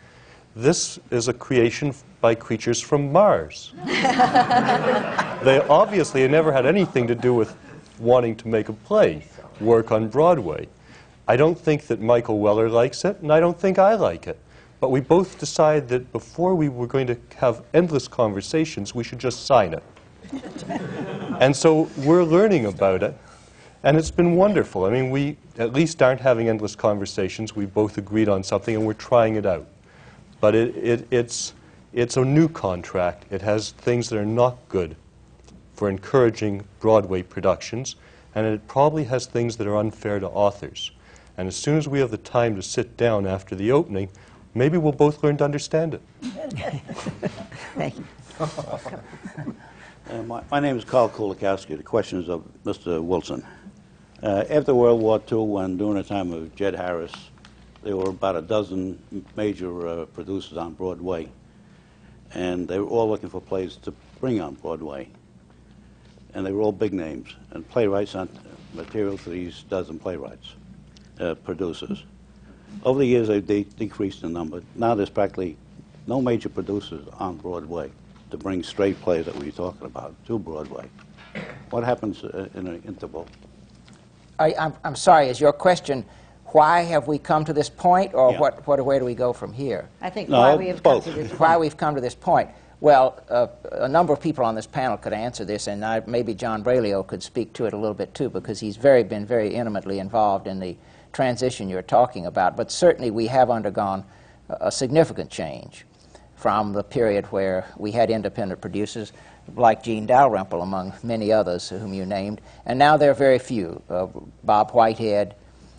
This 0.56 1.00
is 1.12 1.28
a 1.28 1.34
creation 1.34 1.94
by 2.20 2.36
creatures 2.36 2.82
from 2.82 3.12
Mars. 3.12 3.74
they 3.86 5.64
obviously 5.70 6.28
never 6.28 6.52
had 6.52 6.66
anything 6.66 7.08
to 7.08 7.16
do 7.16 7.34
with 7.34 7.56
wanting 8.00 8.36
to 8.38 8.48
make 8.48 8.70
a 8.70 8.74
play, 8.74 9.24
work 9.60 9.92
on 9.92 10.08
Broadway. 10.08 10.68
I 11.28 11.38
don't 11.38 11.58
think 11.58 11.88
that 11.88 12.02
Michael 12.02 12.40
Weller 12.40 12.70
likes 12.70 13.06
it, 13.06 13.20
and 13.22 13.32
I 13.32 13.40
don't 13.40 13.60
think 13.60 13.80
I 13.80 13.94
like 13.94 14.28
it. 14.28 14.40
But 14.80 14.90
we 14.90 15.00
both 15.00 15.40
decided 15.40 15.88
that 15.90 16.12
before 16.12 16.56
we 16.56 16.68
were 16.68 16.88
going 16.88 17.08
to 17.08 17.18
have 17.38 17.64
endless 17.74 18.08
conversations, 18.08 18.96
we 18.96 19.04
should 19.04 19.20
just 19.20 19.46
sign 19.46 19.74
it. 19.74 19.84
and 21.40 21.56
so 21.56 21.90
we're 21.98 22.24
learning 22.24 22.66
about 22.66 23.04
it, 23.04 23.18
and 23.84 23.98
it's 23.98 24.12
been 24.12 24.36
wonderful. 24.36 24.86
I 24.86 24.90
mean, 24.92 25.10
we 25.10 25.38
at 25.58 25.74
least 25.74 26.02
aren't 26.02 26.22
having 26.22 26.50
endless 26.50 26.76
conversations. 26.76 27.56
We've 27.56 27.74
both 27.74 27.98
agreed 27.98 28.30
on 28.30 28.44
something, 28.44 28.76
and 28.76 28.86
we're 28.86 28.94
trying 28.94 29.36
it 29.36 29.46
out. 29.46 29.68
But 30.40 30.56
it, 30.56 30.76
it, 30.78 31.08
it's, 31.12 31.54
it's 31.94 32.18
a 32.18 32.26
new 32.26 32.48
contract. 32.48 33.26
It 33.32 33.42
has 33.42 33.72
things 33.72 34.10
that 34.10 34.18
are 34.18 34.26
not 34.26 34.58
good 34.70 34.96
for 35.74 35.90
encouraging 35.90 36.64
Broadway 36.80 37.24
productions, 37.24 37.96
and 38.36 38.46
it 38.46 38.68
probably 38.68 39.06
has 39.06 39.26
things 39.26 39.58
that 39.58 39.68
are 39.68 39.78
unfair 39.78 40.20
to 40.20 40.28
authors. 40.28 40.92
And 41.38 41.48
as 41.48 41.56
soon 41.56 41.78
as 41.78 41.88
we 41.88 42.00
have 42.00 42.12
the 42.12 42.18
time 42.18 42.56
to 42.56 42.62
sit 42.62 42.98
down 42.98 43.26
after 43.26 43.56
the 43.56 43.72
opening, 43.72 44.10
maybe 44.54 44.78
we'll 44.78 44.92
both 44.92 45.24
learn 45.24 45.38
to 45.38 45.44
understand 45.44 45.96
it. 45.96 46.02
Thank 47.76 47.98
you. 47.98 48.06
Uh, 50.12 50.22
my, 50.24 50.44
my 50.52 50.60
name 50.60 50.78
is 50.78 50.84
Carl 50.84 51.08
Kulikowski. 51.08 51.78
The 51.78 51.84
question 51.84 52.22
is 52.22 52.28
of 52.28 52.44
Mr. 52.66 53.02
Wilson. 53.02 53.46
Uh, 54.22 54.44
after 54.50 54.76
World 54.76 55.02
War 55.02 55.22
II 55.32 55.46
when 55.46 55.78
during 55.78 55.96
the 55.96 56.04
time 56.04 56.34
of 56.34 56.54
Jed 56.54 56.76
Harris, 56.76 57.14
there 57.82 57.96
were 57.96 58.10
about 58.10 58.36
a 58.36 58.42
dozen 58.42 59.02
major 59.38 59.88
uh, 59.88 60.06
producers 60.08 60.58
on 60.58 60.74
Broadway, 60.74 61.30
and 62.34 62.68
they 62.68 62.78
were 62.78 62.88
all 62.88 63.10
looking 63.10 63.30
for 63.30 63.40
plays 63.40 63.78
to 63.84 63.94
bring 64.20 64.42
on 64.42 64.56
Broadway. 64.56 65.08
And 66.34 66.46
they 66.46 66.52
were 66.52 66.62
all 66.62 66.74
big 66.74 66.92
names, 66.92 67.34
and 67.52 67.66
playwrights 67.70 68.12
sent 68.12 68.32
material 68.74 69.18
to 69.20 69.30
these 69.30 69.64
dozen 69.64 69.98
playwrights, 69.98 70.56
uh, 71.22 71.36
producers. 71.36 72.04
Over 72.84 73.00
the 73.00 73.06
years, 73.06 73.30
they've 73.30 73.48
de- 73.48 73.64
decreased 73.64 74.24
in 74.24 74.34
number. 74.34 74.62
Now 74.76 74.94
there's 74.94 75.10
practically 75.10 75.56
no 76.06 76.22
major 76.22 76.50
producers 76.50 77.08
on 77.18 77.38
Broadway 77.38 77.92
to 78.32 78.38
bring 78.38 78.64
straight 78.64 79.00
plays 79.02 79.26
that 79.26 79.36
we 79.38 79.46
were 79.48 79.52
talking 79.52 79.86
about 79.86 80.16
to 80.26 80.40
Broadway. 80.40 80.90
What 81.70 81.84
happens 81.84 82.24
uh, 82.24 82.48
in 82.56 82.68
an 82.68 82.82
interval? 82.88 83.28
I, 84.40 84.56
I'm, 84.60 84.74
I'm 84.84 84.96
sorry, 84.96 85.28
is 85.28 85.40
your 85.40 85.54
question 85.54 86.04
why 86.48 86.82
have 86.82 87.08
we 87.08 87.18
come 87.18 87.46
to 87.46 87.54
this 87.54 87.70
point, 87.70 88.14
or 88.14 88.32
Yeah. 88.32 88.40
what, 88.40 88.68
what, 88.68 88.84
where 88.84 89.00
do 89.00 89.06
we 89.06 89.16
go 89.16 89.32
from 89.32 89.54
here? 89.54 89.88
I 90.02 90.10
think 90.10 90.28
No, 90.28 90.40
why 90.40 90.56
we 90.56 90.68
have 90.68 90.84
come 90.84 91.02
to 91.02 91.12
this 91.12 91.32
Why 91.40 91.56
we've 91.56 91.78
come 91.78 91.96
to 91.96 92.02
this 92.02 92.16
point? 92.16 92.50
Well, 92.82 93.22
uh, 93.30 93.48
a 93.72 93.88
number 93.88 94.12
of 94.12 94.20
people 94.20 94.44
on 94.44 94.56
this 94.56 94.68
panel 94.68 94.98
could 94.98 95.14
answer 95.14 95.46
this, 95.46 95.68
and 95.68 95.86
I, 95.86 96.02
maybe 96.08 96.34
John 96.34 96.62
Breglio 96.64 97.08
could 97.08 97.24
speak 97.24 97.54
to 97.54 97.68
it 97.68 97.74
a 97.74 97.78
little 97.78 97.94
bit 97.94 98.14
too, 98.14 98.30
because 98.30 98.60
he's 98.60 98.76
very 98.76 99.04
been 99.04 99.26
very 99.26 99.54
intimately 99.54 100.00
involved 100.00 100.48
in 100.48 100.60
the 100.60 100.76
transition 101.14 101.70
you're 101.70 101.84
talking 101.84 102.26
about. 102.26 102.58
But 102.58 102.72
certainly, 102.72 103.12
we 103.12 103.28
have 103.28 103.50
undergone 103.50 104.04
a, 104.50 104.68
a 104.68 104.72
significant 104.72 105.30
change 105.30 105.86
from 106.42 106.74
the 106.74 106.84
period 106.84 107.24
where 107.28 107.68
we 107.78 107.92
had 107.92 108.10
independent 108.10 108.60
producers 108.60 109.14
like 109.56 109.84
Jean 109.84 110.08
Dalrymple, 110.08 110.64
among 110.64 110.92
many 111.04 111.32
others 111.32 111.70
whom 111.70 111.94
you 111.94 112.04
named, 112.04 112.42
and 112.66 112.80
now 112.80 112.98
there 112.98 113.12
are 113.12 113.16
very 113.16 113.38
few. 113.38 113.80
Uh, 113.88 114.08
Bob 114.44 114.72
Whitehead 114.72 115.36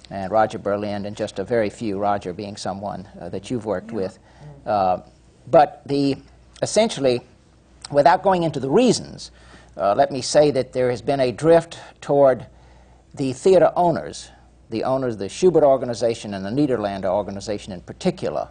and 0.08 0.30
Roger 0.30 0.60
Berlind, 0.60 1.04
and 1.04 1.16
just 1.16 1.40
a 1.40 1.44
very 1.44 1.68
few, 1.68 1.98
Roger 1.98 2.32
being 2.32 2.56
someone 2.56 3.08
uh, 3.20 3.28
that 3.30 3.50
you've 3.50 3.66
worked 3.66 3.90
with. 3.90 4.20
Uh, 4.64 5.00
but 5.50 5.82
the 5.86 6.16
essentially, 6.62 7.22
without 7.90 8.22
going 8.22 8.44
into 8.44 8.60
the 8.60 8.70
reasons, 8.70 9.32
uh, 9.76 9.94
let 9.96 10.12
me 10.12 10.22
say 10.22 10.52
that 10.52 10.72
there 10.72 10.90
has 10.90 11.02
been 11.02 11.18
a 11.18 11.32
drift 11.32 11.78
toward 12.00 12.46
the 13.14 13.32
theater 13.32 13.72
owners, 13.74 14.30
the 14.70 14.84
owners 14.84 15.14
of 15.14 15.18
the 15.18 15.26
Shubert 15.28 15.64
organization 15.64 16.34
and 16.34 16.44
the 16.44 16.50
Nederlander 16.50 17.06
organization 17.06 17.72
in 17.72 17.80
particular, 17.80 18.48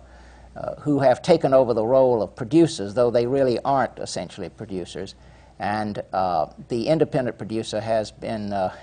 uh, 0.55 0.75
who 0.81 0.99
have 0.99 1.21
taken 1.21 1.53
over 1.53 1.73
the 1.73 1.85
role 1.85 2.21
of 2.21 2.35
producers, 2.35 2.93
though 2.93 3.11
they 3.11 3.25
really 3.25 3.59
aren't 3.59 3.99
essentially 3.99 4.49
producers. 4.49 5.15
And 5.59 6.01
uh, 6.11 6.47
the 6.69 6.87
independent 6.87 7.37
producer 7.37 7.79
has 7.79 8.11
been 8.11 8.51
uh, 8.51 8.75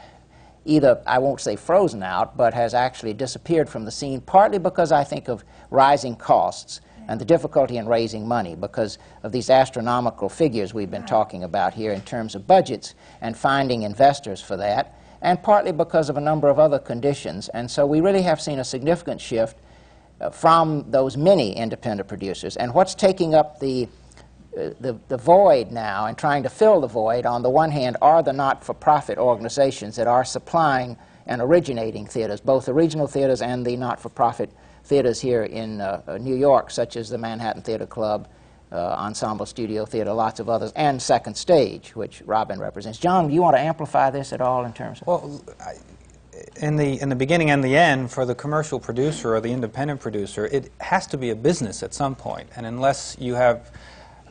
either, 0.65 1.03
I 1.07 1.19
won't 1.19 1.41
say 1.41 1.57
frozen 1.57 2.03
out, 2.03 2.37
but 2.37 2.55
has 2.55 2.75
actually 2.75 3.15
disappeared 3.15 3.69
from 3.69 3.85
the 3.85 3.91
scene, 3.91 4.21
partly 4.21 4.59
because 4.59 4.93
I 4.93 5.05
think 5.05 5.29
of 5.29 5.45
rising 5.71 6.17
costs 6.17 6.81
and 7.09 7.21
the 7.21 7.25
difficulty 7.25 7.79
in 7.79 7.89
raising 7.89 8.29
money 8.29 8.55
because 8.55 8.99
of 9.23 9.33
these 9.33 9.51
astronomical 9.51 10.29
figures 10.29 10.75
we've 10.75 10.91
been 10.91 11.07
talking 11.07 11.43
about 11.43 11.75
here 11.75 11.93
in 11.93 12.03
terms 12.03 12.35
of 12.35 12.47
budgets 12.47 12.95
and 13.23 13.37
finding 13.37 13.83
investors 13.83 14.43
for 14.43 14.57
that, 14.59 14.95
and 15.23 15.43
partly 15.43 15.73
because 15.73 16.11
of 16.11 16.17
a 16.17 16.21
number 16.21 16.49
of 16.49 16.59
other 16.59 16.79
conditions. 16.79 17.49
And 17.49 17.71
so 17.71 17.87
we 17.87 18.01
really 18.01 18.23
have 18.23 18.41
seen 18.41 18.59
a 18.59 18.65
significant 18.65 19.21
shift 19.21 19.57
from 20.33 20.91
those 20.91 21.17
many 21.17 21.57
independent 21.57 22.09
producers. 22.09 22.57
And 22.57 22.75
what's 22.75 22.95
taking 22.95 23.35
up 23.35 23.61
the 23.61 23.89
uh, 24.59 24.71
the, 24.81 24.99
the 25.09 25.17
void 25.17 25.71
now 25.71 26.07
and 26.07 26.19
trying 26.19 26.43
to 26.43 26.49
fill 26.49 26.81
the 26.81 26.89
void, 26.89 27.27
on 27.27 27.43
the 27.43 27.51
one 27.51 27.71
hand, 27.71 27.97
are 28.03 28.23
the 28.23 28.33
not 28.33 28.65
for 28.65 28.75
profit 28.75 29.19
organizations 29.19 29.95
that 29.97 30.07
are 30.07 30.25
supplying 30.25 30.97
and 31.27 31.43
originating 31.43 32.07
theaters, 32.07 32.41
both 32.41 32.67
the 32.67 32.75
regional 32.75 33.07
theaters 33.07 33.43
and 33.43 33.65
the 33.65 33.77
not 33.77 34.01
for 34.01 34.09
profit 34.09 34.51
theaters 34.85 35.21
here 35.21 35.45
in 35.45 35.81
uh, 35.81 36.03
uh, 36.07 36.19
New 36.19 36.35
York, 36.35 36.71
such 36.71 36.97
as 36.97 37.11
the 37.11 37.19
Manhattan 37.19 37.63
Theater 37.63 37.87
Club, 37.87 38.27
uh, 38.73 38.77
Ensemble 38.77 39.47
Studio 39.47 39.85
Theater, 39.85 40.13
lots 40.13 40.41
of 40.41 40.49
others, 40.49 40.73
and 40.75 41.01
Second 41.01 41.37
Stage, 41.37 41.95
which 41.95 42.23
Robyn 42.25 42.59
represents. 42.59 42.99
John, 42.99 43.29
do 43.29 43.35
you 43.35 43.43
want 43.43 43.57
to 43.57 43.61
amplify 43.61 44.11
this 44.11 44.33
at 44.33 44.41
all 44.41 44.65
in 44.65 44.73
terms 44.73 45.03
of? 45.03 45.07
Well, 45.07 45.45
I, 45.61 45.75
in 46.57 46.77
the 46.77 47.01
in 47.01 47.09
the 47.09 47.17
beginning 47.17 47.51
and 47.51 47.63
the 47.63 47.77
end, 47.77 48.11
for 48.11 48.25
the 48.25 48.35
commercial 48.35 48.81
producer 48.81 49.35
or 49.35 49.41
the 49.41 49.53
independent 49.53 50.01
producer, 50.01 50.47
it 50.47 50.71
has 50.81 51.07
to 51.09 51.19
be 51.19 51.31
a 51.31 51.37
business 51.37 51.83
at 51.83 51.95
some 51.95 52.15
point. 52.15 52.49
And 52.57 52.67
unless 52.67 53.17
you 53.19 53.35
have, 53.35 53.71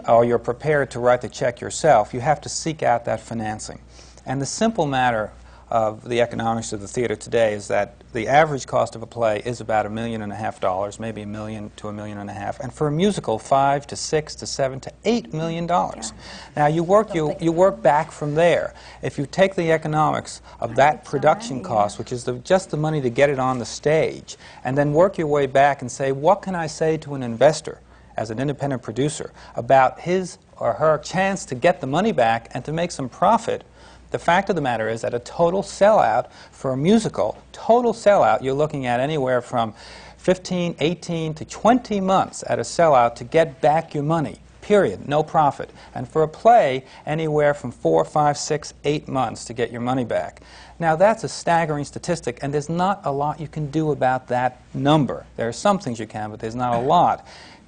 or 0.07 0.25
you're 0.25 0.39
prepared 0.39 0.91
to 0.91 0.99
write 0.99 1.21
the 1.21 1.29
check 1.29 1.61
yourself, 1.61 2.13
you 2.13 2.19
have 2.19 2.41
to 2.41 2.49
seek 2.49 2.83
out 2.83 3.05
that 3.05 3.19
financing. 3.19 3.79
And 4.25 4.41
the 4.41 4.45
simple 4.45 4.85
matter 4.85 5.31
of 5.69 6.07
the 6.07 6.21
economics 6.21 6.71
of 6.71 6.79
the 6.79 6.87
theater 6.87 7.15
today 7.15 7.53
is 7.53 7.67
that 7.67 7.95
the 8.13 8.27
average 8.27 8.65
cost 8.65 8.95
of 8.95 9.01
a 9.01 9.05
play 9.05 9.41
is 9.45 9.59
about 9.59 9.85
a 9.85 9.89
million 9.89 10.21
and 10.21 10.31
a 10.31 10.35
half 10.35 10.61
dollars, 10.61 10.99
maybe 10.99 11.21
a 11.21 11.27
million 11.27 11.71
to 11.75 11.89
a 11.89 11.93
million 11.93 12.17
and 12.17 12.29
a 12.29 12.33
half, 12.33 12.59
and 12.61 12.73
for 12.73 12.87
a 12.87 12.91
musical, 12.91 13.37
five 13.37 13.85
to 13.87 13.95
six 13.95 14.33
to 14.35 14.45
seven 14.45 14.79
to 14.79 14.91
eight 15.03 15.33
million 15.33 15.67
dollars. 15.67 16.13
Now 16.55 16.67
you 16.67 16.83
work 16.83 17.13
you 17.13 17.35
you 17.41 17.51
work 17.51 17.81
back 17.81 18.11
from 18.11 18.35
there. 18.35 18.73
If 19.01 19.17
you 19.17 19.25
take 19.25 19.55
the 19.55 19.71
economics 19.71 20.41
of 20.61 20.75
that 20.75 21.03
production 21.03 21.61
cost, 21.61 21.99
which 21.99 22.11
is 22.13 22.23
the, 22.23 22.33
just 22.39 22.71
the 22.71 22.77
money 22.77 23.01
to 23.01 23.09
get 23.09 23.29
it 23.29 23.39
on 23.39 23.59
the 23.59 23.65
stage, 23.65 24.37
and 24.63 24.77
then 24.77 24.93
work 24.93 25.17
your 25.17 25.27
way 25.27 25.47
back 25.47 25.81
and 25.81 25.91
say, 25.91 26.11
what 26.13 26.41
can 26.41 26.55
I 26.55 26.67
say 26.67 26.97
to 26.97 27.13
an 27.15 27.23
investor? 27.23 27.81
as 28.17 28.31
an 28.31 28.39
independent 28.39 28.81
producer 28.81 29.31
about 29.55 29.99
his 29.99 30.39
or 30.57 30.73
her 30.73 30.97
chance 30.97 31.45
to 31.45 31.55
get 31.55 31.79
the 31.79 31.87
money 31.87 32.11
back 32.11 32.49
and 32.53 32.65
to 32.65 32.73
make 32.73 32.91
some 32.91 33.07
profit, 33.07 33.63
the 34.11 34.19
fact 34.19 34.49
of 34.49 34.55
the 34.55 34.61
matter 34.61 34.89
is 34.89 35.01
that 35.01 35.13
a 35.13 35.19
total 35.19 35.61
sellout 35.61 36.31
for 36.51 36.71
a 36.71 36.77
musical, 36.77 37.37
total 37.51 37.93
sellout, 37.93 38.41
you're 38.41 38.53
looking 38.53 38.85
at 38.85 38.99
anywhere 38.99 39.41
from 39.41 39.73
15, 40.17 40.75
18 40.79 41.33
to 41.35 41.45
20 41.45 42.01
months 42.01 42.43
at 42.47 42.59
a 42.59 42.63
sellout 42.63 43.15
to 43.15 43.23
get 43.23 43.61
back 43.61 43.93
your 43.93 44.03
money, 44.03 44.39
period, 44.61 45.07
no 45.07 45.23
profit. 45.23 45.69
And 45.95 46.07
for 46.07 46.23
a 46.23 46.27
play, 46.27 46.85
anywhere 47.05 47.53
from 47.53 47.71
four, 47.71 48.03
five, 48.03 48.37
six, 48.37 48.73
eight 48.83 49.07
months 49.07 49.45
to 49.45 49.53
get 49.53 49.71
your 49.71 49.81
money 49.81 50.03
back. 50.03 50.41
Now, 50.79 50.95
that's 50.95 51.23
a 51.23 51.29
staggering 51.29 51.85
statistic, 51.85 52.39
and 52.41 52.53
there's 52.53 52.69
not 52.69 53.01
a 53.05 53.11
lot 53.11 53.39
you 53.39 53.47
can 53.47 53.71
do 53.71 53.91
about 53.91 54.27
that 54.27 54.61
number. 54.73 55.25
There 55.35 55.47
are 55.47 55.53
some 55.53 55.79
things 55.79 55.99
you 55.99 56.07
can, 56.07 56.29
but 56.29 56.39
there's 56.39 56.55
not 56.55 56.75
a 56.75 56.79
lot. 56.79 57.25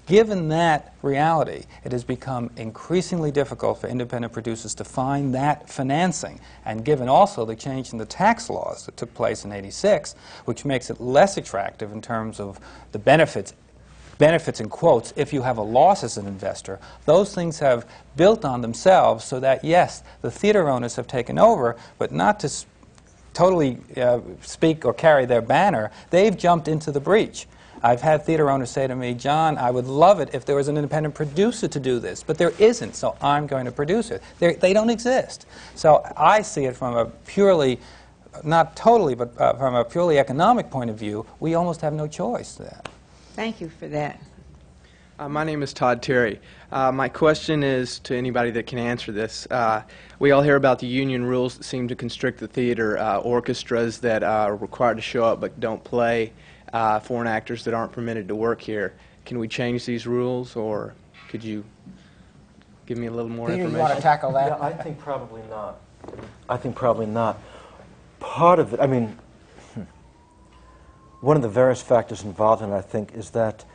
Given 0.10 0.48
that 0.48 0.96
reality, 1.04 1.66
it 1.84 1.92
has 1.92 2.04
become 2.04 2.50
increasingly 2.58 3.30
difficult 3.30 3.80
for 3.80 3.86
independent 3.86 4.34
producers 4.34 4.74
to 4.76 4.84
find 4.84 5.36
that 5.36 5.70
financing. 5.70 6.40
And 6.66 6.84
given 6.84 7.08
also 7.08 7.46
the 7.46 7.56
change 7.56 7.92
in 7.92 8.00
the 8.00 8.08
tax 8.08 8.50
laws 8.50 8.88
that 8.88 8.98
took 8.98 9.14
place 9.14 9.46
in 9.46 9.52
86, 9.52 10.16
which 10.46 10.66
makes 10.66 10.90
it 10.90 11.00
less 11.00 11.38
attractive 11.38 11.92
in 11.92 12.02
terms 12.02 12.40
of 12.40 12.60
the 12.92 12.98
benefits 12.98 13.54
benefits 14.18 14.60
in 14.60 14.68
quotes 14.68 15.14
if 15.16 15.32
you 15.32 15.44
have 15.44 15.60
a 15.60 15.62
loss 15.62 16.04
as 16.04 16.18
an 16.18 16.26
investor. 16.26 16.80
Those 17.06 17.36
things 17.36 17.60
have 17.60 17.88
built 18.16 18.44
on 18.44 18.62
themselves 18.62 19.24
so 19.24 19.40
that, 19.40 19.64
yes, 19.64 20.04
the 20.24 20.32
theater 20.32 20.70
owners 20.70 20.96
have 20.96 21.06
taken 21.06 21.38
over, 21.38 21.78
but 22.00 22.12
not 22.12 22.40
to 22.40 22.52
totally 23.34 23.78
uh, 23.96 24.22
speak 24.42 24.86
or 24.86 24.94
carry 24.94 25.26
their 25.28 25.42
banner, 25.44 25.92
they've 26.10 26.36
jumped 26.36 26.68
into 26.68 26.92
the 26.92 27.00
breach. 27.00 27.46
I've 27.82 28.02
had 28.02 28.26
theater 28.26 28.50
owners 28.50 28.70
say 28.70 28.88
to 28.88 28.96
me, 28.96 29.14
John, 29.14 29.58
I 29.58 29.72
would 29.72 29.86
love 29.86 30.20
it 30.20 30.30
if 30.34 30.46
there 30.46 30.56
was 30.56 30.68
an 30.68 30.78
independent 30.78 31.16
producer 31.16 31.68
to 31.68 31.80
do 31.80 32.00
this, 32.00 32.24
but 32.24 32.38
there 32.38 32.54
isn't, 32.60 32.96
so 32.96 33.16
I'm 33.22 33.48
going 33.48 33.66
to 33.66 33.72
produce 33.72 34.12
it. 34.12 34.22
They're, 34.40 34.54
they 34.54 34.74
don't 34.74 34.90
exist. 34.90 35.46
So 35.76 36.04
I 36.18 36.42
see 36.42 36.66
it 36.66 36.76
from 36.76 36.96
a 36.96 37.06
purely, 37.06 37.80
not 38.44 38.76
totally, 38.76 39.16
but 39.16 39.40
uh, 39.40 39.54
from 39.54 39.76
a 39.76 39.86
purely 39.86 40.20
economic 40.20 40.70
point 40.70 40.90
of 40.90 40.98
view, 40.98 41.26
we 41.40 41.56
almost 41.56 41.82
have 41.82 41.94
no 41.94 42.08
choice 42.08 42.56
to 42.56 42.64
that. 42.64 42.90
Thank 43.34 43.62
you 43.62 43.70
for 43.70 43.88
that. 43.88 44.22
Uh, 45.20 45.28
my 45.28 45.44
name 45.44 45.62
is 45.64 45.74
Todd 45.74 46.02
Terry. 46.02 46.40
Uh, 46.72 46.94
my 46.94 47.10
question 47.10 47.62
is 47.62 48.00
to 48.00 48.16
anybody 48.16 48.52
that 48.52 48.68
can 48.68 48.80
answer 48.80 49.12
this. 49.12 49.46
Uh, 49.52 49.84
we 50.18 50.32
all 50.32 50.42
hear 50.42 50.56
about 50.56 50.80
the 50.80 50.88
union 50.88 51.26
rules 51.26 51.58
that 51.58 51.66
seem 51.66 51.90
to 51.90 51.96
constrict 51.96 52.40
the 52.40 52.48
theater, 52.48 52.98
uh, 52.98 53.18
orchestras 53.18 54.00
that 54.00 54.24
are 54.24 54.56
required 54.56 54.96
to 54.96 55.02
show 55.02 55.26
up 55.26 55.42
but 55.42 55.60
don't 55.60 55.84
play, 55.84 56.32
uh, 56.74 57.00
foreign 57.00 57.28
actors 57.28 57.64
that 57.64 57.74
aren't 57.74 57.92
permitted 57.92 58.28
to 58.28 58.36
work 58.36 58.62
here. 58.62 58.94
Can 59.26 59.40
we 59.40 59.48
change 59.48 59.86
these 59.86 60.08
rules, 60.08 60.56
or 60.56 60.94
could 61.30 61.44
you 61.44 61.64
give 62.86 62.98
me 62.98 63.08
a 63.08 63.12
little 63.12 63.30
more 63.30 63.48
Peter, 63.48 63.60
you 63.60 63.66
information? 63.66 63.88
want 63.88 63.98
to 63.98 64.02
tackle 64.02 64.32
that? 64.34 64.48
Yeah, 64.48 64.66
I 64.66 64.74
think 64.74 64.98
probably 65.00 65.42
not. 65.50 65.80
I 66.48 66.58
think 66.58 66.76
probably 66.76 67.06
not. 67.06 67.40
Part 68.20 68.60
of 68.60 68.74
it, 68.74 68.80
I 68.80 68.88
mean, 68.88 69.18
hmm, 69.74 69.84
one 71.22 71.36
of 71.36 71.42
the 71.42 71.50
various 71.50 71.82
factors 71.82 72.24
involved 72.24 72.64
in 72.64 72.72
it, 72.72 72.76
I 72.76 72.82
think, 72.82 73.14
is 73.14 73.30
that 73.32 73.66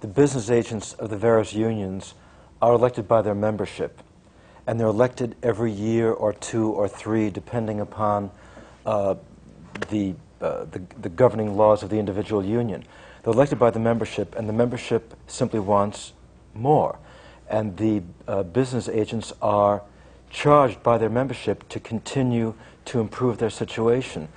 the 0.00 0.08
business 0.08 0.50
agents 0.50 0.94
of 0.94 1.10
the 1.10 1.16
various 1.16 1.52
unions 1.52 2.14
are 2.60 2.72
elected 2.72 3.06
by 3.06 3.22
their 3.22 3.34
membership. 3.34 4.02
And 4.66 4.78
they're 4.78 4.86
elected 4.86 5.34
every 5.42 5.72
year 5.72 6.12
or 6.12 6.32
two 6.32 6.70
or 6.70 6.88
three, 6.88 7.30
depending 7.30 7.80
upon 7.80 8.30
uh, 8.86 9.16
the, 9.90 10.14
the, 10.42 10.82
the 11.00 11.08
governing 11.08 11.56
laws 11.56 11.82
of 11.82 11.90
the 11.90 11.98
individual 11.98 12.44
union. 12.44 12.84
They're 13.22 13.32
elected 13.32 13.58
by 13.58 13.70
the 13.70 13.78
membership, 13.78 14.34
and 14.34 14.48
the 14.48 14.52
membership 14.52 15.14
simply 15.26 15.60
wants 15.60 16.12
more. 16.54 16.98
And 17.48 17.76
the 17.76 18.02
uh, 18.26 18.42
business 18.42 18.88
agents 18.88 19.32
are 19.40 19.82
charged 20.30 20.82
by 20.82 20.98
their 20.98 21.10
membership 21.10 21.68
to 21.68 21.78
continue 21.78 22.54
to 22.86 23.00
improve 23.00 23.38
their 23.38 23.50
situation. 23.50 24.28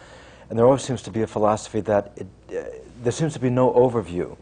And 0.49 0.60
there 0.60 0.65
always 0.65 0.84
seems 0.84 1.02
to 1.03 1.11
be 1.11 1.22
a 1.22 1.27
philosophy 1.27 1.82
that 1.82 2.11
it, 2.15 2.27
uh, 2.49 2.69
there 3.02 3.11
seems 3.11 3.34
to 3.34 3.40
be 3.40 3.49
no 3.49 3.73
overview 3.73 4.38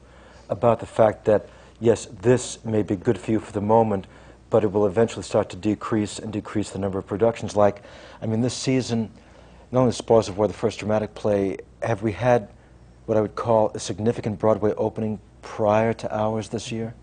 about 0.49 0.79
the 0.79 0.85
fact 0.85 1.25
that, 1.25 1.47
yes, 1.79 2.07
this 2.21 2.63
may 2.65 2.83
be 2.83 2.95
good 2.95 3.17
for 3.17 3.31
you 3.31 3.39
for 3.39 3.53
the 3.53 3.61
moment, 3.61 4.07
but 4.49 4.63
it 4.63 4.71
will 4.71 4.85
eventually 4.85 5.23
start 5.23 5.49
to 5.49 5.55
decrease 5.55 6.19
and 6.19 6.33
decrease 6.33 6.71
the 6.71 6.79
number 6.79 6.99
of 6.99 7.07
productions. 7.07 7.55
Like, 7.55 7.81
I 8.21 8.25
mean, 8.25 8.41
this 8.41 8.53
season, 8.53 9.09
not 9.73 9.79
only 9.79 9.91
Spoils 9.91 10.29
of 10.29 10.37
War, 10.37 10.47
the 10.47 10.53
first 10.53 10.77
dramatic 10.77 11.15
play, 11.15 11.57
have 11.81 12.03
we 12.03 12.11
had 12.11 12.47
what 13.07 13.17
I 13.17 13.21
would 13.21 13.35
call 13.35 13.71
a 13.73 13.79
significant 13.79 14.37
Broadway 14.37 14.71
opening 14.77 15.19
prior 15.41 15.93
to 15.93 16.15
ours 16.15 16.49
this 16.49 16.71
year? 16.71 16.93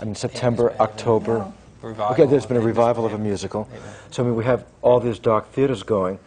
I 0.00 0.06
mean, 0.06 0.14
September, 0.14 0.74
October. 0.80 1.52
Revival 1.82 2.14
Okay, 2.14 2.26
there's 2.26 2.46
been 2.46 2.56
a 2.56 2.60
the 2.60 2.66
revival 2.66 3.04
of 3.04 3.12
a 3.12 3.18
musical. 3.18 3.68
So, 4.10 4.22
I 4.22 4.26
mean, 4.26 4.34
we 4.34 4.44
have 4.44 4.64
all 4.80 4.98
these 4.98 5.18
dark 5.18 5.52
theaters 5.52 5.82
going. 5.82 6.18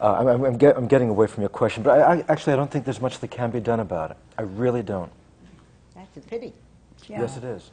Uh, 0.00 0.18
I'm, 0.20 0.26
I'm, 0.28 0.44
I'm, 0.44 0.58
get, 0.58 0.76
I'm 0.76 0.86
getting 0.86 1.08
away 1.08 1.26
from 1.26 1.42
your 1.42 1.48
question, 1.48 1.82
but 1.82 1.98
I, 1.98 2.14
I, 2.14 2.24
actually, 2.28 2.52
I 2.52 2.56
don't 2.56 2.70
think 2.70 2.84
there's 2.84 3.00
much 3.00 3.18
that 3.18 3.30
can 3.32 3.50
be 3.50 3.60
done 3.60 3.80
about 3.80 4.12
it. 4.12 4.16
I 4.38 4.42
really 4.42 4.82
don't. 4.82 5.10
That's 5.96 6.16
a 6.16 6.20
pity. 6.20 6.52
Yes, 7.08 7.36
it 7.36 7.44
is. 7.44 7.70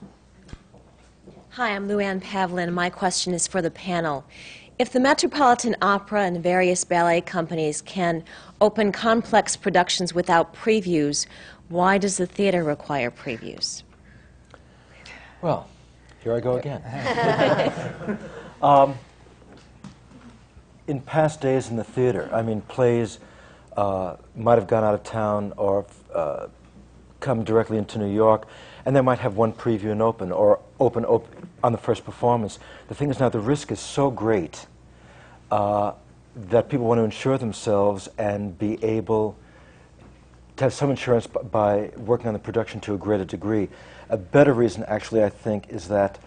Hi, 1.52 1.76
I'm 1.76 1.88
Luann 1.88 2.22
Pavlin. 2.22 2.64
and 2.64 2.76
My 2.76 2.90
question 2.90 3.34
is 3.34 3.48
for 3.48 3.62
the 3.62 3.72
panel. 3.72 4.26
If 4.80 4.94
the 4.94 5.00
Metropolitan 5.02 5.76
Opera 5.82 6.22
and 6.22 6.42
various 6.42 6.86
ballet 6.86 7.20
companies 7.20 7.82
can 7.82 8.24
open 8.62 8.94
complex 8.94 9.58
productions 9.58 10.14
without 10.14 10.56
previews, 10.56 11.28
why 11.68 11.98
does 11.98 12.16
the 12.16 12.26
theater 12.26 12.64
require 12.64 13.12
previews? 13.12 13.84
Well, 15.42 15.68
here 16.24 16.34
I 16.34 16.40
go 16.40 16.56
again. 16.56 16.82
um, 18.62 18.96
in 20.88 21.02
past 21.02 21.42
days 21.42 21.70
in 21.70 21.76
the 21.76 21.84
theater, 21.84 22.30
I 22.32 22.42
mean, 22.42 22.62
plays 22.62 23.20
uh, 23.76 24.16
might 24.34 24.56
have 24.56 24.68
gone 24.68 24.86
out 24.86 24.94
of 24.94 25.04
town 25.04 25.52
or 25.58 25.86
uh, 26.16 26.48
come 27.20 27.44
directly 27.44 27.78
into 27.78 28.00
New 28.00 28.14
York, 28.14 28.48
and 28.86 28.96
they 28.96 29.02
might 29.02 29.20
have 29.20 29.36
one 29.36 29.52
preview 29.52 29.92
and 29.92 30.02
open, 30.02 30.32
or 30.32 30.62
open 30.80 31.04
op- 31.04 31.28
on 31.64 31.72
the 31.72 31.78
first 31.78 32.06
performance. 32.06 32.60
The 32.88 32.96
thing 32.96 33.10
is 33.10 33.20
now, 33.20 33.30
the 33.30 33.40
risk 33.40 33.72
is 33.72 33.80
so 33.80 34.12
great 34.12 34.66
uh, 35.52 35.94
that 36.36 36.70
people 36.70 36.86
want 36.86 37.00
to 37.00 37.04
insure 37.04 37.38
themselves 37.38 38.08
and 38.18 38.58
be 38.58 38.84
able 38.84 39.36
to 40.58 40.66
have 40.66 40.74
some 40.74 40.90
insurance 40.90 41.28
b- 41.28 41.40
by 41.52 41.92
working 41.98 42.28
on 42.28 42.34
the 42.34 42.40
production 42.40 42.80
to 42.82 42.94
a 42.94 42.98
greater 42.98 43.26
degree. 43.26 43.70
A 44.10 44.18
better 44.18 44.54
reason, 44.54 44.84
actually, 44.88 45.24
I 45.24 45.30
think, 45.30 45.70
is 45.70 45.88
that 45.88 46.20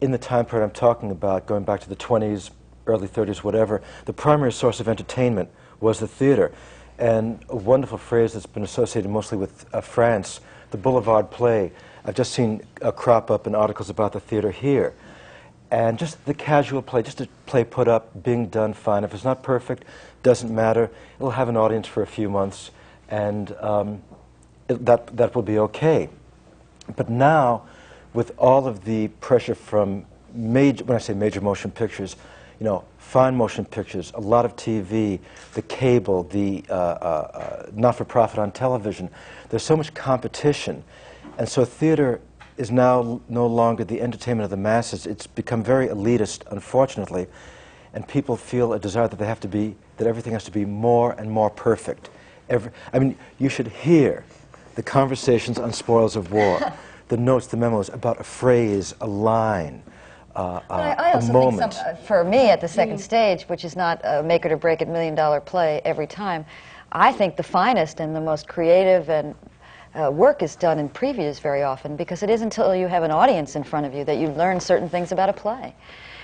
in 0.00 0.10
the 0.10 0.18
time 0.18 0.44
period 0.44 0.64
I'm 0.64 0.72
talking 0.72 1.10
about, 1.10 1.46
going 1.46 1.64
back 1.64 1.80
to 1.80 1.88
the 1.88 1.96
20s, 1.96 2.50
early 2.86 3.08
30s, 3.08 3.38
whatever, 3.38 3.82
the 4.04 4.12
primary 4.12 4.52
source 4.52 4.80
of 4.80 4.88
entertainment 4.88 5.50
was 5.80 6.00
the 6.00 6.08
theater. 6.08 6.52
And 6.98 7.44
a 7.48 7.56
wonderful 7.56 7.98
phrase 7.98 8.34
that's 8.34 8.46
been 8.46 8.62
associated 8.62 9.10
mostly 9.10 9.38
with 9.38 9.66
uh, 9.72 9.80
France, 9.80 10.40
the 10.70 10.76
boulevard 10.76 11.30
play. 11.30 11.72
I've 12.04 12.14
just 12.14 12.32
seen 12.32 12.62
uh, 12.82 12.92
crop 12.92 13.30
up 13.30 13.46
in 13.46 13.54
articles 13.54 13.88
about 13.88 14.12
the 14.12 14.20
theater 14.20 14.50
here. 14.50 14.94
And 15.70 15.98
just 15.98 16.24
the 16.26 16.34
casual 16.34 16.82
play, 16.82 17.02
just 17.02 17.20
a 17.20 17.28
play 17.46 17.64
put 17.64 17.88
up, 17.88 18.22
being 18.22 18.46
done 18.46 18.74
fine. 18.74 19.02
If 19.02 19.14
it's 19.14 19.24
not 19.24 19.42
perfect, 19.42 19.84
doesn't 20.22 20.54
matter. 20.54 20.90
It'll 21.16 21.32
have 21.32 21.48
an 21.48 21.56
audience 21.56 21.86
for 21.86 22.02
a 22.02 22.06
few 22.06 22.28
months, 22.28 22.70
and 23.08 23.52
um, 23.60 24.02
it, 24.68 24.84
that, 24.84 25.16
that 25.16 25.34
will 25.34 25.42
be 25.42 25.58
okay. 25.58 26.10
But 26.94 27.08
now, 27.08 27.62
with 28.12 28.32
all 28.38 28.66
of 28.66 28.84
the 28.84 29.08
pressure 29.08 29.54
from 29.54 30.04
major, 30.32 30.84
when 30.84 30.96
I 30.96 31.00
say 31.00 31.14
major 31.14 31.40
motion 31.40 31.70
pictures, 31.70 32.16
you 32.60 32.64
know, 32.64 32.84
fine 32.98 33.34
motion 33.34 33.64
pictures, 33.64 34.12
a 34.14 34.20
lot 34.20 34.44
of 34.44 34.54
TV, 34.56 35.18
the 35.54 35.62
cable, 35.62 36.24
the 36.24 36.64
uh, 36.68 36.72
uh, 36.72 36.76
uh, 36.76 37.70
not-for-profit 37.72 38.38
on 38.38 38.52
television, 38.52 39.10
there's 39.48 39.62
so 39.62 39.76
much 39.76 39.92
competition. 39.94 40.84
And 41.38 41.48
so 41.48 41.64
theater 41.64 42.20
is 42.56 42.70
now 42.70 43.20
no 43.28 43.46
longer 43.46 43.84
the 43.84 44.00
entertainment 44.00 44.44
of 44.44 44.50
the 44.50 44.56
masses. 44.56 45.06
It's 45.06 45.26
become 45.26 45.62
very 45.62 45.88
elitist, 45.88 46.42
unfortunately, 46.50 47.26
and 47.92 48.06
people 48.06 48.36
feel 48.36 48.72
a 48.72 48.78
desire 48.78 49.08
that 49.08 49.18
they 49.18 49.26
have 49.26 49.40
to 49.40 49.48
be, 49.48 49.74
that 49.96 50.06
everything 50.06 50.32
has 50.32 50.44
to 50.44 50.52
be 50.52 50.64
more 50.64 51.12
and 51.12 51.30
more 51.30 51.50
perfect. 51.50 52.10
Every, 52.48 52.70
I 52.92 52.98
mean, 52.98 53.16
you 53.38 53.48
should 53.48 53.68
hear 53.68 54.24
the 54.76 54.82
conversations 54.82 55.58
on 55.58 55.72
spoils 55.72 56.14
of 56.14 56.32
war, 56.32 56.60
the 57.08 57.16
notes, 57.16 57.48
the 57.48 57.56
memos 57.56 57.88
about 57.88 58.20
a 58.20 58.24
phrase, 58.24 58.94
a 59.00 59.06
line, 59.06 59.82
uh, 60.36 60.60
But 60.68 60.74
I, 60.74 60.92
uh, 60.92 61.02
I 61.02 61.10
a 61.12 61.32
moment. 61.32 61.60
think 61.60 61.72
some, 61.72 61.94
uh, 61.94 61.96
for 61.96 62.24
me 62.24 62.50
at 62.50 62.60
the 62.60 62.68
second 62.68 62.98
stage, 62.98 63.44
which 63.44 63.64
is 63.64 63.76
not 63.76 64.00
a 64.04 64.22
make 64.22 64.44
it 64.44 64.52
or 64.52 64.56
break 64.56 64.82
it 64.82 64.88
million 64.88 65.14
dollar 65.14 65.40
play 65.40 65.80
every 65.84 66.06
time, 66.06 66.44
I 66.90 67.12
think 67.12 67.36
the 67.36 67.42
finest 67.44 68.00
and 68.00 68.14
the 68.14 68.20
most 68.20 68.48
creative 68.48 69.10
and 69.10 69.34
uh, 69.94 70.10
work 70.10 70.42
is 70.42 70.56
done 70.56 70.78
in 70.78 70.88
previews 70.88 71.40
very 71.40 71.62
often 71.62 71.96
because 71.96 72.22
it 72.22 72.30
isn't 72.30 72.44
until 72.56 72.74
you 72.74 72.86
have 72.86 73.02
an 73.02 73.10
audience 73.10 73.56
in 73.56 73.64
front 73.64 73.86
of 73.86 73.94
you 73.94 74.04
that 74.04 74.18
you 74.18 74.28
learn 74.28 74.60
certain 74.60 74.88
things 74.88 75.12
about 75.12 75.28
a 75.28 75.32
play. 75.32 75.74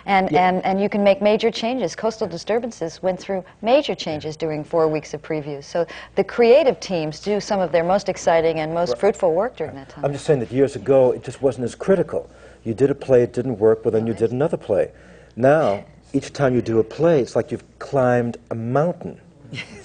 And, 0.07 0.33
and, 0.35 0.65
and 0.65 0.81
you 0.81 0.89
can 0.89 1.05
make 1.05 1.21
major 1.21 1.51
changes. 1.51 1.95
Coastal 1.95 2.27
Disturbances 2.27 3.03
went 3.03 3.21
through 3.21 3.45
major 3.61 3.95
changes 3.95 4.35
during 4.37 4.65
four 4.65 4.89
weeks 4.89 5.13
of 5.13 5.21
previews. 5.21 5.65
So 5.65 5.87
the 6.15 6.25
creative 6.25 6.81
teams 6.81 7.21
do 7.21 7.39
some 7.39 7.61
of 7.61 7.71
their 7.71 7.85
most 7.85 8.09
exciting 8.09 8.61
and 8.61 8.73
most 8.73 8.97
fruitful 8.97 9.35
work 9.35 9.57
during 9.57 9.75
that 9.75 9.91
time. 9.91 10.05
I'm 10.05 10.13
just 10.13 10.25
saying 10.25 10.41
that 10.41 10.51
years 10.51 10.75
ago, 10.75 11.13
it 11.13 11.23
just 11.23 11.43
wasn't 11.43 11.65
as 11.65 11.75
critical. 11.75 12.31
You 12.65 12.73
did 12.73 12.91
a 12.91 12.95
play, 12.95 13.23
it 13.23 13.33
didn't 13.35 13.59
work, 13.59 13.83
but 13.83 13.93
then 13.93 14.07
you 14.07 14.15
did 14.15 14.33
another 14.33 14.57
play. 14.57 14.91
Now, 15.37 15.85
each 16.13 16.33
time 16.33 16.55
you 16.55 16.63
do 16.63 16.79
a 16.79 16.85
play, 16.85 17.21
it's 17.21 17.37
like 17.37 17.51
you've 17.51 17.65
climbed 17.79 18.39
a 18.51 18.55
mountain. 18.55 19.21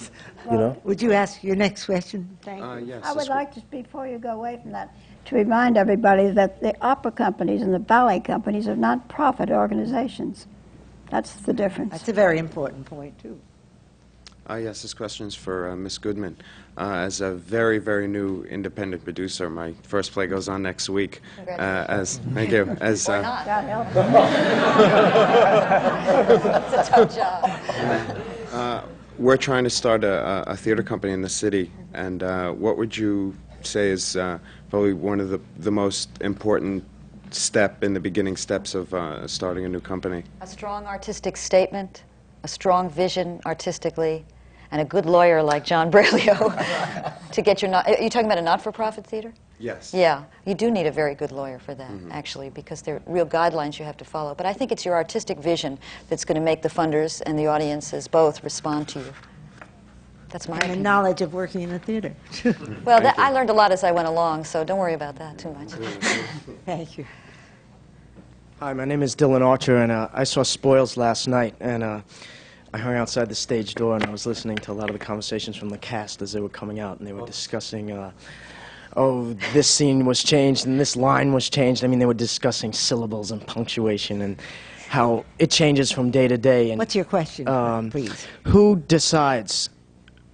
you 0.51 0.57
know? 0.57 0.77
Would 0.83 1.01
you 1.01 1.13
ask 1.13 1.43
your 1.43 1.55
next 1.55 1.85
question? 1.85 2.37
Thank 2.41 2.63
Uh, 2.63 2.75
you. 2.75 2.87
yes, 2.87 3.03
I 3.03 3.13
would 3.13 3.27
like 3.27 3.53
to, 3.55 3.61
before 3.71 4.07
you 4.07 4.17
go 4.17 4.31
away 4.31 4.59
from 4.61 4.71
that, 4.71 4.95
to 5.25 5.35
remind 5.35 5.77
everybody 5.77 6.29
that 6.31 6.61
the 6.61 6.75
opera 6.81 7.11
companies 7.11 7.61
and 7.61 7.73
the 7.73 7.79
ballet 7.79 8.19
companies 8.19 8.67
are 8.67 8.75
not 8.75 9.07
profit 9.07 9.49
organizations. 9.49 10.47
That's 11.09 11.33
the 11.33 11.53
difference. 11.53 11.91
That's 11.91 12.09
a 12.09 12.13
very 12.13 12.39
important 12.39 12.85
point, 12.85 13.17
too. 13.19 13.39
Uh, 14.47 14.55
yes, 14.55 14.83
this 14.83 14.93
question 14.93 15.25
is 15.25 15.33
for 15.33 15.71
uh, 15.71 15.75
Ms. 15.75 15.97
Goodman. 15.97 16.37
Uh, 16.77 16.97
as 16.97 17.21
a 17.21 17.31
very, 17.31 17.79
very 17.79 18.07
new 18.07 18.43
independent 18.43 19.03
producer, 19.03 19.49
my 19.49 19.73
first 19.81 20.11
play 20.11 20.27
goes 20.27 20.47
on 20.47 20.61
next 20.61 20.87
week. 20.87 21.21
Uh, 21.47 21.85
as 21.89 22.17
thank 22.35 22.51
you. 22.51 22.77
As 22.79 23.09
Or 23.09 23.15
uh, 23.15 23.21
not. 23.21 23.45
God 23.45 23.63
help 23.63 23.87
It's 26.69 26.89
a 26.89 26.91
tough 26.91 27.15
job. 27.15 28.81
we're 29.17 29.37
trying 29.37 29.63
to 29.63 29.69
start 29.69 30.03
a, 30.03 30.43
a 30.47 30.57
theater 30.57 30.83
company 30.83 31.13
in 31.13 31.21
the 31.21 31.29
city, 31.29 31.71
and 31.93 32.23
uh, 32.23 32.51
what 32.51 32.77
would 32.77 32.95
you 32.95 33.35
say 33.61 33.89
is 33.89 34.15
uh, 34.15 34.39
probably 34.69 34.93
one 34.93 35.19
of 35.19 35.29
the, 35.29 35.39
the 35.57 35.71
most 35.71 36.09
important 36.21 36.83
step 37.31 37.83
in 37.83 37.93
the 37.93 37.99
beginning 37.99 38.37
steps 38.37 38.75
of 38.75 38.93
uh, 38.93 39.27
starting 39.27 39.65
a 39.65 39.69
new 39.69 39.79
company? 39.79 40.23
A 40.41 40.47
strong 40.47 40.85
artistic 40.85 41.37
statement, 41.37 42.03
a 42.43 42.47
strong 42.47 42.89
vision 42.89 43.41
artistically, 43.45 44.25
and 44.71 44.81
a 44.81 44.85
good 44.85 45.05
lawyer 45.05 45.41
like 45.41 45.63
John 45.63 45.91
Breglio 45.91 46.51
to 47.31 47.41
get 47.41 47.61
your. 47.61 47.73
Are 47.73 48.01
you 48.01 48.09
talking 48.09 48.27
about 48.27 48.37
a 48.37 48.43
not-for-profit 48.43 49.05
theater? 49.05 49.33
Yes. 49.59 49.93
Yeah, 49.93 50.23
you 50.45 50.53
do 50.53 50.69
need 50.69 50.85
a 50.85 50.91
very 50.91 51.15
good 51.15 51.31
lawyer 51.31 51.59
for 51.59 51.73
that, 51.75 51.89
Mm-hmm. 51.89 52.11
actually, 52.11 52.49
because 52.49 52.81
there 52.81 52.95
are 52.95 53.01
real 53.05 53.25
guidelines 53.25 53.79
you 53.79 53.85
have 53.85 53.97
to 53.97 54.05
follow. 54.05 54.35
But 54.35 54.45
I 54.45 54.53
think 54.53 54.71
it's 54.71 54.83
your 54.85 54.95
artistic 54.95 55.37
vision 55.39 55.79
that's 56.09 56.25
going 56.25 56.35
to 56.35 56.41
make 56.41 56.61
the 56.61 56.69
funders 56.69 57.21
and 57.25 57.39
the 57.39 57.47
audiences 57.47 58.07
both 58.07 58.43
respond 58.43 58.87
to 58.89 58.99
you. 58.99 59.13
That's 60.29 60.47
my 60.49 60.55
And 60.55 60.61
the 60.61 60.65
opinion. 60.65 60.83
knowledge 60.83 61.21
of 61.21 61.33
working 61.33 61.61
in 61.61 61.71
a 61.71 61.79
theater. 61.79 62.13
Well, 62.83 63.01
that, 63.01 63.17
I 63.17 63.31
learned 63.31 63.49
a 63.49 63.53
lot 63.53 63.71
as 63.71 63.83
I 63.83 63.91
went 63.91 64.07
along, 64.07 64.43
so 64.43 64.63
don't 64.63 64.77
worry 64.77 64.93
about 64.93 65.15
that 65.15 65.37
too 65.39 65.51
much. 65.51 65.69
Thank 66.65 66.97
you. 66.99 67.05
Hi, 68.59 68.73
my 68.73 68.85
name 68.85 69.01
is 69.01 69.15
Dylan 69.15 69.41
Archer, 69.41 69.77
and 69.77 69.91
uh, 69.91 70.09
I 70.13 70.23
saw 70.23 70.43
Spoils 70.43 70.95
last 70.95 71.27
night, 71.27 71.55
and 71.59 71.81
uh, 71.83 72.01
I 72.73 72.77
hung 72.77 72.93
outside 72.95 73.27
the 73.29 73.35
stage 73.35 73.73
door, 73.73 73.95
and 73.95 74.05
I 74.05 74.09
was 74.11 74.25
listening 74.27 74.57
to 74.57 74.71
a 74.71 74.73
lot 74.73 74.89
of 74.89 74.97
the 74.99 75.03
conversations 75.03 75.55
from 75.57 75.69
the 75.69 75.77
cast 75.79 76.21
as 76.21 76.31
they 76.31 76.39
were 76.39 76.49
coming 76.49 76.79
out, 76.79 76.99
and 76.99 77.07
they 77.07 77.13
were 77.13 77.25
discussing, 77.25 77.91
uh, 77.91 78.11
oh, 78.95 79.33
this 79.53 79.69
scene 79.69 80.05
was 80.05 80.23
changed 80.23 80.65
and 80.65 80.79
this 80.79 80.95
line 80.95 81.33
was 81.33 81.49
changed. 81.49 81.83
I 81.83 81.87
mean, 81.87 81.99
they 81.99 82.05
were 82.05 82.13
discussing 82.13 82.71
syllables 82.73 83.31
and 83.31 83.45
punctuation 83.45 84.21
and 84.21 84.37
how 84.87 85.25
it 85.39 85.51
changes 85.51 85.91
from 85.91 86.11
day 86.11 86.27
to 86.27 86.37
day. 86.37 86.71
And 86.71 86.79
What's 86.79 86.95
your 86.95 87.05
question, 87.05 87.47
um, 87.47 87.89
please? 87.91 88.25
who 88.45 88.77
decides 88.87 89.69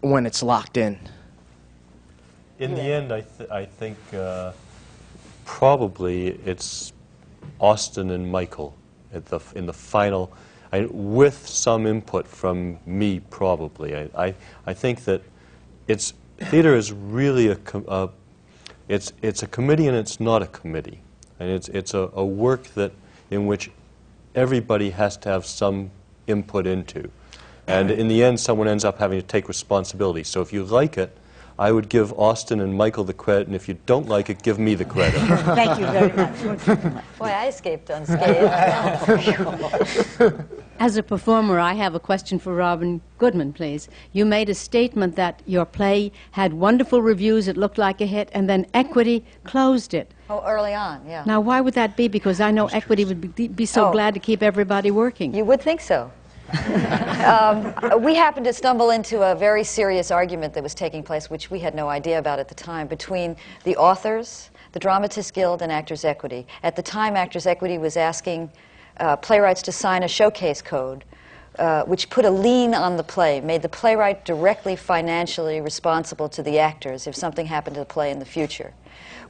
when 0.02 0.26
it's 0.26 0.44
locked 0.44 0.78
in? 0.78 1.00
In 2.60 2.76
the 2.76 2.82
end, 2.82 3.12
I, 3.12 3.22
th- 3.22 3.50
I 3.50 3.66
think 3.66 3.98
uh, 4.14 4.52
probably 5.46 6.28
it's 6.46 6.94
Austin 7.60 8.12
and 8.12 8.32
Michael 8.32 8.76
at 9.14 9.26
the, 9.26 9.38
f- 9.38 9.56
in 9.56 9.66
the 9.66 9.74
final, 9.74 10.32
I, 10.72 10.86
with 10.92 11.48
some 11.48 11.88
input 11.88 12.28
from 12.28 12.78
me 12.86 13.20
probably. 13.32 13.96
I, 13.96 14.10
I, 14.16 14.36
I 14.68 14.74
think 14.74 15.06
that 15.06 15.24
it's, 15.88 16.14
theater 16.38 16.76
is 16.76 16.92
really 16.92 17.48
a, 17.48 17.56
com- 17.56 17.86
uh, 17.88 18.08
it's, 18.92 19.14
it's 19.22 19.42
a 19.42 19.48
committee 19.48 19.88
and 19.88 19.96
it's 19.96 20.20
not 20.20 20.44
a 20.44 20.48
committee. 20.48 21.00
And 21.40 21.50
it's, 21.50 21.70
it's 21.70 21.94
a, 21.94 22.10
a 22.14 22.26
work 22.26 22.66
that, 22.76 22.92
in 23.30 23.48
which 23.48 23.72
everybody 24.36 24.90
has 24.90 25.16
to 25.18 25.30
have 25.30 25.46
some 25.46 25.92
input 26.28 26.68
into. 26.68 27.10
And 27.68 27.90
in 27.90 28.10
the 28.10 28.22
end, 28.22 28.40
someone 28.40 28.68
ends 28.68 28.84
up 28.84 29.00
having 29.00 29.20
to 29.22 29.26
take 29.26 29.48
responsibility. 29.48 30.24
So 30.24 30.42
if 30.42 30.52
you 30.52 30.66
like 30.66 30.98
it, 30.98 31.18
I 31.58 31.72
would 31.72 31.88
give 31.88 32.12
Austin 32.20 32.60
and 32.60 32.76
Michael 32.76 33.04
the 33.04 33.14
credit, 33.14 33.48
and 33.48 33.56
if 33.56 33.70
you 33.70 33.78
don't 33.86 34.08
like 34.08 34.30
it, 34.30 34.42
give 34.42 34.58
me 34.60 34.76
the 34.76 34.84
credit. 34.84 35.22
Thank 40.82 40.96
you 40.96 41.02
very 41.04 41.18
much. 41.18 41.26
Boy, 41.26 41.34
I 41.34 41.42
escaped 41.42 41.42
unscathed. 41.42 41.42
As 41.42 41.46
a 41.46 41.48
performer, 41.48 41.60
I 41.60 41.74
have 41.74 41.96
a 41.96 42.00
question 42.00 42.40
for 42.40 42.56
Robyn 42.56 43.02
Goodman, 43.18 43.54
please. 43.54 43.90
You 44.14 44.26
made 44.26 44.50
a 44.50 44.56
statement 44.56 45.16
that 45.16 45.42
your 45.46 45.66
play 45.66 46.12
had 46.32 46.54
wonderful 46.54 47.02
reviews, 47.02 47.48
it 47.48 47.58
looked 47.58 47.78
like 47.78 48.02
a 48.02 48.06
hit, 48.06 48.30
and 48.34 48.50
then 48.50 48.66
Equity 48.74 49.24
closed 49.44 49.94
it. 49.94 50.12
oh, 50.30 50.42
early 50.46 50.74
on, 50.74 51.02
yeah. 51.06 51.24
Now, 51.26 51.42
why 51.42 51.62
would 51.62 51.74
that 51.74 51.96
be? 51.98 52.08
Because 52.08 52.40
I 52.40 52.52
know 52.52 52.68
Equity 52.68 53.06
would 53.06 53.36
be, 53.36 53.48
be 53.48 53.66
so 53.66 53.88
Oh. 53.88 53.92
glad 53.92 54.14
to 54.14 54.20
keep 54.20 54.42
everybody 54.42 54.92
working. 54.92 55.34
You 55.36 55.46
would 55.46 55.62
think 55.62 55.82
so. 55.82 56.10
um, 57.26 57.74
we 58.02 58.16
happened 58.16 58.46
to 58.46 58.54
stumble 58.54 58.90
into 58.90 59.22
a 59.22 59.36
very 59.36 59.64
serious 59.64 60.12
argument 60.12 60.54
that 60.54 60.64
was 60.64 60.76
taking 60.76 61.04
place, 61.04 61.30
which 61.30 61.50
we 61.50 61.60
had 61.60 61.74
no 61.76 61.88
idea 61.88 62.20
about 62.20 62.40
at 62.40 62.48
the 62.50 62.56
time, 62.56 62.88
between 62.88 63.36
the 63.64 63.76
authors, 63.78 64.50
the 64.74 64.80
Dramatists 64.80 65.32
Guild, 65.32 65.62
and 65.62 65.72
Actors 65.72 66.04
Equity. 66.04 66.46
At 66.64 66.76
the 66.76 66.82
time, 66.82 67.16
Actors 67.16 67.46
Equity 67.46 67.78
was 67.78 67.96
asking 67.96 68.52
uh, 69.02 69.18
playwrights 69.18 69.62
to 69.64 69.72
sign 69.72 70.04
a 70.04 70.08
showcase 70.08 70.62
code. 70.62 71.04
Uh, 71.60 71.84
which 71.84 72.10
put 72.10 72.24
a 72.24 72.30
lien 72.30 72.74
on 72.74 72.96
the 72.96 73.04
play, 73.04 73.42
made 73.42 73.62
the 73.62 73.68
playwright 73.68 74.24
directly 74.24 74.74
financially 74.74 75.60
responsible 75.60 76.30
to 76.30 76.42
the 76.42 76.58
actors 76.58 77.08
if 77.08 77.14
something 77.14 77.46
happened 77.46 77.74
to 77.74 77.82
the 77.82 77.86
play 77.86 78.10
in 78.10 78.20
the 78.20 78.26
future 78.26 78.74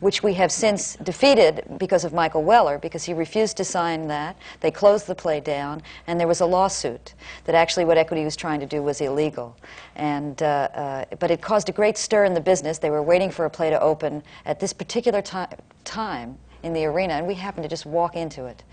which 0.01 0.23
we 0.23 0.33
have 0.33 0.51
since 0.51 0.95
defeated 0.95 1.63
because 1.77 2.03
of 2.03 2.11
Michael 2.11 2.43
Weller, 2.43 2.79
because 2.79 3.03
he 3.03 3.13
refused 3.13 3.55
to 3.57 3.63
sign 3.63 4.07
that. 4.07 4.35
They 4.59 4.71
closed 4.71 5.05
the 5.05 5.13
play 5.13 5.39
down, 5.39 5.83
and 6.07 6.19
there 6.19 6.27
was 6.27 6.41
a 6.41 6.45
lawsuit 6.45 7.13
that 7.45 7.53
actually 7.53 7.85
what 7.85 7.99
Equity 7.99 8.23
was 8.23 8.35
trying 8.35 8.59
to 8.59 8.65
do 8.65 8.81
was 8.81 8.99
illegal. 8.99 9.55
And, 9.95 10.41
uh, 10.41 10.69
uh, 10.73 11.05
but 11.19 11.29
it 11.29 11.41
caused 11.41 11.69
a 11.69 11.71
great 11.71 11.99
stir 11.99 12.25
in 12.25 12.33
the 12.33 12.41
business. 12.41 12.79
They 12.79 12.89
were 12.89 13.03
waiting 13.03 13.29
for 13.29 13.45
a 13.45 13.49
play 13.49 13.69
to 13.69 13.79
open 13.79 14.23
at 14.45 14.59
this 14.59 14.73
particular 14.73 15.21
ti- 15.21 15.55
time 15.85 16.35
in 16.63 16.73
the 16.73 16.85
arena, 16.85 17.13
and 17.13 17.27
we 17.27 17.35
happened 17.35 17.63
to 17.63 17.69
just 17.69 17.85
walk 17.85 18.15
into 18.15 18.45
it. 18.45 18.63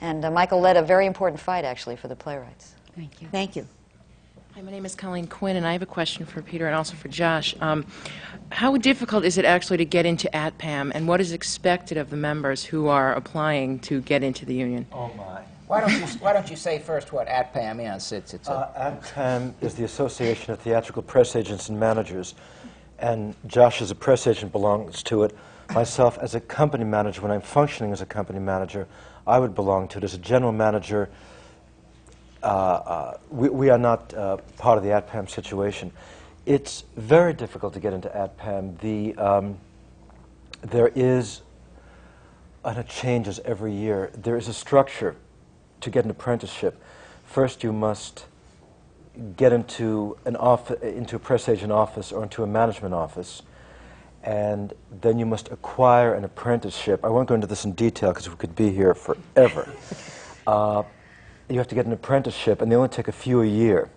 And 0.00 0.24
uh, 0.24 0.30
Michael 0.30 0.60
led 0.60 0.76
a 0.76 0.82
very 0.82 1.06
important 1.06 1.40
fight, 1.40 1.64
actually, 1.64 1.96
for 1.96 2.08
the 2.08 2.16
playwrights. 2.16 2.74
Thank 2.94 3.22
you. 3.22 3.28
Thank 3.28 3.56
you. 3.56 3.66
Hi, 4.54 4.62
my 4.62 4.70
name 4.70 4.86
is 4.86 4.94
Colleen 4.94 5.26
Quinn, 5.26 5.56
and 5.56 5.66
I 5.66 5.72
have 5.72 5.82
a 5.82 5.86
question 5.86 6.24
for 6.26 6.40
Peter 6.40 6.66
and 6.66 6.76
also 6.76 6.94
for 6.94 7.08
Josh. 7.08 7.56
Um, 7.60 7.84
how 8.52 8.76
difficult 8.76 9.24
is 9.24 9.36
it 9.36 9.44
actually 9.44 9.78
to 9.78 9.84
get 9.84 10.06
into 10.06 10.28
ATPAM, 10.28 10.92
and 10.94 11.08
what 11.08 11.20
is 11.20 11.32
expected 11.32 11.98
of 11.98 12.10
the 12.10 12.16
members 12.16 12.62
who 12.62 12.86
are 12.86 13.14
applying 13.14 13.80
to 13.80 14.00
get 14.02 14.22
into 14.22 14.46
the 14.46 14.54
union? 14.54 14.86
Oh, 14.92 15.10
my. 15.16 15.42
Why 15.66 15.80
don't 15.80 15.92
you, 15.92 16.06
why 16.20 16.32
don't 16.32 16.48
you 16.48 16.56
say 16.56 16.78
first 16.78 17.12
what 17.12 17.26
ATPAM 17.26 17.96
is? 17.96 18.12
It's, 18.12 18.34
it's 18.34 18.48
a, 18.48 18.52
Uh, 18.52 18.92
ATPAM 18.92 19.54
is 19.60 19.74
the 19.74 19.84
Association 19.84 20.52
of 20.52 20.60
Theatrical 20.60 21.02
Press 21.02 21.34
Agents 21.34 21.68
and 21.68 21.80
Managers, 21.80 22.34
and 23.00 23.34
Josh, 23.48 23.82
as 23.82 23.90
a 23.90 23.94
press 23.94 24.26
agent, 24.28 24.52
belongs 24.52 25.02
to 25.04 25.24
it. 25.24 25.36
Myself, 25.74 26.16
as 26.20 26.36
a 26.36 26.40
company 26.40 26.84
manager, 26.84 27.22
when 27.22 27.32
I'm 27.32 27.40
functioning 27.40 27.92
as 27.92 28.02
a 28.02 28.06
company 28.06 28.38
manager, 28.38 28.86
I 29.26 29.38
would 29.38 29.54
belong 29.54 29.88
to 29.88 29.98
it. 29.98 30.04
As 30.04 30.14
a 30.14 30.18
general 30.18 30.52
manager, 30.52 31.08
uh, 32.42 32.46
uh, 32.46 33.18
we, 33.30 33.48
we 33.48 33.70
are 33.70 33.78
not 33.78 34.12
uh, 34.12 34.36
part 34.58 34.76
of 34.76 34.84
the 34.84 34.90
ATPAM 34.90 35.30
situation. 35.30 35.92
It's 36.44 36.84
very 36.96 37.32
difficult 37.32 37.72
to 37.74 37.80
get 37.80 37.94
into 37.94 38.08
ATPAM. 38.08 38.78
The, 38.80 39.14
um, 39.16 39.58
there 40.60 40.90
is, 40.94 41.40
and 42.64 42.78
it 42.78 42.88
changes 42.88 43.40
every 43.44 43.72
year, 43.72 44.10
there 44.14 44.36
is 44.36 44.48
a 44.48 44.52
structure 44.52 45.16
to 45.80 45.90
get 45.90 46.04
an 46.04 46.10
apprenticeship. 46.10 46.80
First, 47.24 47.62
you 47.64 47.72
must 47.72 48.26
get 49.36 49.52
into 49.52 50.18
an 50.24 50.36
off- 50.36 50.82
into 50.82 51.16
a 51.16 51.18
press 51.18 51.48
agent 51.48 51.72
office 51.72 52.12
or 52.12 52.22
into 52.24 52.42
a 52.42 52.46
management 52.46 52.94
office, 52.94 53.42
and 54.24 54.72
then 55.02 55.18
you 55.18 55.26
must 55.26 55.50
acquire 55.52 56.14
an 56.14 56.24
apprenticeship. 56.24 57.04
I 57.04 57.08
won't 57.08 57.28
go 57.28 57.34
into 57.34 57.46
this 57.46 57.64
in 57.64 57.72
detail 57.72 58.10
because 58.10 58.28
we 58.28 58.36
could 58.36 58.56
be 58.56 58.70
here 58.70 58.94
forever. 58.94 59.70
uh, 60.46 60.82
you 61.48 61.58
have 61.58 61.68
to 61.68 61.74
get 61.74 61.84
an 61.84 61.92
apprenticeship, 61.92 62.62
and 62.62 62.72
they 62.72 62.76
only 62.76 62.88
take 62.88 63.08
a 63.08 63.12
few 63.12 63.42
a 63.42 63.46
year 63.46 63.90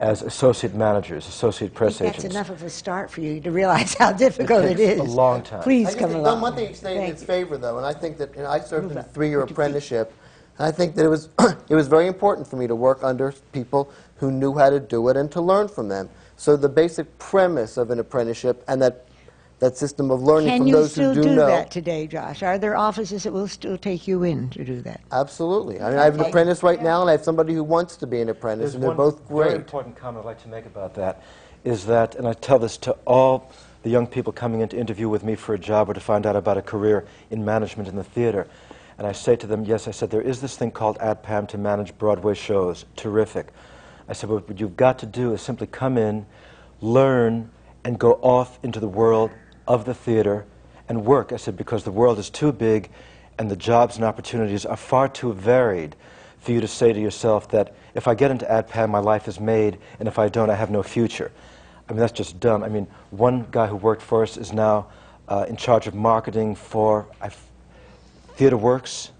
as 0.00 0.22
associate 0.22 0.74
managers, 0.74 1.28
associate 1.28 1.74
press 1.74 1.98
think 1.98 2.12
that's 2.12 2.24
agents. 2.24 2.34
enough 2.34 2.50
of 2.50 2.62
a 2.62 2.70
start 2.70 3.10
for 3.10 3.20
you 3.20 3.40
to 3.40 3.50
realize 3.50 3.94
how 3.94 4.12
difficult 4.12 4.64
it 4.64 4.80
is. 4.80 4.80
it 4.80 4.96
takes 4.96 5.02
is. 5.02 5.12
a 5.12 5.16
long 5.16 5.42
time. 5.42 5.62
Please 5.62 5.88
I 5.88 5.98
come 5.98 6.10
think 6.10 6.20
along. 6.20 6.40
One 6.40 6.54
thing 6.54 6.74
staying 6.74 7.02
in 7.02 7.10
its 7.10 7.22
favor, 7.22 7.58
though, 7.58 7.76
and 7.76 7.86
I 7.86 7.92
think 7.92 8.16
that 8.18 8.34
you 8.34 8.42
know, 8.42 8.48
I 8.48 8.60
served 8.60 8.90
in 8.90 8.98
a 8.98 9.02
three-year 9.02 9.42
apprenticeship, 9.42 10.12
and 10.58 10.66
I 10.66 10.72
think 10.72 10.94
that 10.96 11.04
it 11.04 11.08
was 11.08 11.28
it 11.68 11.74
was 11.74 11.86
very 11.86 12.06
important 12.06 12.48
for 12.48 12.56
me 12.56 12.66
to 12.66 12.74
work 12.74 13.00
under 13.02 13.32
people 13.52 13.90
who 14.16 14.30
knew 14.30 14.56
how 14.56 14.70
to 14.70 14.80
do 14.80 15.06
it 15.08 15.16
and 15.16 15.30
to 15.32 15.40
learn 15.40 15.68
from 15.68 15.88
them. 15.88 16.08
So 16.36 16.56
the 16.56 16.68
basic 16.68 17.18
premise 17.18 17.76
of 17.76 17.90
an 17.90 17.98
apprenticeship 17.98 18.64
and 18.66 18.82
that 18.82 19.03
that 19.60 19.76
system 19.76 20.10
of 20.10 20.22
learning 20.22 20.48
Can 20.48 20.58
from 20.58 20.66
you 20.66 20.74
those 20.74 20.92
still 20.92 21.14
who 21.14 21.22
do, 21.22 21.28
do 21.28 21.34
know. 21.36 21.46
that 21.46 21.70
today, 21.70 22.06
Josh? 22.06 22.42
Are 22.42 22.58
there 22.58 22.76
offices 22.76 23.22
that 23.22 23.32
will 23.32 23.48
still 23.48 23.78
take 23.78 24.06
you 24.08 24.22
in 24.24 24.50
to 24.50 24.64
do 24.64 24.80
that? 24.82 25.00
Absolutely. 25.12 25.80
I 25.80 25.90
mean, 25.90 25.98
I 25.98 26.04
have 26.04 26.14
an 26.14 26.26
apprentice 26.26 26.62
right 26.62 26.82
now, 26.82 27.00
and 27.00 27.08
I 27.08 27.12
have 27.12 27.24
somebody 27.24 27.54
who 27.54 27.62
wants 27.62 27.96
to 27.96 28.06
be 28.06 28.20
an 28.20 28.28
apprentice, 28.28 28.72
There's 28.72 28.74
and 28.74 28.82
they're 28.82 28.92
both 28.92 29.26
great. 29.28 29.30
one 29.30 29.44
very 29.44 29.56
important 29.56 29.96
comment 29.96 30.24
I'd 30.24 30.28
like 30.28 30.42
to 30.42 30.48
make 30.48 30.66
about 30.66 30.94
that 30.94 31.22
is 31.64 31.86
that, 31.86 32.14
and 32.16 32.28
I 32.28 32.34
tell 32.34 32.58
this 32.58 32.76
to 32.78 32.92
all 33.06 33.50
the 33.82 33.90
young 33.90 34.06
people 34.06 34.32
coming 34.32 34.60
in 34.60 34.68
to 34.70 34.76
interview 34.78 35.08
with 35.08 35.24
me 35.24 35.34
for 35.34 35.54
a 35.54 35.58
job 35.58 35.88
or 35.88 35.94
to 35.94 36.00
find 36.00 36.26
out 36.26 36.36
about 36.36 36.58
a 36.58 36.62
career 36.62 37.06
in 37.30 37.44
management 37.44 37.88
in 37.88 37.96
the 37.96 38.04
theater. 38.04 38.46
And 38.98 39.06
I 39.06 39.12
say 39.12 39.34
to 39.36 39.46
them, 39.46 39.64
yes, 39.64 39.88
I 39.88 39.90
said, 39.90 40.10
there 40.10 40.22
is 40.22 40.40
this 40.40 40.56
thing 40.56 40.70
called 40.70 40.98
ATPAM 40.98 41.48
to 41.48 41.58
manage 41.58 41.96
Broadway 41.98 42.34
shows. 42.34 42.84
Terrific. 42.96 43.48
I 44.08 44.12
said, 44.12 44.28
but 44.28 44.46
what 44.48 44.60
you've 44.60 44.76
got 44.76 44.98
to 45.00 45.06
do 45.06 45.32
is 45.32 45.40
simply 45.40 45.66
come 45.66 45.96
in, 45.96 46.26
learn, 46.80 47.50
and 47.84 47.98
go 47.98 48.14
off 48.14 48.58
into 48.62 48.80
the 48.80 48.88
world 48.88 49.30
of 49.66 49.84
the 49.84 49.94
theater 49.94 50.44
and 50.88 51.04
work. 51.04 51.32
I 51.32 51.36
said, 51.36 51.56
because 51.56 51.84
the 51.84 51.92
world 51.92 52.18
is 52.18 52.30
too 52.30 52.52
big 52.52 52.90
and 53.38 53.50
the 53.50 53.56
jobs 53.56 53.96
and 53.96 54.04
opportunities 54.04 54.64
are 54.66 54.76
far 54.76 55.08
too 55.08 55.32
varied 55.32 55.96
for 56.38 56.52
you 56.52 56.60
to 56.60 56.68
say 56.68 56.92
to 56.92 57.00
yourself 57.00 57.48
that 57.50 57.74
if 57.94 58.06
I 58.06 58.14
get 58.14 58.30
into 58.30 58.44
ATPAM, 58.46 58.90
my 58.90 58.98
life 58.98 59.26
is 59.28 59.40
made, 59.40 59.78
and 59.98 60.06
if 60.06 60.18
I 60.18 60.28
don't, 60.28 60.50
I 60.50 60.54
have 60.54 60.70
no 60.70 60.82
future. 60.82 61.32
I 61.88 61.92
mean, 61.92 62.00
that's 62.00 62.12
just 62.12 62.38
dumb. 62.38 62.62
I 62.62 62.68
mean, 62.68 62.86
one 63.10 63.46
guy 63.50 63.66
who 63.66 63.76
worked 63.76 64.02
for 64.02 64.22
us 64.22 64.36
is 64.36 64.52
now 64.52 64.86
uh, 65.28 65.46
in 65.48 65.56
charge 65.56 65.86
of 65.86 65.94
marketing 65.94 66.54
for 66.54 67.06
I 67.20 67.26
f- 67.26 67.46
Theater 68.36 68.56
Works. 68.56 69.10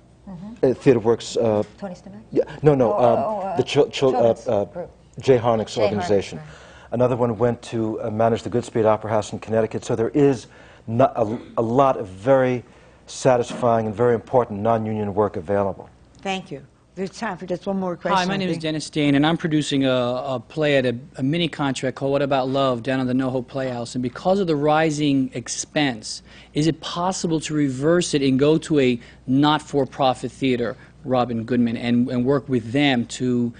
Uh, 0.62 0.74
Theater 0.74 0.98
Works. 1.00 1.36
Uh, 1.36 1.62
Tony 1.78 1.94
Stimac? 1.94 2.20
yeah, 2.30 2.44
no, 2.62 2.74
no, 2.74 2.92
Oh, 2.92 2.96
um, 2.98 3.18
oh, 3.18 3.38
uh, 3.40 3.56
the 3.56 3.62
children's 3.62 4.46
uh, 4.48 4.62
uh. 4.62 4.86
Jay 5.20 5.38
Harnick's 5.38 5.76
Harnick, 5.76 5.82
organization. 5.84 6.38
right. 6.38 6.46
Another 6.94 7.16
one 7.16 7.36
went 7.38 7.60
to 7.60 8.00
uh, 8.02 8.08
manage 8.08 8.44
the 8.44 8.50
Goodspeed 8.50 8.84
Opera 8.84 9.10
House 9.10 9.32
in 9.32 9.40
Connecticut. 9.40 9.84
So 9.84 9.96
there 9.96 10.10
is 10.10 10.46
no, 10.86 11.06
a, 11.16 11.60
a 11.60 11.62
lot 11.62 11.96
of 11.96 12.06
very 12.06 12.62
satisfying 13.08 13.86
and 13.86 13.94
very 13.96 14.14
important 14.14 14.60
non-union 14.60 15.12
work 15.12 15.36
available. 15.36 15.90
Thank 16.18 16.52
you. 16.52 16.64
There's 16.94 17.10
time 17.10 17.36
for 17.36 17.46
just 17.46 17.66
one 17.66 17.80
more 17.80 17.96
question. 17.96 18.16
Hi, 18.16 18.24
my 18.26 18.36
name 18.36 18.48
is. 18.48 18.58
Dennis 18.58 18.88
Dean, 18.90 19.16
and 19.16 19.26
I'm 19.26 19.36
producing 19.36 19.84
a, 19.84 19.90
a 19.90 20.40
play 20.48 20.76
at 20.76 20.86
a, 20.86 20.96
a 21.16 21.22
mini 21.24 21.48
contract 21.48 21.96
called 21.96 22.12
What 22.12 22.22
About 22.22 22.48
Love 22.48 22.84
down 22.84 23.00
at 23.00 23.08
the 23.08 23.12
NoHo 23.12 23.44
Playhouse. 23.44 23.96
And 23.96 24.02
because 24.02 24.38
of 24.38 24.46
the 24.46 24.54
rising 24.54 25.32
expense, 25.34 26.22
is 26.52 26.68
it 26.68 26.80
possible 26.80 27.40
to 27.40 27.54
reverse 27.54 28.14
it 28.14 28.22
and 28.22 28.38
go 28.38 28.56
to 28.58 28.78
a 28.78 29.00
not 29.26 29.60
for 29.60 29.84
profit 29.84 30.30
theater, 30.30 30.76
Robyn 31.04 31.42
Goodman, 31.42 31.76
and, 31.76 32.08
and 32.08 32.24
work 32.24 32.48
with 32.48 32.70
them 32.70 33.04
to 33.06 33.52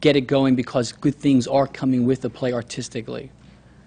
get 0.00 0.16
it 0.16 0.22
going 0.22 0.54
because 0.54 0.92
good 0.92 1.14
things 1.14 1.46
are 1.46 1.66
coming 1.66 2.06
with 2.06 2.20
the 2.20 2.30
play 2.30 2.52
artistically? 2.52 3.30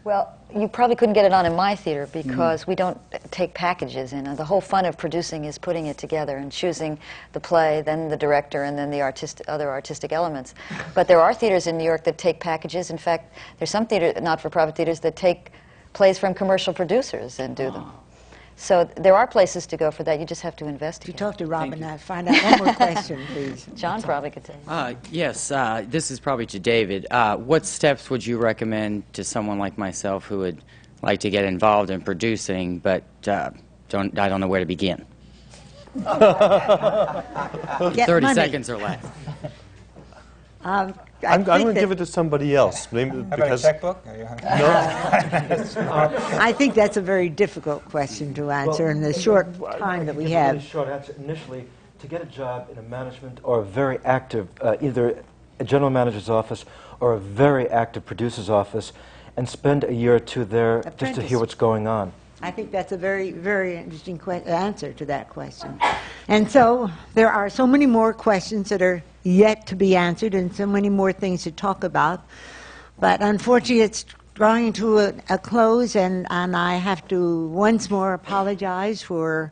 Well, 0.04 0.34
you 0.56 0.68
probably 0.68 0.96
couldn't 0.96 1.14
get 1.14 1.26
it 1.26 1.34
on 1.34 1.46
in 1.46 1.56
my 1.56 1.76
theater 1.76 2.08
mm-hmm. 2.08 2.28
because 2.28 2.66
we 2.66 2.74
don't 2.74 2.98
take 3.32 3.54
packages 3.54 4.14
in. 4.14 4.24
The 4.36 4.44
whole 4.44 4.62
fun 4.62 4.86
of 4.86 4.98
producing 4.98 5.46
is 5.46 5.58
putting 5.58 5.86
it 5.88 5.98
together 5.98 6.38
and 6.38 6.52
choosing 6.52 6.98
the 7.34 7.40
play, 7.40 7.82
then 7.82 8.08
the 8.08 8.18
director, 8.18 8.64
and 8.64 8.78
then 8.78 8.90
the 8.90 9.02
artist, 9.02 9.42
other 9.48 9.70
artistic 9.70 10.12
elements. 10.12 10.56
But 10.96 11.08
there 11.08 11.20
are 11.20 11.34
theaters 11.34 11.68
in 11.68 11.78
New 11.78 11.84
York 11.84 12.04
that 12.06 12.18
take 12.18 12.40
packages. 12.40 12.90
In 12.90 12.98
fact, 12.98 13.36
there's 13.58 13.70
some 13.70 13.86
theater, 13.86 14.20
not-for-profit 14.20 14.76
theaters 14.76 15.00
that 15.02 15.16
take 15.16 15.52
plays 15.94 16.18
from 16.18 16.34
commercial 16.34 16.74
producers 16.74 17.40
and 17.40 17.56
do 17.56 17.72
them. 17.72 17.84
Oh. 17.86 18.09
So 18.60 18.84
there 18.98 19.16
are 19.16 19.26
places 19.26 19.66
to 19.68 19.78
go 19.78 19.90
for 19.90 20.04
that. 20.04 20.20
You 20.20 20.26
just 20.26 20.42
have 20.42 20.58
to 20.58 20.68
investigate. 20.68 21.16
You 21.16 21.18
talk 21.18 21.38
to 21.38 21.46
Robyn 21.46 21.80
now. 21.80 21.96
Find 21.96 22.28
out 22.28 22.44
one 22.44 22.66
more 22.66 22.74
question, 22.76 23.26
please. 23.34 23.66
John 23.74 24.02
probably 24.02 24.32
could 24.32 24.44
tell 24.44 24.58
you. 24.58 24.70
Uh, 24.70 24.94
yes, 25.10 25.50
uh, 25.50 25.86
this 25.88 26.12
is 26.12 26.20
probably 26.20 26.46
to 26.48 26.60
David. 26.60 27.08
Uh, 27.10 27.38
what 27.38 27.66
steps 27.66 28.10
would 28.10 28.26
you 28.26 28.38
recommend 28.38 29.12
to 29.14 29.24
someone 29.24 29.60
like 29.60 29.78
myself 29.78 30.26
who 30.26 30.40
would 30.40 30.62
like 31.02 31.22
to 31.22 31.30
get 31.30 31.46
involved 31.46 31.90
in 31.90 32.02
producing, 32.02 32.80
but 32.80 33.06
uh, 33.30 33.52
don't, 33.88 34.20
I 34.20 34.28
don't 34.28 34.42
know 34.42 34.48
where 34.50 34.60
to 34.60 34.66
begin? 34.66 35.06
30 35.96 36.04
money. 38.22 38.34
seconds 38.36 38.70
or 38.70 38.78
less. 38.78 39.06
Um, 40.66 40.94
I 40.94 41.09
I'm, 41.24 41.42
I'm 41.42 41.44
going 41.44 41.68
to 41.68 41.74
give 41.74 41.92
it 41.92 41.98
to 41.98 42.06
somebody 42.06 42.56
else. 42.56 42.92
Maybe 42.92 43.12
How 43.12 43.18
about 43.20 43.40
a 43.40 43.44
because 43.44 43.62
checkbook? 43.62 44.02
I 46.40 46.54
think 46.54 46.76
that's 46.76 46.98
a 46.98 47.02
very 47.02 47.30
difficult 47.30 47.84
question 47.86 48.34
to 48.36 48.52
answer 48.52 48.90
in 48.90 49.02
the 49.02 49.14
short 49.14 49.48
time 49.78 50.06
that 50.06 50.16
we 50.16 50.24
Give 50.26 50.34
a 50.34 50.40
have. 50.40 50.64
short 50.64 50.88
answer. 50.88 51.14
Initially, 51.20 51.66
to 52.00 52.08
get 52.08 52.22
a 52.22 52.26
job 52.26 52.70
in 52.72 52.78
a 52.78 52.82
management 52.84 53.40
or 53.44 53.60
a 53.60 53.64
very 53.64 54.00
active, 54.06 54.48
uh, 54.62 54.78
either 54.82 55.22
a 55.60 55.64
general 55.66 55.90
manager's 55.90 56.30
office 56.30 56.64
or 57.00 57.14
a 57.14 57.20
very 57.20 57.68
active 57.68 58.06
producer's 58.06 58.50
office, 58.50 58.94
and 59.36 59.48
spend 59.48 59.84
a 59.84 59.94
year 59.94 60.16
or 60.16 60.20
two 60.20 60.46
there 60.46 60.84
just 60.98 61.16
to 61.16 61.22
hear 61.22 61.40
what's 61.40 61.56
going 61.56 61.88
on. 61.88 62.12
I 62.42 62.52
think 62.52 62.72
that's 62.72 62.94
a 62.94 62.98
very, 62.98 63.32
very 63.32 63.76
interesting 63.78 64.18
que- 64.18 64.44
answer 64.46 64.94
to 64.94 65.06
that 65.06 65.30
question. 65.30 65.80
And 66.30 66.50
so 66.50 66.90
there 67.14 67.30
are 67.30 67.50
so 67.50 67.68
many 67.68 67.86
more 67.86 68.14
questions 68.14 68.70
that 68.70 68.82
are 68.82 69.04
yet 69.24 69.68
to 69.68 69.76
be 69.76 69.96
answered 69.96 70.34
and 70.34 70.54
so 70.56 70.66
many 70.66 70.90
more 70.90 71.14
things 71.14 71.44
to 71.44 71.52
talk 71.52 71.84
about. 71.84 72.24
But 73.00 73.22
unfortunately, 73.22 73.82
it's 73.82 74.06
drawing 74.34 74.72
to 74.74 75.00
a, 75.00 75.14
a 75.30 75.38
close, 75.38 75.96
and, 75.96 76.26
and 76.30 76.56
I 76.56 76.76
have 76.76 77.08
to 77.10 77.48
once 77.50 77.90
more 77.90 78.14
apologize 78.14 79.02
for, 79.02 79.52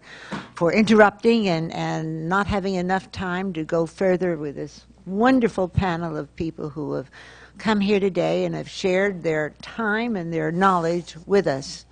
for 0.55 0.71
interrupting 0.73 1.47
and, 1.49 1.73
and 1.73 2.29
not 2.29 2.47
having 2.47 2.75
enough 2.75 3.11
time 3.11 3.51
to 3.53 3.63
go 3.63 3.85
further 3.85 4.37
with 4.37 4.55
this 4.55 4.85
wonderful 5.05 5.67
panel 5.67 6.15
of 6.15 6.33
people 6.35 6.69
who 6.69 6.93
have 6.93 7.09
come 7.57 7.79
here 7.79 7.99
today 7.99 8.45
and 8.45 8.55
have 8.55 8.69
shared 8.69 9.23
their 9.23 9.49
time 9.61 10.15
and 10.15 10.31
their 10.31 10.51
knowledge 10.51 11.15
with 11.25 11.47
us. 11.47 11.85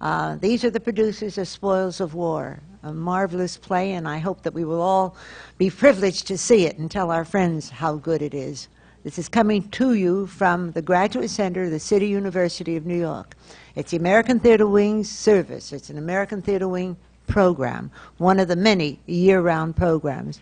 Uh, 0.00 0.36
these 0.36 0.64
are 0.64 0.70
the 0.70 0.80
producers 0.80 1.36
of 1.36 1.46
Spoils 1.46 2.00
of 2.00 2.14
War, 2.14 2.60
a 2.82 2.92
marvelous 2.92 3.58
play, 3.58 3.92
and 3.92 4.08
I 4.08 4.18
hope 4.18 4.42
that 4.42 4.54
we 4.54 4.64
will 4.64 4.80
all 4.80 5.14
be 5.58 5.68
privileged 5.68 6.26
to 6.28 6.38
see 6.38 6.64
it 6.64 6.78
and 6.78 6.90
tell 6.90 7.10
our 7.10 7.24
friends 7.24 7.68
how 7.68 7.96
good 7.96 8.22
it 8.22 8.32
is. 8.32 8.68
This 9.04 9.18
is 9.18 9.28
coming 9.28 9.68
to 9.70 9.92
you 9.92 10.26
from 10.26 10.72
the 10.72 10.80
Graduate 10.80 11.28
Center 11.28 11.64
of 11.64 11.70
the 11.70 11.78
City 11.78 12.06
University 12.06 12.76
of 12.76 12.86
New 12.86 12.98
York. 12.98 13.34
It's 13.74 13.90
the 13.90 13.98
American 13.98 14.40
Theater 14.40 14.66
Wing's 14.66 15.10
service. 15.10 15.70
It's 15.70 15.90
an 15.90 15.98
American 15.98 16.40
Theater 16.40 16.68
Wing 16.68 16.96
program, 17.26 17.90
one 18.16 18.40
of 18.40 18.48
the 18.48 18.56
many 18.56 19.00
year 19.06 19.42
round 19.42 19.76
programs. 19.76 20.40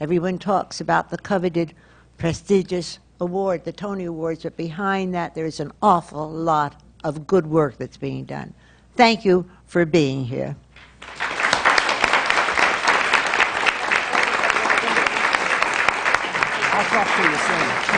Everyone 0.00 0.38
talks 0.38 0.82
about 0.82 1.08
the 1.08 1.18
coveted, 1.18 1.72
prestigious 2.18 2.98
award, 3.20 3.64
the 3.64 3.72
Tony 3.72 4.04
Awards, 4.04 4.42
but 4.42 4.56
behind 4.56 5.14
that, 5.14 5.34
there's 5.34 5.60
an 5.60 5.72
awful 5.80 6.30
lot 6.30 6.80
of 7.04 7.26
good 7.26 7.46
work 7.46 7.78
that's 7.78 7.96
being 7.96 8.24
done. 8.24 8.52
Thank 8.98 9.24
you 9.24 9.48
for 9.66 9.86
being 9.86 10.24
here. 10.24 10.56
I'll 16.72 16.84
talk 16.84 17.06
to 17.06 17.22
you 17.22 17.36
soon. 17.36 17.97